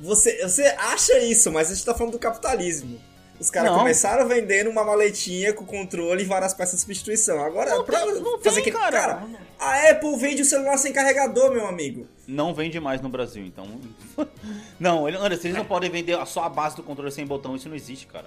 você, 0.00 0.42
você 0.46 0.62
acha 0.78 1.18
isso, 1.20 1.50
mas 1.52 1.70
a 1.70 1.74
gente 1.74 1.84
tá 1.84 1.94
falando 1.94 2.12
do 2.12 2.18
capitalismo. 2.18 3.00
Os 3.38 3.50
caras 3.50 3.72
começaram 3.72 4.28
vendendo 4.28 4.70
uma 4.70 4.84
maletinha 4.84 5.52
com 5.52 5.66
controle 5.66 6.22
e 6.22 6.26
várias 6.26 6.54
peças 6.54 6.76
de 6.76 6.80
substituição. 6.82 7.42
Agora, 7.44 7.70
Não 7.74 7.84
pra 7.84 8.00
tem- 8.00 8.20
não 8.20 8.38
fazer 8.38 8.62
tem, 8.62 8.64
que. 8.64 8.70
cara. 8.70 9.22
a 9.58 9.90
Apple 9.90 10.16
vende 10.16 10.42
o 10.42 10.44
celular 10.44 10.76
sem 10.78 10.92
carregador, 10.92 11.50
meu 11.52 11.66
amigo. 11.66 12.06
Não 12.28 12.54
vende 12.54 12.78
mais 12.80 13.00
no 13.00 13.08
Brasil, 13.08 13.44
então. 13.44 13.66
não, 14.78 15.06
ele, 15.08 15.16
Anderson, 15.16 15.48
eles 15.48 15.56
não 15.58 15.64
podem 15.64 15.90
vender 15.90 16.16
só 16.26 16.44
a 16.44 16.48
base 16.48 16.76
do 16.76 16.82
controle 16.82 17.10
sem 17.10 17.26
botão, 17.26 17.56
isso 17.56 17.68
não 17.68 17.76
existe, 17.76 18.06
cara. 18.06 18.26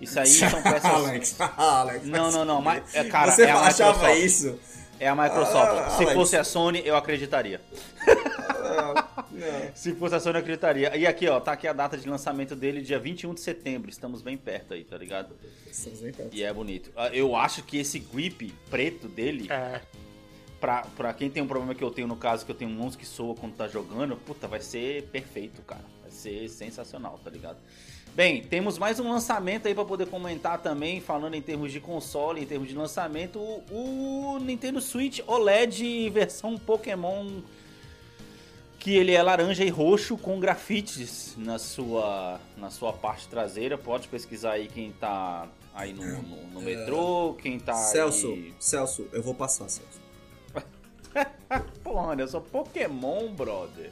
Isso 0.00 0.18
aí 0.18 0.26
são 0.50 0.62
peças. 0.62 0.84
Alex, 0.84 1.36
Alex. 1.56 2.06
Não, 2.06 2.30
não, 2.30 2.44
não, 2.44 2.60
mas, 2.60 2.82
é, 2.94 3.04
cara, 3.04 3.30
Você 3.32 3.42
é 3.42 3.50
achava 3.52 3.92
Microsoft. 3.92 4.24
isso? 4.24 4.58
É 5.00 5.08
a 5.08 5.14
Microsoft. 5.16 5.72
Ah, 5.72 5.90
Se 5.90 6.02
Alex. 6.02 6.12
fosse 6.12 6.36
a 6.36 6.44
Sony, 6.44 6.82
eu 6.84 6.94
acreditaria. 6.94 7.60
Não. 8.06 9.10
Se 9.74 9.94
fosse 9.94 10.14
a 10.14 10.20
Sony, 10.20 10.36
eu 10.36 10.40
acreditaria. 10.40 10.96
E 10.96 11.06
aqui, 11.06 11.26
ó, 11.28 11.40
tá 11.40 11.52
aqui 11.52 11.66
a 11.66 11.72
data 11.72 11.96
de 11.96 12.08
lançamento 12.08 12.54
dele, 12.54 12.82
dia 12.82 12.98
21 12.98 13.32
de 13.34 13.40
setembro. 13.40 13.88
Estamos 13.90 14.20
bem 14.22 14.36
perto 14.36 14.74
aí, 14.74 14.84
tá 14.84 14.96
ligado? 14.98 15.34
Estamos 15.70 16.00
bem 16.00 16.12
perto. 16.12 16.34
E 16.36 16.42
é 16.44 16.52
bonito. 16.52 16.90
Ah, 16.96 17.08
Eu 17.08 17.34
acho 17.34 17.62
que 17.62 17.78
esse 17.78 17.98
grip 17.98 18.52
preto 18.70 19.08
dele, 19.08 19.46
É, 19.50 19.80
pra, 20.60 20.82
pra 20.96 21.14
quem 21.14 21.30
tem 21.30 21.42
um 21.42 21.46
problema 21.48 21.74
que 21.74 21.82
eu 21.82 21.90
tenho 21.90 22.06
no 22.06 22.16
caso, 22.16 22.44
que 22.44 22.52
eu 22.52 22.56
tenho 22.56 22.70
mãos 22.70 22.94
que 22.94 23.06
soa 23.06 23.34
quando 23.34 23.54
tá 23.56 23.66
jogando, 23.66 24.16
puta, 24.16 24.46
vai 24.46 24.60
ser 24.60 25.04
perfeito, 25.04 25.62
cara. 25.62 25.84
Vai 26.02 26.10
ser 26.10 26.48
sensacional, 26.50 27.18
tá 27.24 27.30
ligado? 27.30 27.56
Bem, 28.20 28.42
temos 28.42 28.76
mais 28.76 29.00
um 29.00 29.10
lançamento 29.10 29.66
aí 29.66 29.74
pra 29.74 29.82
poder 29.82 30.06
comentar 30.06 30.60
também, 30.60 31.00
falando 31.00 31.32
em 31.32 31.40
termos 31.40 31.72
de 31.72 31.80
console, 31.80 32.42
em 32.42 32.44
termos 32.44 32.68
de 32.68 32.74
lançamento, 32.74 33.38
o, 33.38 34.38
Nintendo 34.42 34.78
Switch 34.78 35.20
OLED 35.26 36.10
versão 36.10 36.58
Pokémon 36.58 37.40
que 38.78 38.94
ele 38.94 39.12
é 39.12 39.22
laranja 39.22 39.64
e 39.64 39.70
roxo 39.70 40.18
com 40.18 40.38
grafites 40.38 41.34
na 41.38 41.58
sua 41.58 42.38
na 42.58 42.68
sua 42.68 42.92
parte 42.92 43.26
traseira. 43.26 43.78
Pode 43.78 44.06
pesquisar 44.06 44.52
aí 44.52 44.68
quem 44.68 44.92
tá 44.92 45.48
aí 45.74 45.94
no, 45.94 46.04
no, 46.04 46.46
no 46.48 46.60
metrô, 46.60 47.34
quem 47.40 47.58
tá 47.58 47.72
Celso, 47.72 48.32
aí... 48.34 48.54
Celso, 48.60 49.08
eu 49.14 49.22
vou 49.22 49.34
passar, 49.34 49.66
Celso. 49.70 49.98
Porra, 51.82 52.16
eu 52.18 52.28
sou 52.28 52.42
Pokémon, 52.42 53.28
brother. 53.28 53.90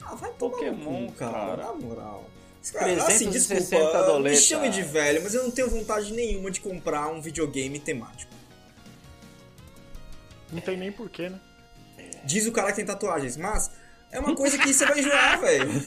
Ah, 0.00 0.14
vai 0.14 0.30
Pokémon, 0.30 1.08
cu, 1.08 1.12
cara, 1.14 1.32
cara. 1.32 1.56
na 1.56 1.72
moral. 1.72 2.24
360 2.72 3.60
desculpa, 3.60 3.98
me 4.00 4.06
doletas. 4.06 4.42
chame 4.42 4.68
de 4.70 4.82
velho, 4.82 5.22
mas 5.22 5.34
eu 5.34 5.42
não 5.42 5.50
tenho 5.50 5.68
vontade 5.68 6.12
nenhuma 6.12 6.50
de 6.50 6.60
comprar 6.60 7.08
um 7.08 7.20
videogame 7.20 7.78
temático. 7.78 8.32
não 10.52 10.60
tem 10.60 10.76
nem 10.76 10.90
porquê, 10.92 11.28
né? 11.28 11.40
Diz 12.24 12.46
o 12.46 12.52
cara 12.52 12.68
que 12.70 12.76
tem 12.76 12.86
tatuagens, 12.86 13.36
mas 13.36 13.70
é 14.10 14.18
uma 14.18 14.34
coisa 14.34 14.56
que 14.56 14.72
você 14.72 14.86
vai 14.86 14.98
enjoar, 15.00 15.40
velho. 15.40 15.86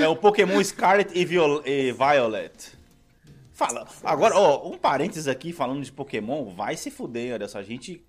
É 0.00 0.08
o 0.08 0.16
Pokémon 0.16 0.62
Scarlet 0.64 1.10
e, 1.14 1.24
Viol- 1.24 1.62
e 1.66 1.92
Violet. 1.92 2.76
Fala. 3.52 3.86
Agora, 4.04 4.34
ó, 4.36 4.68
um 4.68 4.76
parênteses 4.78 5.26
aqui 5.28 5.52
falando 5.52 5.82
de 5.82 5.90
Pokémon, 5.92 6.54
vai 6.54 6.76
se 6.76 6.90
fuder, 6.90 7.34
olha 7.34 7.48
só. 7.48 7.58
A 7.58 7.62
gente 7.62 8.04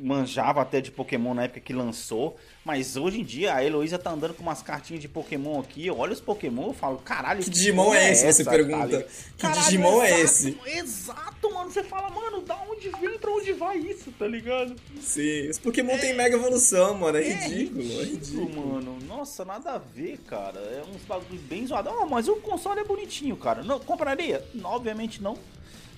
manjava 0.00 0.60
até 0.62 0.80
de 0.80 0.90
Pokémon 0.90 1.34
na 1.34 1.44
época 1.44 1.60
que 1.60 1.72
lançou, 1.72 2.36
mas 2.64 2.96
hoje 2.96 3.20
em 3.20 3.24
dia 3.24 3.54
a 3.54 3.64
Heloísa 3.64 3.98
tá 3.98 4.10
andando 4.10 4.34
com 4.34 4.42
umas 4.42 4.62
cartinhas 4.62 5.00
de 5.02 5.08
Pokémon 5.08 5.60
aqui. 5.60 5.86
Eu 5.86 5.98
olho 5.98 6.12
os 6.12 6.20
Pokémon 6.20 6.70
e 6.70 6.74
falo, 6.74 6.98
caralho, 6.98 7.42
Que 7.42 7.50
Digimon 7.50 7.84
porra 7.86 7.98
é 7.98 8.12
esse, 8.12 8.20
você 8.22 8.26
essa, 8.42 8.50
pergunta? 8.50 8.86
ligado? 8.86 9.04
Que 9.36 9.48
Digimon 9.48 10.02
é 10.02 10.20
esse? 10.20 10.58
Exato, 10.66 11.52
mano. 11.52 11.70
Você 11.70 11.82
fala, 11.82 12.10
mano, 12.10 12.40
da 12.42 12.56
onde 12.70 12.88
vem, 13.00 13.18
pra 13.18 13.30
onde 13.30 13.52
vai 13.52 13.78
isso, 13.78 14.12
tá 14.18 14.26
ligado? 14.26 14.74
Sim, 15.00 15.48
os 15.48 15.58
Pokémon 15.58 15.98
tem 15.98 16.14
mega 16.14 16.36
evolução, 16.36 16.94
mano. 16.94 17.18
É 17.18 17.22
É 17.22 17.32
ridículo, 17.32 17.82
é 17.82 18.04
ridículo, 18.04 18.44
ridículo. 18.46 18.66
mano. 18.74 18.98
Nossa, 19.06 19.44
nada 19.44 19.72
a 19.72 19.78
ver, 19.78 20.18
cara. 20.26 20.58
É 20.58 20.82
uns 20.94 21.02
bagulhos 21.02 21.42
bem 21.42 21.66
zoados. 21.66 21.92
Ah, 21.92 22.06
mas 22.06 22.28
o 22.28 22.36
console 22.36 22.80
é 22.80 22.84
bonitinho, 22.84 23.36
cara. 23.36 23.62
Não, 23.62 23.78
compraria? 23.80 24.44
Obviamente 24.64 25.22
não. 25.22 25.36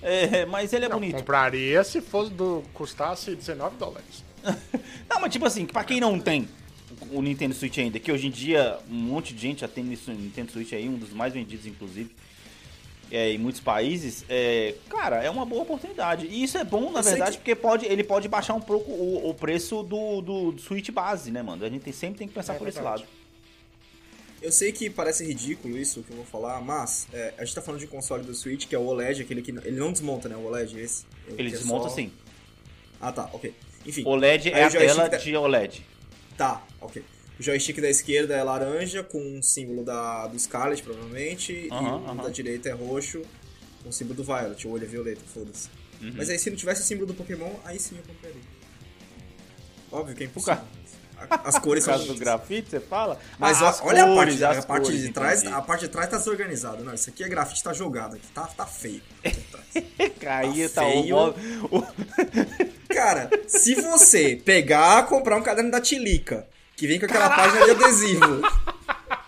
É, 0.05 0.45
mas 0.47 0.73
ele 0.73 0.85
é 0.85 0.89
Não, 0.89 0.99
bonito. 1.01 1.17
compraria 1.17 1.83
se 1.83 2.01
fosse 2.01 2.31
do, 2.31 2.63
custasse 2.75 3.35
19 3.35 3.77
dólares. 3.77 4.23
Não, 5.09 5.21
mas 5.21 5.33
tipo 5.33 5.47
assim, 5.47 5.65
pra 5.65 5.83
quem 5.83 5.99
não 6.01 6.19
tem 6.21 6.47
o 7.11 7.23
Nintendo 7.23 7.55
Switch 7.55 7.79
ainda, 7.79 7.99
que 7.99 8.13
hoje 8.13 8.27
em 8.27 8.31
dia 8.31 8.79
um 8.91 8.95
monte 8.95 9.33
de 9.35 9.41
gente 9.41 9.63
já 9.63 9.69
tem 9.69 9.91
isso, 9.93 10.11
Nintendo 10.13 10.53
Switch 10.53 10.73
aí, 10.75 10.89
um 10.89 10.97
dos 10.99 11.11
mais 11.13 11.33
vendidos, 11.33 11.67
inclusive. 11.67 12.11
é, 13.11 13.31
em 13.33 13.39
muitos 13.39 13.61
países, 13.61 14.25
é, 14.29 14.75
cara, 14.89 15.23
é 15.23 15.31
uma 15.31 15.45
boa 15.47 15.63
oportunidade. 15.63 16.27
E 16.27 16.43
isso 16.43 16.59
é 16.59 16.65
bom, 16.65 16.91
na 16.91 17.01
Eu 17.01 17.05
verdade, 17.05 17.33
que- 17.33 17.37
porque 17.39 17.55
pode, 17.55 17.87
ele 17.87 18.03
pode 18.03 18.27
baixar 18.29 18.55
um 18.55 18.61
pouco 18.61 18.91
o, 18.91 19.31
o 19.31 19.35
preço 19.35 19.83
do, 19.83 20.21
do, 20.21 20.53
do 20.53 20.61
Switch 20.61 20.91
base, 20.91 21.31
né, 21.31 21.43
mano? 21.43 21.65
A 21.65 21.69
gente 21.69 21.83
tem- 21.83 21.93
sempre 21.93 22.19
tem 22.19 22.29
que 22.29 22.35
pensar 22.35 22.55
É 22.55 22.59
por 22.59 22.67
esse 22.69 22.79
verdade. 22.79 23.03
lado. 23.03 23.13
Eu 24.45 24.53
sei 24.53 24.73
que 24.73 24.91
parece 24.91 25.25
ridículo 25.25 25.79
isso 25.79 26.03
que 26.03 26.11
eu 26.11 26.17
vou 26.17 26.27
falar, 26.27 26.61
mas 26.61 27.07
é, 27.13 27.33
a 27.39 27.45
gente 27.47 27.55
tá 27.55 27.63
falando 27.63 27.81
de 27.81 27.87
um 27.87 27.89
console 27.89 28.23
do 28.25 28.35
Switch, 28.35 28.67
que 28.67 28.75
é 28.75 28.79
o 28.79 28.85
OLED, 28.85 29.23
aquele 29.23 29.41
que 29.41 29.51
ele 29.51 29.79
não 29.79 29.91
desmonta, 29.91 30.29
né? 30.29 30.37
O 30.37 30.45
OLED, 30.45 30.79
esse. 30.79 31.07
Ele 31.29 31.49
é 31.49 31.51
desmonta 31.53 31.89
só- 31.89 31.95
sim. 31.95 32.13
Ah, 33.01 33.11
tá, 33.11 33.31
ok. 33.33 33.55
Enfim. 33.87 34.03
OLED 34.07 34.51
é 34.51 34.63
a 34.65 34.71
tela 34.71 35.09
da- 35.09 35.17
de 35.17 35.35
OLED. 35.37 35.87
Tá, 36.37 36.63
ok. 36.81 37.03
O 37.41 37.43
joystick 37.43 37.81
da 37.81 37.89
esquerda 37.89 38.35
é 38.37 38.43
laranja, 38.43 39.03
com 39.03 39.19
um 39.19 39.43
símbolo 39.43 39.83
da, 39.83 40.27
do 40.27 40.39
Scarlet, 40.39 40.83
provavelmente. 40.83 41.69
Aham, 41.73 42.05
e 42.07 42.19
o 42.19 42.23
da 42.23 42.29
direita 42.29 42.69
é 42.69 42.73
roxo, 42.73 43.23
com 43.83 43.89
o 43.89 43.93
símbolo 43.93 44.17
do 44.17 44.25
Violet. 44.25 44.67
O 44.69 44.71
olho 44.73 44.85
é 44.85 44.87
violeta, 44.87 45.23
foda-se. 45.27 45.69
Uhum. 46.03 46.13
Mas 46.17 46.29
aí 46.29 46.39
se 46.39 46.51
não 46.51 46.57
tivesse 46.57 46.83
o 46.83 46.85
símbolo 46.85 47.07
do 47.07 47.15
Pokémon, 47.15 47.51
aí 47.65 47.79
sim 47.79 47.97
eu 47.97 48.03
compraria. 48.03 48.43
Óbvio 49.91 50.15
que 50.15 50.25
é 50.25 50.27
impossível. 50.27 50.55
As 51.45 51.59
cores 51.59 51.85
Por 51.85 51.91
são 51.91 51.99
causa 51.99 52.13
do 52.13 52.19
grafite, 52.19 52.71
você 52.71 52.81
fala? 52.81 53.19
Mas 53.39 53.63
Ah, 53.63 53.75
olha 53.83 54.05
a 54.05 54.07
parte, 54.15 54.39
cores, 54.39 54.43
a 54.43 54.63
parte 54.63 54.85
cores, 54.87 55.01
de 55.03 55.09
trás, 55.13 55.41
entendi. 55.41 55.55
a 55.55 55.61
parte 55.63 55.81
de 55.83 55.89
trás 55.89 56.09
tá 56.09 56.19
desorganizada. 56.19 56.83
Não, 56.83 56.95
isso 56.95 57.11
aqui 57.11 57.25
é 57.25 57.29
grafite, 57.29 57.63
tá 57.63 57.73
jogado 57.73 58.17
aqui, 58.17 58.27
tá, 58.35 58.43
tá 58.57 58.67
feio. 58.67 59.01
trás. 59.23 59.85
Caía, 60.21 60.69
Tá 60.69 60.83
tá, 60.83 60.89
feio. 60.91 61.17
o- 61.71 61.87
Cara, 62.93 63.29
se 63.49 63.75
você 63.75 64.41
pegar, 64.45 65.07
comprar 65.07 65.37
um 65.37 65.43
caderno 65.43 65.71
da 65.71 65.81
Tilica, 65.81 66.47
que 66.77 66.87
vem 66.87 66.99
com 66.99 67.07
aquela 67.07 67.31
página 67.31 67.65
de 67.65 67.71
adesivo, 67.73 68.43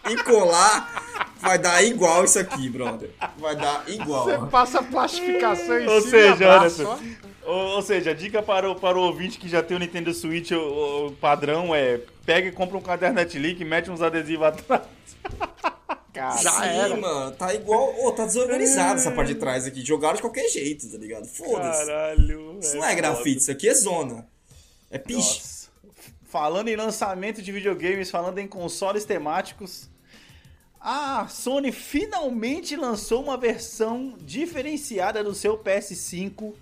e 0.08 0.16
colar, 0.22 1.34
vai 1.40 1.58
dar 1.58 1.82
igual 1.82 2.24
isso 2.24 2.38
aqui, 2.38 2.68
brother. 2.68 3.10
Vai 3.38 3.56
dar 3.56 3.82
igual. 3.88 4.24
Você 4.24 4.38
passa 4.50 4.78
a 4.78 4.82
plastificação 4.82 5.78
em 5.80 5.86
Ou 5.88 6.00
cima 6.00 6.10
seja, 6.10 6.48
olha 6.60 6.70
só. 6.70 6.98
Ou, 7.46 7.76
ou 7.76 7.82
seja, 7.82 8.10
a 8.10 8.14
dica 8.14 8.42
para 8.42 8.70
o, 8.70 8.74
para 8.74 8.98
o 8.98 9.02
ouvinte 9.02 9.38
que 9.38 9.48
já 9.48 9.62
tem 9.62 9.76
o 9.76 9.80
Nintendo 9.80 10.12
Switch, 10.12 10.50
o, 10.50 11.06
o 11.06 11.12
padrão 11.12 11.74
é 11.74 12.00
pega 12.24 12.48
e 12.48 12.52
compra 12.52 12.76
um 12.76 12.82
caderno 12.82 13.14
Netlick 13.16 13.62
e 13.62 13.64
mete 13.64 13.90
uns 13.90 14.02
adesivos 14.02 14.46
atrás. 14.46 14.82
Cara, 16.12 16.38
Já 16.38 16.50
Sim, 16.50 16.68
era. 16.68 16.96
mano, 16.96 17.36
tá 17.36 17.54
igual. 17.54 17.94
Ô, 18.02 18.10
tá 18.10 18.24
desorganizado 18.24 18.98
essa 18.98 19.10
parte 19.12 19.34
de 19.34 19.38
trás 19.38 19.66
aqui. 19.66 19.84
Jogaram 19.84 20.16
de 20.16 20.22
qualquer 20.22 20.48
jeito, 20.48 20.90
tá 20.90 20.96
ligado? 20.96 21.26
Foda-se. 21.26 21.86
caralho. 21.86 22.58
Isso 22.58 22.74
não 22.74 22.84
é 22.86 22.94
grafite, 22.94 23.42
isso 23.42 23.50
aqui 23.50 23.68
é 23.68 23.74
zona. 23.74 24.26
É 24.90 24.96
piche. 24.96 25.18
Nossa. 25.18 25.66
Falando 26.24 26.68
em 26.68 26.76
lançamento 26.76 27.42
de 27.42 27.52
videogames, 27.52 28.10
falando 28.10 28.38
em 28.38 28.48
consoles 28.48 29.04
temáticos, 29.04 29.90
a 30.80 31.28
Sony 31.28 31.70
finalmente 31.70 32.76
lançou 32.76 33.22
uma 33.22 33.36
versão 33.36 34.16
diferenciada 34.18 35.22
do 35.22 35.34
seu 35.34 35.58
PS5 35.58 36.54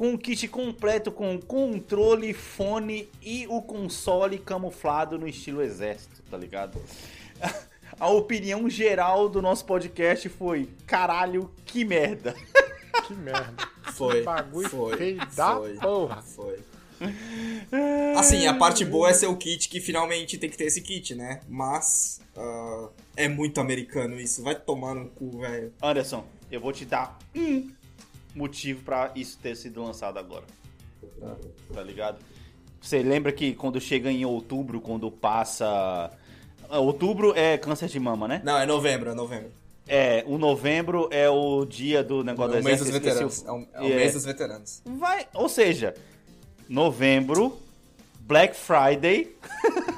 com 0.00 0.12
um 0.12 0.16
kit 0.16 0.48
completo 0.48 1.12
com 1.12 1.38
controle, 1.38 2.32
fone 2.32 3.06
e 3.20 3.46
o 3.50 3.60
console 3.60 4.38
camuflado 4.38 5.18
no 5.18 5.28
estilo 5.28 5.60
exército, 5.60 6.22
tá 6.30 6.38
ligado? 6.38 6.80
A 8.00 8.08
opinião 8.08 8.66
geral 8.70 9.28
do 9.28 9.42
nosso 9.42 9.66
podcast 9.66 10.26
foi: 10.30 10.70
caralho, 10.86 11.50
que 11.66 11.84
merda. 11.84 12.34
Que 13.06 13.14
merda. 13.14 13.68
Foi. 13.92 14.22
Bagulho 14.22 14.68
foi, 14.68 14.96
feio 14.96 15.18
da 15.34 15.56
foi, 15.56 15.74
porra. 15.74 16.22
Foi. 16.22 16.58
Assim, 18.16 18.46
a 18.46 18.54
parte 18.54 18.84
boa 18.84 19.10
é 19.10 19.12
ser 19.12 19.26
o 19.26 19.36
kit 19.36 19.68
que 19.68 19.80
finalmente 19.80 20.38
tem 20.38 20.48
que 20.48 20.56
ter 20.56 20.64
esse 20.64 20.80
kit, 20.80 21.14
né? 21.14 21.40
Mas 21.48 22.20
ah, 22.36 22.88
é 23.16 23.28
muito 23.28 23.60
americano 23.60 24.18
isso. 24.20 24.42
Vai 24.42 24.54
tomar 24.54 24.94
no 24.94 25.08
cu, 25.10 25.40
velho. 25.40 25.72
Anderson, 25.82 26.24
eu 26.50 26.60
vou 26.60 26.72
te 26.72 26.84
dar 26.84 27.18
um 27.34 27.68
motivo 28.34 28.82
pra 28.82 29.10
isso 29.14 29.38
ter 29.38 29.56
sido 29.56 29.82
lançado 29.82 30.18
agora. 30.18 30.44
Tá 31.72 31.82
ligado? 31.82 32.18
Você 32.80 33.02
lembra 33.02 33.30
que 33.32 33.54
quando 33.54 33.80
chega 33.80 34.10
em 34.10 34.24
outubro, 34.24 34.80
quando 34.80 35.10
passa. 35.10 36.10
Ah, 36.68 36.78
Outubro 36.78 37.32
é 37.36 37.58
câncer 37.58 37.88
de 37.88 37.98
mama, 38.00 38.26
né? 38.28 38.40
Não, 38.44 38.56
é 38.58 38.64
novembro, 38.64 39.10
é 39.10 39.14
novembro. 39.14 39.50
É, 39.88 40.22
o 40.26 40.38
novembro 40.38 41.08
é 41.10 41.28
o 41.28 41.64
dia 41.64 42.02
do 42.02 42.22
negócio 42.22 42.56
É 42.56 42.60
o 42.60 42.64
mês 42.64 42.78
dos 42.78 42.90
veteranos. 42.90 43.32
esqueci 43.38 43.48
É 43.48 43.52
o- 43.52 43.66
é 43.74 43.80
o 43.82 43.92
É. 43.92 43.96
mês 43.96 44.12
dos 44.14 44.24
veteranos. 44.24 44.82
Vai, 44.86 45.26
ou 45.34 45.48
seja, 45.48 45.94
novembro, 46.68 47.58
Black 48.20 48.54
Friday, 48.56 49.36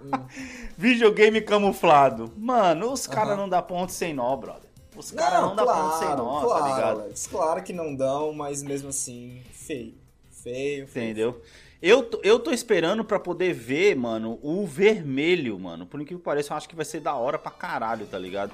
videogame 0.78 1.40
camuflado. 1.40 2.32
Mano, 2.36 2.92
os 2.92 3.06
caras 3.06 3.30
Aham. 3.30 3.36
não 3.42 3.48
dá 3.48 3.60
ponto 3.60 3.90
sem 3.92 4.14
nó, 4.14 4.34
brother. 4.36 4.65
Os 4.96 5.10
caras 5.10 5.42
não, 5.42 5.54
dá 5.54 5.64
ponto 5.66 5.98
sem 5.98 6.08
nó, 6.08 6.40
claro, 6.40 6.62
tá 6.64 6.68
ligado? 6.74 7.00
Alex, 7.02 7.26
claro 7.26 7.62
que 7.62 7.72
não 7.72 7.94
dão, 7.94 8.32
mas 8.32 8.62
mesmo 8.62 8.88
assim, 8.88 9.42
feio. 9.52 9.94
Feio, 10.30 10.86
feio. 10.86 11.04
Entendeu? 11.04 11.42
Eu, 11.82 12.02
tô- 12.02 12.20
eu 12.22 12.38
tô 12.38 12.50
esperando 12.52 13.04
pra 13.04 13.18
poder 13.20 13.52
ver, 13.52 13.94
mano, 13.96 14.38
o 14.42 14.66
vermelho, 14.66 15.58
mano. 15.58 15.84
Por 15.86 16.00
incrível 16.00 16.18
que 16.20 16.24
pareça, 16.24 16.52
eu 16.52 16.56
acho 16.56 16.68
que 16.68 16.74
vai 16.76 16.84
ser 16.84 17.00
da 17.00 17.14
hora 17.14 17.38
pra 17.38 17.50
caralho, 17.50 18.06
tá 18.06 18.18
ligado? 18.18 18.52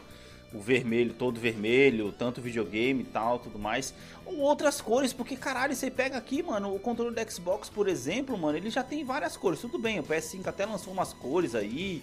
O 0.53 0.59
vermelho, 0.61 1.15
todo 1.15 1.41
vermelho, 1.41 2.13
tanto 2.13 2.41
videogame 2.41 3.03
e 3.03 3.07
tal, 3.07 3.39
tudo 3.39 3.59
mais. 3.59 3.95
Ou 4.27 4.39
outras 4.41 4.81
cores, 4.83 5.13
porque 5.13 5.35
caralho, 5.37 5.75
você 5.75 5.91
pega 5.91 6.19
aqui, 6.19 6.43
mano, 6.43 6.75
o 6.75 6.79
controle 6.79 7.15
do 7.15 7.31
Xbox, 7.33 7.71
por 7.71 7.89
exemplo, 7.89 8.37
mano, 8.37 8.59
ele 8.59 8.69
já 8.69 8.83
tem 8.83 9.03
várias 9.05 9.35
cores. 9.37 9.61
Tudo 9.61 9.79
bem, 9.79 9.99
o 10.01 10.03
PS5 10.03 10.47
até 10.49 10.67
lançou 10.67 10.93
umas 10.93 11.13
cores 11.15 11.55
aí, 11.55 12.03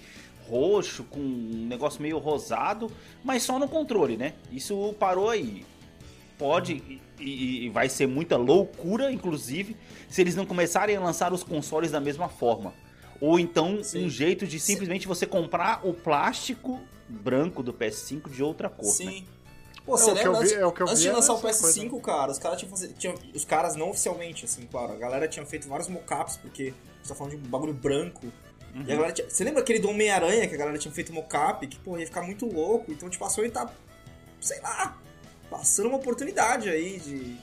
roxo, 0.50 1.04
com 1.04 1.20
um 1.20 1.68
negócio 1.68 2.02
meio 2.02 2.18
rosado, 2.18 2.92
mas 3.24 3.44
só 3.44 3.60
no 3.60 3.68
controle, 3.68 4.18
né? 4.18 4.34
Isso 4.52 4.94
parou 5.00 5.30
aí 5.30 5.66
pode 6.38 7.00
e, 7.20 7.66
e- 7.66 7.70
vai 7.70 7.90
ser 7.90 8.08
muita 8.08 8.38
loucura, 8.38 9.12
inclusive, 9.12 9.76
se 10.10 10.22
eles 10.22 10.36
não 10.36 10.46
começarem 10.46 10.96
a 10.96 11.00
lançar 11.02 11.34
os 11.34 11.44
consoles 11.44 11.92
da 11.92 12.00
mesma 12.00 12.30
forma. 12.30 12.74
Ou 13.20 13.38
então 13.38 13.84
Sim. 13.84 14.06
um 14.06 14.10
jeito 14.10 14.48
de 14.48 14.58
simplesmente 14.60 15.06
você 15.06 15.26
comprar 15.26 15.86
o 15.86 15.94
plástico 15.94 16.80
branco 17.10 17.62
do 17.62 17.74
PS5 17.74 18.30
de 18.30 18.42
outra 18.42 18.70
cor. 18.70 18.86
né? 18.86 18.92
Sim. 18.92 19.26
Pô, 19.86 19.96
É, 19.96 19.98
você 19.98 20.12
o 20.12 20.14
que 20.16 20.20
lembra 20.24 20.30
eu 20.30 20.34
vi- 20.34 20.40
antes, 20.40 20.52
é 20.54 20.66
o 20.66 20.72
que 20.72 20.82
eu 20.82 20.88
antes 20.88 21.00
vi 21.00 21.04
de 21.06 21.10
é 21.10 21.14
lançar 21.14 21.34
o 21.34 21.48
essa 21.48 21.68
PS5, 21.68 22.00
cara, 22.02 22.32
os 22.32 22.40
caras 22.40 22.58
tinham 22.60 22.94
tinham, 22.94 23.16
os 23.36 23.44
caras 23.44 23.76
não 23.76 23.90
oficialmente, 23.90 24.46
assim, 24.46 24.62
claro, 24.72 24.94
a 24.94 24.96
galera 24.96 25.28
tinha 25.28 25.46
feito 25.46 25.68
vários 25.68 25.90
mockups, 25.90 26.38
porque 26.38 26.74
você 27.04 27.10
tá 27.10 27.16
falando 27.16 27.32
de 27.32 27.38
um 27.46 27.50
bagulho 27.50 27.74
branco. 27.74 28.28
Uhum. 28.76 28.84
E 28.88 28.92
a 28.92 28.96
galera 28.96 29.12
tinha, 29.14 29.30
você 29.30 29.44
lembra 29.44 29.62
aquele 29.62 29.80
do 29.80 29.90
Homem-Aranha 29.90 30.48
que 30.48 30.56
a 30.56 30.58
galera 30.58 30.78
tinha 30.78 30.92
feito 30.94 31.12
mockup, 31.14 31.66
que, 31.68 31.78
pô, 31.80 31.98
ia 31.98 32.06
ficar 32.06 32.22
muito 32.22 32.46
louco, 32.46 32.92
então, 32.92 33.10
tipo, 33.10 33.24
a 33.26 33.30
Sony 33.30 33.50
tá, 33.50 33.72
sei 34.40 34.60
lá, 34.62 34.98
passando 35.50 35.88
uma 35.90 35.98
oportunidade 35.98 36.70
aí 36.70 37.00
de 37.00 37.38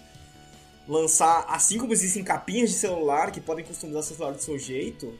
lançar, 0.88 1.44
assim 1.48 1.78
como 1.78 1.92
existem 1.92 2.22
capinhas 2.22 2.70
de 2.70 2.76
celular 2.76 3.30
que 3.32 3.40
podem 3.40 3.64
customizar 3.64 4.02
seu 4.02 4.16
celular 4.16 4.34
do 4.34 4.42
seu 4.42 4.58
jeito, 4.58 5.18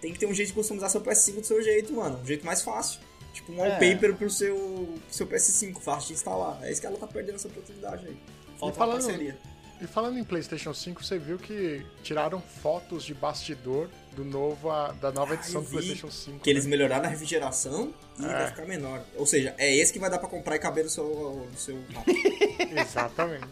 tem 0.00 0.12
que 0.12 0.18
ter 0.18 0.26
um 0.26 0.32
jeito 0.34 0.48
de 0.48 0.54
customizar 0.54 0.88
seu 0.90 1.00
PS5 1.00 1.40
do 1.40 1.46
seu 1.46 1.62
jeito, 1.62 1.92
mano, 1.92 2.18
um 2.22 2.26
jeito 2.26 2.44
mais 2.46 2.62
fácil. 2.62 3.00
Tipo 3.34 3.52
um 3.52 3.56
É. 3.62 3.68
wallpaper 3.68 4.14
pro 4.14 4.30
seu, 4.30 4.56
pro 5.04 5.14
seu 5.14 5.26
PS5, 5.26 5.78
fácil 5.80 6.08
de 6.08 6.14
instalar. 6.14 6.58
É 6.64 6.72
isso 6.72 6.80
que 6.80 6.86
ela 6.86 6.96
tá 6.96 7.06
perdendo 7.06 7.34
essa 7.34 7.48
oportunidade 7.48 8.06
aí. 8.06 8.16
Falta 8.58 8.74
E 8.74 8.78
falando- 8.78 9.02
parceria. 9.02 9.38
E 9.80 9.86
falando 9.86 10.18
em 10.18 10.24
PlayStation 10.24 10.72
5, 10.72 11.04
você 11.04 11.18
viu 11.18 11.38
que 11.38 11.84
tiraram 12.02 12.40
fotos 12.40 13.04
de 13.04 13.12
bastidor 13.12 13.88
do 14.12 14.24
novo, 14.24 14.70
da 15.00 15.12
nova 15.12 15.34
edição 15.34 15.60
eu 15.60 15.64
do 15.66 15.70
PlayStation 15.70 16.10
5. 16.10 16.38
Que 16.40 16.48
eles 16.48 16.64
né? 16.64 16.70
melhoraram 16.70 17.04
a 17.04 17.08
refrigeração 17.08 17.92
e 18.18 18.24
É. 18.24 18.28
vai 18.28 18.46
ficar 18.48 18.64
menor. 18.64 19.04
Ou 19.16 19.26
seja, 19.26 19.54
é 19.58 19.74
esse 19.76 19.92
que 19.92 19.98
vai 19.98 20.08
dar 20.08 20.18
pra 20.18 20.28
comprar 20.28 20.56
e 20.56 20.58
caber 20.58 20.84
no 20.84 20.90
seu. 20.90 21.46
No 21.52 21.58
seu... 21.58 21.78
Exatamente. 22.74 23.46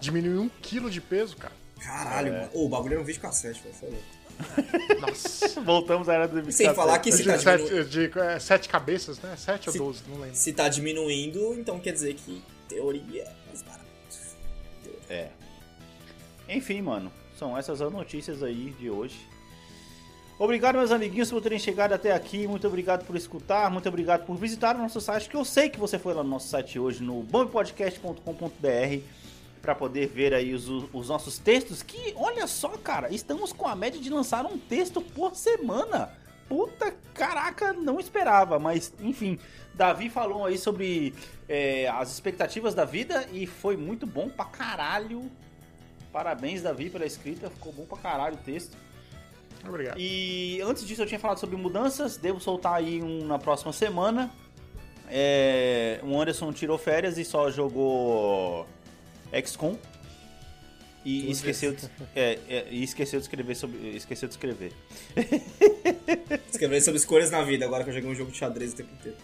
Diminuiu 0.00 0.40
um 0.42 0.48
quilo 0.48 0.90
de 0.90 1.00
peso, 1.02 1.36
cara. 1.36 1.52
Caralho, 1.80 2.32
mano. 2.32 2.48
Ô, 2.54 2.64
o 2.66 2.68
bagulho 2.70 2.92
era 2.94 3.02
um 3.02 3.04
vídeo 3.04 3.20
cassete, 3.20 3.62
velho. 3.80 3.94
é. 3.94 4.94
Nossa. 5.00 5.60
Voltamos 5.60 6.08
à 6.08 6.14
era 6.14 6.28
do 6.28 6.50
sem 6.50 6.72
falar 6.74 6.98
que 7.00 7.12
se 7.12 7.22
tá, 7.24 7.38
sete, 7.38 7.64
diminu... 7.68 7.84
de, 7.84 8.18
é, 8.18 8.38
sete 8.40 8.68
cabeças, 8.70 9.18
né? 9.20 9.36
Sete 9.36 9.70
Se- 9.70 9.78
ou 9.78 9.88
doze, 9.92 10.02
não 10.08 10.18
lembro. 10.18 10.34
se 10.34 10.52
tá 10.54 10.68
diminuindo, 10.70 11.52
então 11.54 11.78
quer 11.78 11.92
dizer 11.92 12.14
que 12.14 12.42
teoria 12.68 13.24
é 13.24 13.32
mais 13.48 13.60
barato. 13.62 13.82
É. 15.10 15.28
Enfim, 16.52 16.82
mano, 16.82 17.10
são 17.38 17.56
essas 17.56 17.80
as 17.80 17.92
notícias 17.92 18.42
aí 18.42 18.74
de 18.78 18.90
hoje. 18.90 19.16
Obrigado, 20.38 20.76
meus 20.76 20.90
amiguinhos, 20.90 21.30
por 21.30 21.40
terem 21.40 21.58
chegado 21.58 21.92
até 21.92 22.12
aqui. 22.12 22.46
Muito 22.46 22.66
obrigado 22.66 23.06
por 23.06 23.16
escutar. 23.16 23.70
Muito 23.70 23.88
obrigado 23.88 24.26
por 24.26 24.36
visitar 24.36 24.74
o 24.74 24.78
nosso 24.78 25.00
site, 25.00 25.28
que 25.28 25.36
eu 25.36 25.44
sei 25.44 25.70
que 25.70 25.78
você 25.78 25.98
foi 25.98 26.14
lá 26.14 26.22
no 26.22 26.30
nosso 26.30 26.48
site 26.48 26.78
hoje, 26.78 27.02
no 27.02 27.22
bombpodcast.com.br, 27.22 29.04
para 29.60 29.74
poder 29.74 30.08
ver 30.08 30.34
aí 30.34 30.52
os, 30.52 30.68
os 30.92 31.08
nossos 31.08 31.38
textos. 31.38 31.82
Que, 31.82 32.12
olha 32.16 32.46
só, 32.46 32.70
cara, 32.70 33.12
estamos 33.14 33.52
com 33.52 33.68
a 33.68 33.76
média 33.76 34.00
de 34.00 34.10
lançar 34.10 34.44
um 34.44 34.58
texto 34.58 35.00
por 35.00 35.36
semana. 35.36 36.10
Puta 36.48 36.92
caraca, 37.14 37.72
não 37.72 38.00
esperava, 38.00 38.58
mas 38.58 38.92
enfim. 39.00 39.38
Davi 39.74 40.10
falou 40.10 40.44
aí 40.44 40.58
sobre 40.58 41.14
é, 41.48 41.88
as 41.88 42.12
expectativas 42.12 42.74
da 42.74 42.84
vida 42.84 43.26
e 43.32 43.46
foi 43.46 43.76
muito 43.76 44.06
bom 44.06 44.28
pra 44.28 44.44
caralho. 44.44 45.30
Parabéns, 46.12 46.62
Davi, 46.62 46.90
pela 46.90 47.06
escrita. 47.06 47.48
Ficou 47.48 47.72
bom 47.72 47.84
pra 47.84 47.98
caralho 47.98 48.34
o 48.34 48.38
texto. 48.38 48.76
Obrigado. 49.66 49.98
E 49.98 50.60
antes 50.62 50.86
disso 50.86 51.02
eu 51.02 51.06
tinha 51.06 51.20
falado 51.20 51.38
sobre 51.38 51.56
mudanças, 51.56 52.16
devo 52.16 52.40
soltar 52.40 52.74
aí 52.74 53.02
um 53.02 53.24
na 53.24 53.38
próxima 53.38 53.72
semana. 53.72 54.30
É, 55.08 56.00
o 56.02 56.20
Anderson 56.20 56.52
tirou 56.52 56.76
férias 56.78 57.16
e 57.18 57.24
só 57.24 57.50
jogou 57.50 58.66
XCOM. 59.44 59.76
E 61.04 61.30
esqueceu, 61.30 61.72
de, 61.74 61.84
é, 62.14 62.38
é, 62.48 62.66
e 62.70 62.82
esqueceu 62.82 63.18
de 63.18 63.26
escrever 63.26 63.54
sobre. 63.56 63.96
Esqueceu 63.96 64.28
de 64.28 64.34
escrever. 64.34 64.72
Escrever 66.50 66.80
sobre 66.80 66.98
escolhas 66.98 67.30
na 67.30 67.42
vida, 67.42 67.64
agora 67.64 67.82
que 67.82 67.90
eu 67.90 67.94
joguei 67.94 68.10
um 68.10 68.14
jogo 68.14 68.30
de 68.30 68.36
xadrez 68.36 68.72
o 68.72 68.76
tempo 68.76 68.92
inteiro. 68.94 69.16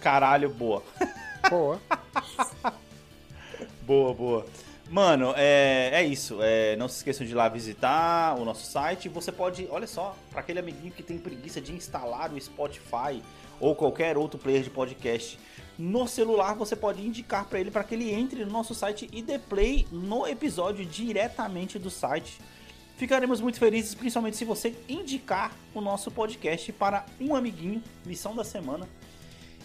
Caralho, 0.00 0.48
boa. 0.48 0.82
Boa. 1.50 1.80
Boa, 3.86 4.14
boa. 4.14 4.46
Mano, 4.94 5.34
é, 5.36 5.90
é 5.92 6.04
isso. 6.04 6.38
É, 6.40 6.76
não 6.76 6.86
se 6.86 6.98
esqueçam 6.98 7.26
de 7.26 7.32
ir 7.32 7.34
lá 7.34 7.48
visitar 7.48 8.38
o 8.38 8.44
nosso 8.44 8.64
site. 8.64 9.08
Você 9.08 9.32
pode, 9.32 9.66
olha 9.68 9.88
só, 9.88 10.16
para 10.30 10.38
aquele 10.38 10.60
amiguinho 10.60 10.92
que 10.92 11.02
tem 11.02 11.18
preguiça 11.18 11.60
de 11.60 11.72
instalar 11.72 12.32
o 12.32 12.40
Spotify 12.40 13.20
ou 13.58 13.74
qualquer 13.74 14.16
outro 14.16 14.38
player 14.38 14.62
de 14.62 14.70
podcast 14.70 15.36
no 15.76 16.06
celular, 16.06 16.54
você 16.54 16.76
pode 16.76 17.04
indicar 17.04 17.44
para 17.46 17.58
ele 17.58 17.72
para 17.72 17.82
que 17.82 17.96
ele 17.96 18.12
entre 18.12 18.44
no 18.44 18.52
nosso 18.52 18.72
site 18.72 19.10
e 19.12 19.20
dê 19.20 19.36
play 19.36 19.84
no 19.90 20.28
episódio 20.28 20.86
diretamente 20.86 21.76
do 21.76 21.90
site. 21.90 22.38
Ficaremos 22.96 23.40
muito 23.40 23.58
felizes, 23.58 23.96
principalmente 23.96 24.36
se 24.36 24.44
você 24.44 24.76
indicar 24.88 25.50
o 25.74 25.80
nosso 25.80 26.08
podcast 26.08 26.70
para 26.72 27.04
um 27.20 27.34
amiguinho, 27.34 27.82
lição 28.06 28.36
da 28.36 28.44
semana. 28.44 28.88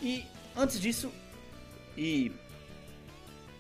E 0.02 0.26
antes 0.58 0.82
disso, 0.82 1.12
e 1.96 2.32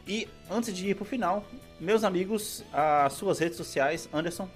e 0.09 0.27
antes 0.49 0.75
de 0.75 0.87
ir 0.89 0.95
pro 0.95 1.05
final, 1.05 1.45
meus 1.79 2.03
amigos, 2.03 2.63
as 2.73 3.13
suas 3.13 3.37
redes 3.39 3.55
sociais, 3.57 4.09
Anderson, 4.11 4.49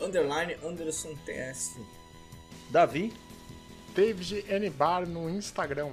Underline 0.00 0.56
Anderson 0.64 1.14
TS. 1.26 1.76
Davi, 2.70 3.12
David 3.94 4.44
N. 4.48 4.70
Bar 4.70 5.06
no 5.06 5.28
Instagram. 5.30 5.92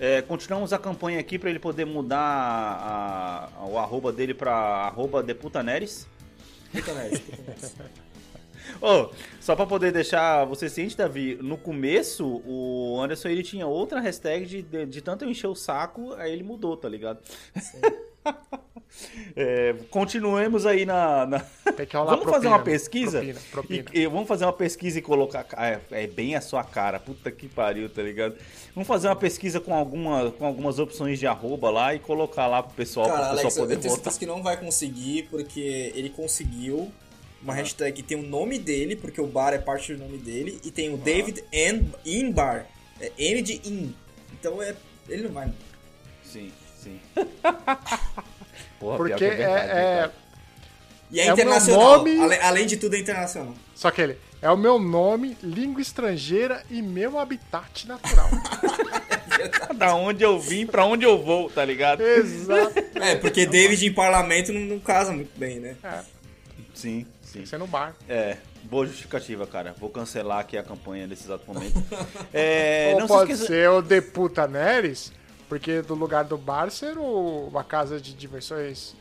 é, 0.00 0.20
continuamos 0.22 0.72
a 0.72 0.78
campanha 0.78 1.18
aqui 1.20 1.38
para 1.38 1.48
ele 1.50 1.58
poder 1.58 1.84
mudar 1.84 2.18
a- 2.18 3.48
a- 3.56 3.66
o 3.66 3.78
arroba 3.78 4.12
dele 4.12 4.34
para 4.34 4.52
arroba 4.54 5.22
Deputaneres. 5.22 6.06
Puta 6.72 6.92
nerd, 6.94 7.22
Ô, 8.80 9.10
só 9.40 9.54
pra 9.56 9.66
poder 9.66 9.92
deixar 9.92 10.44
você 10.44 10.68
ciente, 10.68 10.96
Davi, 10.96 11.38
no 11.40 11.56
começo 11.56 12.42
o 12.46 13.00
Anderson 13.00 13.28
ele 13.28 13.42
tinha 13.42 13.66
outra 13.66 14.00
hashtag 14.00 14.44
de, 14.46 14.62
de, 14.62 14.86
de 14.86 15.00
tanto 15.02 15.24
eu 15.24 15.30
encher 15.30 15.46
o 15.48 15.54
saco, 15.54 16.14
aí 16.14 16.32
ele 16.32 16.42
mudou, 16.42 16.76
tá 16.76 16.88
ligado? 16.88 17.18
É, 19.34 19.74
continuemos 19.90 20.66
aí 20.66 20.84
na. 20.84 21.24
na- 21.26 21.38
Vamos 22.04 22.24
fazer 22.30 22.46
uma 22.46 22.58
propina, 22.58 22.58
pesquisa? 22.58 23.18
propina, 23.20 23.40
propina. 23.50 23.84
E- 23.94 24.00
e 24.00 24.06
vamos 24.06 24.28
fazer 24.28 24.44
uma 24.44 24.52
pesquisa 24.52 24.98
e 24.98 25.02
colocar. 25.02 25.46
É, 25.56 25.80
é 25.90 26.06
bem 26.06 26.36
a 26.36 26.40
sua 26.42 26.62
cara, 26.62 27.00
puta 27.00 27.30
que 27.30 27.48
pariu, 27.48 27.88
tá 27.88 28.02
ligado? 28.02 28.36
Vamos 28.74 28.86
fazer 28.86 29.08
uma 29.08 29.16
pesquisa 29.16 29.58
com, 29.60 29.74
alguma, 29.74 30.30
com 30.32 30.44
algumas 30.46 30.78
opções 30.78 31.18
de 31.18 31.26
arroba 31.26 31.70
lá 31.70 31.94
e 31.94 31.98
colocar 31.98 32.46
lá 32.46 32.62
pro 32.62 32.74
pessoal, 32.74 33.06
Cara, 33.06 33.18
pro 33.18 33.28
pessoal 33.30 33.40
Alex, 33.44 33.56
eu 33.56 33.62
poder 33.64 33.76
tenho 33.78 33.94
votar. 33.96 34.12
que 34.18 34.26
não 34.26 34.42
vai 34.42 34.56
conseguir, 34.58 35.22
porque 35.30 35.90
ele 35.94 36.10
conseguiu 36.10 36.92
uma 37.42 37.54
hashtag 37.54 37.92
que 37.92 38.02
tem 38.02 38.16
o 38.18 38.22
nome 38.22 38.58
dele, 38.58 38.94
porque 38.96 39.20
o 39.20 39.26
bar 39.26 39.52
é 39.52 39.58
parte 39.58 39.92
do 39.94 39.98
nome 40.02 40.18
dele, 40.18 40.60
e 40.64 40.70
tem 40.70 40.92
o 40.92 40.96
David 40.96 41.42
N 41.52 41.92
In 42.04 42.30
Bar. 42.32 42.66
É 43.00 43.10
N 43.18 43.42
de 43.42 43.54
In. 43.64 43.94
Então 44.32 44.62
é. 44.62 44.74
Ele 45.08 45.24
não 45.24 45.32
vai. 45.32 45.52
Sim, 46.24 46.52
sim. 46.82 47.00
Porra, 48.78 48.96
pior 49.04 49.08
Porque 49.08 49.16
que 49.16 49.24
é, 49.24 49.36
verdade, 49.36 49.70
é- 49.70 49.74
cara. 49.74 50.12
E 51.10 51.20
é, 51.20 51.26
É 51.26 51.32
o 51.32 51.36
meu 51.36 51.44
internacional. 51.44 51.98
nome- 51.98 52.18
Ale- 52.20 52.38
além 52.40 52.66
de 52.66 52.76
tudo, 52.78 52.96
é 52.96 52.98
internacional. 52.98 53.54
Só 53.74 53.90
que 53.90 54.00
ele 54.00 54.16
é 54.40 54.50
o 54.50 54.56
meu 54.56 54.78
nome, 54.78 55.36
língua 55.42 55.82
estrangeira 55.82 56.64
e 56.70 56.80
meu 56.80 57.18
habitat 57.18 57.86
natural. 57.86 58.30
Da 59.76 59.94
onde 59.96 60.22
eu 60.22 60.38
vim, 60.38 60.64
pra 60.66 60.86
onde 60.86 61.04
eu 61.04 61.20
vou, 61.20 61.50
tá 61.50 61.64
ligado? 61.64 62.00
Exato. 62.00 62.74
É, 62.94 63.16
porque 63.16 63.44
David 63.44 63.84
em 63.84 63.92
parlamento 63.92 64.52
não, 64.52 64.60
não 64.60 64.78
casa 64.78 65.10
muito 65.12 65.36
bem, 65.36 65.58
né? 65.58 65.74
Sim, 66.74 67.04
sim. 67.32 67.38
Tem 67.38 67.42
que 67.42 67.48
ser 67.48 67.58
no 67.58 67.66
bar. 67.66 67.94
É, 68.08 68.36
boa 68.64 68.86
justificativa, 68.86 69.46
cara. 69.46 69.74
Vou 69.78 69.90
cancelar 69.90 70.38
aqui 70.40 70.56
a 70.56 70.62
campanha 70.62 71.06
nesse 71.06 71.24
exato 71.24 71.44
momento. 71.46 71.82
É, 72.32 72.90
Ou 72.94 73.00
não 73.00 73.06
se 73.08 73.12
pode 73.12 73.32
esqueça... 73.32 73.52
ser 73.52 73.70
o 73.70 73.82
Deputa 73.82 74.46
Neres, 74.46 75.12
porque 75.48 75.82
do 75.82 75.94
lugar 75.94 76.24
do 76.24 76.36
bar 76.38 76.70
ser 76.70 76.96
o- 76.98 77.48
uma 77.50 77.64
casa 77.64 78.00
de 78.00 78.14
diversões 78.14 78.94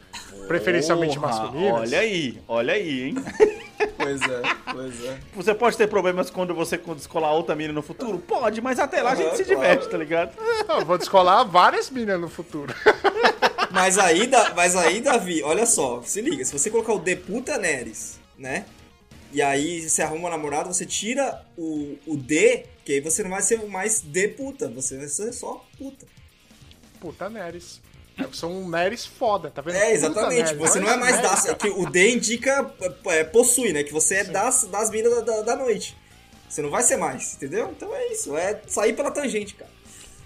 preferencialmente 0.47 1.17
Porra, 1.19 1.27
masculinas. 1.39 1.73
Olha 1.81 1.99
aí, 1.99 2.41
olha 2.47 2.73
aí, 2.73 3.03
hein? 3.09 3.15
Pois 3.97 4.21
é, 4.21 4.41
pois 4.71 5.05
é. 5.05 5.17
Você 5.35 5.55
pode 5.55 5.75
ter 5.75 5.87
problemas 5.87 6.29
quando 6.29 6.53
você 6.53 6.77
descolar 6.77 7.33
outra 7.33 7.55
mina 7.55 7.73
no 7.73 7.81
futuro? 7.81 8.19
Pode, 8.19 8.61
mas 8.61 8.79
até 8.79 9.01
lá 9.01 9.11
a 9.13 9.15
gente 9.15 9.35
se 9.37 9.43
claro. 9.43 9.59
diverte, 9.59 9.89
tá 9.89 9.97
ligado? 9.97 10.33
Eu 10.69 10.85
vou 10.85 10.99
descolar 10.99 11.43
várias 11.45 11.89
minas 11.89 12.19
no 12.21 12.29
futuro. 12.29 12.73
Mas 13.71 13.97
aí, 13.97 14.29
mas 14.53 14.75
aí, 14.75 14.99
Davi, 14.99 15.41
olha 15.43 15.65
só, 15.65 16.01
se 16.03 16.19
liga, 16.21 16.43
se 16.43 16.51
você 16.51 16.69
colocar 16.69 16.91
o 16.91 16.99
Deputa 16.99 17.57
Neres, 17.57 18.19
né? 18.41 18.65
E 19.31 19.41
aí 19.41 19.88
você 19.88 20.01
arruma 20.01 20.27
um 20.27 20.31
namorado, 20.31 20.73
você 20.73 20.85
tira 20.85 21.45
o, 21.57 21.97
o 22.05 22.18
D, 22.18 22.65
que 22.84 22.93
aí 22.93 22.99
você 22.99 23.23
não 23.23 23.30
vai 23.30 23.41
ser 23.41 23.63
mais 23.68 24.01
D 24.01 24.27
puta, 24.30 24.68
você 24.68 24.97
vai 24.97 25.07
ser 25.07 25.31
só 25.31 25.65
puta. 25.77 26.05
Puta 26.99 27.30
Neres. 27.30 27.80
Sou 28.34 28.51
um 28.51 28.69
Neres 28.69 29.05
foda, 29.05 29.49
tá 29.49 29.61
vendo? 29.61 29.76
É, 29.76 29.80
Puta 29.80 29.91
exatamente. 29.93 30.43
Neres. 30.53 30.57
Você 30.57 30.80
não 30.80 30.89
é 30.89 30.97
mais 30.97 31.13
esse 31.15 31.23
das. 31.23 31.43
Neres, 31.45 31.49
é 31.49 31.55
que 31.55 31.69
o 31.69 31.89
D 31.89 32.11
indica 32.11 32.73
é, 33.07 33.23
possui, 33.23 33.72
né? 33.72 33.84
Que 33.84 33.93
você 33.93 34.15
é 34.15 34.23
das, 34.26 34.65
das 34.65 34.89
minas 34.91 35.15
da, 35.15 35.22
da, 35.22 35.41
da 35.43 35.55
noite. 35.55 35.95
Você 36.49 36.61
não 36.61 36.69
vai 36.69 36.84
ser 36.84 36.97
mais, 36.97 37.35
entendeu? 37.35 37.72
Então 37.76 37.95
é 37.95 38.07
isso. 38.11 38.35
É 38.35 38.61
sair 38.68 38.93
pela 38.93 39.09
tangente, 39.11 39.55
cara. 39.55 39.72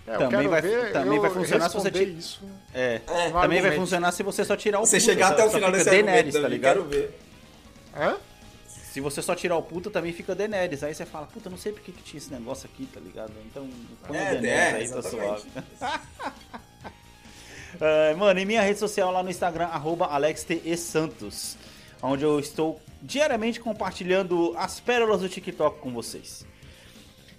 É, 0.07 0.17
Também 0.17 0.47
vai- 0.47 0.61
ver 0.61 0.91
também 0.91 1.19
vai 1.19 1.29
funcionar 1.31 1.69
se 1.69 1.75
você 1.75 1.91
tira- 1.91 2.09
isso. 2.11 2.41
É, 2.73 3.01
É, 3.07 3.29
também 3.31 3.61
vai 3.61 3.75
funcionar 3.75 4.11
se 4.11 4.21
você 4.23 4.43
só 4.43 4.55
tirar 4.55 4.79
o 4.79 4.85
Você 4.85 4.97
puta, 4.99 5.11
chegar 5.11 5.31
até 5.31 5.45
o 5.45 5.49
final 5.51 5.71
desse 5.71 5.89
argumento, 5.89 6.31
tá 6.33 6.39
Davi, 6.41 6.53
ligado? 6.53 6.73
quero 6.75 6.89
ver. 6.89 7.19
Hã? 7.95 8.17
Se 8.67 9.01
você 9.01 9.21
só 9.21 9.35
tirar 9.35 9.57
o 9.57 9.61
puta, 9.61 9.89
também 9.89 10.13
fica 10.13 10.33
Daenerys. 10.33 10.83
Aí 10.83 10.93
você 10.93 11.05
fala, 11.05 11.27
puta, 11.27 11.49
não 11.49 11.57
sei 11.57 11.73
porque 11.73 11.91
que 11.91 12.01
tinha 12.01 12.17
esse 12.17 12.31
negócio 12.31 12.69
aqui, 12.71 12.85
tá 12.85 12.99
ligado? 12.99 13.33
Então, 13.45 13.69
põe 14.07 14.17
É, 14.17 14.21
o 14.21 14.41
Daenerys 14.41 14.91
é, 14.91 14.95
aí, 14.95 15.01
tá 15.01 15.09
suave. 15.09 15.43
É, 17.81 18.13
mano, 18.13 18.39
em 18.39 18.45
minha 18.45 18.61
rede 18.61 18.79
social 18.79 19.11
lá 19.11 19.21
no 19.21 19.29
Instagram, 19.29 19.65
arroba 19.65 20.05
AlexTESantos, 20.05 21.57
onde 22.01 22.23
eu 22.23 22.39
estou 22.39 22.79
diariamente 23.01 23.59
compartilhando 23.59 24.53
as 24.57 24.79
pérolas 24.79 25.19
do 25.19 25.27
TikTok 25.27 25.79
com 25.79 25.91
vocês. 25.91 26.45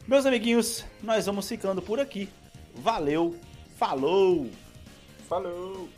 Meus 0.06 0.26
amiguinhos, 0.26 0.84
nós 1.02 1.24
vamos 1.24 1.48
ficando 1.48 1.80
por 1.80 1.98
aqui. 1.98 2.28
Valeu, 2.74 3.34
falou! 3.78 4.50
Falou! 5.26 5.88